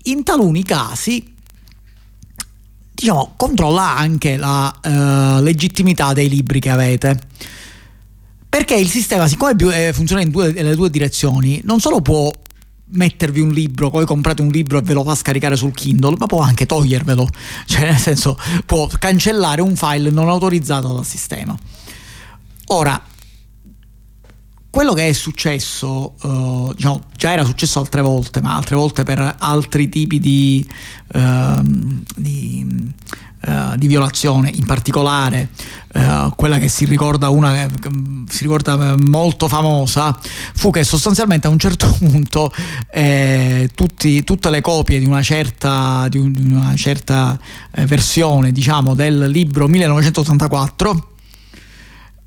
in 0.04 0.24
taluni 0.24 0.64
casi 0.64 1.34
diciamo 2.94 3.34
controlla 3.36 3.96
anche 3.96 4.36
la 4.36 4.74
uh, 4.84 5.42
legittimità 5.42 6.12
dei 6.12 6.28
libri 6.28 6.60
che 6.60 6.70
avete. 6.70 7.18
Perché 8.50 8.76
il 8.76 8.90
sistema 8.90 9.28
siccome 9.28 9.56
eh, 9.74 9.94
funziona 9.94 10.22
in 10.22 10.30
due, 10.30 10.76
due 10.76 10.90
direzioni 10.90 11.62
non 11.64 11.80
solo 11.80 12.02
può 12.02 12.32
mettervi 12.88 13.42
un 13.42 13.50
libro, 13.50 13.90
poi 13.90 14.06
comprate 14.06 14.42
un 14.42 14.50
libro 14.50 14.78
e 14.78 14.82
ve 14.82 14.94
lo 14.94 15.04
fa 15.04 15.16
scaricare 15.16 15.56
sul 15.56 15.74
Kindle, 15.74 16.16
ma 16.18 16.26
può 16.28 16.42
anche 16.42 16.66
togliervelo, 16.66 17.28
cioè 17.66 17.82
nel 17.82 17.98
senso 17.98 18.38
può 18.66 18.88
cancellare 19.00 19.62
un 19.62 19.76
file 19.76 20.10
non 20.10 20.30
autorizzato 20.30 20.94
dal 20.94 21.06
sistema. 21.06 21.58
Ora, 22.68 23.02
quello 24.70 24.94
che 24.94 25.08
è 25.08 25.14
successo, 25.14 26.16
uh, 26.22 26.74
diciamo, 26.74 27.04
già 27.16 27.32
era 27.32 27.46
successo 27.46 27.80
altre 27.80 28.02
volte, 28.02 28.42
ma 28.42 28.56
altre 28.56 28.76
volte 28.76 29.04
per 29.04 29.36
altri 29.40 29.88
tipi 29.88 30.20
di, 30.20 30.68
uh, 31.14 31.62
di 32.16 32.94
uh, 33.46 33.76
di 33.76 33.88
violazione, 33.88 34.52
in 34.54 34.66
particolare 34.66 35.50
uh, 35.94 36.34
quella 36.36 36.58
che 36.58 36.68
si 36.68 36.86
ricorda, 36.86 37.30
una 37.30 37.54
che 37.54 37.70
si 38.28 38.44
ricorda 38.44 38.96
molto 38.98 39.48
famosa, 39.48 40.18
fu 40.54 40.72
che 40.72 40.84
sostanzialmente 40.84 41.48
a 41.48 41.50
un 41.50 41.60
certo 41.60 41.88
punto 42.00 42.52
eh, 42.92 43.70
tutti, 43.74 44.24
tutte 44.24 44.50
le 44.50 44.62
copie 44.62 45.00
di 45.00 45.06
una 45.06 45.22
certa, 45.22 46.08
di 46.10 46.18
un, 46.18 46.32
di 46.32 46.54
una 46.54 46.76
certa 46.76 47.40
eh, 47.72 47.86
versione 47.86 48.52
diciamo, 48.52 48.96
del 48.96 49.30
libro 49.30 49.68
1984 49.68 51.10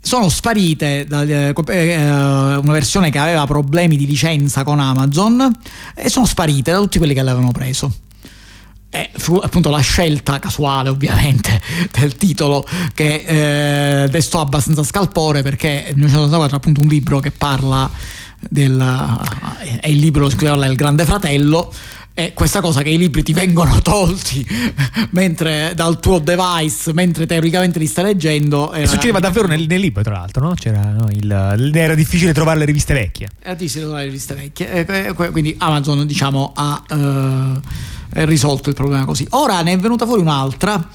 sono 0.00 0.28
sparite 0.28 1.04
da, 1.06 1.22
eh, 1.22 1.52
una 1.52 2.72
versione 2.72 3.10
che 3.10 3.18
aveva 3.18 3.44
problemi 3.46 3.96
di 3.96 4.06
licenza 4.06 4.62
con 4.62 4.80
Amazon 4.80 5.52
e 5.94 6.08
sono 6.08 6.24
sparite 6.24 6.70
da 6.70 6.78
tutti 6.78 6.98
quelli 6.98 7.12
che 7.12 7.22
l'avevano 7.22 7.52
preso 7.52 7.92
eh, 8.90 9.10
fu 9.16 9.36
appunto 9.36 9.68
la 9.68 9.80
scelta 9.80 10.38
casuale 10.38 10.88
ovviamente 10.88 11.60
del 11.98 12.16
titolo 12.16 12.66
che 12.94 14.04
eh, 14.04 14.08
destò 14.08 14.40
abbastanza 14.40 14.82
scalpore 14.82 15.42
perché 15.42 15.92
1994 15.94 16.56
è 16.56 16.58
appunto 16.58 16.80
un 16.80 16.88
libro 16.88 17.20
che 17.20 17.30
parla 17.30 17.90
del 18.40 18.78
è 19.80 19.88
il 19.88 19.98
libro 19.98 20.28
parla 20.28 20.66
del 20.66 20.76
grande 20.76 21.04
fratello 21.04 21.72
e 22.14 22.32
questa 22.34 22.60
cosa 22.60 22.82
che 22.82 22.88
i 22.88 22.98
libri 22.98 23.22
ti 23.22 23.32
vengono 23.32 23.78
tolti 23.82 24.46
mentre, 25.10 25.72
dal 25.76 26.00
tuo 26.00 26.18
device 26.18 26.92
mentre 26.92 27.26
teoricamente 27.26 27.78
li 27.78 27.86
stai 27.86 28.04
leggendo 28.04 28.72
era... 28.72 28.86
succedeva 28.86 29.20
davvero 29.20 29.46
nel, 29.48 29.66
nel, 29.66 29.80
libro 29.80 30.02
tra 30.02 30.14
l'altro 30.14 30.46
no? 30.46 30.54
C'era, 30.54 30.82
no? 30.90 31.08
Il, 31.10 31.72
era 31.74 31.94
difficile 31.94 32.32
trovare 32.32 32.58
le 32.60 32.64
riviste 32.64 32.94
vecchie 32.94 33.28
era 33.40 33.54
difficile 33.54 33.82
trovare 33.82 34.04
le 34.04 34.10
riviste 34.10 34.34
vecchie 34.34 34.86
e, 34.86 35.12
quindi 35.30 35.54
Amazon 35.58 36.06
diciamo 36.06 36.52
ha 36.56 36.82
uh, 38.14 38.24
risolto 38.24 38.68
il 38.68 38.74
problema 38.74 39.04
così. 39.04 39.26
Ora 39.30 39.62
ne 39.62 39.72
è 39.72 39.78
venuta 39.78 40.06
fuori 40.06 40.20
un'altra 40.20 40.88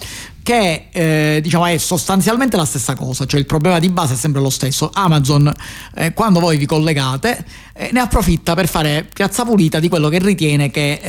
che 0.44 0.88
eh, 0.92 1.40
diciamo 1.42 1.66
è 1.66 1.78
sostanzialmente 1.78 2.58
la 2.58 2.66
stessa 2.66 2.96
cosa, 2.96 3.26
cioè 3.26 3.40
il 3.40 3.46
problema 3.46 3.80
di 3.80 3.90
base 3.90 4.14
è 4.14 4.18
sempre 4.18 4.42
lo 4.42 4.50
stesso. 4.50 4.92
Amazon, 4.94 5.52
eh, 5.96 6.14
quando 6.14 6.42
voi 6.42 6.58
vi 6.58 6.66
collegate, 6.66 7.46
eh, 7.74 7.90
ne 7.94 8.02
approfitta 8.02 8.54
per 8.54 8.68
fare 8.68 9.08
piazza 9.12 9.46
pulita 9.46 9.80
di 9.80 9.88
quello 9.88 10.10
che 10.10 10.20
ritiene 10.20 10.70
che 10.70 11.00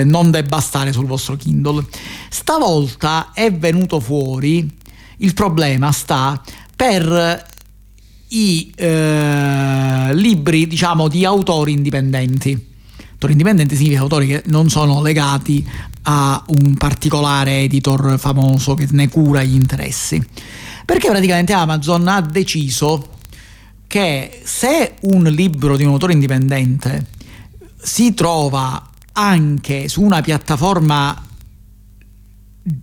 eh, 0.00 0.04
non 0.04 0.30
debba 0.30 0.60
stare 0.60 0.92
sul 0.92 1.06
vostro 1.06 1.36
Kindle. 1.36 1.82
Stavolta 2.28 3.30
è 3.32 3.50
venuto 3.50 4.00
fuori 4.00 4.70
il 5.18 5.32
problema 5.32 5.90
sta 5.90 6.40
per 6.76 7.46
i 8.28 8.72
eh, 8.76 10.14
libri, 10.14 10.66
diciamo, 10.66 11.08
di 11.08 11.24
autori 11.24 11.72
indipendenti 11.72 12.72
Autori 13.24 13.40
indipendenti 13.40 13.76
significa 13.76 14.02
autori 14.02 14.26
che 14.26 14.42
non 14.48 14.68
sono 14.68 15.00
legati 15.00 15.66
a 16.02 16.44
un 16.48 16.74
particolare 16.74 17.60
editor 17.60 18.18
famoso 18.18 18.74
che 18.74 18.86
ne 18.90 19.08
cura 19.08 19.42
gli 19.42 19.54
interessi. 19.54 20.22
Perché 20.84 21.08
praticamente 21.08 21.54
Amazon 21.54 22.06
ha 22.06 22.20
deciso 22.20 23.12
che 23.86 24.42
se 24.44 24.96
un 25.02 25.22
libro 25.22 25.78
di 25.78 25.84
un 25.84 25.92
autore 25.92 26.12
indipendente 26.12 27.06
si 27.80 28.12
trova 28.12 28.90
anche 29.12 29.88
su 29.88 30.02
una 30.02 30.20
piattaforma 30.20 31.26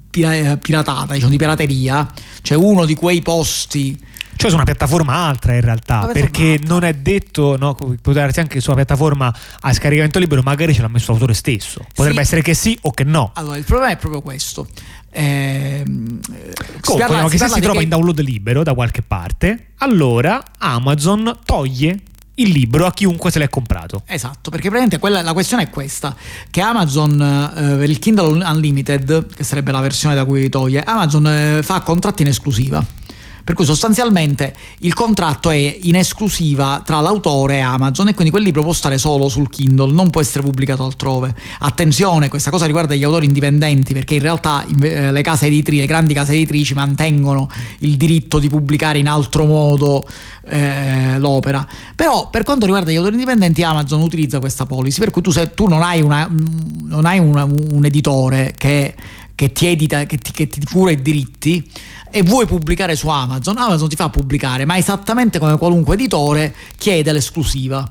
piratata, 0.10 1.14
diciamo 1.14 1.32
di 1.32 1.38
pirateria, 1.38 2.12
cioè 2.42 2.58
uno 2.58 2.86
di 2.86 2.96
quei 2.96 3.22
posti 3.22 3.96
cioè 4.42 4.50
su 4.50 4.56
una 4.56 4.66
piattaforma 4.66 5.14
altra 5.14 5.54
in 5.54 5.62
realtà, 5.62 6.10
perché 6.12 6.54
altra. 6.54 6.68
non 6.68 6.84
è 6.84 6.94
detto, 6.96 7.58
no, 7.58 7.76
può 7.76 8.12
darsi 8.12 8.40
anche 8.40 8.60
sulla 8.60 8.74
piattaforma 8.74 9.32
a 9.60 9.72
scaricamento 9.72 10.18
libero, 10.18 10.42
magari 10.42 10.74
ce 10.74 10.82
l'ha 10.82 10.88
messo 10.88 11.12
l'autore 11.12 11.36
stesso. 11.36 11.86
Potrebbe 11.94 12.18
sì. 12.18 12.22
essere 12.22 12.42
che 12.42 12.56
sì 12.56 12.76
o 12.82 12.92
che 12.92 13.04
no. 13.04 13.32
Allora, 13.36 13.58
il 13.58 13.66
problema 13.66 13.92
è 13.92 13.98
proprio 13.98 14.22
questo. 14.22 14.68
Eh, 15.12 15.84
Comunque, 15.86 17.06
parla, 17.08 17.30
che 17.30 17.38
se 17.38 17.50
si 17.50 17.60
trova 17.60 17.78
che... 17.78 17.84
in 17.84 17.90
download 17.90 18.20
libero 18.22 18.64
da 18.64 18.74
qualche 18.74 19.04
parte, 19.04 19.74
allora 19.78 20.42
Amazon 20.58 21.38
toglie 21.46 22.00
il 22.36 22.50
libro 22.50 22.88
a 22.88 22.94
chiunque 22.94 23.30
se 23.30 23.38
l'è 23.38 23.48
comprato. 23.48 24.02
Esatto, 24.08 24.50
perché 24.50 24.70
praticamente 24.70 24.98
quella, 24.98 25.22
la 25.22 25.34
questione 25.34 25.64
è 25.64 25.70
questa, 25.70 26.16
che 26.50 26.62
Amazon 26.62 27.22
eh, 27.56 27.76
per 27.76 27.88
il 27.88 28.00
Kindle 28.00 28.44
Unlimited, 28.44 29.36
che 29.36 29.44
sarebbe 29.44 29.72
la 29.72 29.82
versione 29.82 30.16
da 30.16 30.26
cui 30.26 30.50
toglie, 30.50 30.82
Amazon 30.82 31.28
eh, 31.28 31.60
fa 31.62 31.82
contratti 31.82 32.24
in 32.24 32.30
esclusiva 32.30 32.84
per 33.52 33.60
cui 33.60 33.66
sostanzialmente 33.66 34.56
il 34.80 34.94
contratto 34.94 35.50
è 35.50 35.78
in 35.82 35.98
esclusiva 35.98 36.82
tra 36.86 37.02
l'autore 37.02 37.58
e 37.58 37.60
Amazon 37.60 38.08
e 38.08 38.14
quindi 38.14 38.32
quel 38.32 38.44
libro 38.44 38.62
può 38.62 38.72
stare 38.72 38.98
solo 38.98 39.28
sul 39.28 39.50
Kindle, 39.50 39.92
non 39.92 40.10
può 40.10 40.22
essere 40.22 40.42
pubblicato 40.42 40.86
altrove. 40.86 41.36
Attenzione, 41.60 42.30
questa 42.30 42.50
cosa 42.50 42.66
riguarda 42.66 42.96
gli 42.96 43.04
autori 43.04 43.26
indipendenti 43.26 43.94
perché 43.94 44.16
in 44.16 44.22
realtà 44.22 44.66
eh, 44.82 45.12
le 45.12 45.22
case 45.22 45.48
editrici, 45.48 45.82
le 45.82 45.86
grandi 45.86 46.14
case 46.14 46.32
editrici 46.32 46.74
mantengono 46.76 47.50
il 47.80 47.98
diritto 47.98 48.40
di 48.40 48.48
pubblicare 48.48 49.00
in 49.00 49.10
altro 49.10 49.44
modo 49.44 50.08
eh, 50.46 51.20
l'opera. 51.20 51.68
Però 51.94 52.30
per 52.30 52.44
quanto 52.44 52.64
riguarda 52.64 52.90
gli 52.90 52.96
autori 52.96 53.16
indipendenti 53.16 53.64
Amazon 53.64 54.00
utilizza 54.00 54.40
questa 54.40 54.66
policy, 54.66 55.00
per 55.00 55.12
cui 55.12 55.22
tu, 55.22 55.32
se 55.32 55.54
tu 55.54 55.68
non 55.68 55.82
hai, 55.82 56.00
una, 56.00 56.26
non 56.84 57.06
hai 57.06 57.20
una, 57.20 57.44
un 57.44 57.84
editore 57.84 58.54
che, 58.58 58.96
che 59.36 59.52
ti 59.52 59.68
edita, 59.68 60.06
che 60.06 60.18
ti, 60.18 60.32
che 60.32 60.48
ti 60.48 60.64
cura 60.64 60.92
i 60.92 61.02
diritti, 61.02 61.70
e 62.12 62.24
vuoi 62.24 62.46
pubblicare 62.46 62.96
su 62.96 63.08
Amazon, 63.08 63.58
Amazon 63.58 63.90
ti 63.90 63.96
fa 63.96 64.10
pubblicare, 64.10 64.66
ma 64.66 64.78
esattamente 64.78 65.40
come 65.40 65.58
qualunque 65.58 65.96
editore 65.96 66.54
chiede 66.78 67.12
l'esclusiva. 67.12 67.88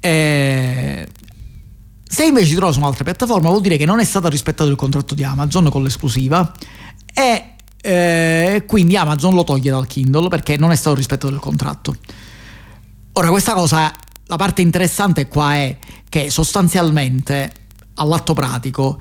Eh, 0.00 1.08
se 2.02 2.24
invece 2.24 2.48
ti 2.48 2.54
trovi 2.54 2.72
su 2.72 2.80
un'altra 2.80 3.04
piattaforma 3.04 3.48
vuol 3.48 3.60
dire 3.62 3.76
che 3.76 3.86
non 3.86 4.00
è 4.00 4.04
stato 4.04 4.28
rispettato 4.28 4.68
il 4.68 4.76
contratto 4.76 5.14
di 5.14 5.22
Amazon 5.22 5.70
con 5.70 5.82
l'esclusiva 5.82 6.52
e 7.14 7.54
eh, 7.80 8.64
quindi 8.66 8.96
Amazon 8.96 9.34
lo 9.34 9.44
toglie 9.44 9.70
dal 9.70 9.86
Kindle 9.86 10.28
perché 10.28 10.56
non 10.56 10.70
è 10.70 10.76
stato 10.76 10.96
rispettato 10.96 11.32
il 11.32 11.40
contratto. 11.40 11.96
Ora 13.12 13.28
questa 13.28 13.52
cosa, 13.52 13.92
la 14.26 14.36
parte 14.36 14.62
interessante 14.62 15.28
qua 15.28 15.54
è 15.54 15.76
che 16.08 16.30
sostanzialmente 16.30 17.52
all'atto 17.94 18.34
pratico 18.34 18.98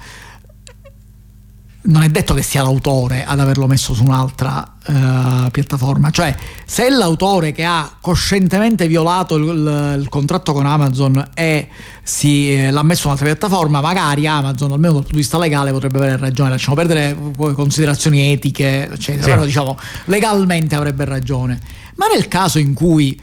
non 1.83 2.03
è 2.03 2.09
detto 2.09 2.33
che 2.33 2.43
sia 2.43 2.61
l'autore 2.61 3.23
ad 3.25 3.39
averlo 3.39 3.65
messo 3.65 3.93
su 3.93 4.03
un'altra 4.03 4.75
uh, 4.85 5.49
piattaforma, 5.49 6.11
cioè 6.11 6.35
se 6.63 6.85
è 6.85 6.89
l'autore 6.89 7.51
che 7.51 7.63
ha 7.63 7.97
coscientemente 7.99 8.87
violato 8.87 9.35
il, 9.35 9.43
il, 9.45 9.99
il 10.01 10.09
contratto 10.09 10.53
con 10.53 10.65
Amazon 10.65 11.29
e 11.33 11.69
si, 12.03 12.53
eh, 12.53 12.71
l'ha 12.71 12.83
messo 12.83 13.01
su 13.01 13.07
un'altra 13.07 13.27
piattaforma, 13.27 13.81
magari 13.81 14.27
Amazon, 14.27 14.71
almeno 14.73 14.93
dal 14.93 15.01
punto 15.01 15.15
di 15.15 15.21
vista 15.21 15.39
legale, 15.39 15.71
potrebbe 15.71 15.97
avere 15.97 16.17
ragione, 16.17 16.51
lasciamo 16.51 16.75
perdere 16.75 17.17
considerazioni 17.35 18.31
etiche, 18.31 18.89
eccetera, 18.91 19.23
sì. 19.23 19.29
però 19.29 19.45
diciamo 19.45 19.77
legalmente 20.05 20.75
avrebbe 20.75 21.05
ragione. 21.05 21.59
Ma 21.95 22.07
nel 22.07 22.27
caso 22.27 22.59
in 22.59 22.73
cui 22.73 23.19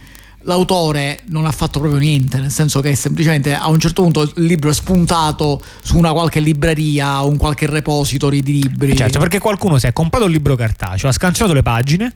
l'autore 0.49 1.21
non 1.27 1.45
ha 1.45 1.53
fatto 1.53 1.79
proprio 1.79 2.01
niente, 2.01 2.39
nel 2.39 2.51
senso 2.51 2.81
che 2.81 2.97
semplicemente 2.97 3.55
a 3.55 3.69
un 3.69 3.79
certo 3.79 4.03
punto 4.03 4.23
il 4.23 4.45
libro 4.45 4.71
è 4.71 4.73
spuntato 4.73 5.63
su 5.83 5.97
una 5.99 6.13
qualche 6.13 6.41
libreria 6.41 7.23
o 7.23 7.29
un 7.29 7.37
qualche 7.37 7.67
repository 7.67 8.43
di 8.43 8.63
libri. 8.63 8.97
Certo, 8.97 9.19
perché 9.19 9.39
qualcuno 9.39 9.79
si 9.79 9.87
è 9.87 9.93
comprato 9.93 10.25
il 10.25 10.33
libro 10.33 10.57
cartaceo, 10.57 11.11
ha 11.11 11.13
scansionato 11.13 11.55
le 11.55 11.63
pagine 11.63 12.13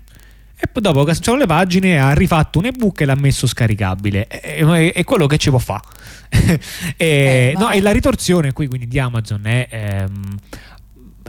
e 0.57 0.69
poi 0.69 0.81
dopo 0.81 1.01
che 1.05 1.13
cancellato 1.13 1.41
le 1.41 1.47
pagine 1.47 1.99
ha 1.99 2.15
rifatto 2.15 2.59
un 2.59 2.67
ebook 2.67 3.01
e 3.01 3.05
l'ha 3.05 3.17
messo 3.17 3.47
scaricabile. 3.47 4.27
È, 4.27 4.93
è 4.93 5.05
quello 5.05 5.27
che 5.27 5.37
ci 5.37 5.51
può 5.51 5.59
fare. 5.59 5.83
e, 6.97 7.53
Eh, 7.53 7.55
no, 7.59 7.71
e 7.71 7.81
la 7.81 7.91
ritorsione 7.91 8.53
qui 8.53 8.67
quindi 8.67 8.89
di 8.89 8.99
Amazon 8.99 9.41
è... 9.45 9.69
ehm, 9.71 10.37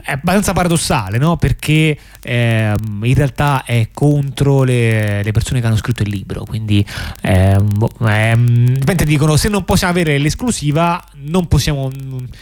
è 0.04 0.12
abbastanza 0.12 0.52
paradossale, 0.52 1.16
no? 1.16 1.38
Perché 1.38 1.96
ehm, 2.20 3.00
in 3.04 3.14
realtà 3.14 3.64
è 3.64 3.88
contro 3.94 4.62
le, 4.62 5.22
le 5.22 5.32
persone 5.32 5.62
che 5.62 5.66
hanno 5.66 5.76
scritto 5.76 6.02
il 6.02 6.10
libro. 6.10 6.44
Quindi 6.44 6.84
ehm, 7.22 8.76
dipende, 8.78 9.04
dicono 9.06 9.36
se 9.36 9.48
non 9.48 9.64
possiamo 9.64 9.94
avere 9.94 10.18
l'esclusiva, 10.18 11.02
non 11.22 11.48
possiamo. 11.48 11.90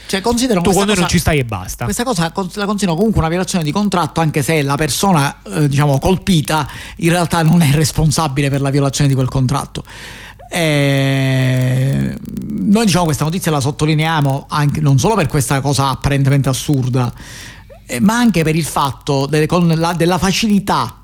Cioè, 0.07 0.21
considero 0.21 0.61
Tu 0.61 0.73
con 0.73 0.87
noi 0.87 0.97
non 0.97 1.07
ci 1.07 1.21
stai 1.21 1.39
e 1.39 1.45
basta. 1.45 1.85
Questa 1.85 2.03
cosa 2.03 2.33
la 2.55 2.67
considero 2.67 2.97
comunque 2.97 3.21
una 3.21 3.29
violazione 3.29 3.63
di 3.63 3.71
contratto, 3.71 4.21
anche 4.21 4.43
se 4.43 4.61
la 4.63 4.75
persona 4.75 5.37
eh, 5.45 5.69
diciamo 5.69 6.01
colpita 6.01 6.69
in 6.97 7.11
realtà 7.11 7.43
non 7.43 7.63
è 7.63 7.71
responsabile 7.71 8.51
per 8.51 8.61
la 8.61 8.71
violazione 8.71 9.09
di 9.09 9.15
quel 9.15 9.29
contratto. 9.29 9.85
Eh, 10.55 12.15
noi 12.51 12.85
diciamo 12.85 13.05
questa 13.05 13.25
notizia 13.25 13.51
la 13.51 13.61
sottolineiamo 13.61 14.47
anche, 14.51 14.81
non 14.81 14.99
solo 14.99 15.15
per 15.15 15.27
questa 15.27 15.63
cosa 15.63 15.89
apparentemente 15.89 16.51
assurda, 16.51 17.11
eh, 17.11 17.52
ma 18.01 18.17
anche 18.17 18.43
per 18.43 18.57
il 18.57 18.65
fatto 18.65 19.29
con 19.47 19.69
la- 19.69 19.93
della 19.93 20.19
facilità 20.19 20.99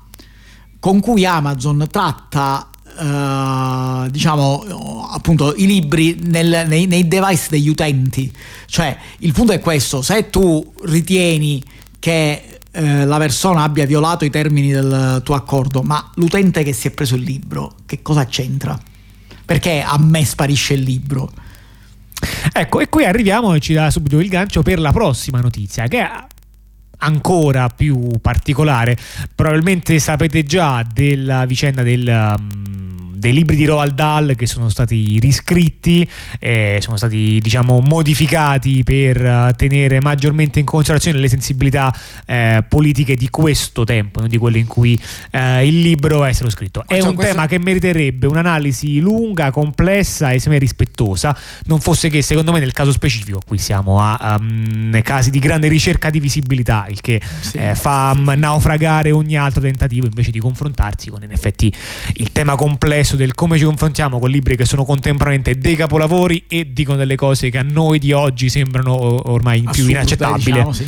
con 0.79 0.99
cui 0.99 1.25
Amazon 1.25 1.87
tratta 1.91 2.69
eh, 2.99 4.09
diciamo 4.09 5.07
appunto 5.11 5.53
i 5.55 5.65
libri 5.65 6.17
nel- 6.21 6.65
nei, 6.67 6.85
nei 6.85 7.07
device 7.07 7.47
degli 7.49 7.69
utenti. 7.69 8.31
Cioè 8.65 8.97
il 9.19 9.31
punto 9.33 9.51
è 9.53 9.59
questo. 9.59 10.01
Se 10.01 10.29
tu 10.29 10.73
ritieni 10.83 11.63
che 11.99 12.59
eh, 12.71 13.05
la 13.05 13.17
persona 13.17 13.63
abbia 13.63 13.85
violato 13.85 14.25
i 14.25 14.29
termini 14.29 14.71
del 14.71 15.21
tuo 15.23 15.35
accordo 15.35 15.81
ma 15.81 16.11
l'utente 16.15 16.63
che 16.63 16.71
si 16.71 16.87
è 16.87 16.91
preso 16.91 17.15
il 17.15 17.23
libro 17.23 17.75
che 17.85 18.01
cosa 18.01 18.25
c'entra? 18.25 18.77
Perché 19.43 19.81
a 19.81 19.97
me 19.97 20.23
sparisce 20.23 20.75
il 20.75 20.81
libro? 20.81 21.31
Ecco, 22.53 22.79
e 22.79 22.89
qui 22.89 23.05
arriviamo 23.05 23.53
e 23.53 23.59
ci 23.59 23.73
dà 23.73 23.89
subito 23.89 24.19
il 24.19 24.27
gancio 24.29 24.61
per 24.61 24.79
la 24.79 24.91
prossima 24.91 25.39
notizia, 25.39 25.87
che 25.87 26.05
ancora 26.99 27.67
più 27.69 28.19
particolare. 28.21 28.97
Probabilmente 29.35 29.99
sapete 29.99 30.43
già 30.43 30.85
della 30.91 31.45
vicenda 31.45 31.83
del. 31.83 32.35
um, 32.37 32.88
dei 33.19 33.33
libri 33.33 33.55
di 33.55 33.65
Roald 33.65 33.93
Dahl 33.93 34.35
che 34.35 34.47
sono 34.47 34.69
stati 34.69 35.19
riscritti, 35.19 36.07
eh, 36.39 36.79
sono 36.81 36.95
stati 36.97 37.39
diciamo 37.41 37.81
modificati 37.81 38.83
per 38.83 39.23
eh, 39.23 39.53
tenere 39.57 39.99
maggiormente 40.01 40.59
in 40.59 40.65
considerazione 40.65 41.19
le 41.19 41.27
sensibilità 41.27 41.93
eh, 42.25 42.63
politiche 42.67 43.15
di 43.15 43.29
questo 43.29 43.83
tempo, 43.83 44.19
non 44.21 44.29
di 44.29 44.37
quelle 44.37 44.57
in 44.57 44.67
cui 44.67 44.99
eh, 45.31 45.67
il 45.67 45.81
libro 45.81 46.23
è 46.25 46.31
stato 46.31 46.49
scritto. 46.49 46.83
È 46.87 46.97
Cioè, 46.99 47.07
un 47.09 47.15
questo- 47.15 47.33
tema 47.33 47.45
che 47.47 47.59
meriterebbe 47.59 48.25
un'analisi 48.27 48.99
lunga, 48.99 49.51
complessa 49.51 50.31
e 50.31 50.39
semmai 50.39 50.59
rispettosa, 50.59 51.35
non 51.65 51.79
fosse 51.79 52.09
che 52.09 52.21
secondo 52.21 52.51
me 52.51 52.59
nel 52.59 52.71
caso 52.71 52.91
specifico 52.91 53.39
qui 53.45 53.57
siamo 53.57 53.99
a 54.01 54.37
um, 54.39 55.01
casi 55.01 55.29
di 55.29 55.39
grande 55.39 55.67
ricerca 55.67 56.09
di 56.09 56.19
visibilità, 56.19 56.85
il 56.89 57.01
che 57.01 57.21
Sì. 57.41 57.57
eh, 57.57 57.75
fa 57.75 58.13
um, 58.15 58.33
naufragare 58.37 59.11
ogni 59.11 59.37
altro 59.37 59.61
tentativo 59.61 60.05
invece 60.05 60.31
di 60.31 60.39
confrontarsi 60.39 61.09
con 61.09 61.21
in 61.23 61.31
effetti 61.31 61.71
il 62.15 62.31
tema 62.31 62.55
complesso 62.55 63.08
del 63.15 63.33
come 63.33 63.57
ci 63.57 63.63
confrontiamo 63.63 64.19
con 64.19 64.29
libri 64.29 64.55
che 64.55 64.65
sono 64.65 64.85
contemporaneamente 64.85 65.57
dei 65.57 65.75
capolavori 65.75 66.45
e 66.47 66.71
dicono 66.73 66.97
delle 66.97 67.15
cose 67.15 67.49
che 67.49 67.57
a 67.57 67.63
noi 67.63 67.99
di 67.99 68.11
oggi 68.11 68.49
sembrano 68.49 69.29
ormai 69.29 69.61
più 69.61 69.69
Assurde, 69.69 69.91
inaccettabili. 69.91 70.51
diciamo, 70.51 70.71
sì. 70.71 70.87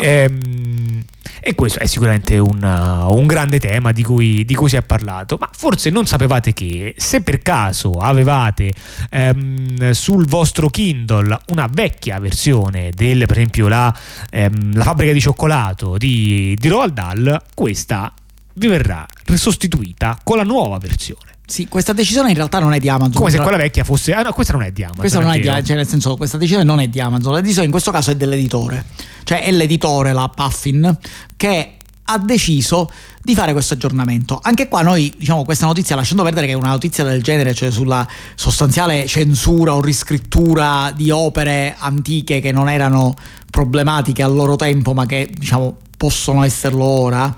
Ehm, 0.00 1.04
e 1.44 1.56
questo 1.56 1.80
è 1.80 1.86
sicuramente 1.86 2.38
un, 2.38 2.62
uh, 2.62 3.12
un 3.12 3.26
grande 3.26 3.58
tema 3.58 3.90
di 3.90 4.04
cui, 4.04 4.44
di 4.44 4.54
cui 4.54 4.68
si 4.68 4.76
è 4.76 4.82
parlato, 4.82 5.36
ma 5.40 5.50
forse 5.52 5.90
non 5.90 6.06
sapevate 6.06 6.52
che 6.52 6.94
se 6.96 7.22
per 7.22 7.42
caso 7.42 7.94
avevate 7.94 8.72
ehm, 9.10 9.90
sul 9.90 10.26
vostro 10.26 10.68
Kindle 10.68 11.40
una 11.48 11.68
vecchia 11.68 12.20
versione 12.20 12.90
del, 12.94 13.26
per 13.26 13.38
esempio, 13.38 13.66
la, 13.66 13.92
ehm, 14.30 14.76
la 14.76 14.84
fabbrica 14.84 15.12
di 15.12 15.20
cioccolato 15.20 15.98
di, 15.98 16.56
di 16.60 16.68
Roald 16.68 16.92
Dahl, 16.92 17.42
questa 17.54 18.12
vi 18.54 18.66
verrà 18.68 19.04
sostituita 19.34 20.18
con 20.22 20.36
la 20.36 20.44
nuova 20.44 20.78
versione. 20.78 21.31
Sì 21.46 21.66
questa 21.68 21.92
decisione 21.92 22.30
in 22.30 22.36
realtà 22.36 22.58
non 22.58 22.72
è 22.72 22.78
di 22.78 22.88
Amazon 22.88 23.12
Come 23.12 23.30
se 23.30 23.38
quella 23.38 23.56
vecchia 23.56 23.84
fosse. 23.84 24.12
Ah, 24.12 24.22
no, 24.22 24.32
questa 24.32 24.52
non 24.52 24.62
è 24.62 24.72
di 24.72 24.82
Amazon. 24.82 25.00
Questa 25.00 25.20
non 25.20 25.30
è 25.30 25.38
di 25.38 25.48
vero. 25.48 25.62
cioè 25.62 25.76
nel 25.76 25.88
senso 25.88 26.16
questa 26.16 26.38
decisione 26.38 26.64
non 26.64 26.80
è 26.80 26.88
di 26.88 27.00
Amazon, 27.00 27.32
la 27.32 27.40
decisione 27.40 27.66
in 27.66 27.72
questo 27.72 27.90
caso 27.90 28.10
è 28.10 28.16
dell'editore, 28.16 28.84
cioè 29.24 29.42
è 29.42 29.50
l'editore, 29.50 30.12
la 30.12 30.30
Puffin, 30.34 30.96
che 31.36 31.76
ha 32.04 32.18
deciso 32.18 32.90
di 33.22 33.34
fare 33.34 33.52
questo 33.52 33.74
aggiornamento. 33.74 34.40
Anche 34.42 34.68
qua 34.68 34.82
noi 34.82 35.12
diciamo 35.16 35.44
questa 35.44 35.66
notizia, 35.66 35.94
lasciando 35.94 36.22
perdere 36.22 36.46
che 36.46 36.54
una 36.54 36.70
notizia 36.70 37.04
del 37.04 37.22
genere, 37.22 37.54
cioè 37.54 37.70
sulla 37.70 38.06
sostanziale 38.34 39.06
censura 39.06 39.74
o 39.74 39.80
riscrittura 39.80 40.92
di 40.94 41.10
opere 41.10 41.76
antiche 41.78 42.40
che 42.40 42.52
non 42.52 42.68
erano 42.68 43.14
problematiche 43.50 44.22
al 44.22 44.34
loro 44.34 44.56
tempo, 44.56 44.92
ma 44.94 45.06
che 45.06 45.30
diciamo 45.32 45.76
possono 45.96 46.42
esserlo 46.42 46.84
ora. 46.84 47.34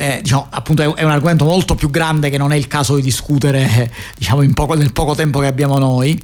Eh, 0.00 0.20
diciamo, 0.22 0.46
appunto 0.48 0.96
è, 0.96 1.04
un 1.04 1.10
argomento 1.10 1.44
molto 1.44 1.74
più 1.74 1.90
grande 1.90 2.30
che 2.30 2.38
non 2.38 2.52
è 2.52 2.56
il 2.56 2.66
caso 2.66 2.96
di 2.96 3.02
discutere 3.02 3.64
eh, 3.64 3.90
diciamo, 4.16 4.40
in 4.40 4.54
poco- 4.54 4.74
nel 4.74 4.92
poco 4.92 5.14
tempo 5.14 5.40
che 5.40 5.46
abbiamo 5.46 5.76
noi. 5.76 6.18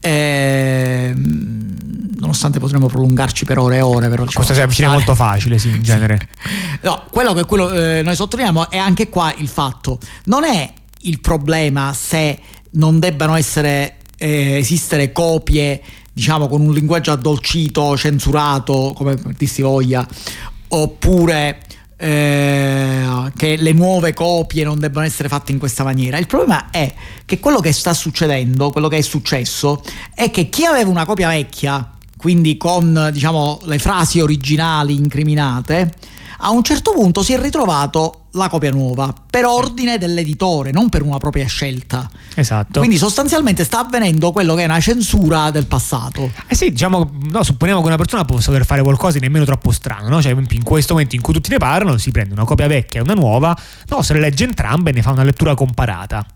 Ehm, 0.00 1.76
nonostante 2.18 2.58
potremmo 2.58 2.86
prolungarci 2.86 3.46
per 3.46 3.56
ore 3.56 3.76
e 3.76 3.80
ore, 3.80 4.10
però 4.10 4.24
diciamo, 4.24 4.44
Questa 4.44 4.52
si 4.52 4.60
avvicina 4.60 4.90
molto 4.90 5.14
facile, 5.14 5.58
sì, 5.58 5.70
in 5.70 5.82
genere. 5.82 6.28
No, 6.82 7.04
quello 7.10 7.32
che 7.32 7.44
quello, 7.44 7.72
eh, 7.72 8.02
noi 8.02 8.14
sottolineiamo 8.14 8.68
è 8.68 8.76
anche 8.76 9.08
qua 9.08 9.32
il 9.38 9.48
fatto, 9.48 9.98
non 10.24 10.44
è 10.44 10.70
il 11.02 11.20
problema 11.20 11.94
se 11.94 12.38
non 12.72 12.98
debbano 12.98 13.36
essere, 13.36 13.96
eh, 14.18 14.58
esistere 14.58 15.12
copie, 15.12 15.80
diciamo, 16.12 16.46
con 16.46 16.60
un 16.60 16.74
linguaggio 16.74 17.12
addolcito, 17.12 17.96
censurato, 17.96 18.92
come 18.94 19.16
ti 19.38 19.46
si 19.46 19.62
voglia, 19.62 20.06
oppure 20.68 21.60
eh, 22.04 23.32
che 23.34 23.56
le 23.56 23.72
nuove 23.72 24.12
copie 24.12 24.62
non 24.62 24.78
debbano 24.78 25.06
essere 25.06 25.30
fatte 25.30 25.52
in 25.52 25.58
questa 25.58 25.84
maniera. 25.84 26.18
Il 26.18 26.26
problema 26.26 26.68
è 26.70 26.92
che 27.24 27.40
quello 27.40 27.60
che 27.60 27.72
sta 27.72 27.94
succedendo, 27.94 28.70
quello 28.70 28.88
che 28.88 28.98
è 28.98 29.00
successo, 29.00 29.82
è 30.14 30.30
che 30.30 30.50
chi 30.50 30.66
aveva 30.66 30.90
una 30.90 31.06
copia 31.06 31.28
vecchia, 31.28 31.92
quindi 32.18 32.58
con 32.58 33.08
diciamo 33.10 33.60
le 33.64 33.78
frasi 33.78 34.20
originali 34.20 34.94
incriminate, 34.94 35.94
a 36.38 36.50
un 36.50 36.62
certo 36.62 36.92
punto 36.92 37.22
si 37.22 37.32
è 37.32 37.40
ritrovato 37.40 38.20
la 38.32 38.48
copia 38.48 38.70
nuova 38.70 39.14
per 39.30 39.44
ordine 39.44 39.96
dell'editore, 39.98 40.72
non 40.72 40.88
per 40.88 41.02
una 41.02 41.18
propria 41.18 41.46
scelta. 41.46 42.10
Esatto. 42.34 42.80
Quindi 42.80 42.96
sostanzialmente 42.98 43.62
sta 43.64 43.80
avvenendo 43.80 44.32
quello 44.32 44.54
che 44.54 44.62
è 44.62 44.64
una 44.64 44.80
censura 44.80 45.50
del 45.50 45.66
passato. 45.66 46.30
Eh 46.48 46.54
sì, 46.54 46.70
diciamo, 46.70 47.10
no, 47.30 47.42
supponiamo 47.42 47.80
che 47.80 47.86
una 47.86 47.96
persona 47.96 48.24
possa 48.24 48.50
voler 48.50 48.66
fare 48.66 48.82
qualcosa 48.82 49.18
di 49.18 49.24
nemmeno 49.24 49.44
troppo 49.44 49.70
strano, 49.70 50.08
no? 50.08 50.20
Cioè, 50.20 50.32
in 50.32 50.62
questo 50.64 50.94
momento 50.94 51.14
in 51.14 51.22
cui 51.22 51.32
tutti 51.32 51.50
ne 51.50 51.58
parlano, 51.58 51.96
si 51.96 52.10
prende 52.10 52.34
una 52.34 52.44
copia 52.44 52.66
vecchia 52.66 53.00
e 53.00 53.02
una 53.02 53.14
nuova, 53.14 53.56
no, 53.88 54.02
se 54.02 54.14
le 54.14 54.20
legge 54.20 54.44
entrambe 54.44 54.90
e 54.90 54.92
ne 54.94 55.02
fa 55.02 55.12
una 55.12 55.22
lettura 55.24 55.54
comparata. 55.54 56.26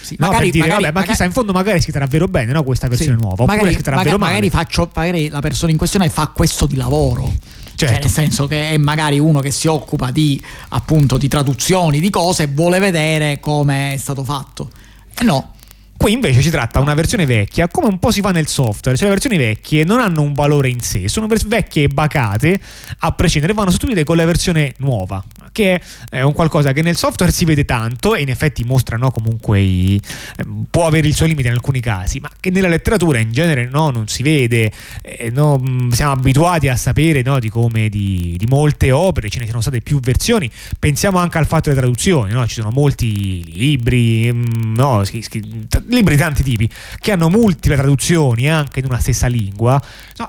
Sì, 0.00 0.14
No, 0.20 0.26
magari- 0.26 0.44
per 0.44 0.52
dire, 0.52 0.64
magari- 0.66 0.82
vabbè, 0.82 0.92
ma 0.94 1.00
magari- 1.00 1.10
chissà, 1.16 1.24
in 1.24 1.32
fondo 1.32 1.52
magari 1.52 1.80
scritta 1.80 1.98
davvero 1.98 2.28
bene, 2.28 2.52
no? 2.52 2.62
Questa 2.62 2.86
versione 2.86 3.16
Sì, 3.16 3.22
nuova. 3.22 3.44
Magari, 3.44 3.76
magari 4.18 4.50
faccio, 4.50 4.88
magari 4.94 5.28
la 5.28 5.40
persona 5.40 5.72
in 5.72 5.78
questione 5.78 6.08
fa 6.10 6.28
questo 6.28 6.66
di 6.66 6.76
lavoro. 6.76 7.32
Cioè, 7.76 7.88
Certo. 7.88 8.04
nel 8.04 8.12
senso 8.12 8.46
che 8.46 8.70
è 8.70 8.78
magari 8.78 9.18
uno 9.18 9.40
che 9.40 9.50
si 9.50 9.68
occupa 9.68 10.10
di 10.10 10.42
appunto 10.70 11.18
di 11.18 11.28
traduzioni 11.28 12.00
di 12.00 12.10
cose 12.10 12.44
e 12.44 12.46
vuole 12.46 12.78
vedere 12.78 13.38
come 13.38 13.92
è 13.92 13.96
stato 13.98 14.24
fatto. 14.24 14.70
E 15.18 15.24
no, 15.24 15.52
Qui 15.96 16.12
invece 16.12 16.42
si 16.42 16.50
tratta 16.50 16.78
di 16.78 16.84
una 16.84 16.94
versione 16.94 17.24
vecchia, 17.24 17.68
come 17.68 17.88
un 17.88 17.98
po' 17.98 18.10
si 18.10 18.20
fa 18.20 18.30
nel 18.30 18.46
software, 18.46 18.98
cioè 18.98 19.08
le 19.08 19.14
versioni 19.14 19.38
vecchie 19.38 19.82
non 19.82 19.98
hanno 19.98 20.20
un 20.20 20.34
valore 20.34 20.68
in 20.68 20.80
sé, 20.80 21.08
sono 21.08 21.26
vecchie 21.26 21.84
e 21.84 21.88
bacate, 21.88 22.60
a 22.98 23.12
prescindere, 23.12 23.54
vanno 23.54 23.70
sostituite 23.70 24.04
con 24.04 24.16
la 24.16 24.26
versione 24.26 24.74
nuova, 24.78 25.24
che 25.56 25.80
è 26.10 26.20
un 26.20 26.34
qualcosa 26.34 26.72
che 26.74 26.82
nel 26.82 26.96
software 26.96 27.32
si 27.32 27.46
vede 27.46 27.64
tanto 27.64 28.14
e 28.14 28.20
in 28.20 28.28
effetti 28.28 28.62
mostra 28.62 28.98
no, 28.98 29.10
comunque 29.10 29.58
i- 29.58 29.98
ehm, 30.36 30.66
può 30.70 30.86
avere 30.86 31.08
il 31.08 31.14
suo 31.14 31.24
limite 31.24 31.48
in 31.48 31.54
alcuni 31.54 31.80
casi, 31.80 32.20
ma 32.20 32.28
che 32.38 32.50
nella 32.50 32.68
letteratura 32.68 33.18
in 33.20 33.32
genere 33.32 33.66
no, 33.66 33.88
non 33.88 34.06
si 34.06 34.22
vede, 34.22 34.70
eh, 35.00 35.30
no, 35.30 35.56
mh, 35.56 35.92
siamo 35.92 36.12
abituati 36.12 36.68
a 36.68 36.76
sapere 36.76 37.22
no, 37.22 37.38
di 37.38 37.48
come 37.48 37.88
di, 37.88 38.34
di 38.36 38.44
molte 38.46 38.90
opere 38.90 39.30
ce 39.30 39.38
ne 39.38 39.44
siano 39.46 39.62
state 39.62 39.80
più 39.80 39.98
versioni, 39.98 40.50
pensiamo 40.78 41.16
anche 41.16 41.38
al 41.38 41.46
fatto 41.46 41.70
delle 41.70 41.80
traduzioni, 41.80 42.34
ci 42.46 42.54
sono 42.56 42.70
molti 42.70 43.42
libri, 43.54 44.30
mh, 44.30 44.74
no, 44.76 45.04
schi- 45.04 45.22
schi- 45.22 45.66
t- 45.68 45.84
libri 45.88 46.16
di 46.16 46.20
tanti 46.20 46.42
tipi 46.42 46.68
che 47.00 47.12
hanno 47.12 47.30
multiple 47.30 47.76
traduzioni 47.76 48.50
anche 48.50 48.80
in 48.80 48.84
una 48.86 48.98
stessa 48.98 49.26
lingua 49.26 49.80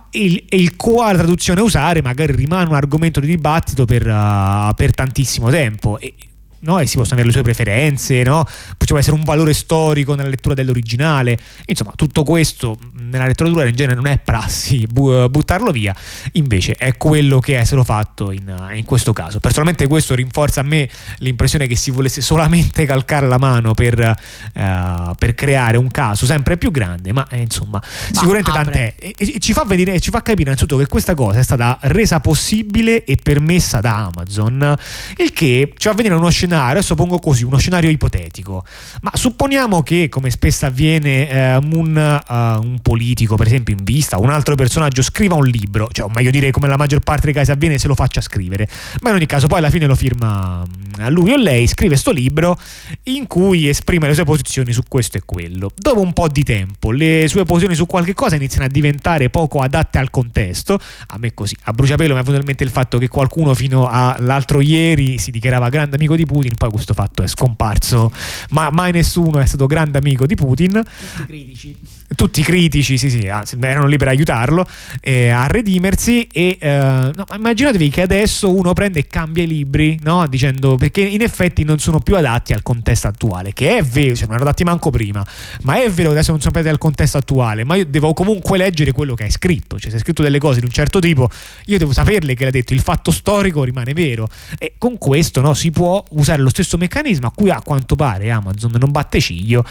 e, 0.09 0.23
il, 0.23 0.45
il 0.49 0.75
quale 0.77 1.17
traduzione 1.17 1.59
usare 1.59 2.01
magari 2.01 2.33
rimane 2.33 2.69
un 2.69 2.75
argomento 2.75 3.19
di 3.19 3.27
dibattito 3.27 3.83
per, 3.83 4.07
uh, 4.07 4.73
per 4.73 4.93
tantissimo 5.17 5.49
tempo 5.49 5.99
e, 5.99 6.13
no? 6.59 6.79
e 6.79 6.85
si 6.85 6.97
possono 6.97 7.13
avere 7.19 7.27
le 7.27 7.33
sue 7.33 7.41
preferenze, 7.41 8.21
no? 8.21 8.45
può 8.77 8.97
essere 8.99 9.15
un 9.15 9.23
valore 9.23 9.53
storico 9.53 10.13
nella 10.13 10.29
lettura 10.29 10.53
dell'originale, 10.53 11.37
insomma 11.65 11.93
tutto 11.95 12.23
questo 12.23 12.77
nella 13.09 13.27
letteratura 13.27 13.65
in 13.67 13.75
genere 13.75 13.95
non 13.95 14.07
è 14.07 14.17
prassi 14.17 14.85
bu- 14.89 15.29
buttarlo 15.29 15.71
via, 15.71 15.95
invece 16.33 16.73
è 16.73 16.97
quello 16.97 17.39
che 17.39 17.59
è 17.59 17.63
stato 17.63 17.83
fatto 17.83 18.31
in, 18.31 18.71
in, 18.73 18.85
questo 18.85 19.13
caso. 19.13 19.39
Personalmente 19.39 19.87
questo 19.87 20.15
rinforza 20.15 20.61
a 20.61 20.63
me 20.63 20.89
l'impressione 21.19 21.67
che 21.67 21.75
si 21.75 21.91
volesse 21.91 22.21
solamente 22.21 22.85
calcare 22.85 23.27
la 23.27 23.37
mano 23.37 23.73
per, 23.73 23.97
uh, 23.99 25.15
per 25.15 25.35
creare 25.35 25.77
un 25.77 25.89
caso 25.89 26.25
sempre 26.25 26.57
più 26.57 26.71
grande, 26.71 27.13
ma 27.13 27.27
eh, 27.29 27.41
insomma 27.41 27.77
ma 27.77 27.81
sicuramente 28.11 28.51
tant'è. 28.51 28.93
E, 28.97 29.15
e, 29.17 29.39
ci 29.39 29.53
fa 29.53 29.63
vedere, 29.65 29.99
ci 29.99 30.09
fa 30.09 30.21
capire 30.21 30.43
innanzitutto 30.43 30.77
che 30.77 30.87
questa 30.87 31.13
cosa 31.13 31.39
è 31.39 31.43
stata 31.43 31.77
resa 31.81 32.19
possibile 32.19 33.03
e 33.03 33.17
permessa 33.21 33.79
da 33.79 34.05
Amazon, 34.05 34.75
il 35.17 35.31
che 35.31 35.73
ci 35.77 35.87
fa 35.87 35.93
vedere 35.93 36.15
uno 36.15 36.29
scenario, 36.29 36.71
adesso 36.71 36.95
pongo 36.95 37.19
così, 37.19 37.43
uno 37.43 37.57
scenario 37.57 37.89
ipotetico, 37.89 38.63
ma 39.01 39.11
supponiamo 39.13 39.83
che 39.83 40.09
come 40.09 40.29
spesso 40.29 40.65
avviene 40.65 41.29
eh, 41.29 41.55
un, 41.57 42.21
uh, 42.27 42.33
un, 42.33 42.79
politico 42.81 42.96
per 43.35 43.47
esempio 43.47 43.75
in 43.75 43.83
vista, 43.83 44.17
un 44.17 44.29
altro 44.29 44.55
personaggio 44.55 45.01
scriva 45.01 45.35
un 45.35 45.45
libro, 45.45 45.87
cioè 45.91 46.05
o 46.05 46.11
meglio 46.13 46.31
dire 46.31 46.51
come 46.51 46.67
la 46.67 46.77
maggior 46.77 46.99
parte 46.99 47.25
dei 47.25 47.33
casi 47.33 47.51
avviene 47.51 47.77
se 47.77 47.87
lo 47.87 47.95
faccia 47.95 48.21
scrivere, 48.21 48.67
ma 49.01 49.09
in 49.09 49.15
ogni 49.15 49.25
caso 49.25 49.47
poi 49.47 49.59
alla 49.59 49.69
fine 49.69 49.85
lo 49.85 49.95
firma 49.95 50.63
mm, 50.63 51.07
lui 51.09 51.31
o 51.31 51.37
lei, 51.37 51.67
scrive 51.67 51.93
questo 51.93 52.11
libro 52.11 52.59
in 53.03 53.27
cui 53.27 53.67
esprime 53.67 54.07
le 54.07 54.13
sue 54.13 54.23
posizioni 54.23 54.73
su 54.73 54.83
questo 54.87 55.17
e 55.17 55.21
quello. 55.25 55.71
Dopo 55.75 56.01
un 56.01 56.13
po' 56.13 56.27
di 56.27 56.43
tempo 56.43 56.91
le 56.91 57.27
sue 57.27 57.45
posizioni 57.45 57.75
su 57.75 57.85
qualche 57.85 58.13
cosa 58.13 58.35
iniziano 58.35 58.65
a 58.65 58.69
diventare 58.69 59.29
poco 59.29 59.59
adatte 59.59 59.97
al 59.97 60.09
contesto, 60.09 60.79
a 61.07 61.17
me 61.17 61.33
così, 61.33 61.55
a 61.63 61.71
bruciapelo 61.71 62.13
mi 62.13 62.19
è 62.19 62.23
venuto 62.23 62.41
in 62.41 62.47
mente 62.47 62.63
il 62.63 62.69
fatto 62.69 62.97
che 62.97 63.07
qualcuno 63.07 63.53
fino 63.53 63.87
all'altro 63.87 64.61
ieri 64.61 65.17
si 65.17 65.31
dichiarava 65.31 65.69
grande 65.69 65.95
amico 65.95 66.15
di 66.15 66.25
Putin, 66.25 66.55
poi 66.55 66.71
questo 66.71 66.93
fatto 66.93 67.23
è 67.23 67.27
scomparso, 67.27 68.11
ma 68.49 68.69
mai 68.71 68.91
nessuno 68.91 69.39
è 69.39 69.45
stato 69.45 69.65
grande 69.67 69.97
amico 69.97 70.25
di 70.25 70.35
Putin. 70.35 70.83
Tutti 71.15 71.25
critici. 71.25 71.75
Tutti 72.15 72.41
critici, 72.41 72.97
sì, 72.97 73.09
sì, 73.09 73.27
anzi, 73.27 73.57
erano 73.59 73.85
lì 73.85 73.97
per 73.97 74.07
aiutarlo 74.07 74.65
eh, 75.01 75.29
a 75.29 75.45
redimersi. 75.47 76.27
E 76.31 76.57
eh, 76.59 77.11
no, 77.13 77.25
immaginatevi 77.35 77.89
che 77.89 78.01
adesso 78.01 78.53
uno 78.53 78.71
prende 78.73 78.99
e 78.99 79.07
cambia 79.07 79.43
i 79.43 79.47
libri, 79.47 79.99
no? 80.03 80.25
Dicendo 80.27 80.77
perché 80.77 81.01
in 81.01 81.21
effetti 81.21 81.63
non 81.65 81.79
sono 81.79 81.99
più 81.99 82.15
adatti 82.15 82.53
al 82.53 82.61
contesto 82.61 83.07
attuale, 83.07 83.51
che 83.51 83.77
è 83.77 83.83
vero, 83.83 84.15
cioè 84.15 84.25
non 84.25 84.35
erano 84.35 84.49
adatti 84.49 84.63
manco 84.63 84.89
prima, 84.89 85.25
ma 85.63 85.83
è 85.83 85.89
vero 85.89 86.09
che 86.09 86.15
adesso 86.15 86.31
non 86.31 86.39
sono 86.39 86.53
adatti 86.53 86.69
al 86.69 86.77
contesto 86.77 87.17
attuale, 87.17 87.65
ma 87.65 87.75
io 87.75 87.85
devo 87.85 88.13
comunque 88.13 88.57
leggere 88.57 88.93
quello 88.93 89.13
che 89.13 89.23
hai 89.23 89.31
scritto, 89.31 89.77
cioè 89.77 89.89
se 89.89 89.97
hai 89.97 90.01
scritto 90.01 90.23
delle 90.23 90.39
cose 90.39 90.59
di 90.59 90.65
un 90.65 90.71
certo 90.71 90.99
tipo, 90.99 91.29
io 91.65 91.77
devo 91.77 91.91
saperle 91.91 92.35
che 92.35 92.45
l'ha 92.45 92.51
detto, 92.51 92.73
il 92.73 92.81
fatto 92.81 93.11
storico 93.11 93.63
rimane 93.63 93.91
vero. 93.93 94.29
E 94.57 94.75
con 94.77 94.97
questo 94.97 95.41
no, 95.41 95.53
si 95.53 95.71
può 95.71 96.01
usare 96.11 96.41
lo 96.41 96.49
stesso 96.49 96.77
meccanismo 96.77 97.27
a 97.27 97.31
cui 97.35 97.49
a 97.49 97.61
quanto 97.61 97.95
pare 97.95 98.31
Amazon 98.31 98.71
non 98.79 98.91
batte 98.91 99.19
ciglio 99.19 99.65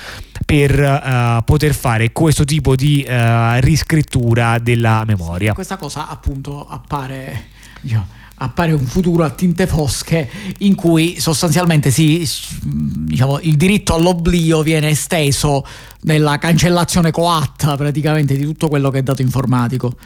per 0.45 0.79
uh, 0.79 1.43
poter 1.45 1.75
fare 1.75 2.13
questo 2.27 2.45
tipo 2.45 2.75
di 2.75 3.07
uh, 3.07 3.61
riscrittura 3.61 4.59
della 4.59 5.05
memoria. 5.07 5.55
Questa 5.55 5.77
cosa 5.77 6.09
appunto 6.09 6.67
appare... 6.69 7.55
Diciamo, 7.81 8.07
appare 8.39 8.73
un 8.73 8.85
futuro 8.85 9.25
a 9.25 9.31
tinte 9.31 9.67
fosche 9.67 10.29
in 10.59 10.75
cui 10.75 11.21
sostanzialmente 11.21 11.91
si, 11.91 12.29
diciamo, 12.63 13.39
il 13.41 13.57
diritto 13.57 13.95
all'oblio 13.95 14.63
viene 14.63 14.91
esteso 14.91 15.65
nella 16.03 16.37
cancellazione 16.37 17.13
coatta 17.13 17.77
praticamente 17.77 18.37
di 18.37 18.45
tutto 18.45 18.69
quello 18.69 18.91
che 18.91 18.99
è 18.99 19.03
dato 19.03 19.23
informatico. 19.23 19.97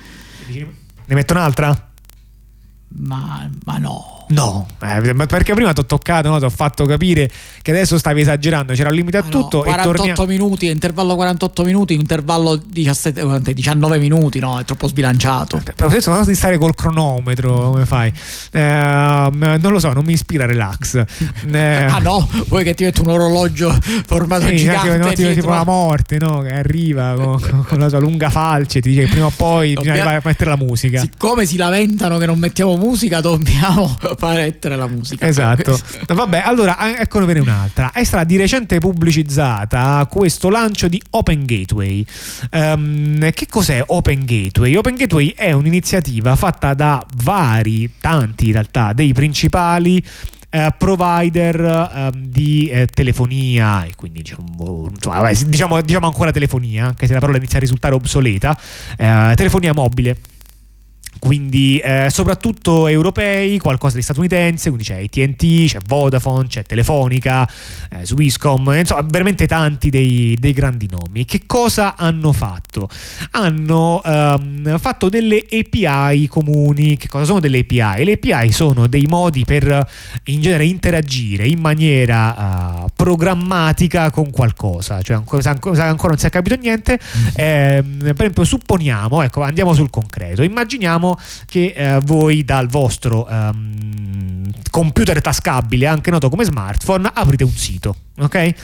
Ne 0.48 1.14
metto 1.14 1.32
un'altra? 1.32 1.90
Ma, 2.88 3.50
ma 3.64 3.78
no. 3.78 4.19
No, 4.30 4.66
eh, 4.80 5.14
perché 5.26 5.54
prima 5.54 5.72
ti 5.72 5.80
ho 5.80 5.86
toccato, 5.86 6.28
no? 6.28 6.38
ti 6.38 6.44
ho 6.44 6.50
fatto 6.50 6.84
capire 6.84 7.30
che 7.62 7.70
adesso 7.72 7.98
stavi 7.98 8.20
esagerando, 8.20 8.74
c'era 8.74 8.88
un 8.88 8.94
limite 8.94 9.16
a 9.16 9.22
tutto. 9.22 9.58
No, 9.58 9.62
48 9.64 10.14
tornia... 10.14 10.26
minuti, 10.26 10.66
intervallo 10.68 11.16
48 11.16 11.64
minuti, 11.64 11.94
intervallo 11.94 12.60
17, 12.64 13.52
19 13.52 13.98
minuti, 13.98 14.38
no, 14.38 14.60
è 14.60 14.64
troppo 14.64 14.86
sbilanciato. 14.86 15.56
Eh, 15.56 15.72
però 15.74 15.88
adesso 15.88 16.12
non 16.12 16.24
di 16.24 16.34
stare 16.34 16.58
col 16.58 16.74
cronometro, 16.74 17.70
come 17.70 17.86
fai? 17.86 18.12
Eh, 18.52 18.60
non 18.60 19.72
lo 19.72 19.80
so, 19.80 19.92
non 19.92 20.04
mi 20.04 20.12
ispira 20.12 20.46
relax. 20.46 21.04
Eh, 21.50 21.84
ah 21.84 21.98
no, 21.98 22.28
vuoi 22.46 22.64
che 22.64 22.74
ti 22.74 22.84
metti 22.84 23.00
un 23.00 23.08
orologio 23.08 23.76
formato 24.06 24.46
sì, 24.46 24.56
gigante 24.56 24.96
no, 24.98 25.12
tipo, 25.12 25.32
tipo 25.32 25.50
la 25.50 25.64
morte, 25.64 26.18
no? 26.18 26.40
Che 26.42 26.52
arriva 26.52 27.14
con, 27.16 27.40
con, 27.40 27.64
con, 27.66 27.78
la 27.78 27.88
sua 27.88 27.98
lunga 27.98 28.30
falce, 28.30 28.80
ti 28.80 28.90
dice 28.90 29.04
che 29.04 29.08
prima 29.08 29.26
o 29.26 29.32
poi 29.34 29.74
bisogna 29.80 30.20
mettere 30.22 30.50
la 30.50 30.56
musica. 30.56 31.00
Siccome 31.00 31.46
si 31.46 31.56
lamentano 31.56 32.18
che 32.18 32.26
non 32.26 32.38
mettiamo 32.38 32.76
musica, 32.76 33.20
dobbiamo 33.20 33.96
fa 34.20 34.34
lettere 34.34 34.76
la 34.76 34.86
musica. 34.86 35.26
Esatto. 35.26 35.80
Vabbè, 36.12 36.42
allora 36.44 37.00
eccone 37.00 37.38
un'altra. 37.38 37.90
È 37.90 38.04
stata 38.04 38.24
di 38.24 38.36
recente 38.36 38.78
pubblicizzata 38.78 40.06
questo 40.10 40.50
lancio 40.50 40.88
di 40.88 41.00
Open 41.10 41.46
Gateway. 41.46 42.04
Um, 42.52 43.30
che 43.30 43.46
cos'è 43.48 43.82
Open 43.86 44.26
Gateway? 44.26 44.74
Open 44.76 44.94
Gateway 44.94 45.32
è 45.34 45.52
un'iniziativa 45.52 46.36
fatta 46.36 46.74
da 46.74 47.04
vari, 47.22 47.94
tanti 47.98 48.46
in 48.46 48.52
realtà, 48.52 48.92
dei 48.92 49.12
principali 49.14 50.04
Uh, 50.52 50.66
provider 50.76 51.60
uh, 51.60 52.10
di 52.12 52.68
uh, 52.74 52.84
telefonia 52.92 53.84
e 53.84 53.92
quindi 53.94 54.22
diciamo, 54.22 54.88
insomma, 54.92 55.30
diciamo, 55.30 55.80
diciamo, 55.80 56.06
ancora 56.06 56.32
telefonia 56.32 56.86
anche 56.86 57.06
se 57.06 57.12
la 57.12 57.20
parola 57.20 57.38
inizia 57.38 57.58
a 57.58 57.60
risultare 57.60 57.94
obsoleta 57.94 58.58
telefonia 58.96 59.72
mobile 59.72 60.16
quindi 61.20 61.78
eh, 61.78 62.08
soprattutto 62.10 62.88
europei, 62.88 63.58
qualcosa 63.58 63.96
di 63.96 64.02
statunitense, 64.02 64.70
quindi 64.70 64.86
c'è 64.86 65.02
ATT, 65.02 65.66
c'è 65.66 65.78
Vodafone, 65.86 66.48
c'è 66.48 66.64
Telefonica, 66.64 67.46
eh, 67.90 68.06
Swisscom, 68.06 68.74
insomma 68.78 69.02
veramente 69.02 69.46
tanti 69.46 69.90
dei, 69.90 70.34
dei, 70.40 70.52
grandi 70.54 70.88
nomi. 70.90 71.26
Che 71.26 71.42
cosa 71.44 71.94
hanno 71.96 72.32
fatto? 72.32 72.88
Hanno 73.32 74.02
ehm, 74.02 74.78
fatto 74.78 75.10
delle 75.10 75.44
API 75.48 76.26
comuni. 76.26 76.96
Che 76.96 77.08
cosa 77.08 77.24
sono 77.26 77.40
delle 77.40 77.60
API? 77.60 78.04
Le 78.04 78.12
API 78.12 78.50
sono 78.50 78.86
dei 78.86 79.04
modi 79.06 79.44
per 79.44 79.86
in 80.24 80.40
genere 80.40 80.64
interagire 80.64 81.46
in 81.46 81.60
maniera 81.60 82.84
uh, 82.84 82.86
programmatica 82.96 84.10
con 84.10 84.30
qualcosa, 84.30 85.02
cioè 85.02 85.16
ancora, 85.16 85.50
ancora 85.50 86.08
non 86.08 86.18
si 86.18 86.26
è 86.26 86.30
capito 86.30 86.56
niente. 86.56 86.98
Eh, 87.34 87.84
per 88.00 88.14
esempio 88.16 88.44
supponiamo, 88.44 89.20
ecco 89.20 89.42
andiamo 89.42 89.74
sul 89.74 89.90
concreto, 89.90 90.42
immaginiamo 90.42 91.09
che 91.46 91.72
eh, 91.74 92.00
voi 92.04 92.44
dal 92.44 92.68
vostro 92.68 93.26
um, 93.30 94.44
computer 94.70 95.20
tascabile, 95.20 95.86
anche 95.86 96.10
noto 96.10 96.28
come 96.28 96.44
smartphone, 96.44 97.10
aprite 97.12 97.44
un 97.44 97.50
sito. 97.50 97.96
Ok? 98.18 98.54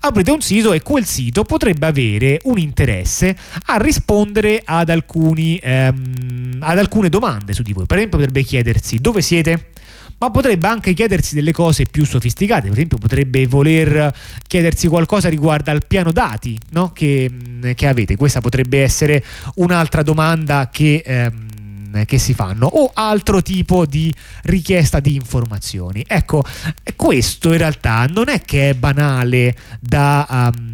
Aprite 0.00 0.30
un 0.30 0.40
sito 0.40 0.72
e 0.72 0.80
quel 0.80 1.04
sito 1.04 1.44
potrebbe 1.44 1.86
avere 1.86 2.40
un 2.44 2.58
interesse 2.58 3.36
a 3.66 3.76
rispondere 3.76 4.62
ad, 4.64 4.88
alcuni, 4.88 5.60
um, 5.62 6.56
ad 6.60 6.78
alcune 6.78 7.08
domande 7.08 7.52
su 7.52 7.62
di 7.62 7.72
voi. 7.72 7.86
Per 7.86 7.96
esempio, 7.96 8.18
potrebbe 8.18 8.42
chiedersi 8.42 8.98
dove 8.98 9.20
siete? 9.20 9.72
ma 10.22 10.30
potrebbe 10.30 10.68
anche 10.68 10.94
chiedersi 10.94 11.34
delle 11.34 11.50
cose 11.50 11.84
più 11.84 12.06
sofisticate, 12.06 12.62
per 12.68 12.72
esempio 12.72 12.96
potrebbe 12.96 13.44
voler 13.48 14.14
chiedersi 14.46 14.86
qualcosa 14.86 15.28
riguardo 15.28 15.72
al 15.72 15.84
piano 15.84 16.12
dati 16.12 16.56
no? 16.70 16.92
che, 16.92 17.28
che, 17.74 17.88
avete, 17.88 18.14
questa 18.14 18.40
potrebbe 18.40 18.82
essere 18.82 19.24
un'altra 19.56 20.02
domanda 20.02 20.70
che... 20.70 21.02
Ehm, 21.04 21.50
che 22.06 22.18
si 22.18 22.34
fanno 22.34 22.66
o 22.66 22.90
altro 22.92 23.42
tipo 23.42 23.86
di 23.86 24.12
richiesta 24.44 25.00
di 25.00 25.14
informazioni. 25.14 26.04
Ecco, 26.06 26.44
questo 26.96 27.52
in 27.52 27.58
realtà 27.58 28.06
non 28.06 28.28
è 28.28 28.40
che 28.40 28.70
è 28.70 28.74
banale 28.74 29.56
da... 29.80 30.52
Um, 30.54 30.71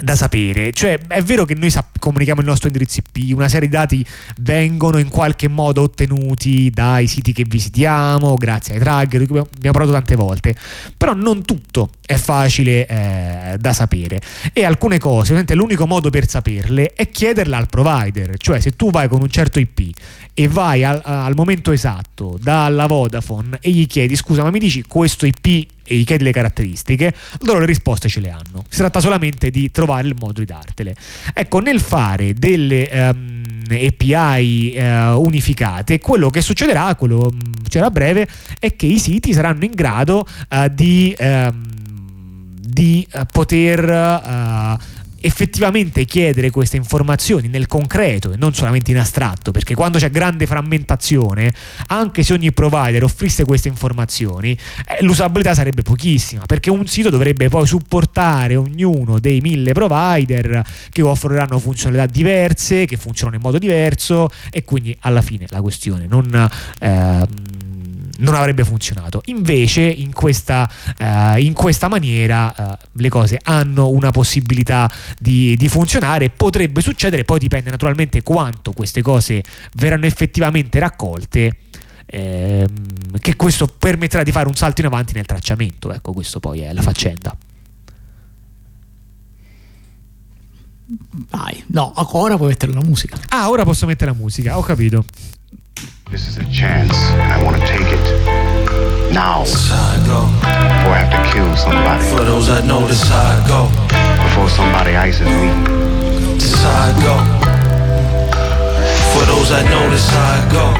da 0.00 0.14
sapere, 0.14 0.72
cioè 0.72 0.98
è 1.08 1.22
vero 1.22 1.44
che 1.44 1.54
noi 1.54 1.70
sap- 1.70 1.98
comunichiamo 1.98 2.40
il 2.40 2.46
nostro 2.46 2.68
indirizzo 2.68 3.00
IP, 3.00 3.34
una 3.34 3.48
serie 3.48 3.68
di 3.68 3.74
dati 3.74 4.06
vengono 4.40 4.98
in 4.98 5.08
qualche 5.08 5.48
modo 5.48 5.82
ottenuti 5.82 6.70
dai 6.70 7.06
siti 7.06 7.32
che 7.32 7.44
visitiamo, 7.46 8.34
grazie 8.36 8.74
ai 8.74 8.80
tracker, 8.80 9.22
abbiamo 9.22 9.46
parlato 9.60 9.92
tante 9.92 10.14
volte, 10.14 10.54
però 10.96 11.14
non 11.14 11.44
tutto 11.44 11.90
è 12.06 12.14
facile 12.14 12.86
eh, 12.86 13.56
da 13.58 13.72
sapere. 13.72 14.20
E 14.52 14.64
alcune 14.64 14.98
cose, 14.98 15.32
ovviamente 15.32 15.54
l'unico 15.54 15.86
modo 15.86 16.10
per 16.10 16.28
saperle 16.28 16.92
è 16.92 17.08
chiederle 17.10 17.56
al 17.56 17.68
provider, 17.68 18.36
cioè 18.38 18.60
se 18.60 18.76
tu 18.76 18.90
vai 18.90 19.08
con 19.08 19.20
un 19.20 19.28
certo 19.28 19.58
IP 19.58 19.96
e 20.32 20.46
vai 20.46 20.84
al, 20.84 21.00
al 21.04 21.34
momento 21.34 21.72
esatto 21.72 22.38
dalla 22.40 22.86
Vodafone 22.86 23.58
e 23.60 23.70
gli 23.70 23.88
chiedi 23.88 24.14
scusa 24.14 24.44
ma 24.44 24.50
mi 24.50 24.60
dici 24.60 24.84
questo 24.86 25.26
IP 25.26 25.66
e 25.88 26.04
chiedi 26.04 26.24
le 26.24 26.32
caratteristiche, 26.32 27.14
loro 27.40 27.60
le 27.60 27.66
risposte 27.66 28.08
ce 28.08 28.20
le 28.20 28.30
hanno. 28.30 28.64
Si 28.68 28.78
tratta 28.78 29.00
solamente 29.00 29.50
di 29.50 29.70
trovare 29.70 30.06
il 30.06 30.14
modo 30.18 30.40
di 30.40 30.46
dartele. 30.46 30.94
Ecco, 31.32 31.60
nel 31.60 31.80
fare 31.80 32.34
delle 32.34 32.88
um, 32.92 33.42
ehm, 33.68 33.86
API 33.86 34.74
uh, 34.74 34.78
eh, 34.78 35.10
unificate, 35.12 35.98
quello 35.98 36.30
che 36.30 36.40
succederà, 36.40 36.94
quello 36.94 37.30
um, 37.32 37.38
succederà 37.62 37.86
a 37.86 37.90
breve, 37.90 38.28
è 38.58 38.76
che 38.76 38.86
i 38.86 38.98
siti 38.98 39.32
saranno 39.32 39.64
in 39.64 39.72
grado 39.74 40.26
uh, 40.50 40.68
di, 40.70 41.14
um, 41.18 41.66
di 42.60 43.06
uh, 43.12 43.20
poter 43.30 44.76
effettivamente 45.20 46.04
chiedere 46.04 46.50
queste 46.50 46.76
informazioni 46.76 47.48
nel 47.48 47.66
concreto 47.66 48.32
e 48.32 48.36
non 48.36 48.54
solamente 48.54 48.90
in 48.90 48.98
astratto, 48.98 49.50
perché 49.50 49.74
quando 49.74 49.98
c'è 49.98 50.10
grande 50.10 50.46
frammentazione, 50.46 51.52
anche 51.88 52.22
se 52.22 52.32
ogni 52.32 52.52
provider 52.52 53.04
offrisse 53.04 53.44
queste 53.44 53.68
informazioni, 53.68 54.56
eh, 54.86 55.02
l'usabilità 55.02 55.54
sarebbe 55.54 55.82
pochissima, 55.82 56.44
perché 56.46 56.70
un 56.70 56.86
sito 56.86 57.10
dovrebbe 57.10 57.48
poi 57.48 57.66
supportare 57.66 58.56
ognuno 58.56 59.18
dei 59.18 59.40
mille 59.40 59.72
provider 59.72 60.64
che 60.90 61.02
offriranno 61.02 61.58
funzionalità 61.58 62.06
diverse, 62.06 62.84
che 62.84 62.96
funzionano 62.96 63.36
in 63.36 63.42
modo 63.42 63.58
diverso 63.58 64.30
e 64.50 64.64
quindi 64.64 64.96
alla 65.00 65.22
fine 65.22 65.46
la 65.48 65.60
questione 65.60 66.06
non... 66.06 66.48
Eh, 66.80 67.57
non 68.18 68.34
avrebbe 68.34 68.64
funzionato. 68.64 69.22
Invece, 69.26 69.82
in 69.82 70.12
questa, 70.12 70.68
uh, 70.98 71.38
in 71.38 71.52
questa 71.52 71.88
maniera, 71.88 72.54
uh, 72.56 72.86
le 72.92 73.08
cose 73.08 73.38
hanno 73.42 73.88
una 73.90 74.10
possibilità 74.10 74.90
di, 75.18 75.56
di, 75.56 75.68
funzionare. 75.68 76.30
Potrebbe 76.30 76.80
succedere, 76.80 77.24
poi 77.24 77.38
dipende 77.38 77.70
naturalmente 77.70 78.22
quanto 78.22 78.72
queste 78.72 79.02
cose 79.02 79.42
verranno 79.74 80.06
effettivamente 80.06 80.78
raccolte. 80.78 81.56
Ehm, 82.10 83.18
che 83.20 83.36
questo 83.36 83.66
permetterà 83.66 84.22
di 84.22 84.32
fare 84.32 84.48
un 84.48 84.54
salto 84.54 84.80
in 84.80 84.86
avanti 84.86 85.12
nel 85.12 85.26
tracciamento. 85.26 85.92
Ecco, 85.92 86.12
questo 86.12 86.40
poi 86.40 86.60
è 86.60 86.72
la 86.72 86.80
faccenda. 86.80 87.36
Vai, 91.30 91.62
no, 91.66 91.92
ora 92.12 92.36
puoi 92.36 92.48
mettere 92.48 92.72
la 92.72 92.80
musica. 92.80 93.18
Ah, 93.28 93.50
ora 93.50 93.64
posso 93.64 93.84
mettere 93.84 94.10
la 94.10 94.16
musica, 94.16 94.56
ho 94.56 94.62
capito. 94.62 95.04
This 96.10 96.26
is 96.26 96.38
a 96.38 96.44
chance, 96.50 96.96
and 97.20 97.20
I 97.20 97.44
want 97.44 97.60
to 97.60 97.66
take 97.68 97.84
it 97.84 98.00
now. 99.12 99.44
I 99.44 99.92
go. 100.08 100.24
Before 100.40 100.96
I 100.96 101.04
have 101.04 101.12
to 101.12 101.20
kill 101.28 101.52
somebody. 101.52 102.00
For 102.08 102.24
those 102.24 102.46
that 102.48 102.64
know, 102.64 102.80
this 102.88 103.04
I 103.12 103.36
go. 103.44 103.68
Before 104.24 104.48
somebody 104.48 104.96
ices 104.96 105.28
me. 105.28 105.52
This 106.40 106.56
I 106.64 106.96
go. 107.04 107.12
For 109.12 109.24
those 109.28 109.52
that 109.52 109.68
know, 109.68 109.84
this 109.92 110.08
I 110.08 110.48
go. 110.48 110.72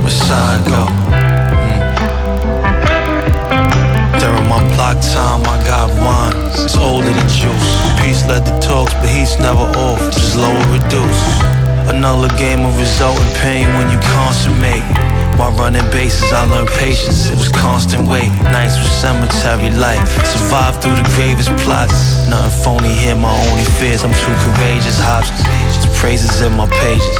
This 0.00 0.32
I 0.32 0.56
go. 0.64 0.88
Mm. 1.52 1.92
During 4.16 4.48
my 4.48 4.64
block 4.72 4.96
time, 5.12 5.44
I 5.44 5.60
got 5.68 5.92
wine. 6.00 6.32
It's 6.56 6.76
older 6.80 7.12
than 7.12 7.28
juice. 7.28 7.68
Peace 8.00 8.24
led 8.24 8.48
the 8.48 8.56
talks, 8.64 8.94
but 8.94 9.10
he's 9.12 9.36
never 9.38 9.68
off. 9.76 10.00
Just 10.08 10.36
lower, 10.40 10.64
reduce. 10.72 11.52
Another 11.88 12.28
game 12.38 12.60
of 12.64 12.78
resulting 12.78 13.32
pain 13.42 13.66
when 13.74 13.90
you 13.90 13.98
consummate. 14.14 14.84
While 15.38 15.52
running 15.52 15.84
bases, 15.90 16.30
I 16.32 16.44
learned 16.46 16.68
patience. 16.78 17.30
It 17.30 17.36
was 17.36 17.48
constant 17.48 18.06
wait. 18.06 18.30
Nights 18.54 18.76
with 18.78 18.92
cemetery 18.92 19.70
life. 19.74 20.06
Survived 20.26 20.82
through 20.82 20.94
the 20.94 21.08
gravest 21.16 21.50
plots. 21.64 22.28
Nothing 22.28 22.62
phony 22.62 22.92
here, 22.94 23.16
my 23.16 23.32
only 23.48 23.64
fears. 23.80 24.04
I'm 24.04 24.12
too 24.12 24.36
courageous. 24.44 24.98
Hopkins. 25.00 25.82
Praises 25.98 26.42
in 26.42 26.52
my 26.56 26.66
pages. 26.68 27.16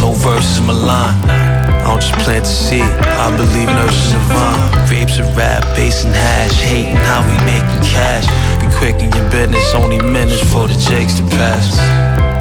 No 0.00 0.12
verses 0.12 0.60
malign. 0.60 1.14
I 1.28 1.90
don't 1.90 2.00
just 2.00 2.12
plant 2.24 2.44
to 2.44 2.50
see. 2.50 2.82
I 2.82 3.28
believe 3.36 3.68
nurses 3.68 4.12
and 4.12 4.26
vine. 4.32 4.88
Grapes 4.88 5.18
of 5.18 5.36
rap, 5.36 5.62
bass 5.74 6.04
and 6.04 6.14
hash. 6.14 6.56
Hating 6.60 6.96
how 6.96 7.24
we 7.24 7.34
making 7.44 7.82
cash. 7.82 8.26
Be 8.60 8.68
quick 8.76 8.96
in 9.02 9.10
your 9.12 9.30
business, 9.30 9.74
only 9.74 9.98
minutes 10.00 10.42
for 10.52 10.68
the 10.68 10.76
jakes 10.88 11.18
to 11.18 11.24
pass. 11.36 12.35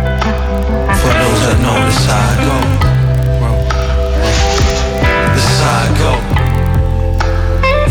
For 1.01 1.13
those 1.21 1.41
that 1.45 1.57
know 1.61 1.77
this 1.85 1.99
side 2.07 2.39
go. 2.47 2.57
How 5.61 5.81
I 5.81 5.89
go. 5.97 6.11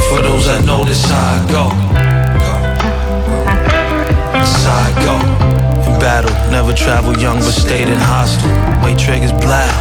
For 0.08 0.20
those 0.22 0.44
that 0.46 0.64
know 0.64 0.84
how 0.84 1.32
I 1.32 1.46
go. 1.50 1.64
How 4.64 4.78
I 4.78 4.90
go. 5.06 5.16
In 5.90 5.98
battle, 5.98 6.34
never 6.50 6.72
travel 6.72 7.16
young 7.18 7.38
but 7.38 7.52
stayed 7.52 7.88
in 7.88 7.98
hostile. 7.98 8.50
Weight 8.84 8.98
triggers 8.98 9.32
black. 9.32 9.72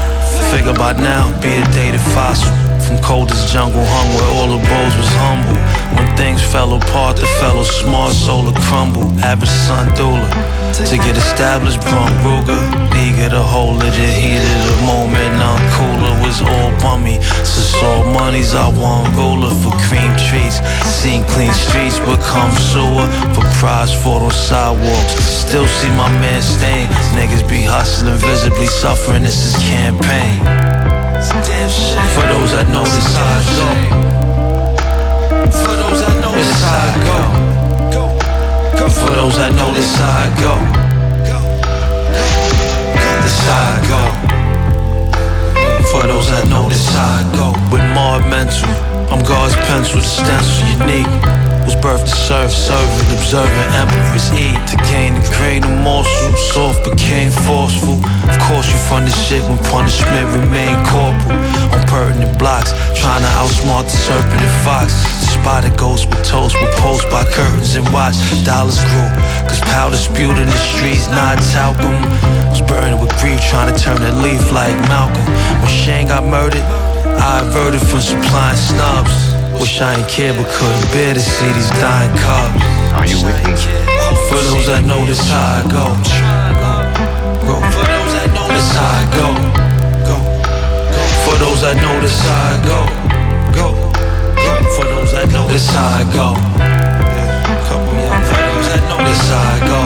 Figure 0.52 0.74
by 0.74 0.94
now, 0.94 1.32
be 1.42 1.50
a 1.50 1.66
dated 1.74 2.02
fossil. 2.14 2.63
From 2.86 3.00
coldest 3.00 3.48
jungle 3.48 3.86
hung 3.86 4.10
where 4.12 4.30
all 4.36 4.50
the 4.52 4.62
bows 4.68 4.96
was 5.00 5.12
humble. 5.24 5.56
When 5.96 6.10
things 6.18 6.44
fell 6.44 6.76
apart, 6.76 7.16
the 7.16 7.28
fellow 7.40 7.64
smart 7.64 8.12
solar 8.12 8.52
crumbled. 8.68 9.20
Average 9.24 9.50
son 9.50 9.88
doula. 9.96 10.28
To 10.74 10.98
get 10.98 11.16
established, 11.16 11.80
Bron 11.82 12.12
Ruger. 12.26 12.60
Eager 13.00 13.30
to 13.30 13.42
hold 13.42 13.84
it, 13.84 13.94
the 13.96 14.10
heat 14.20 14.44
of 14.44 14.60
the 14.68 14.78
moment. 14.84 15.32
Now 15.40 15.56
cooler 15.78 16.16
was 16.28 16.42
all 16.42 16.72
bummy. 16.84 17.22
Since 17.48 17.74
all 17.84 18.04
money's 18.12 18.54
I 18.54 18.68
want 18.68 19.16
ruler 19.16 19.56
for 19.64 19.72
cream 19.88 20.12
trees. 20.28 20.60
Seen 20.84 21.24
clean 21.32 21.54
streets 21.54 22.00
become 22.00 22.52
sewer. 22.58 23.08
For 23.32 23.46
prize 23.64 23.96
those 24.04 24.36
sidewalks. 24.36 25.14
Still 25.24 25.68
see 25.68 25.90
my 25.96 26.10
man 26.20 26.42
stain. 26.42 26.88
Niggas 27.16 27.48
be 27.48 27.62
hustling, 27.62 28.18
visibly 28.18 28.68
suffering. 28.68 29.24
This 29.24 29.40
is 29.48 29.56
campaign. 29.72 30.83
For 31.24 31.30
those 31.32 32.52
that 32.52 32.68
know 32.68 32.84
this 32.84 33.16
I 33.16 33.40
go. 33.56 33.68
For 35.52 35.76
those 35.80 36.00
that 36.04 36.16
know 36.20 36.34
this 36.36 36.52
how 36.62 36.84
I 36.84 37.00
go. 37.08 37.18
For 38.90 39.12
those 39.16 39.36
that 39.38 39.52
know 39.56 39.72
this 39.74 39.96
I 40.00 40.28
go. 40.44 40.54
This 43.24 43.40
I 43.48 43.72
go. 43.88 44.02
For 45.92 46.04
those 46.08 46.28
that 46.30 46.46
know 46.50 46.68
this 46.68 46.88
I 46.94 47.24
go. 47.38 47.54
With 47.72 47.86
more 47.96 48.20
mental, 48.30 48.70
I'm 49.10 49.24
God's 49.24 49.56
pencil, 49.56 50.02
stencil 50.02 50.68
unique 50.86 51.53
was 51.66 51.76
birthed 51.76 52.06
to 52.06 52.16
serve, 52.16 52.52
serving, 52.52 53.08
observing, 53.18 53.70
emperors 53.76 54.32
eat 54.36 54.60
to 54.68 54.78
gain 54.92 55.16
the 55.16 55.26
grain 55.38 55.64
of 55.64 55.74
morsel. 55.84 56.32
Soft 56.54 56.84
became 56.84 57.32
forceful. 57.48 57.98
Of 58.30 58.38
course, 58.48 58.68
you 58.68 58.80
fund 58.90 59.08
this 59.08 59.18
shit 59.28 59.44
when 59.44 59.58
punishment 59.72 60.28
remained 60.32 60.80
corporal. 60.88 61.40
On 61.74 61.82
pertinent 61.88 62.38
blocks, 62.38 62.72
trying 62.96 63.24
to 63.24 63.32
outsmart 63.40 63.86
the 63.86 63.98
serpent 63.98 64.42
and 64.42 64.58
fox. 64.64 64.94
The 65.44 65.76
ghost 65.78 66.08
with 66.08 66.24
toast 66.26 66.56
were 66.56 66.72
posed 66.78 67.10
by 67.12 67.26
curtains 67.26 67.76
and 67.76 67.86
watch. 67.94 68.16
Dollars 68.46 68.80
grew, 68.80 69.10
cause 69.44 69.60
powder 69.60 69.98
spewed 69.98 70.38
in 70.38 70.48
the 70.48 70.62
streets, 70.72 71.08
not 71.10 71.38
talcum. 71.52 72.00
Was 72.50 72.62
burning 72.62 73.00
with 73.00 73.12
grief, 73.20 73.40
trying 73.52 73.74
to 73.74 73.78
turn 73.80 74.02
a 74.02 74.12
leaf 74.24 74.52
like 74.52 74.74
Malcolm. 74.88 75.26
When 75.62 75.68
Shane 75.68 76.08
got 76.08 76.24
murdered, 76.24 76.64
I 77.20 77.42
averted 77.46 77.82
from 77.82 78.00
supplying 78.00 78.58
snubs. 78.58 79.33
Wish 79.60 79.82
I 79.82 79.96
ain't 79.96 80.10
care 80.10 80.34
but 80.34 80.48
couldn't 80.48 80.92
bear 80.92 81.14
to 81.14 81.20
see 81.20 81.52
these 81.54 81.70
dying 81.82 82.12
cops. 82.18 82.62
Are 82.98 83.06
you 83.08 83.18
with 83.24 83.38
me? 83.46 83.54
For 84.30 84.42
those 84.50 84.68
that 84.68 84.84
know 84.86 85.06
this 85.06 85.20
how 85.30 85.60
I 85.60 85.64
go. 85.70 85.86
Go. 87.48 87.56
For 87.74 87.86
those 87.86 88.14
that 88.18 88.30
know 88.36 88.48
this 88.50 88.70
how 88.76 88.86
I 88.86 89.04
go. 89.14 89.28
Go. 90.06 90.18
For 91.26 91.36
those 91.40 91.62
that 91.62 91.76
know 91.80 91.96
this 92.02 92.18
how 92.22 92.50
I 92.50 92.60
go. 92.66 92.80
Go. 93.56 93.68
For 94.76 94.86
those 94.86 95.12
that 95.14 95.28
know 95.32 95.48
this 95.48 95.68
how 95.70 96.00
I 96.00 96.04
go. 96.12 96.28
Couple 97.68 97.94
y'all 97.98 98.22
for 98.28 98.42
those 98.42 98.68
that 98.70 98.82
know 98.90 99.00
this 99.06 99.24
how 99.30 99.42
I 99.42 99.60
go. 99.70 99.80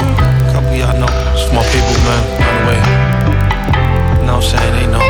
Couple 0.52 0.76
y'all 0.76 0.98
know. 0.99 1.11
It's 1.38 1.52
my 1.53 1.64
people, 1.72 1.98
man. 2.07 2.23
Run 2.39 2.56
away. 2.65 2.80
You 4.19 4.26
know 4.27 4.38
what 4.38 4.44
I'm 4.44 4.52
saying? 4.52 4.73
They 4.73 4.88
know. 4.89 5.06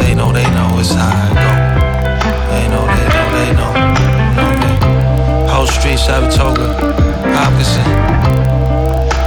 They 0.00 0.14
know. 0.14 0.32
They 0.32 0.46
know 0.54 0.78
it's 0.78 0.94
how 0.94 1.10
I 1.10 1.34
go. 1.34 1.49
Street, 5.96 5.98
Saratoga, 5.98 6.74
Hopkinson. 7.34 7.84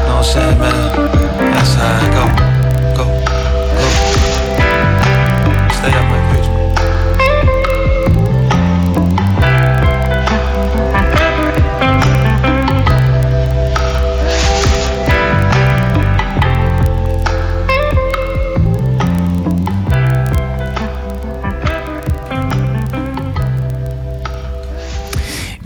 Know 0.06 0.16
what 0.16 0.18
I'm 0.18 0.24
saying, 0.24 0.60
man? 0.60 1.12
That's 1.38 1.74
how 1.74 2.00
I. 2.00 2.38
Go. 2.38 2.43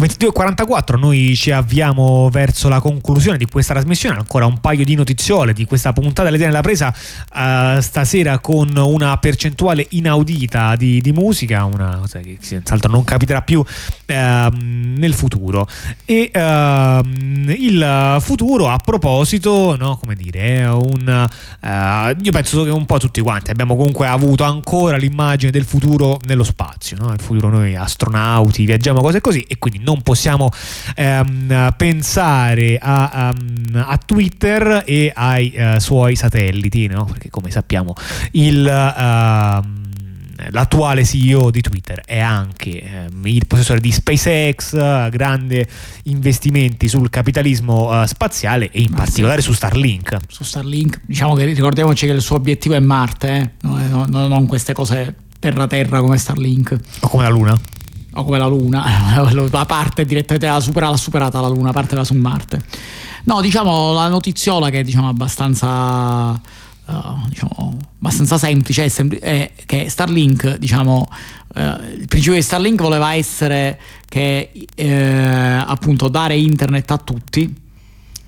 22.44 0.07 0.97
noi 0.97 1.35
ci 1.35 1.51
avviamo 1.51 2.29
verso 2.31 2.69
la 2.69 2.79
conclusione 2.79 3.37
di 3.37 3.45
questa 3.45 3.73
trasmissione. 3.73 4.17
Ancora 4.17 4.45
un 4.45 4.59
paio 4.59 4.85
di 4.85 4.95
notiziole 4.95 5.51
di 5.51 5.65
questa 5.65 5.91
puntata. 5.91 6.23
Dell'idea 6.23 6.47
nella 6.47 6.61
presa 6.61 6.93
eh, 6.93 7.79
stasera 7.81 8.39
con 8.39 8.75
una 8.75 9.17
percentuale 9.17 9.85
inaudita 9.89 10.75
di, 10.77 11.01
di 11.01 11.11
musica 11.11 11.65
una 11.65 11.97
cosa 11.99 12.19
che 12.19 12.37
senz'altro 12.39 12.89
non 12.89 13.03
capiterà 13.03 13.41
più 13.41 13.63
ehm, 14.05 14.95
nel 14.97 15.13
futuro. 15.13 15.67
E 16.05 16.31
ehm, 16.33 17.53
il 17.57 18.17
futuro 18.21 18.69
a 18.69 18.77
proposito 18.77 19.75
no, 19.77 19.97
come 19.97 20.15
dire 20.15 20.65
un 20.65 21.27
eh, 21.61 22.15
io 22.21 22.31
penso 22.31 22.63
che 22.63 22.69
un 22.69 22.85
po' 22.85 22.97
tutti 22.97 23.19
quanti 23.21 23.51
abbiamo 23.51 23.75
comunque 23.75 24.07
avuto 24.07 24.43
ancora 24.43 24.97
l'immagine 24.97 25.51
del 25.51 25.65
futuro 25.65 26.19
nello 26.25 26.43
spazio 26.43 26.97
no? 26.97 27.11
il 27.11 27.19
futuro 27.19 27.49
noi 27.49 27.75
astronauti 27.75 28.65
viaggiamo 28.65 29.01
cose 29.01 29.21
così 29.21 29.41
e 29.47 29.57
quindi 29.57 29.79
non 29.79 29.96
non 29.97 30.01
possiamo 30.03 30.49
ehm, 30.95 31.73
pensare 31.75 32.77
a, 32.79 33.33
um, 33.33 33.83
a, 33.85 33.97
Twitter 33.97 34.83
e 34.85 35.11
ai 35.13 35.53
uh, 35.57 35.79
suoi 35.79 36.15
satelliti, 36.15 36.87
no? 36.87 37.05
perché 37.05 37.29
come 37.29 37.51
sappiamo 37.51 37.93
il... 38.31 38.63
Uh, 38.65 39.85
l'attuale 40.51 41.03
CEO 41.03 41.49
di 41.49 41.61
Twitter 41.61 41.99
è 42.05 42.19
anche 42.19 42.79
ehm, 42.79 43.25
il 43.25 43.47
possessore 43.47 43.79
di 43.79 43.91
SpaceX, 43.91 44.73
uh, 44.73 45.09
grandi 45.09 45.65
investimenti 46.03 46.87
sul 46.87 47.09
capitalismo 47.09 47.89
uh, 47.89 48.05
spaziale 48.05 48.69
e 48.69 48.81
in 48.81 48.91
Ma 48.91 48.97
particolare 48.97 49.41
sì. 49.41 49.47
su 49.47 49.53
Starlink. 49.53 50.17
Su 50.27 50.43
Starlink, 50.43 51.01
diciamo 51.07 51.33
che 51.33 51.43
ricordiamoci 51.43 52.05
che 52.05 52.11
il 52.11 52.21
suo 52.21 52.35
obiettivo 52.35 52.75
è 52.75 52.79
Marte, 52.79 53.29
eh? 53.35 53.51
non, 53.61 54.05
non, 54.09 54.29
non 54.29 54.45
queste 54.45 54.73
cose 54.73 55.15
terra-terra 55.39 56.01
come 56.01 56.17
Starlink. 56.17 56.79
O 56.99 57.07
come 57.07 57.23
la 57.23 57.29
Luna. 57.29 57.59
O 58.17 58.23
come 58.23 58.39
la 58.39 58.47
Luna, 58.47 59.21
la 59.31 59.65
parte 59.65 60.03
direttamente 60.03 60.47
l'ha 60.47 60.59
superata, 60.59 60.91
l'ha 60.91 60.97
superata 60.97 61.39
la 61.39 61.47
Luna, 61.47 61.71
parte 61.71 61.95
va 61.95 62.03
su 62.03 62.15
Marte. 62.15 62.63
No, 63.25 63.41
diciamo 63.41 63.93
la 63.93 64.07
notiziola 64.07 64.69
che 64.69 64.79
è 64.79 64.83
diciamo, 64.83 65.07
abbastanza 65.07 66.31
uh, 66.31 67.27
diciamo, 67.27 67.77
abbastanza 67.99 68.37
semplice 68.39 68.85
è, 68.85 68.87
sempl- 68.87 69.19
è, 69.19 69.51
che 69.65 69.89
Starlink, 69.89 70.57
diciamo, 70.57 71.07
uh, 71.55 71.59
il 71.59 72.07
principio 72.07 72.33
di 72.33 72.41
Starlink 72.41 72.81
voleva 72.81 73.13
essere 73.13 73.79
che 74.07 74.51
uh, 74.55 75.69
appunto 75.69 76.07
dare 76.07 76.35
internet 76.37 76.89
a 76.89 76.97
tutti. 76.97 77.55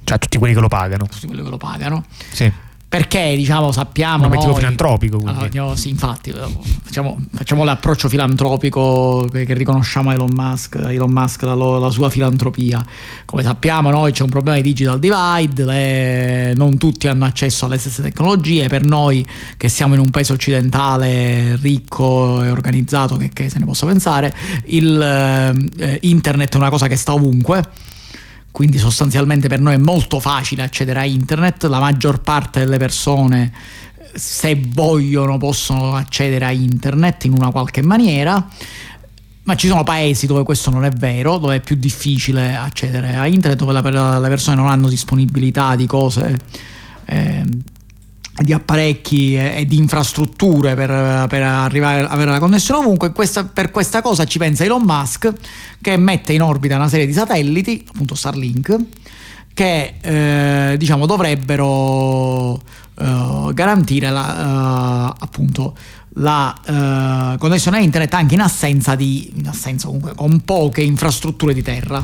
Cioè 0.03 0.17
a 0.17 0.19
tutti 0.19 0.37
quelli 0.37 0.53
che 0.53 0.59
lo 0.59 0.67
pagano. 0.67 1.07
Tutti 1.07 1.25
quelli 1.25 1.41
che 1.41 1.49
lo 1.49 1.57
pagano. 1.57 2.05
Sì 2.31 2.67
perché 2.89 3.35
diciamo 3.35 3.71
sappiamo 3.71 4.25
un 4.25 4.31
obiettivo 4.31 4.55
filantropico 4.55 5.21
allora, 5.23 5.75
sì, 5.75 5.89
infatti 5.89 6.33
facciamo, 6.81 7.19
facciamo, 7.31 7.63
l'approccio 7.63 8.09
filantropico 8.09 9.27
che, 9.31 9.45
che, 9.45 9.53
riconosciamo 9.53 10.09
a 10.09 10.13
Elon 10.13 10.31
Musk 10.33 10.73
Elon 10.73 11.11
Musk 11.11 11.43
la, 11.43 11.53
la, 11.53 11.89
sua 11.91 12.09
filantropia. 12.09 12.83
Come 13.25 13.43
sappiamo 13.43 13.91
noi 13.91 14.11
c'è 14.11 14.23
un 14.23 14.29
problema 14.29 14.57
di 14.57 14.63
digital 14.63 14.97
divide 14.97 15.65
le, 15.65 16.53
non 16.55 16.79
tutti 16.79 17.07
hanno 17.07 17.25
accesso 17.25 17.65
alle 17.65 17.77
stesse 17.77 18.01
tecnologie. 18.01 18.67
Per 18.67 18.83
noi 18.83 19.23
che 19.55 19.69
siamo 19.69 19.93
in 19.93 19.99
un 19.99 20.09
paese 20.09 20.33
occidentale 20.33 21.57
ricco 21.61 22.43
e 22.43 22.49
organizzato 22.49 23.17
che, 23.17 23.29
che 23.29 23.49
se 23.49 23.59
ne 23.59 23.65
possa 23.65 23.85
pensare 23.85 24.33
il, 24.65 24.99
eh, 25.77 25.99
internet 26.01 26.53
è 26.53 26.57
una 26.57 26.71
cosa 26.71 26.87
che 26.87 26.95
sta 26.95 27.13
ovunque 27.13 27.63
quindi 28.51 28.77
sostanzialmente 28.77 29.47
per 29.47 29.59
noi 29.59 29.75
è 29.75 29.77
molto 29.77 30.19
facile 30.19 30.63
accedere 30.63 30.99
a 30.99 31.05
internet, 31.05 31.63
la 31.65 31.79
maggior 31.79 32.21
parte 32.21 32.59
delle 32.59 32.77
persone 32.77 33.51
se 34.13 34.59
vogliono 34.67 35.37
possono 35.37 35.95
accedere 35.95 36.45
a 36.45 36.51
internet 36.51 37.25
in 37.25 37.33
una 37.33 37.51
qualche 37.51 37.81
maniera, 37.81 38.47
ma 39.43 39.55
ci 39.55 39.67
sono 39.67 39.83
paesi 39.83 40.27
dove 40.27 40.43
questo 40.43 40.69
non 40.69 40.85
è 40.85 40.89
vero, 40.89 41.37
dove 41.37 41.55
è 41.55 41.59
più 41.59 41.75
difficile 41.75 42.55
accedere 42.55 43.15
a 43.15 43.25
internet, 43.27 43.57
dove 43.57 43.73
le 43.73 44.29
persone 44.29 44.55
non 44.55 44.67
hanno 44.67 44.89
disponibilità 44.89 45.75
di 45.75 45.85
cose. 45.85 46.39
Eh, 47.05 47.43
di 48.41 48.53
apparecchi 48.53 49.35
e, 49.35 49.65
di 49.67 49.77
infrastrutture 49.77 50.75
per, 50.75 51.27
per 51.27 51.41
arrivare 51.41 52.01
a 52.01 52.07
avere 52.07 52.31
la 52.31 52.39
connessione 52.39 52.81
ovunque. 52.81 53.11
Questa, 53.11 53.45
per 53.45 53.71
questa 53.71 54.01
cosa 54.01 54.25
ci 54.25 54.37
pensa 54.37 54.63
Elon 54.63 54.83
Musk 54.83 55.31
che 55.81 55.97
mette 55.97 56.33
in 56.33 56.41
orbita 56.41 56.75
una 56.75 56.89
serie 56.89 57.05
di 57.05 57.13
satelliti, 57.13 57.85
appunto 57.87 58.15
Starlink, 58.15 58.75
che 59.53 59.95
eh, 60.01 60.77
diciamo 60.77 61.05
dovrebbero 61.05 62.61
eh, 62.97 63.53
garantire 63.53 64.09
la, 64.09 65.11
eh, 65.11 65.15
appunto 65.19 65.75
la 66.13 67.33
uh, 67.33 67.37
connessione 67.37 67.77
a 67.77 67.79
internet 67.81 68.13
anche 68.15 68.33
in 68.33 68.41
assenza 68.41 68.95
di 68.95 69.31
in 69.35 69.47
assenza 69.47 69.85
comunque 69.85 70.15
con 70.15 70.43
poche 70.43 70.81
infrastrutture 70.81 71.53
di 71.53 71.61
terra 71.61 72.03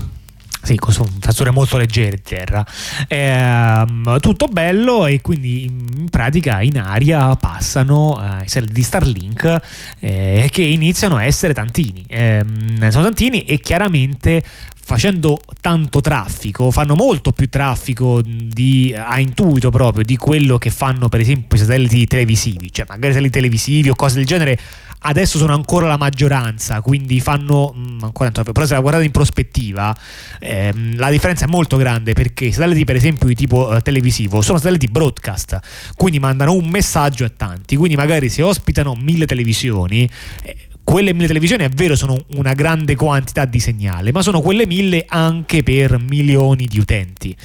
sì, 0.65 0.75
con 0.77 0.91
infrastrutture 0.93 1.51
molto 1.51 1.77
leggere 1.77 2.15
di 2.15 2.21
terra. 2.21 2.65
Eh, 3.07 4.19
tutto 4.19 4.47
bello 4.47 5.05
e 5.05 5.21
quindi 5.21 5.65
in 5.65 6.09
pratica 6.09 6.61
in 6.61 6.79
aria 6.79 7.35
passano 7.35 8.19
eh, 8.19 8.43
i 8.43 8.47
satelliti 8.47 8.73
di 8.73 8.83
Starlink 8.83 9.61
eh, 9.99 10.49
che 10.51 10.63
iniziano 10.63 11.17
a 11.17 11.23
essere 11.23 11.53
tantini. 11.53 12.03
Ehm, 12.07 12.89
sono 12.89 13.03
tantini 13.03 13.43
e 13.45 13.59
chiaramente 13.59 14.43
facendo 14.87 15.41
tanto 15.61 15.99
traffico, 15.99 16.69
fanno 16.69 16.93
molto 16.93 17.31
più 17.31 17.49
traffico 17.49 18.21
di, 18.21 18.93
a 18.95 19.19
intuito 19.19 19.71
proprio 19.71 20.03
di 20.03 20.15
quello 20.15 20.59
che 20.59 20.69
fanno 20.69 21.09
per 21.09 21.21
esempio 21.21 21.57
i 21.57 21.59
satelliti 21.59 22.05
televisivi, 22.05 22.71
cioè 22.71 22.85
magari 22.87 23.13
satelliti 23.13 23.33
televisivi 23.33 23.89
o 23.89 23.95
cose 23.95 24.17
del 24.17 24.27
genere 24.27 24.59
adesso 24.99 25.39
sono 25.39 25.55
ancora 25.55 25.87
la 25.87 25.97
maggioranza, 25.97 26.81
quindi 26.81 27.19
fanno 27.19 27.73
mh, 27.73 27.79
mm, 27.79 28.03
ancora 28.03 28.29
però 28.29 28.65
se 28.67 28.75
la 28.75 28.79
guardate 28.79 29.05
in 29.05 29.11
prospettiva 29.11 29.95
ehm, 30.39 30.97
la 30.97 31.09
differenza 31.09 31.45
è 31.45 31.47
molto 31.47 31.77
grande 31.77 32.13
perché 32.13 32.45
i 32.45 32.51
satelliti 32.51 32.85
per 32.85 32.95
esempio 32.95 33.25
di 33.25 33.33
tipo 33.33 33.75
eh, 33.75 33.81
televisivo 33.81 34.43
sono 34.43 34.59
satelliti 34.59 34.87
broadcast, 34.87 35.59
quindi 35.95 36.19
mandano 36.19 36.53
un 36.53 36.67
messaggio 36.67 37.25
a 37.25 37.31
tanti, 37.35 37.75
quindi 37.75 37.95
magari 37.95 38.29
se 38.29 38.43
ospitano 38.43 38.93
mille 38.93 39.25
televisioni 39.25 40.07
eh, 40.43 40.55
quelle 40.85 41.13
mille 41.13 41.25
televisioni 41.25 41.63
è 41.63 41.69
vero 41.69 41.95
sono 41.95 42.15
una 42.35 42.53
grande 42.53 42.95
quantità 42.95 43.45
di 43.45 43.59
segnale, 43.59 44.11
ma 44.11 44.21
sono 44.21 44.39
quelle 44.39 44.67
mille 44.67 45.03
anche 45.07 45.63
per 45.63 45.99
milioni 45.99 46.67
di 46.67 46.77
utenti. 46.77 47.35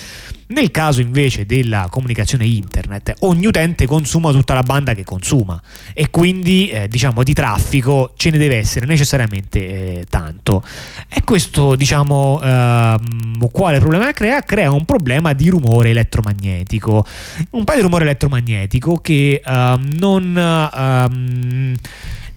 Nel 0.49 0.71
caso 0.71 1.01
invece 1.01 1.47
della 1.47 1.87
comunicazione 1.91 2.45
internet, 2.45 3.15
ogni 3.21 3.47
utente 3.47 3.87
consuma 3.87 4.31
tutta 4.31 4.53
la 4.53 4.63
banda 4.63 4.95
che 4.95 5.05
consuma 5.05 5.61
e 5.95 6.11
quindi 6.11 6.69
eh, 6.69 6.87
diciamo 6.89 7.23
di 7.23 7.33
traffico 7.33 8.13
ce 8.17 8.31
ne 8.31 8.37
deve 8.37 8.57
essere 8.57 8.85
necessariamente 8.85 9.59
eh, 10.01 10.07
tanto. 10.11 10.63
E 11.09 11.23
questo 11.23 11.77
diciamo 11.77 12.41
eh, 12.43 12.97
quale 13.51 13.79
problema 13.79 14.13
crea? 14.13 14.43
Crea 14.43 14.71
un 14.71 14.85
problema 14.85 15.33
di 15.33 15.49
rumore 15.49 15.91
elettromagnetico. 15.91 17.07
Un 17.51 17.65
paio 17.65 17.79
di 17.79 17.85
rumore 17.85 18.05
elettromagnetico 18.05 18.97
che 18.97 19.41
ehm, 19.43 19.91
non 19.99 20.37
ehm, 20.37 21.75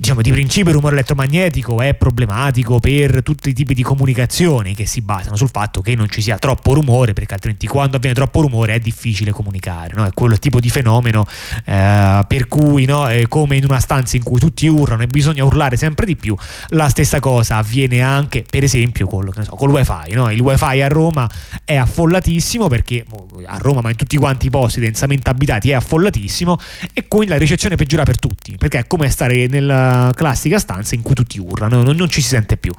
diciamo 0.04 0.22
di 0.22 0.32
principio 0.32 0.68
il 0.72 0.76
rumore 0.76 0.96
elettromagnetico 0.96 1.80
è 1.80 1.94
problematico 1.94 2.78
per 2.80 3.24
tutti 3.24 3.48
i 3.48 3.54
tipi 3.54 3.74
di 3.74 3.84
comunicazioni 3.84 4.76
che 4.76 4.86
si 4.86 5.00
basano 5.00 5.38
sul 5.38 5.48
fatto 5.50 5.80
che 5.80 5.96
non 5.96 6.10
ci 6.10 6.22
sia 6.22 6.38
troppo 6.38 6.74
rumore 6.74 7.14
perché 7.14 7.36
altrimenti 7.36 7.68
quando 7.68 7.96
avviene 7.96 8.14
troppo 8.14 8.42
rumore 8.42 8.74
è 8.74 8.80
difficile 8.80 9.32
comunicare 9.32 9.94
no? 9.96 10.06
è 10.06 10.12
quello 10.14 10.38
tipo 10.38 10.60
di 10.60 10.70
fenomeno 10.70 11.26
eh, 11.64 12.22
per 12.28 12.50
cui 12.50 12.84
no, 12.84 13.08
è 13.08 13.30
come 13.30 13.56
in 13.56 13.64
una 13.64 13.80
stanza 13.80 14.18
in 14.18 14.24
cui 14.24 14.42
tutti 14.42 14.68
urlano 14.68 15.04
e 15.04 15.08
bisogna 15.08 15.46
urlare 15.46 15.78
sempre 15.78 16.06
di 16.06 16.18
più 16.18 16.36
la 16.72 16.90
stessa 16.90 17.22
cosa 17.22 17.56
avviene 17.56 18.02
anche 18.02 18.44
per 18.48 18.66
esempio 18.66 19.08
con, 19.08 19.32
so, 19.42 19.56
con 19.56 19.70
il 19.70 19.76
wifi 19.76 20.14
no? 20.16 20.30
il 20.30 20.42
wifi 20.42 20.82
a 20.82 20.88
Roma 20.90 21.30
è 21.64 21.78
affollatissimo 21.78 22.68
perché 22.68 23.06
a 23.46 23.58
Roma 23.58 23.80
ma 23.80 23.90
in 23.90 23.96
tutti 23.96 24.18
quanti 24.18 24.48
i 24.48 24.50
posti 24.50 24.82
densamente 24.82 25.30
abitati 25.30 25.70
è 25.70 25.76
affollatissimo 25.76 26.60
e 26.92 27.08
quindi 27.08 27.30
la 27.30 27.38
ricezione 27.38 27.78
peggiora 27.78 28.04
per 28.04 28.20
tutti 28.20 28.58
perché 28.58 28.80
è 28.80 28.86
come 28.86 29.10
stare 29.10 29.48
nel 29.48 29.92
classica 30.16 30.60
stanza 30.60 30.96
in 30.96 31.02
cui 31.02 31.16
tutti 31.16 31.40
urlano, 31.40 31.84
non, 31.84 31.96
non 31.96 32.10
ci 32.10 32.22
si 32.22 32.30
sente 32.30 32.58
più. 32.58 32.72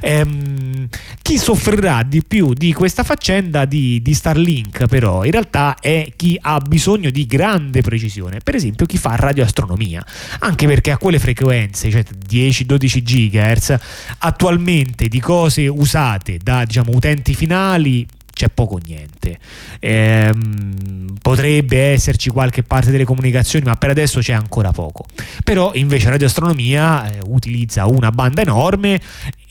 Ehm, 0.00 0.88
chi 1.22 1.38
soffrirà 1.38 2.02
di 2.02 2.22
più 2.22 2.52
di 2.52 2.72
questa 2.72 3.02
faccenda 3.02 3.64
di, 3.64 4.00
di 4.02 4.14
Starlink 4.14 4.86
però 4.86 5.24
in 5.24 5.30
realtà 5.30 5.76
è 5.80 6.12
chi 6.16 6.38
ha 6.40 6.58
bisogno 6.58 7.10
di 7.10 7.26
grande 7.26 7.80
precisione, 7.80 8.40
per 8.42 8.54
esempio 8.54 8.86
chi 8.86 8.98
fa 8.98 9.16
radioastronomia, 9.16 10.04
anche 10.40 10.66
perché 10.66 10.90
a 10.90 10.98
quelle 10.98 11.18
frequenze, 11.18 11.90
cioè 11.90 12.04
10-12 12.28 13.02
GHz, 13.02 13.76
attualmente 14.18 15.08
di 15.08 15.20
cose 15.20 15.66
usate 15.66 16.38
da 16.42 16.64
diciamo, 16.64 16.92
utenti 16.92 17.34
finali 17.34 18.06
c'è 18.42 18.48
poco 18.48 18.74
o 18.74 18.80
niente. 18.84 19.38
Ehm, 19.78 21.14
potrebbe 21.20 21.92
esserci 21.92 22.28
qualche 22.30 22.64
parte 22.64 22.90
delle 22.90 23.04
comunicazioni, 23.04 23.64
ma 23.64 23.76
per 23.76 23.90
adesso 23.90 24.18
c'è 24.18 24.32
ancora 24.32 24.72
poco. 24.72 25.04
Però 25.44 25.70
invece 25.74 26.10
radioastronomia 26.10 27.10
eh, 27.10 27.18
utilizza 27.24 27.86
una 27.86 28.10
banda 28.10 28.40
enorme 28.42 29.00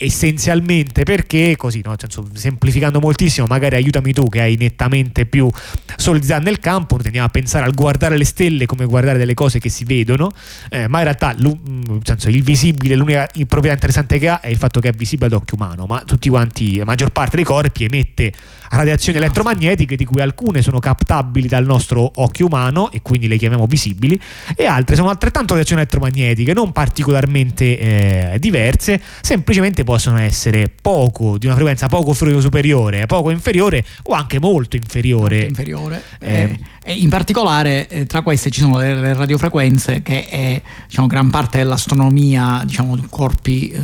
essenzialmente 0.02 1.04
perché, 1.04 1.56
così, 1.56 1.82
no? 1.84 1.96
senso, 1.98 2.28
semplificando 2.34 3.00
moltissimo, 3.00 3.46
magari 3.48 3.76
aiutami 3.76 4.14
tu 4.14 4.28
che 4.28 4.42
hai 4.42 4.56
nettamente 4.56 5.26
più 5.26 5.50
solidità 5.96 6.40
nel 6.40 6.60
campo, 6.60 6.98
tendiamo 6.98 7.28
a 7.28 7.30
pensare 7.30 7.66
al 7.66 7.74
guardare 7.74 8.18
le 8.18 8.26
stelle 8.26 8.66
come 8.66 8.86
guardare 8.86 9.18
delle 9.18 9.34
cose 9.34 9.60
che 9.60 9.70
si 9.70 9.84
vedono, 9.84 10.32
eh, 10.70 10.88
ma 10.88 11.00
in 11.00 11.04
realtà 11.04 11.36
mm, 11.36 12.00
senso, 12.04 12.30
il 12.30 12.44
visibile, 12.44 12.96
l'unica 12.96 13.28
proprietà 13.48 13.74
interessante 13.74 14.18
che 14.18 14.28
ha 14.28 14.40
è 14.40 14.48
il 14.48 14.58
fatto 14.58 14.80
che 14.80 14.90
è 14.90 14.92
visibile 14.92 15.28
ad 15.28 15.34
occhio 15.34 15.58
umano, 15.58 15.86
ma 15.86 16.04
tutti 16.06 16.30
quanti, 16.30 16.78
la 16.78 16.86
maggior 16.86 17.12
parte 17.12 17.36
dei 17.36 17.46
corpi 17.46 17.84
emette 17.86 18.34
radiazioni 18.72 19.18
elettromagnetiche 19.18 19.96
di 19.96 20.06
cui 20.06 20.22
alcune 20.22 20.62
sono 20.62 20.80
captabili 20.80 21.48
dal 21.48 21.66
nostro 21.66 22.10
occhio 22.16 22.46
umano 22.46 22.92
e 22.92 23.02
quindi 23.02 23.28
le 23.28 23.38
chiamiamo 23.38 23.66
visibili 23.66 24.20
e 24.56 24.66
altre 24.66 24.96
sono 24.96 25.10
altrettanto 25.10 25.50
radiazioni 25.50 25.82
elettromagnetiche 25.82 26.54
non 26.54 26.72
particolarmente 26.72 27.78
eh, 27.78 28.40
diverse 28.40 29.02
semplicemente 29.22 29.84
possono 29.92 30.20
essere 30.20 30.72
poco 30.82 31.38
di 31.38 31.48
una 31.48 31.56
frequenza 31.56 31.88
poco 31.88 32.14
superiore 32.14 33.06
poco 33.08 33.30
inferiore 33.30 33.84
o 34.04 34.14
anche 34.14 34.40
molto 34.40 34.78
inferiore, 34.78 35.36
molto 35.36 35.50
inferiore. 35.50 36.02
Eh, 36.20 36.60
eh, 36.82 36.94
in 36.94 37.10
particolare 37.10 37.90
eh, 37.90 38.06
tra 38.06 38.22
queste 38.22 38.50
ci 38.52 38.62
sono 38.62 38.78
le, 38.78 38.96
le 38.96 39.14
radiofrequenze 39.14 40.02
che 40.02 40.28
è 40.30 40.62
diciamo, 40.88 41.08
gran 41.08 41.30
parte 41.30 41.58
dell'astronomia 41.58 42.62
diciamo 42.64 42.98
corpi 43.10 43.74
uh, 43.76 43.82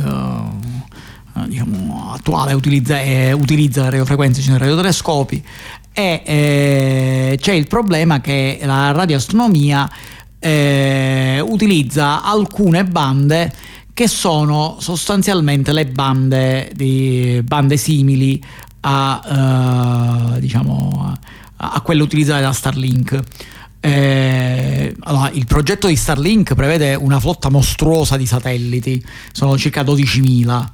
eh, 1.36 1.46
diciamo, 1.46 2.10
attuale 2.14 2.54
utilizza, 2.54 3.02
eh, 3.02 3.32
utilizza 3.32 3.82
le 3.82 3.90
radiofrequenze, 3.90 4.40
ci 4.40 4.46
sono 4.46 4.56
i 4.56 4.60
radiotelescopi. 4.60 5.44
E 5.92 6.22
eh, 6.24 7.38
c'è 7.38 7.52
il 7.52 7.66
problema 7.66 8.22
che 8.22 8.60
la 8.62 8.92
radioastronomia 8.92 9.90
eh, 10.38 11.44
utilizza 11.44 12.22
alcune 12.22 12.84
bande 12.84 13.52
che 13.98 14.06
sono 14.06 14.76
sostanzialmente 14.78 15.72
le 15.72 15.84
bande, 15.84 16.70
di, 16.72 17.40
bande 17.42 17.76
simili 17.76 18.40
a, 18.82 20.34
uh, 20.36 20.38
diciamo, 20.38 21.16
a, 21.56 21.70
a 21.72 21.80
quelle 21.80 22.02
utilizzate 22.04 22.42
da 22.42 22.52
Starlink. 22.52 23.20
Eh, 23.80 24.94
allora, 25.00 25.30
il 25.32 25.46
progetto 25.46 25.88
di 25.88 25.96
Starlink 25.96 26.54
prevede 26.54 26.94
una 26.94 27.18
flotta 27.18 27.48
mostruosa 27.48 28.16
di 28.16 28.24
satelliti, 28.24 29.04
sono 29.32 29.58
circa 29.58 29.82
12.000 29.82 30.66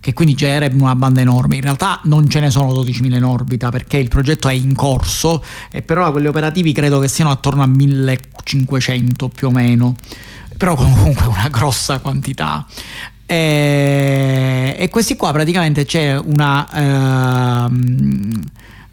che 0.00 0.12
quindi 0.12 0.34
genererebbe 0.34 0.82
una 0.82 0.96
banda 0.96 1.20
enorme. 1.20 1.54
In 1.54 1.62
realtà 1.62 2.00
non 2.06 2.28
ce 2.28 2.40
ne 2.40 2.50
sono 2.50 2.72
12.000 2.72 3.14
in 3.14 3.22
orbita 3.22 3.70
perché 3.70 3.98
il 3.98 4.08
progetto 4.08 4.48
è 4.48 4.54
in 4.54 4.74
corso 4.74 5.44
e 5.70 5.82
per 5.82 5.98
ora 5.98 6.10
quelli 6.10 6.26
operativi 6.26 6.72
credo 6.72 6.98
che 6.98 7.06
siano 7.06 7.30
attorno 7.30 7.62
a 7.62 7.68
1.500 7.68 9.28
più 9.32 9.46
o 9.46 9.50
meno 9.52 9.94
però 10.62 10.76
comunque 10.76 11.26
una 11.26 11.48
grossa 11.48 11.98
quantità. 11.98 12.64
E, 13.26 14.76
e 14.78 14.88
questi 14.90 15.16
qua 15.16 15.32
praticamente 15.32 15.84
c'è 15.84 16.16
una, 16.16 17.64
ehm, 17.66 18.42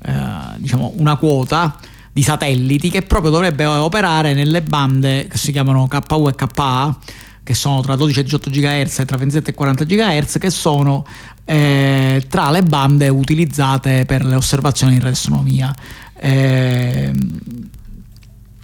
eh, 0.03 0.11
diciamo 0.57 0.93
una 0.97 1.15
quota 1.17 1.77
di 2.11 2.23
satelliti 2.23 2.89
che 2.89 3.03
proprio 3.03 3.29
dovrebbe 3.29 3.65
operare 3.65 4.33
nelle 4.33 4.63
bande 4.63 5.27
che 5.27 5.37
si 5.37 5.51
chiamano 5.51 5.87
KU 5.87 6.27
e 6.29 6.33
KA 6.33 6.97
che 7.43 7.53
sono 7.53 7.81
tra 7.81 7.95
12 7.95 8.19
e 8.19 8.23
18 8.23 8.49
GHz 8.49 8.99
e 8.99 9.05
tra 9.05 9.17
27 9.17 9.51
e 9.51 9.53
40 9.53 9.83
GHz 9.83 10.37
che 10.39 10.49
sono 10.49 11.05
eh, 11.45 12.25
tra 12.27 12.49
le 12.49 12.63
bande 12.63 13.09
utilizzate 13.09 14.05
per 14.05 14.25
le 14.25 14.33
osservazioni 14.33 14.93
in 14.93 15.01
radioastronomia 15.01 15.71
eh, 16.15 17.11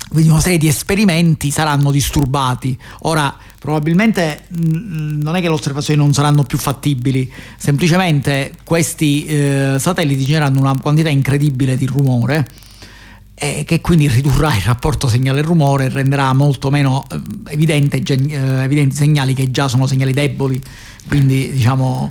quindi 0.09 0.29
una 0.29 0.39
serie 0.39 0.57
di 0.57 0.67
esperimenti 0.67 1.51
saranno 1.51 1.91
disturbati. 1.91 2.77
Ora, 3.01 3.35
probabilmente 3.59 4.43
mh, 4.47 5.21
non 5.21 5.35
è 5.35 5.41
che 5.41 5.47
le 5.47 5.53
osservazioni 5.53 5.99
non 5.99 6.13
saranno 6.13 6.43
più 6.43 6.57
fattibili, 6.57 7.31
semplicemente 7.57 8.53
questi 8.63 9.25
eh, 9.25 9.75
satelliti 9.79 10.23
generano 10.23 10.59
una 10.59 10.77
quantità 10.79 11.09
incredibile 11.09 11.75
di 11.75 11.85
rumore 11.85 12.47
e 13.37 13.65
che 13.65 13.81
quindi 13.81 14.07
ridurrà 14.07 14.55
il 14.55 14.61
rapporto 14.61 15.09
segnale-rumore 15.09 15.85
e 15.85 15.89
renderà 15.89 16.31
molto 16.33 16.69
meno 16.69 17.05
eh, 17.11 17.19
evidente, 17.51 17.97
eh, 17.97 18.63
evidenti 18.63 18.95
segnali 18.95 19.33
che 19.33 19.51
già 19.51 19.67
sono 19.67 19.87
segnali 19.87 20.13
deboli. 20.13 20.61
Quindi, 21.07 21.51
diciamo 21.51 22.09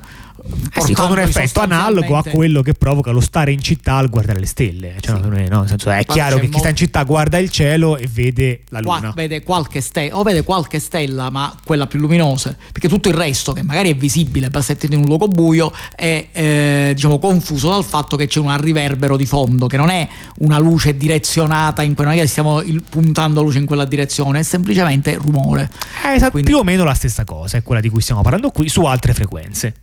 eh 0.76 0.80
sì, 0.80 0.92
con 0.92 1.10
un 1.10 1.18
effetto 1.20 1.60
analogo 1.60 2.16
a 2.16 2.22
quello 2.22 2.60
che 2.60 2.74
provoca 2.74 3.10
lo 3.10 3.20
stare 3.20 3.52
in 3.52 3.62
città 3.62 3.94
al 3.96 4.10
guardare 4.10 4.40
le 4.40 4.46
stelle. 4.46 4.94
Cioè, 5.00 5.20
sì. 5.22 5.48
no, 5.48 5.66
senso, 5.66 5.90
è 5.90 6.04
chiaro 6.04 6.38
che 6.38 6.48
chi 6.48 6.58
sta 6.58 6.68
in 6.68 6.76
città 6.76 7.02
guarda 7.04 7.38
il 7.38 7.50
cielo 7.50 7.96
e 7.96 8.08
vede 8.10 8.62
la 8.68 8.80
luna. 8.80 9.00
Qua, 9.00 9.12
vede 9.14 9.42
qualche 9.42 9.80
stella, 9.80 10.18
o 10.18 10.22
vede 10.22 10.42
qualche 10.42 10.80
stella, 10.80 11.30
ma 11.30 11.54
quella 11.64 11.86
più 11.86 11.98
luminosa, 12.00 12.54
perché 12.72 12.88
tutto 12.88 13.08
il 13.08 13.14
resto, 13.14 13.52
che 13.52 13.62
magari 13.62 13.90
è 13.90 13.96
visibile, 13.96 14.50
basta 14.50 14.76
in 14.80 14.98
un 14.98 15.04
luogo 15.04 15.28
buio, 15.28 15.72
è 15.94 16.28
eh, 16.32 16.92
diciamo, 16.94 17.18
confuso 17.18 17.70
dal 17.70 17.84
fatto 17.84 18.16
che 18.16 18.26
c'è 18.26 18.40
un 18.40 18.56
riverbero 18.60 19.16
di 19.16 19.26
fondo, 19.26 19.66
che 19.66 19.76
non 19.76 19.88
è 19.88 20.06
una 20.38 20.58
luce 20.58 20.96
direzionata, 20.96 21.82
in 21.82 21.94
cui 21.94 22.04
è 22.04 22.20
che 22.20 22.26
stiamo 22.26 22.62
puntando 22.90 23.42
luce 23.42 23.58
in 23.58 23.66
quella 23.66 23.84
direzione, 23.84 24.40
è 24.40 24.42
semplicemente 24.42 25.14
rumore. 25.14 25.70
Eh, 26.04 26.14
esatto, 26.14 26.32
Quindi... 26.32 26.50
più 26.50 26.58
o 26.58 26.64
meno 26.64 26.84
la 26.84 26.94
stessa 26.94 27.24
cosa, 27.24 27.56
è 27.56 27.62
quella 27.62 27.80
di 27.80 27.88
cui 27.88 28.00
stiamo 28.00 28.22
parlando 28.22 28.50
qui, 28.50 28.68
su 28.68 28.84
altre 28.84 29.14
frequenze. 29.14 29.74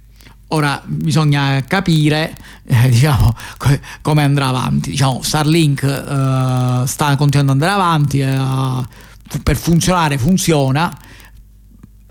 Ora 0.53 0.81
bisogna 0.85 1.63
capire 1.65 2.35
eh, 2.65 2.89
diciamo, 2.89 3.33
co- 3.57 3.79
come 4.01 4.23
andrà 4.23 4.47
avanti. 4.47 4.91
Diciamo, 4.91 5.21
Starlink 5.21 5.83
eh, 5.83 6.87
sta 6.87 7.15
continuando 7.15 7.53
ad 7.53 7.61
andare 7.61 7.71
avanti, 7.71 8.19
eh, 8.19 9.39
per 9.43 9.55
funzionare 9.55 10.17
funziona, 10.17 10.95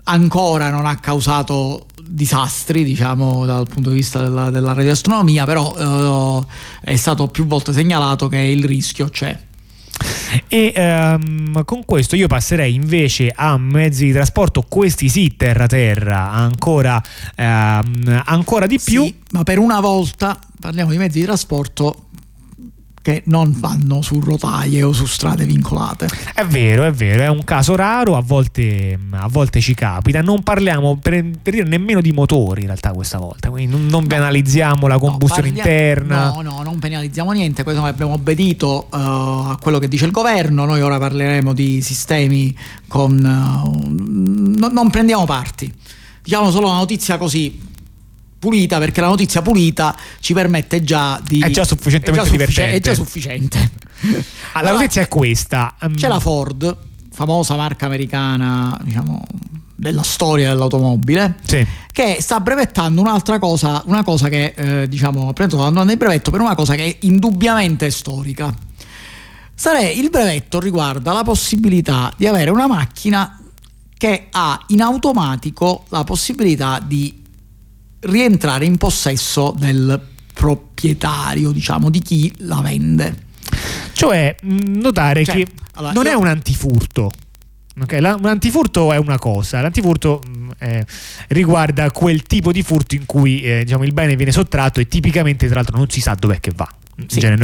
ancora 0.03 0.69
non 0.69 0.85
ha 0.85 0.95
causato 0.97 1.85
disastri 2.03 2.83
diciamo 2.83 3.45
dal 3.45 3.67
punto 3.67 3.89
di 3.89 3.95
vista 3.95 4.21
della, 4.21 4.49
della 4.49 4.73
radioastronomia 4.73 5.45
però 5.45 6.43
eh, 6.83 6.91
è 6.91 6.95
stato 6.97 7.27
più 7.27 7.45
volte 7.45 7.71
segnalato 7.71 8.27
che 8.27 8.37
il 8.37 8.65
rischio 8.65 9.07
c'è 9.07 9.39
e 10.47 10.73
um, 10.75 11.63
con 11.65 11.85
questo 11.85 12.15
io 12.15 12.27
passerei 12.27 12.73
invece 12.73 13.31
a 13.33 13.57
mezzi 13.57 14.05
di 14.05 14.11
trasporto, 14.11 14.63
questi 14.67 15.09
sì, 15.09 15.35
terra-terra, 15.35 16.31
ancora, 16.31 17.01
um, 17.37 18.21
ancora 18.25 18.67
di 18.67 18.79
più. 18.83 19.11
Ma 19.31 19.43
per 19.43 19.59
una 19.59 19.79
volta 19.79 20.39
parliamo 20.59 20.91
di 20.91 20.97
mezzi 20.97 21.19
di 21.19 21.25
trasporto 21.25 22.05
che 23.01 23.23
non 23.25 23.53
vanno 23.57 24.01
su 24.01 24.19
rotaie 24.19 24.83
o 24.83 24.93
su 24.93 25.05
strade 25.05 25.45
vincolate. 25.45 26.07
È 26.33 26.45
vero, 26.45 26.85
è 26.85 26.91
vero, 26.91 27.23
è 27.23 27.27
un 27.27 27.43
caso 27.43 27.75
raro, 27.75 28.15
a 28.15 28.21
volte, 28.21 28.97
a 29.11 29.27
volte 29.27 29.59
ci 29.59 29.73
capita. 29.73 30.21
Non 30.21 30.43
parliamo 30.43 30.97
per, 30.97 31.23
per, 31.41 31.53
dire 31.53 31.67
nemmeno 31.67 32.01
di 32.01 32.11
motori 32.11 32.61
in 32.61 32.67
realtà 32.67 32.91
questa 32.91 33.17
volta, 33.17 33.49
quindi 33.49 33.75
non, 33.75 33.87
non 33.87 34.05
penalizziamo 34.05 34.87
la 34.87 34.99
combustione 34.99 35.49
no, 35.49 35.55
parliamo, 35.55 35.79
interna. 35.79 36.29
No, 36.29 36.41
no, 36.41 36.61
non 36.63 36.79
penalizziamo 36.79 37.31
niente, 37.31 37.63
questo 37.63 37.83
abbiamo 37.83 38.13
obbedito 38.13 38.87
uh, 38.91 38.95
a 38.95 39.57
quello 39.59 39.79
che 39.79 39.87
dice 39.87 40.05
il 40.05 40.11
governo, 40.11 40.65
noi 40.65 40.81
ora 40.81 40.97
parleremo 40.97 41.53
di 41.53 41.81
sistemi 41.81 42.55
con... 42.87 43.17
Uh, 43.17 44.59
no, 44.59 44.67
non 44.67 44.89
prendiamo 44.89 45.25
parti. 45.25 45.73
Diciamo 46.23 46.51
solo 46.51 46.67
una 46.67 46.77
notizia 46.77 47.17
così 47.17 47.69
pulita 48.41 48.79
perché 48.79 49.01
la 49.01 49.07
notizia 49.07 49.43
pulita 49.43 49.95
ci 50.19 50.33
permette 50.33 50.83
già 50.83 51.21
di... 51.23 51.41
È 51.41 51.51
già 51.51 51.63
sufficientemente 51.63 52.21
è 52.21 52.23
già 52.23 52.31
divertente. 52.31 52.75
È 52.75 52.79
già 52.79 52.93
sufficiente. 52.95 53.71
Ah, 54.53 54.63
la 54.65 54.71
notizia 54.71 55.03
è 55.03 55.07
questa. 55.07 55.75
Um... 55.79 55.93
C'è 55.93 56.07
la 56.07 56.19
Ford, 56.19 56.75
famosa 57.11 57.55
marca 57.55 57.85
americana, 57.85 58.75
diciamo, 58.81 59.23
della 59.75 60.01
storia 60.01 60.49
dell'automobile, 60.49 61.35
sì. 61.45 61.63
che 61.91 62.17
sta 62.19 62.39
brevettando 62.39 62.99
un'altra 62.99 63.37
cosa, 63.37 63.83
una 63.85 64.03
cosa 64.03 64.27
che, 64.27 64.55
eh, 64.55 64.87
diciamo, 64.87 65.29
ha 65.29 65.33
preso 65.33 65.63
il 65.67 65.97
brevetto 65.97 66.31
per 66.31 66.41
una 66.41 66.55
cosa 66.55 66.73
che 66.73 66.85
è 66.85 66.97
indubbiamente 67.01 67.91
storica. 67.91 68.51
Sare, 69.53 69.87
il 69.87 70.09
brevetto 70.09 70.59
riguarda 70.59 71.13
la 71.13 71.21
possibilità 71.21 72.11
di 72.17 72.25
avere 72.25 72.49
una 72.49 72.65
macchina 72.65 73.39
che 73.95 74.29
ha 74.31 74.59
in 74.69 74.81
automatico 74.81 75.85
la 75.89 76.03
possibilità 76.03 76.83
di 76.83 77.20
rientrare 78.01 78.65
in 78.65 78.77
possesso 78.77 79.53
del 79.57 79.99
proprietario, 80.33 81.51
diciamo, 81.51 81.89
di 81.89 81.99
chi 81.99 82.31
la 82.39 82.61
vende. 82.61 83.29
Cioè, 83.93 84.35
notare 84.43 85.23
cioè, 85.23 85.35
che 85.35 85.47
allora, 85.73 85.93
non 85.93 86.05
io... 86.05 86.11
è 86.11 86.13
un 86.15 86.27
antifurto. 86.27 87.11
Okay, 87.79 87.99
la, 88.01 88.15
un 88.15 88.25
antifurto 88.25 88.91
è 88.91 88.97
una 88.97 89.17
cosa, 89.17 89.61
l'antifurto 89.61 90.21
eh, 90.59 90.85
riguarda 91.29 91.89
quel 91.91 92.23
tipo 92.23 92.51
di 92.51 92.63
furto 92.63 92.95
in 92.95 93.05
cui 93.05 93.41
eh, 93.41 93.63
diciamo, 93.63 93.85
il 93.85 93.93
bene 93.93 94.17
viene 94.17 94.33
sottratto 94.33 94.81
e 94.81 94.87
tipicamente 94.87 95.45
tra 95.45 95.55
l'altro 95.55 95.77
non 95.77 95.89
si 95.89 96.01
sa 96.01 96.13
dov'è 96.15 96.39
che 96.41 96.51
va. 96.53 96.67
Sì. 97.07 97.19
E, 97.19 97.37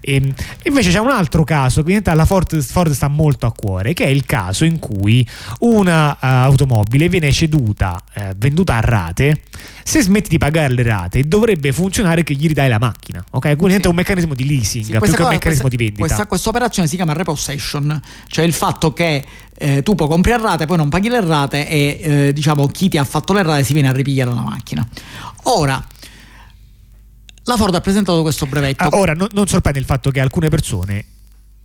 ehm, 0.00 0.34
invece 0.64 0.90
c'è 0.90 0.98
un 0.98 1.10
altro 1.10 1.44
caso 1.44 1.82
che 1.82 2.00
alla 2.04 2.24
Ford, 2.24 2.60
Ford, 2.60 2.92
sta 2.92 3.08
molto 3.08 3.46
a 3.46 3.52
cuore, 3.52 3.92
che 3.92 4.04
è 4.04 4.08
il 4.08 4.24
caso 4.24 4.64
in 4.64 4.78
cui 4.78 5.26
una 5.60 6.10
uh, 6.12 6.16
automobile 6.20 7.08
viene 7.08 7.32
ceduta, 7.32 8.00
uh, 8.16 8.20
venduta 8.36 8.76
a 8.76 8.80
rate, 8.80 9.40
se 9.84 10.00
smetti 10.00 10.30
di 10.30 10.38
pagare 10.38 10.72
le 10.72 10.82
rate 10.82 11.28
dovrebbe 11.28 11.70
funzionare 11.70 12.24
che 12.24 12.34
gli 12.34 12.48
ridai 12.48 12.70
la 12.70 12.78
macchina, 12.78 13.22
ok? 13.30 13.54
Quindi 13.56 13.74
sì. 13.74 13.80
è 13.82 13.86
un 13.86 13.94
meccanismo 13.94 14.34
di 14.34 14.46
leasing 14.46 14.84
sì, 14.84 14.90
più 14.90 15.00
che 15.00 15.22
un 15.22 15.28
meccanismo 15.28 15.38
questa, 15.40 15.68
di 15.68 15.76
vendita. 15.76 16.00
Questa, 16.00 16.26
questa, 16.26 16.48
operazione 16.48 16.88
si 16.88 16.96
chiama 16.96 17.12
repossession, 17.12 18.00
cioè 18.28 18.46
il 18.46 18.54
fatto 18.54 18.94
che 18.94 19.22
eh, 19.56 19.82
tu 19.82 19.94
puoi 19.94 20.08
comprare 20.08 20.42
a 20.42 20.46
rate, 20.46 20.64
poi 20.64 20.78
non 20.78 20.88
paghi 20.88 21.10
le 21.10 21.20
rate 21.20 21.68
e 21.68 21.98
eh, 22.00 22.32
diciamo 22.32 22.66
chi 22.68 22.88
ti 22.88 22.96
ha 22.96 23.04
fatto 23.04 23.34
le 23.34 23.42
rate 23.42 23.62
si 23.62 23.74
viene 23.74 23.88
a 23.88 23.92
ripigliare 23.92 24.32
la 24.32 24.40
macchina. 24.40 24.88
Ora, 25.44 25.84
la 27.44 27.56
Ford 27.56 27.74
ha 27.74 27.80
presentato 27.82 28.22
questo 28.22 28.46
brevetto. 28.46 28.84
Ah, 28.84 28.88
ora, 28.92 29.12
no, 29.12 29.28
non 29.32 29.46
sorprende 29.46 29.78
il 29.78 29.84
fatto 29.84 30.10
che 30.10 30.20
alcune 30.20 30.48
persone 30.48 31.04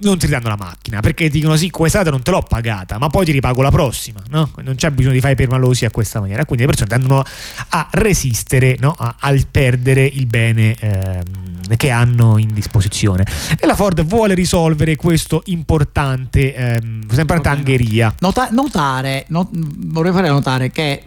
non 0.02 0.18
ti 0.18 0.28
danno 0.28 0.48
la 0.48 0.56
macchina 0.58 1.00
perché 1.00 1.30
dicono 1.30 1.56
sì, 1.56 1.70
quest'altra 1.70 2.12
non 2.12 2.22
te 2.22 2.32
l'ho 2.32 2.42
pagata, 2.42 2.98
ma 2.98 3.08
poi 3.10 3.26
ti 3.26 3.32
ripago 3.32 3.62
la 3.62 3.72
prossima, 3.72 4.22
no? 4.30 4.52
Non 4.64 4.76
c'è 4.76 4.92
bisogno 4.92 5.14
di 5.14 5.20
fare 5.20 5.36
permalosi 5.36 5.86
a 5.86 5.92
questa 5.92 6.20
maniera. 6.20 6.46
Quindi 6.46 6.66
le 6.66 6.72
persone 6.72 6.90
tendono 6.90 7.24
a 7.70 7.88
resistere 7.92 8.78
no? 8.80 8.96
a, 8.98 9.16
al 9.20 9.46
perdere 9.50 10.06
il 10.06 10.26
bene 10.26 10.76
ehm, 10.80 11.76
che 11.76 11.90
hanno 11.90 12.38
in 12.38 12.54
disposizione. 12.54 13.26
E 13.58 13.66
la 13.66 13.76
Ford 13.76 14.02
vuole 14.04 14.34
risolvere 14.34 14.96
questo 14.96 15.42
importante, 15.46 16.54
ehm, 16.54 17.02
importante 17.10 17.50
angheria. 17.50 18.14
Nota- 18.20 18.50
notare, 18.52 19.26
not- 19.28 19.50
vorrei 19.52 20.12
fare 20.12 20.30
notare 20.30 20.72
che 20.72 21.04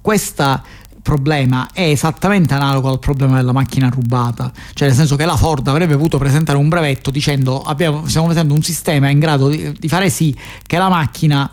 questa 0.00 0.62
problema 1.06 1.68
è 1.72 1.82
esattamente 1.82 2.52
analogo 2.52 2.90
al 2.90 2.98
problema 2.98 3.36
della 3.36 3.52
macchina 3.52 3.88
rubata, 3.88 4.50
cioè 4.74 4.88
nel 4.88 4.96
senso 4.96 5.14
che 5.14 5.24
la 5.24 5.36
Ford 5.36 5.64
avrebbe 5.68 5.94
potuto 5.96 6.18
presentare 6.18 6.58
un 6.58 6.68
brevetto 6.68 7.12
dicendo 7.12 7.62
abbiamo, 7.62 8.08
stiamo 8.08 8.26
presentando 8.26 8.58
un 8.58 8.64
sistema 8.64 9.08
in 9.08 9.20
grado 9.20 9.48
di, 9.48 9.72
di 9.78 9.88
fare 9.88 10.10
sì 10.10 10.36
che 10.66 10.76
la 10.76 10.88
macchina 10.88 11.48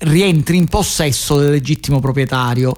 rientri 0.00 0.58
in 0.58 0.66
possesso 0.66 1.38
del 1.38 1.50
legittimo 1.52 2.00
proprietario. 2.00 2.76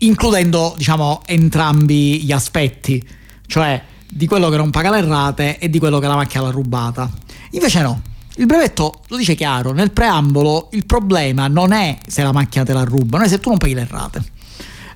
includendo 0.00 0.74
diciamo 0.76 1.22
entrambi 1.26 2.22
gli 2.22 2.32
aspetti, 2.32 3.06
cioè 3.46 3.80
di 4.08 4.26
quello 4.26 4.48
che 4.48 4.56
non 4.56 4.70
paga 4.70 4.90
le 4.90 5.04
rate 5.04 5.58
e 5.58 5.70
di 5.70 5.78
quello 5.78 5.98
che 5.98 6.06
la 6.06 6.16
macchina 6.16 6.42
l'ha 6.42 6.50
rubata. 6.50 7.08
Invece 7.50 7.82
no, 7.82 8.00
il 8.36 8.46
brevetto 8.46 9.02
lo 9.08 9.16
dice 9.16 9.34
chiaro, 9.34 9.72
nel 9.72 9.92
preambolo 9.92 10.68
il 10.72 10.86
problema 10.86 11.46
non 11.46 11.72
è 11.72 11.98
se 12.06 12.22
la 12.22 12.32
macchina 12.32 12.64
te 12.64 12.72
la 12.72 12.84
ruba, 12.84 13.18
non 13.18 13.26
è 13.26 13.28
se 13.28 13.38
tu 13.38 13.48
non 13.50 13.58
paghi 13.58 13.74
le 13.74 13.86
rate. 13.88 14.32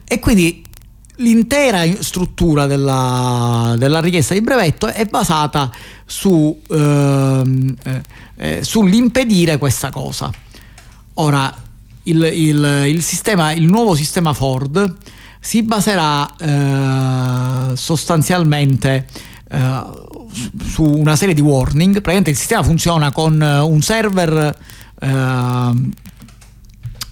E 0.09 0.19
quindi 0.21 0.65
l'intera 1.17 1.85
struttura 2.01 2.67
della, 2.67 3.75
della, 3.77 4.01
richiesta 4.01 4.35
di 4.35 4.41
brevetto 4.41 4.87
è 4.87 5.05
basata 5.05 5.71
su, 6.07 6.59
ehm, 6.69 7.75
eh, 7.83 8.03
eh, 8.37 8.65
sull'impedire 8.65 9.59
questa 9.59 9.91
cosa. 9.91 10.33
Ora, 11.15 11.55
il, 12.05 12.23
il, 12.23 12.85
il, 12.87 13.03
sistema, 13.03 13.53
il 13.53 13.67
nuovo 13.67 13.95
sistema 13.95 14.33
Ford 14.33 14.97
si 15.41 15.63
baserà 15.63 16.37
eh, 16.37 17.77
sostanzialmente 17.77 19.07
eh, 19.51 19.83
su 20.65 20.85
una 20.85 21.17
serie 21.17 21.35
di 21.35 21.43
warning. 21.43 21.93
Praticamente 21.93 22.31
il 22.31 22.37
sistema 22.37 22.63
funziona 22.63 23.13
con 23.13 23.41
un 23.41 23.83
server 23.83 24.57
eh, 25.01 25.97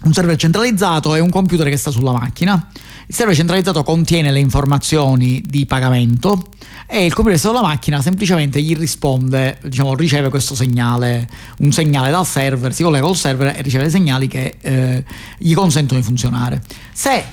un 0.06 0.12
server 0.12 0.36
centralizzato 0.36 1.14
e 1.14 1.20
un 1.20 1.31
computer 1.31 1.68
che 1.68 1.77
sta 1.77 1.90
sulla 1.90 2.12
macchina. 2.12 2.68
Il 3.08 3.14
server 3.14 3.36
centralizzato 3.36 3.84
contiene 3.84 4.32
le 4.32 4.40
informazioni 4.40 5.40
di 5.46 5.64
pagamento 5.64 6.48
e 6.88 7.04
il 7.04 7.14
computer 7.14 7.38
sulla 7.38 7.62
macchina 7.62 8.02
semplicemente 8.02 8.60
gli 8.60 8.76
risponde, 8.76 9.58
diciamo, 9.62 9.94
riceve 9.94 10.28
questo 10.28 10.56
segnale, 10.56 11.28
un 11.58 11.70
segnale 11.70 12.10
dal 12.10 12.26
server, 12.26 12.74
si 12.74 12.82
collega 12.82 13.04
col 13.04 13.14
server 13.14 13.54
e 13.56 13.62
riceve 13.62 13.84
dei 13.84 13.92
segnali 13.92 14.26
che 14.26 14.56
eh, 14.60 15.04
gli 15.38 15.54
consentono 15.54 16.00
di 16.00 16.04
funzionare. 16.04 16.60
Se 16.92 17.24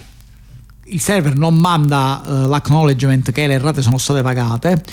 il 0.83 1.01
server 1.01 1.35
non 1.35 1.55
manda 1.55 2.21
uh, 2.23 2.47
l'acknowledgement 2.47 3.31
che 3.31 3.47
le 3.47 3.57
rate 3.57 3.81
sono 3.81 3.97
state 3.97 4.21
pagate, 4.21 4.83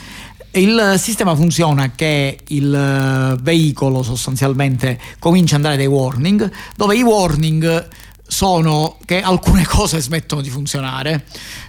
il 0.52 0.94
sistema 0.96 1.34
funziona 1.34 1.90
che 1.94 2.38
il 2.48 3.36
uh, 3.36 3.40
veicolo 3.42 4.02
sostanzialmente 4.02 4.98
comincia 5.18 5.56
ad 5.56 5.64
andare 5.64 5.76
dei 5.76 5.86
warning, 5.86 6.50
dove 6.74 6.96
i 6.96 7.02
warning 7.02 7.88
sono 8.30 8.96
che 9.04 9.20
alcune 9.20 9.66
cose 9.68 10.00
smettono 10.00 10.40
di 10.40 10.48
funzionare, 10.48 11.24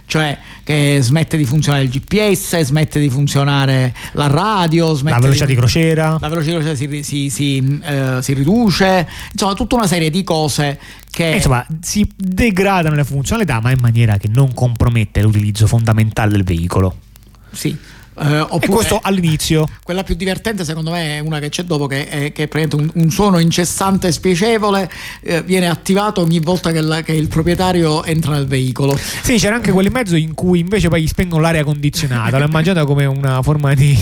cioè 0.06 0.38
che 0.62 0.98
smette 1.00 1.36
di 1.36 1.44
funzionare 1.44 1.84
il 1.84 1.90
GPS, 1.90 2.60
smette 2.60 3.00
di 3.00 3.10
funzionare 3.10 3.92
la 4.12 4.28
radio, 4.28 4.96
la 5.02 5.18
velocità 5.18 5.44
di, 5.44 5.54
di, 5.54 5.58
crociera, 5.58 6.16
la 6.20 6.28
velocità 6.28 6.58
di 6.58 6.64
crociera 6.64 7.02
si, 7.02 7.02
si, 7.02 7.30
si, 7.30 7.80
eh, 7.82 8.22
si, 8.22 8.32
riduce, 8.32 9.08
insomma 9.32 9.54
tutta 9.54 9.74
una 9.74 9.86
serie 9.88 10.08
di 10.08 10.22
cose 10.22 10.78
che... 11.10 11.32
insomma 11.34 11.66
si 11.80 12.08
degradano 12.16 12.94
le 12.94 13.04
funzionalità 13.04 13.60
ma 13.60 13.72
in 13.72 13.80
maniera 13.80 14.16
che 14.16 14.28
non 14.28 14.54
compromette 14.54 15.20
l'utilizzo 15.20 15.66
fondamentale 15.66 16.30
del 16.30 16.44
veicolo. 16.44 16.96
Sì. 17.50 17.76
Uh, 18.14 18.58
e 18.60 18.68
questo 18.68 18.98
all'inizio. 19.02 19.66
Quella 19.82 20.02
più 20.02 20.14
divertente 20.14 20.64
secondo 20.64 20.90
me 20.90 21.16
è 21.16 21.18
una 21.20 21.38
che 21.38 21.48
c'è 21.48 21.62
dopo 21.62 21.86
che 21.86 22.08
è, 22.08 22.32
che 22.32 22.46
è 22.46 22.68
un, 22.72 22.90
un, 22.92 23.10
suono 23.10 23.38
incessante 23.38 24.08
e 24.08 24.12
spiacevole 24.12 24.90
eh, 25.22 25.42
viene 25.42 25.68
attivato 25.68 26.20
ogni 26.20 26.38
volta 26.38 26.72
che, 26.72 26.80
la, 26.82 27.00
che, 27.00 27.12
il 27.12 27.28
proprietario 27.28 28.04
entra 28.04 28.32
nel 28.32 28.46
veicolo. 28.46 28.96
Sì, 28.96 29.36
c'era 29.36 29.54
anche 29.54 29.72
quello 29.72 29.88
in 29.88 29.94
mezzo 29.94 30.16
in 30.16 30.34
cui 30.34 30.60
invece 30.60 30.88
poi 30.88 31.02
gli 31.02 31.08
spengono 31.08 31.40
l'aria 31.40 31.64
condizionata, 31.64 32.38
l'ho 32.38 32.44
immaginata 32.44 32.84
come 32.84 33.06
una 33.06 33.40
forma 33.42 33.72
di, 33.72 33.96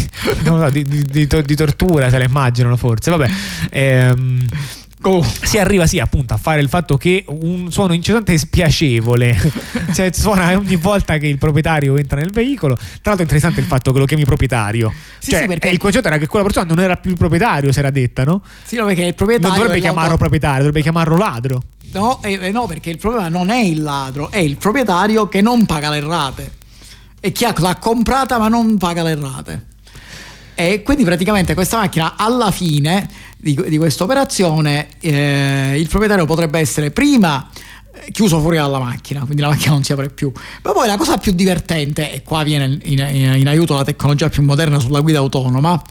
so, 0.45 0.69
di, 0.71 0.83
di, 0.83 1.27
di 1.27 1.57
tortura, 1.57 2.11
se 2.11 2.19
la 2.19 2.25
immaginano 2.25 2.77
forse. 2.77 3.11
Vabbè. 3.11 3.31
Ehm, 3.71 4.47
Oh. 5.03 5.23
Si 5.23 5.57
arriva 5.59 5.87
sì 5.87 5.99
appunto 5.99 6.35
a 6.35 6.37
fare 6.37 6.61
il 6.61 6.69
fatto 6.69 6.99
che 6.99 7.25
un 7.29 7.73
suono 7.73 7.95
incessante 7.95 8.37
spiacevole 8.37 9.35
cioè, 9.95 10.11
suona 10.13 10.55
ogni 10.59 10.77
volta 10.77 11.17
che 11.17 11.27
il 11.27 11.39
proprietario 11.39 11.97
entra 11.97 12.21
nel 12.21 12.31
veicolo. 12.31 12.75
Tra 12.75 12.87
l'altro 13.05 13.21
è 13.21 13.23
interessante 13.23 13.61
il 13.61 13.67
fatto 13.67 13.93
che 13.93 13.99
lo 13.99 14.05
chiami 14.05 14.25
proprietario. 14.25 14.93
Sì, 15.19 15.31
cioè, 15.31 15.41
sì, 15.41 15.47
perché 15.47 15.69
il 15.69 15.79
concetto 15.79 16.09
era 16.09 16.19
che 16.19 16.27
quella 16.27 16.45
persona 16.45 16.67
non 16.67 16.81
era 16.81 16.97
più 16.97 17.13
il 17.13 17.17
proprietario, 17.17 17.73
si 17.73 17.79
era 17.79 17.91
detta, 17.91 18.25
no? 18.25 18.43
Sì, 18.63 18.77
no, 18.77 18.85
perché 18.85 19.05
il 19.05 19.15
proprietario. 19.15 19.57
Non 19.57 19.67
dovrebbe 19.67 19.81
chiamarlo 19.81 20.17
proprietario, 20.19 20.59
dovrebbe 20.59 20.83
chiamarlo 20.83 21.17
ladro. 21.17 21.63
No, 21.93 22.21
eh, 22.23 22.39
eh, 22.41 22.51
no, 22.51 22.67
perché 22.67 22.91
il 22.91 22.99
problema 22.99 23.29
non 23.29 23.49
è 23.51 23.59
il 23.59 23.83
ladro, 23.83 24.31
è 24.31 24.39
il 24.39 24.57
proprietario 24.57 25.29
che 25.29 25.41
non 25.41 25.65
paga 25.65 25.89
le 25.91 26.01
rate. 26.01 26.53
E 27.21 27.33
chi 27.33 27.47
l'ha 27.57 27.77
comprata 27.77 28.39
ma 28.39 28.49
non 28.49 28.77
paga 28.77 29.03
le 29.03 29.15
rate. 29.15 29.65
E 30.55 30.83
quindi 30.83 31.05
praticamente 31.05 31.55
questa 31.55 31.79
macchina 31.79 32.17
alla 32.17 32.51
fine 32.51 33.09
di, 33.41 33.59
di 33.69 33.79
questa 33.79 34.05
operazione 34.05 34.89
eh, 35.01 35.75
il 35.79 35.89
proprietario 35.89 36.27
potrebbe 36.27 36.59
essere 36.59 36.91
prima 36.91 37.49
eh, 37.93 38.11
chiuso 38.13 38.41
fuori 38.41 38.57
dalla 38.57 38.79
macchina, 38.79 39.21
quindi 39.21 39.41
la 39.43 39.49
macchina 39.49 39.73
non 39.73 39.83
si 39.83 39.93
apre 39.93 40.11
più. 40.11 40.31
Ma 40.63 40.73
poi 40.73 40.87
la 40.87 40.97
cosa 40.97 41.17
più 41.17 41.33
divertente, 41.33 42.13
e 42.13 42.23
qua 42.23 42.43
viene 42.43 42.79
in, 42.85 42.99
in, 42.99 43.35
in 43.37 43.49
aiuto 43.49 43.75
la 43.75 43.85
tecnologia 43.85 44.29
più 44.29 44.43
moderna 44.43 44.79
sulla 44.79 45.01
guida 45.01 45.19
autonoma, 45.19 45.83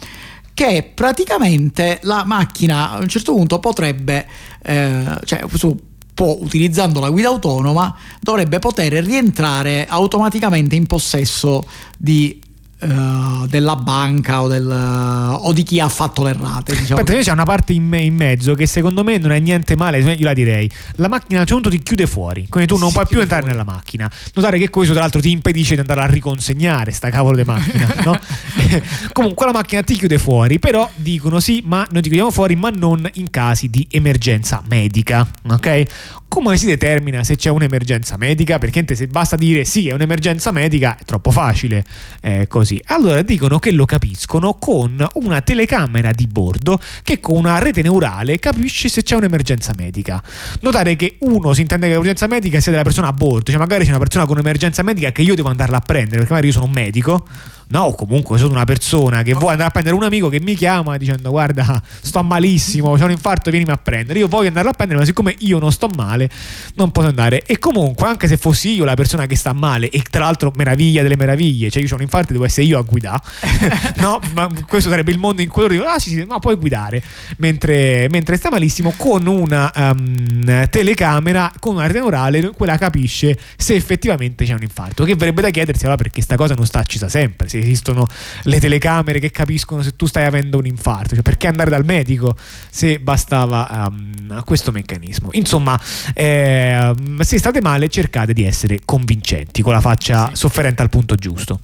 che 0.54 0.92
praticamente 0.94 2.00
la 2.04 2.24
macchina 2.26 2.92
a 2.92 2.98
un 3.00 3.08
certo 3.08 3.34
punto 3.34 3.60
potrebbe, 3.60 4.28
eh, 4.62 5.18
cioè 5.24 5.44
su, 5.54 5.78
può, 6.14 6.38
utilizzando 6.40 7.00
la 7.00 7.10
guida 7.10 7.30
autonoma, 7.30 7.96
dovrebbe 8.20 8.60
poter 8.60 8.92
rientrare 9.04 9.88
automaticamente 9.88 10.76
in 10.76 10.86
possesso 10.86 11.66
di 11.98 12.42
Uh, 12.82 13.46
della 13.48 13.76
banca 13.76 14.42
o, 14.42 14.48
del, 14.48 14.66
uh, 14.66 15.46
o, 15.46 15.52
di 15.52 15.64
chi 15.64 15.82
ha 15.82 15.90
fatto 15.90 16.24
le 16.24 16.32
rate. 16.32 16.78
Diciamo. 16.78 17.02
Aspetta, 17.02 17.22
c'è 17.22 17.32
una 17.34 17.44
parte 17.44 17.74
in, 17.74 17.86
me, 17.86 18.00
in, 18.00 18.16
mezzo 18.16 18.54
che 18.54 18.66
secondo 18.68 19.04
me 19.04 19.18
non 19.18 19.34
è 19.34 19.40
niente 19.40 19.76
male, 19.76 20.00
io 20.00 20.24
la 20.24 20.34
direi. 20.34 20.72
La 20.96 21.10
macchina 21.10 21.40
a 21.40 21.42
un 21.42 21.48
certo 21.48 21.62
punto 21.62 21.70
ti 21.70 21.84
chiude 21.84 22.08
fuori, 22.08 22.48
quindi 22.48 22.70
tu 22.70 22.78
non 22.78 22.88
si 22.88 22.94
puoi 22.94 23.08
più 23.08 23.20
entrare 23.20 23.42
fuori. 23.42 23.58
nella 23.58 23.70
macchina. 23.70 24.10
Notare 24.34 24.58
che 24.58 24.70
questo 24.70 24.94
tra 24.94 25.02
l'altro 25.02 25.20
ti 25.20 25.30
impedisce 25.30 25.74
di 25.74 25.82
andare 25.82 26.02
a 26.02 26.06
riconsegnare 26.06 26.92
sta 26.92 27.10
cavolo 27.10 27.36
di 27.36 27.44
macchina, 27.44 27.94
no? 28.06 28.18
Comunque 29.12 29.46
la 29.46 29.52
macchina 29.52 29.84
ti 29.84 29.96
chiude 29.96 30.18
fuori, 30.18 30.58
però 30.58 30.90
dicono 30.96 31.42
sì, 31.42 31.62
ma 31.66 31.86
noi 31.92 32.02
ti 32.02 32.08
chiudiamo 32.08 32.32
fuori, 32.32 32.56
ma 32.56 32.70
non 32.70 33.10
in 33.16 33.30
casi 33.30 33.70
di 33.70 33.86
emergenza 33.92 34.64
medica, 34.68 35.28
ok? 35.50 35.86
Come 36.30 36.58
si 36.58 36.68
determina 36.68 37.24
se 37.24 37.36
c'è 37.36 37.50
un'emergenza 37.50 38.16
medica? 38.16 38.60
Perché 38.60 38.86
se 38.96 39.08
basta 39.08 39.36
dire 39.36 39.66
sì, 39.66 39.90
è 39.90 39.94
un'emergenza 39.94 40.52
medica, 40.52 40.96
è 40.96 41.04
troppo 41.04 41.32
facile. 41.32 41.84
Eh, 42.22 42.46
così. 42.48 42.80
Allora 42.86 43.24
dicono 43.24 43.58
che 43.58 43.72
lo 43.72 43.86
capiscono 43.86 44.54
con 44.54 45.06
una 45.16 45.42
telecamera 45.42 46.12
di 46.12 46.28
bordo 46.28 46.80
che 47.02 47.20
con 47.20 47.36
una 47.36 47.58
rete 47.58 47.82
neurale 47.82 48.38
capisce 48.38 48.90
se 48.90 49.02
c'è 49.02 49.16
un'emergenza 49.16 49.74
medica. 49.76 50.22
Notare 50.62 50.96
che 50.96 51.16
uno 51.22 51.54
si 51.54 51.62
intende 51.62 51.88
che 51.88 51.94
l'emergenza 51.94 52.28
medica 52.28 52.60
sia 52.60 52.72
della 52.72 52.84
persona 52.84 53.08
a 53.08 53.14
bordo, 53.14 53.50
cioè 53.50 53.60
magari 53.60 53.84
c'è 53.84 53.90
una 53.90 54.00
persona 54.00 54.26
con 54.26 54.38
un'emergenza 54.38 54.84
medica 54.84 55.12
che 55.12 55.24
io 55.24 55.34
devo 55.34 55.50
andarla 55.50 55.78
a 55.78 55.82
prendere, 55.82 56.18
perché 56.18 56.30
magari 56.30 56.48
io 56.48 56.54
sono 56.54 56.66
un 56.66 56.72
medico 56.72 57.26
no, 57.70 57.92
comunque 57.92 58.38
sono 58.38 58.52
una 58.52 58.66
persona 58.66 59.22
che 59.24 59.34
vuole 59.34 59.52
andare 59.52 59.70
a 59.70 59.72
prendere 59.72 59.96
un 59.96 60.04
amico 60.04 60.30
che 60.30 60.40
mi 60.40 60.56
chiama 60.56 60.98
dicendo 60.98 61.30
guarda 61.30 61.82
sto 62.02 62.24
malissimo, 62.24 62.96
c'è 62.96 63.04
un 63.04 63.12
infarto, 63.12 63.50
vienimi 63.50 63.72
a 63.72 63.78
prendere. 63.78 64.20
Io 64.20 64.28
voglio 64.28 64.48
andarlo 64.48 64.72
a 64.72 64.74
prendere, 64.74 65.00
ma 65.00 65.06
siccome 65.06 65.36
io 65.40 65.60
non 65.60 65.72
sto 65.72 65.90
male, 65.96 66.30
non 66.76 66.92
posso 66.92 67.08
andare. 67.08 67.44
E 67.46 67.60
comunque, 67.60 68.08
anche 68.08 68.28
se 68.28 68.38
fossi 68.38 68.74
io 68.74 68.86
la 68.86 68.96
persona 68.96 69.26
che 69.26 69.36
sta 69.36 69.54
male, 69.54 69.90
e 69.90 70.02
tra 70.10 70.22
l'altro 70.22 70.52
meraviglia 70.56 71.02
delle 71.02 71.16
meraviglie, 71.16 71.70
cioè 71.70 71.82
io 71.82 71.90
ho 71.92 71.96
un 71.96 72.02
infarto, 72.02 72.34
devo 72.34 72.46
essere 72.46 72.66
io 72.66 72.80
a 72.80 72.82
guidare, 72.82 73.22
no? 73.98 74.20
Ma 74.34 74.50
questo 74.68 74.90
sarebbe 74.90 75.12
il 75.12 75.20
mondo 75.20 75.42
in 75.42 75.50
cui 75.50 75.62
loro 75.62 75.74
dicono, 75.74 75.92
ah 75.92 76.00
sì, 76.00 76.10
sì, 76.10 76.24
ma 76.28 76.40
puoi 76.40 76.56
guidare, 76.56 77.02
mentre, 77.38 78.08
mentre 78.10 78.38
sta 78.38 78.50
malissimo 78.50 78.94
con 78.98 79.26
una 79.28 79.72
um, 79.76 80.68
telecamera, 80.70 81.52
con 81.60 81.76
una 81.76 81.88
rete 81.88 82.00
neurale, 82.00 82.52
quella 82.52 82.78
capisce 82.78 83.38
se 83.56 83.76
effettivamente 83.76 84.46
c'è 84.46 84.54
un 84.54 84.64
infarto, 84.64 85.04
che 85.04 85.16
verrebbe 85.16 85.42
da 85.42 85.50
chiedersi 85.50 85.86
allora 85.86 86.02
perché 86.02 86.22
sta 86.22 86.36
cosa 86.36 86.54
non 86.56 86.66
sta 86.66 86.80
accesa 86.80 87.10
sempre, 87.10 87.48
se 87.48 87.59
esistono 87.60 88.08
le 88.44 88.60
telecamere 88.60 89.20
che 89.20 89.32
capiscono 89.32 89.82
se 89.82 89.96
tu 89.96 90.06
stai 90.06 90.26
avendo 90.26 90.58
un 90.58 90.66
infarto. 90.66 91.16
Cioè, 91.16 91.24
perché 91.24 91.48
andare 91.48 91.70
dal 91.70 91.86
medico 91.86 92.36
se 92.70 93.00
bastava 93.00 93.88
um, 93.90 94.44
questo 94.44 94.72
meccanismo? 94.72 95.30
Insomma, 95.34 95.80
eh, 96.14 96.94
se 97.20 97.38
state 97.38 97.62
male, 97.62 97.90
cercate 97.90 98.34
di 98.34 98.44
essere 98.44 98.80
convincenti 98.86 99.62
con 99.62 99.74
la 99.74 99.82
faccia 99.82 100.32
sofferente 100.34 100.82
al 100.82 100.90
punto 100.90 101.16
giusto. 101.16 101.62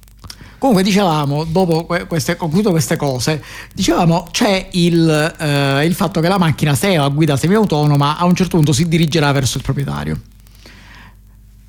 Comunque 0.58 0.82
dicevamo, 0.82 1.44
dopo 1.44 1.84
queste, 1.84 2.36
concludo 2.36 2.70
queste 2.70 2.96
cose, 2.96 3.42
dicevamo 3.74 4.28
c'è 4.30 4.68
il, 4.72 5.34
eh, 5.38 5.84
il 5.84 5.94
fatto 5.94 6.20
che 6.20 6.28
la 6.28 6.38
macchina 6.38 6.74
se 6.74 6.88
è 6.88 6.96
a 6.96 7.08
guida 7.08 7.36
semi-autonoma 7.36 8.16
a 8.16 8.24
un 8.24 8.34
certo 8.34 8.56
punto 8.56 8.72
si 8.72 8.88
dirigerà 8.88 9.30
verso 9.32 9.58
il 9.58 9.62
proprietario 9.62 10.18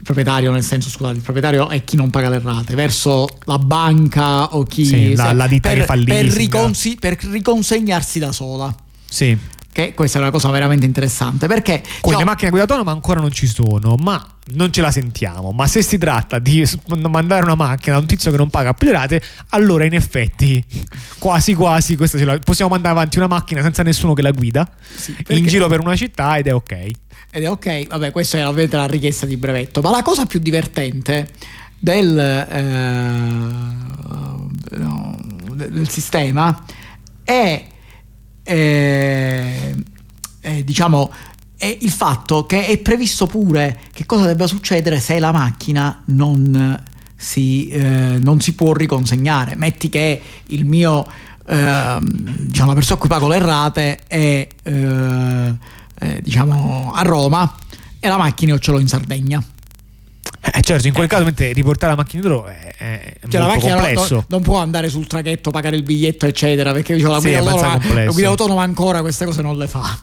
proprietario 0.07 0.51
nel 0.51 0.63
senso 0.63 0.89
scusate 0.89 1.17
il 1.17 1.21
proprietario 1.21 1.67
è 1.67 1.83
chi 1.83 1.97
non 1.97 2.09
paga 2.09 2.29
le 2.29 2.39
rate 2.39 2.75
verso 2.75 3.27
la 3.43 3.59
banca 3.59 4.55
o 4.55 4.63
chi 4.63 4.85
sì, 4.85 5.13
la, 5.15 5.33
la 5.33 5.47
ditta 5.47 5.67
per, 5.69 5.85
che 5.85 6.03
per, 6.05 6.25
riconsi- 6.27 6.95
per 6.97 7.17
riconsegnarsi 7.29 8.17
da 8.17 8.31
sola. 8.31 8.73
Sì. 9.09 9.37
Che 9.69 9.93
questa 9.93 10.17
è 10.17 10.21
una 10.21 10.31
cosa 10.31 10.49
veramente 10.49 10.85
interessante 10.85 11.45
perché 11.47 11.83
con 11.99 12.15
le 12.15 12.23
macchine 12.23 12.49
guida 12.49 12.63
autonoma 12.65 12.91
ancora 12.91 13.19
non 13.19 13.31
ci 13.31 13.45
sono 13.45 13.95
ma 13.95 14.25
non 14.53 14.71
ce 14.71 14.79
la 14.81 14.91
sentiamo, 14.91 15.51
ma 15.51 15.67
se 15.67 15.83
si 15.83 15.97
tratta 15.97 16.39
di 16.39 16.65
mandare 17.09 17.43
una 17.43 17.53
macchina 17.55 17.97
a 17.97 17.99
un 17.99 18.05
tizio 18.07 18.31
che 18.31 18.37
non 18.37 18.49
paga 18.49 18.73
più 18.73 18.87
le 18.87 18.93
rate, 18.93 19.21
allora 19.49 19.83
in 19.83 19.93
effetti 19.93 20.63
quasi 21.19 21.53
quasi 21.53 21.97
la- 22.23 22.39
possiamo 22.39 22.71
mandare 22.71 22.95
avanti 22.95 23.17
una 23.17 23.27
macchina 23.27 23.61
senza 23.61 23.83
nessuno 23.83 24.13
che 24.13 24.21
la 24.21 24.31
guida 24.31 24.67
perché- 25.17 25.33
in 25.33 25.45
giro 25.45 25.67
per 25.67 25.81
una 25.81 25.95
città 25.97 26.37
ed 26.37 26.47
è 26.47 26.53
ok. 26.55 26.87
Ed 27.37 27.43
è 27.43 27.49
ok, 27.51 27.85
vabbè, 27.85 28.11
questa 28.11 28.39
è 28.39 28.47
ovviamente 28.47 28.77
la 28.77 28.87
richiesta 28.87 29.27
di 29.27 29.37
brevetto. 29.37 29.81
Ma 29.81 29.91
la 29.91 30.01
cosa 30.01 30.25
più 30.25 30.39
divertente 30.39 31.29
del, 31.77 32.17
eh, 32.17 32.63
no, 34.75 35.15
del 35.53 35.87
sistema 35.87 36.65
è, 37.23 37.63
eh, 38.41 39.75
è, 40.39 40.63
diciamo, 40.63 41.13
è 41.55 41.77
il 41.79 41.91
fatto 41.91 42.47
che 42.47 42.65
è 42.65 42.79
previsto 42.79 43.27
pure 43.27 43.81
che 43.93 44.07
cosa 44.07 44.25
debba 44.25 44.47
succedere 44.47 44.99
se 44.99 45.19
la 45.19 45.31
macchina 45.31 46.01
non 46.05 46.83
si, 47.15 47.67
eh, 47.67 48.17
non 48.19 48.41
si 48.41 48.55
può 48.55 48.73
riconsegnare. 48.73 49.55
Metti 49.55 49.89
che 49.89 50.19
il 50.47 50.65
mio, 50.65 51.05
ehm, 51.45 52.47
diciamo, 52.47 52.69
la 52.69 52.73
persona 52.73 52.95
a 52.95 52.99
cui 52.99 53.09
pago 53.09 53.27
le 53.27 53.37
rate 53.37 53.99
è 54.07 54.47
eh, 54.63 55.75
eh, 55.99 56.19
diciamo 56.21 56.91
a 56.93 57.01
Roma 57.01 57.55
e 57.99 58.07
la 58.07 58.17
macchina 58.17 58.53
io 58.53 58.59
ce 58.59 58.71
l'ho 58.71 58.79
in 58.79 58.87
Sardegna. 58.87 59.43
Eh, 60.39 60.61
certo, 60.61 60.87
in 60.87 60.93
quel 60.93 61.07
caso 61.07 61.23
mentre 61.25 61.51
riportare 61.51 61.91
la 61.93 61.97
macchina 61.97 62.25
loro 62.27 62.47
è, 62.47 62.73
è 62.77 63.13
Cioè, 63.27 63.41
la 63.41 63.47
macchina 63.47 63.73
complesso. 63.73 64.13
non- 64.15 64.25
non 64.29 64.41
può 64.43 64.59
andare 64.59 64.87
sul 64.87 65.05
traghetto, 65.07 65.51
pagare 65.51 65.75
il 65.75 65.83
biglietto, 65.83 66.25
eccetera, 66.25 66.71
perché 66.71 66.93
diciamo, 66.95 67.13
la, 67.13 67.19
Sì, 67.19 67.25
guida 67.27 67.39
abbastanza 67.41 67.75
autonoma, 67.77 68.03
la 68.05 68.11
guida 68.11 68.27
autonoma 68.29 68.61
ancora 68.63 69.01
queste 69.01 69.25
cose 69.25 69.41
non 69.41 69.57
le 69.57 69.67
fa. 69.67 69.97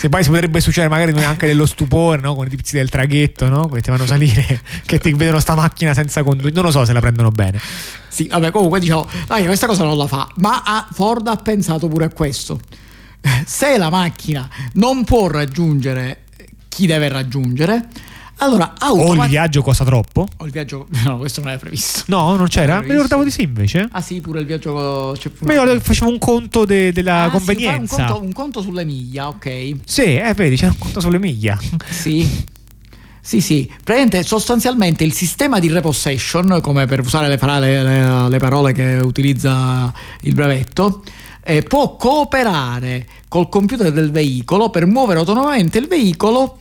Se 0.00 0.08
poi 0.08 0.22
si 0.22 0.30
potrebbe 0.30 0.60
succedere 0.60 0.92
magari 0.92 1.12
anche 1.24 1.46
dello 1.46 1.66
stupore, 1.66 2.20
no? 2.20 2.34
Con 2.34 2.46
i 2.46 2.50
tizi 2.50 2.76
del 2.76 2.88
traghetto, 2.90 3.48
no? 3.48 3.68
Che 3.68 3.80
ti 3.80 3.90
vanno 3.90 4.02
a 4.04 4.06
salire, 4.06 4.60
che 4.84 4.98
ti 4.98 5.12
vedono 5.12 5.38
sta 5.40 5.54
macchina 5.54 5.94
senza 5.94 6.22
condurre. 6.22 6.50
Non 6.50 6.64
lo 6.64 6.70
so 6.70 6.84
se 6.84 6.92
la 6.92 7.00
prendono 7.00 7.30
bene. 7.30 7.58
Sì, 8.08 8.26
vabbè, 8.26 8.50
comunque 8.50 8.80
diciamo, 8.80 9.06
dai, 9.26 9.44
questa 9.46 9.66
cosa 9.66 9.84
non 9.84 9.96
la 9.96 10.06
fa, 10.06 10.28
ma 10.36 10.62
ha- 10.64 10.88
Ford 10.92 11.26
ha 11.28 11.36
pensato 11.36 11.88
pure 11.88 12.06
a 12.06 12.08
questo. 12.10 12.58
Se 13.46 13.76
la 13.78 13.90
macchina 13.90 14.48
non 14.74 15.04
può 15.04 15.28
raggiungere 15.28 16.22
chi 16.68 16.86
deve 16.86 17.08
raggiungere, 17.08 17.86
allora 18.38 18.72
O 18.80 19.14
il 19.14 19.28
viaggio 19.28 19.62
costa 19.62 19.84
troppo? 19.84 20.26
O 20.38 20.44
il 20.44 20.50
viaggio... 20.50 20.88
No, 21.04 21.18
questo 21.18 21.40
non 21.40 21.50
era 21.50 21.58
previsto. 21.58 22.02
No, 22.08 22.34
non 22.34 22.48
c'era? 22.48 22.76
Non 22.76 22.84
Mi 22.86 22.90
ricordavo 22.92 23.22
di 23.24 23.30
sì 23.30 23.42
invece. 23.42 23.88
Ah 23.92 24.00
sì, 24.00 24.20
pure 24.20 24.40
il 24.40 24.46
viaggio... 24.46 25.14
C'è 25.18 25.30
Ma 25.40 25.52
io 25.54 25.80
facevo 25.80 26.10
un 26.10 26.18
conto 26.18 26.64
de- 26.64 26.92
della 26.92 27.22
Ah, 27.22 27.26
sì, 27.26 27.30
convenienza. 27.36 27.94
fai 27.96 28.04
un, 28.04 28.10
conto, 28.10 28.24
un 28.26 28.32
conto 28.32 28.60
sulle 28.62 28.84
miglia, 28.84 29.28
ok. 29.28 29.74
Sì, 29.84 30.16
eh, 30.16 30.34
vedi, 30.34 30.56
c'era 30.56 30.72
un 30.72 30.78
conto 30.78 31.00
sulle 31.00 31.18
miglia. 31.20 31.56
Sì. 31.88 32.28
Sì, 33.20 33.40
sì, 33.40 33.66
praticamente 33.82 34.22
sostanzialmente 34.22 35.02
il 35.04 35.14
sistema 35.14 35.58
di 35.58 35.68
repossession, 35.70 36.58
come 36.60 36.84
per 36.86 37.00
usare 37.00 37.28
le, 37.28 37.38
fra- 37.38 37.58
le- 37.58 37.82
le- 37.82 38.28
le 38.28 38.38
parole 38.38 38.72
che 38.72 38.96
utilizza 39.02 39.90
il 40.22 40.34
brevetto, 40.34 41.02
eh, 41.44 41.62
può 41.62 41.96
cooperare 41.96 43.06
col 43.28 43.48
computer 43.48 43.92
del 43.92 44.10
veicolo 44.10 44.70
per 44.70 44.86
muovere 44.86 45.18
autonomamente 45.18 45.78
il 45.78 45.86
veicolo 45.86 46.58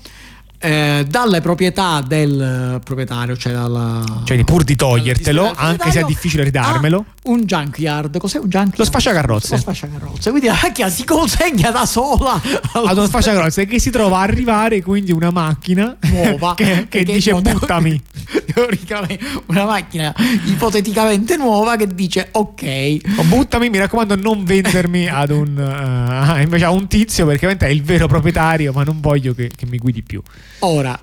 eh, 0.64 1.06
dalle 1.06 1.41
proprietà 1.41 2.02
del 2.02 2.80
proprietario, 2.84 3.35
cioè 3.35 3.52
dalla... 3.52 4.02
Cioè, 4.23 4.41
pur 4.45 4.64
di 4.64 4.76
togliertelo, 4.76 5.52
anche 5.53 5.91
se 5.91 5.99
è 5.99 6.03
difficile 6.06 6.44
ridarmelo. 6.44 7.06
Un 7.23 7.41
junkyard, 7.41 8.18
cos'è 8.18 8.38
un 8.38 8.48
junkyard? 8.48 8.77
Lo 8.77 8.85
sfasciacarrozze. 8.85 9.56
Lo 9.56 9.61
sfasciacarrozze, 9.61 10.30
quindi 10.30 10.48
la 10.48 10.57
macchina 10.61 10.90
si 10.90 11.03
consegna 11.03 11.72
da 11.72 11.85
sola 11.85 12.41
Ad 12.73 12.98
uno 12.98 13.07
sfasciacarrozze 13.07 13.65
che 13.65 13.80
si 13.80 13.90
trova 13.90 14.19
a 14.19 14.22
arrivare, 14.22 14.81
quindi 14.81 15.11
una 15.11 15.31
macchina 15.31 15.98
nuova 16.02 16.53
che, 16.56 16.88
che 16.88 17.03
Perché 17.03 17.14
dice 17.14 17.34
buttami. 17.34 18.02
teoricamente 18.53 19.26
una 19.48 19.65
macchina 19.65 20.14
ipoteticamente 20.45 21.38
nuova 21.38 21.76
che 21.76 21.88
dice 21.88 22.30
ok 22.31 22.98
O 23.18 23.23
buttami, 23.23 23.69
mi 23.69 23.77
raccomando, 23.77 24.15
non 24.15 24.44
vendermi 24.44 25.07
ad 25.10 25.31
un, 25.31 25.57
eh, 25.57 26.41
invece 26.41 26.65
a 26.65 26.72
un 26.72 26.88
tizio 26.88 27.26
perché 27.26 27.45
ovviamente 27.45 27.68
è 27.68 27.69
il 27.69 27.84
vero 27.84 28.07
proprietario, 28.07 28.72
ma 28.72 28.84
non 28.84 28.99
voglio 28.99 29.34
che, 29.34 29.49
che 29.56 29.65
mi 29.65 29.77
guidi 29.77 30.03
più. 30.03 30.22
Ora 30.65 30.98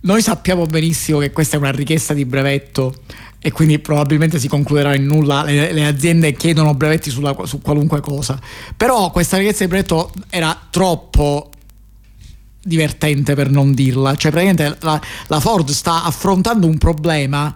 noi 0.00 0.22
sappiamo 0.22 0.64
benissimo 0.64 1.18
che 1.18 1.32
questa 1.32 1.56
è 1.56 1.58
una 1.58 1.72
richiesta 1.72 2.14
di 2.14 2.24
brevetto 2.24 2.94
e 3.40 3.50
quindi 3.50 3.78
probabilmente 3.78 4.38
si 4.38 4.48
concluderà 4.48 4.94
in 4.94 5.04
nulla. 5.04 5.42
Le, 5.42 5.72
le 5.72 5.86
aziende 5.86 6.32
chiedono 6.34 6.74
brevetti 6.74 7.10
sulla- 7.10 7.36
su 7.44 7.60
qualunque 7.60 8.00
cosa. 8.00 8.40
Però 8.76 9.10
questa 9.10 9.36
richiesta 9.36 9.64
di 9.64 9.70
brevetto 9.70 10.12
era 10.30 10.56
troppo 10.70 11.50
divertente 12.62 13.34
per 13.34 13.50
non 13.50 13.74
dirla. 13.74 14.14
Cioè 14.14 14.30
praticamente 14.30 14.78
la, 14.80 15.00
la 15.26 15.40
Ford 15.40 15.68
sta 15.70 16.04
affrontando 16.04 16.66
un 16.66 16.78
problema 16.78 17.54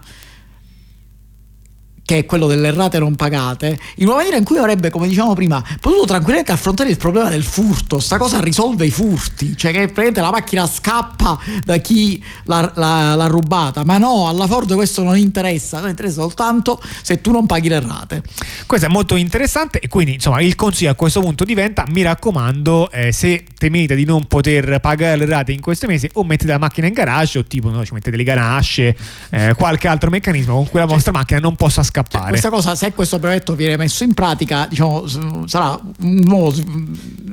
che 2.05 2.19
è 2.19 2.25
quello 2.25 2.47
delle 2.47 2.71
rate 2.71 2.99
non 2.99 3.15
pagate, 3.15 3.79
in 3.95 4.07
una 4.07 4.17
maniera 4.17 4.37
in 4.37 4.43
cui 4.43 4.57
avrebbe, 4.57 4.89
come 4.89 5.07
dicevamo 5.07 5.33
prima, 5.33 5.63
potuto 5.79 6.05
tranquillamente 6.05 6.51
affrontare 6.51 6.89
il 6.89 6.97
problema 6.97 7.29
del 7.29 7.43
furto. 7.43 7.99
Sta 7.99 8.17
cosa 8.17 8.41
risolve 8.41 8.85
i 8.85 8.91
furti, 8.91 9.55
cioè 9.55 9.71
che 9.71 9.79
praticamente 9.79 10.19
la 10.21 10.31
macchina 10.31 10.67
scappa 10.67 11.39
da 11.63 11.77
chi 11.77 12.21
l'ha, 12.45 12.71
l'ha- 12.75 13.15
l'ha 13.15 13.27
rubata, 13.27 13.85
ma 13.85 13.97
no, 13.97 14.27
alla 14.27 14.47
Ford 14.47 14.73
questo 14.73 15.03
non 15.03 15.17
interessa, 15.17 15.79
non 15.79 15.89
interessa 15.89 16.21
soltanto 16.21 16.81
se 17.01 17.21
tu 17.21 17.31
non 17.31 17.45
paghi 17.45 17.69
le 17.69 17.79
rate. 17.79 18.21
Questo 18.65 18.87
è 18.87 18.89
molto 18.89 19.15
interessante 19.15 19.79
e 19.79 19.87
quindi 19.87 20.15
insomma 20.15 20.41
il 20.41 20.55
consiglio 20.55 20.91
a 20.91 20.95
questo 20.95 21.21
punto 21.21 21.45
diventa 21.45 21.85
mi 21.87 22.01
raccomando 22.01 22.91
eh, 22.91 23.13
se 23.13 23.45
temete 23.57 23.95
di 23.95 24.03
non 24.03 24.25
poter 24.25 24.79
pagare 24.79 25.15
le 25.15 25.25
rate 25.25 25.53
in 25.53 25.61
questo 25.61 25.87
mese 25.87 26.09
o 26.13 26.23
mettete 26.23 26.51
la 26.51 26.57
macchina 26.57 26.87
in 26.87 26.93
garage 26.93 27.39
o 27.39 27.43
tipo 27.45 27.69
no, 27.69 27.85
ci 27.85 27.93
mettete 27.93 28.17
le 28.17 28.23
ganasce 28.23 28.95
eh, 29.29 29.53
qualche 29.55 29.87
altro 29.87 30.09
meccanismo 30.09 30.55
con 30.55 30.67
cui 30.67 30.79
la 30.79 30.85
vostra 30.85 31.11
macchina 31.13 31.39
non 31.39 31.55
possa 31.55 31.81
scappare 31.81 31.91
Cioè, 32.01 32.29
Questa 32.29 32.49
cosa, 32.49 32.73
se 32.73 32.91
questo 32.91 33.19
brevetto 33.19 33.53
viene 33.53 33.77
messo 33.77 34.03
in 34.03 34.15
pratica, 34.15 34.65
diciamo, 34.67 35.05
sarà 35.45 35.79
nuovo- 35.99 36.51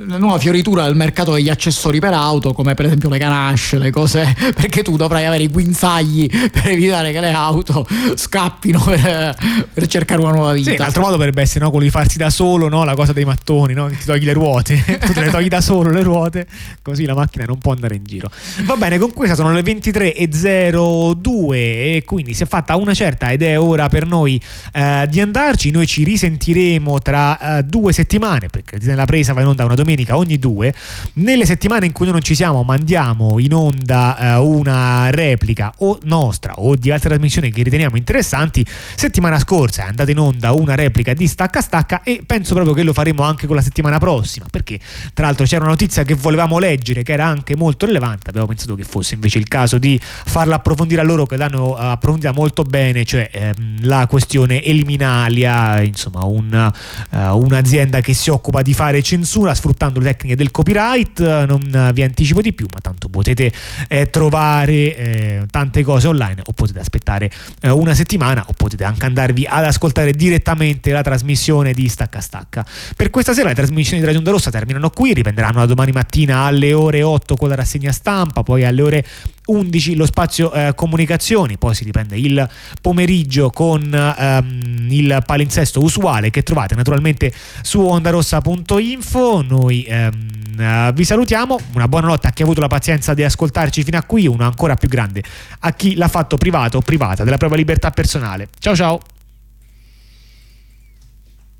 una 0.01 0.19
nuova 0.19 0.39
fioritura 0.39 0.85
del 0.85 0.97
mercato 0.97 1.33
degli 1.33 1.49
accessori 1.49 1.99
per 1.99 2.13
auto, 2.13 2.53
come 2.53 2.75
per 2.75 2.85
esempio 2.85 3.09
le 3.09 3.17
ganasce, 3.17 3.79
le 3.79 3.91
cose, 3.91 4.37
perché 4.55 4.83
tu 4.83 4.97
dovrai 4.97 5.25
avere 5.25 5.45
i 5.45 5.49
guinzagli 5.49 6.29
per 6.51 6.69
evitare 6.69 7.11
che 7.13 7.21
le 7.21 7.33
auto 7.33 7.87
scappino 8.15 8.83
per, 8.83 9.37
per 9.73 9.87
cercare 9.87 10.21
una 10.21 10.33
nuova 10.33 10.53
vita. 10.53 10.73
Sì, 10.73 10.77
l'altro 10.77 11.03
modo 11.03 11.17
potrebbe 11.17 11.41
essere 11.41 11.65
no, 11.65 11.71
quello 11.71 11.85
di 11.85 11.91
farsi 11.91 12.19
da 12.19 12.29
solo 12.29 12.69
no, 12.69 12.85
la 12.85 12.95
cosa 12.95 13.15
dei 13.15 13.25
mattoni, 13.25 13.73
no? 13.73 13.87
che 13.87 13.97
ti 13.97 14.05
togli 14.05 14.25
le 14.25 14.33
ruote, 14.35 14.83
tu 15.01 15.13
te 15.13 15.21
le 15.21 15.31
togli 15.31 15.49
da 15.49 15.63
solo 15.63 15.91
le 15.91 16.03
ruote, 16.03 16.47
così 16.83 17.07
la 17.07 17.15
macchina 17.15 17.45
non 17.47 17.59
può 17.59 17.73
andare 17.73 17.95
in 17.95 18.05
giro. 18.05 18.31
Va 18.65 18.77
bene, 18.77 18.99
con 18.99 19.13
questa 19.13 19.35
sono 19.35 19.53
le 19.53 19.63
23.02 19.63 21.53
e 21.53 22.03
quindi 22.05 22.35
si 22.35 22.43
è 22.43 22.47
fatta 22.47 22.77
una 22.77 22.93
certa 22.95 23.31
ed 23.31 23.43
è 23.43 23.59
ora 23.59 23.89
per 23.89 24.07
noi 24.07 24.41
eh, 24.73 25.07
di 25.09 25.21
andarci. 25.21 25.71
Noi 25.71 25.87
ci 25.87 26.05
risentiremo 26.05 26.99
tra 27.01 27.59
eh, 27.59 27.63
due 27.63 27.93
settimane, 27.93 28.49
perché 28.49 28.79
la 28.95 29.05
presa 29.05 29.33
va 29.33 29.41
in 29.41 29.49
onda 29.49 29.65
una 29.65 29.75
domenica 29.75 30.17
ogni 30.17 30.39
due. 30.39 30.75
Nelle 31.15 31.47
settimane 31.47 31.87
in 31.87 31.93
cui 31.93 32.05
noi 32.05 32.15
non 32.15 32.23
ci 32.23 32.35
siamo, 32.35 32.63
mandiamo 32.63 33.39
in 33.39 33.55
onda 33.55 34.17
eh, 34.19 34.39
una 34.39 35.11
replica 35.11 35.73
o 35.79 35.99
nostra 36.05 36.55
o 36.57 36.77
di 36.77 36.91
altre 36.91 37.09
trasmissioni 37.11 37.51
che 37.51 37.63
riteniamo 37.63 37.97
interessanti. 37.97 38.65
Settimana 38.95 39.39
scorsa 39.39 39.85
è 39.85 39.89
andata 39.89 40.11
in 40.11 40.19
onda 40.19 40.53
una 40.53 40.75
replica 40.75 41.13
di 41.15 41.27
Stacca 41.27 41.61
Stacca 41.61 42.03
e 42.03 42.23
penso 42.27 42.55
proprio 42.55 42.75
che 42.75 42.83
lo 42.83 42.93
faremo 42.93 43.23
anche 43.23 43.47
con 43.47 43.57
la 43.57 43.63
settimana 43.63 43.99
prossima, 43.99 44.47
perché 44.51 44.79
tra 45.15 45.27
l'altro 45.27 45.45
c'era 45.45 45.63
una 45.63 45.71
notizia 45.71 46.03
che 46.03 46.15
volevamo 46.15 46.59
leggere 46.59 47.03
che 47.03 47.13
era 47.13 47.27
anche 47.27 47.57
molto 47.57 47.87
rilevante, 47.87 48.31
abbiamo 48.31 48.47
pensato 48.47 48.75
che 48.75 48.85
fosse 48.85 49.15
invece 49.15 49.39
il 49.39 49.49
caso 49.49 49.79
di 49.79 49.99
farla 50.01 50.57
approfondire 50.57 51.01
a 51.01 51.05
loro 51.05 51.27
che 51.27 51.37
l'hanno 51.37 51.79
eh, 51.79 51.85
approfondita 51.85 52.33
molto 52.33 52.63
bene, 52.63 53.05
cioè 53.05 53.29
ehm, 53.31 53.79
la 53.83 54.07
questione 54.07 54.40
Eliminalia, 54.49 55.83
insomma 55.83 56.25
un, 56.25 56.73
eh, 57.11 57.29
un'azienda 57.29 58.01
che 58.01 58.15
si 58.15 58.31
occupa 58.31 58.63
di 58.63 58.73
fare 58.73 59.03
censura 59.03 59.55
sfruttando 59.55 59.99
le 60.01 60.07
tecniche 60.07 60.37
del 60.37 60.51
copyright, 60.51 61.21
non 61.47 61.91
vi 61.93 62.03
anticipo 62.03 62.41
di 62.41 62.53
più, 62.53 62.67
ma 62.73 62.81
tanto 62.81 63.09
potete 63.09 63.53
eh, 63.89 64.09
trovare 64.09 64.97
eh, 64.97 65.43
tante 65.51 65.83
cose 65.83 66.09
online 66.09 66.43
o 66.45 66.53
potete 66.53 66.79
aspettare 66.79 67.31
eh, 67.61 67.71
una 67.71 67.95
settimana 67.95 68.45
o 68.47 68.53
potete 68.57 68.85
anche 68.85 69.07
andarvi 69.07 69.47
ad 69.49 69.65
ascoltare 69.65 70.13
direttamente 70.13 70.93
la 70.93 71.03
trasmissione 71.03 71.73
di 71.73 71.89
Stacca 71.89 72.21
Stacca. 72.21 72.65
Per 72.97 73.11
questa 73.11 73.33
sera 73.33 73.49
le 73.49 73.55
trasmissioni 73.55 74.01
di 74.01 74.07
Radio 74.07 74.23
Rossa 74.31 74.51
terminano 74.51 74.91
qui, 74.91 75.13
riprenderanno 75.13 75.59
da 75.59 75.67
domani 75.67 75.93
mattina 75.93 76.45
alle 76.45 76.73
ore 76.73 77.03
8 77.03 77.37
con 77.37 77.49
la 77.49 77.55
rassegna 77.57 77.93
stampa, 77.93 78.43
poi 78.43 78.65
alle 78.65 78.83
ore 78.83 79.05
11 79.47 79.97
lo 79.97 80.07
spazio 80.07 80.53
eh, 80.53 80.75
comunicazioni, 80.75 81.59
poi 81.59 81.75
si 81.75 81.85
riprende 81.85 82.17
il 82.17 82.49
pomeriggio 82.81 83.51
con 83.51 83.93
ehm, 83.93 84.87
il 84.91 85.23
palinsesto 85.25 85.83
usuale 85.83 86.31
che 86.31 86.43
trovate 86.43 86.75
naturalmente 86.75 87.33
su 87.63 87.81
ondarossa.info. 87.81 89.43
Noi 89.43 89.85
ehm, 89.85 90.59
eh, 90.59 90.93
vi 90.95 91.05
salutiamo, 91.05 91.59
una 91.75 91.89
buona 91.89 92.09
notte 92.09 92.29
a 92.29 92.31
chi 92.31 92.43
ha 92.43 92.45
avuto 92.45 92.61
la 92.61 92.69
pazienza 92.69 93.15
di 93.15 93.25
ascoltarci 93.25 93.83
fino 93.83 93.99
a 93.99 94.03
qui, 94.03 94.27
una 94.27 94.47
ancora 94.47 94.77
più 94.77 94.89
grande 94.89 95.23
a 95.61 95.73
chi 95.73 95.95
l'ha 95.95 96.09
fatto 96.09 96.37
privato 96.37 96.79
o 96.79 96.81
privata 96.81 97.25
della 97.25 97.39
propria 97.39 97.59
libertà 97.59 97.91
personale. 97.91 98.49
Ciao 98.59 98.77
ciao! 98.77 99.01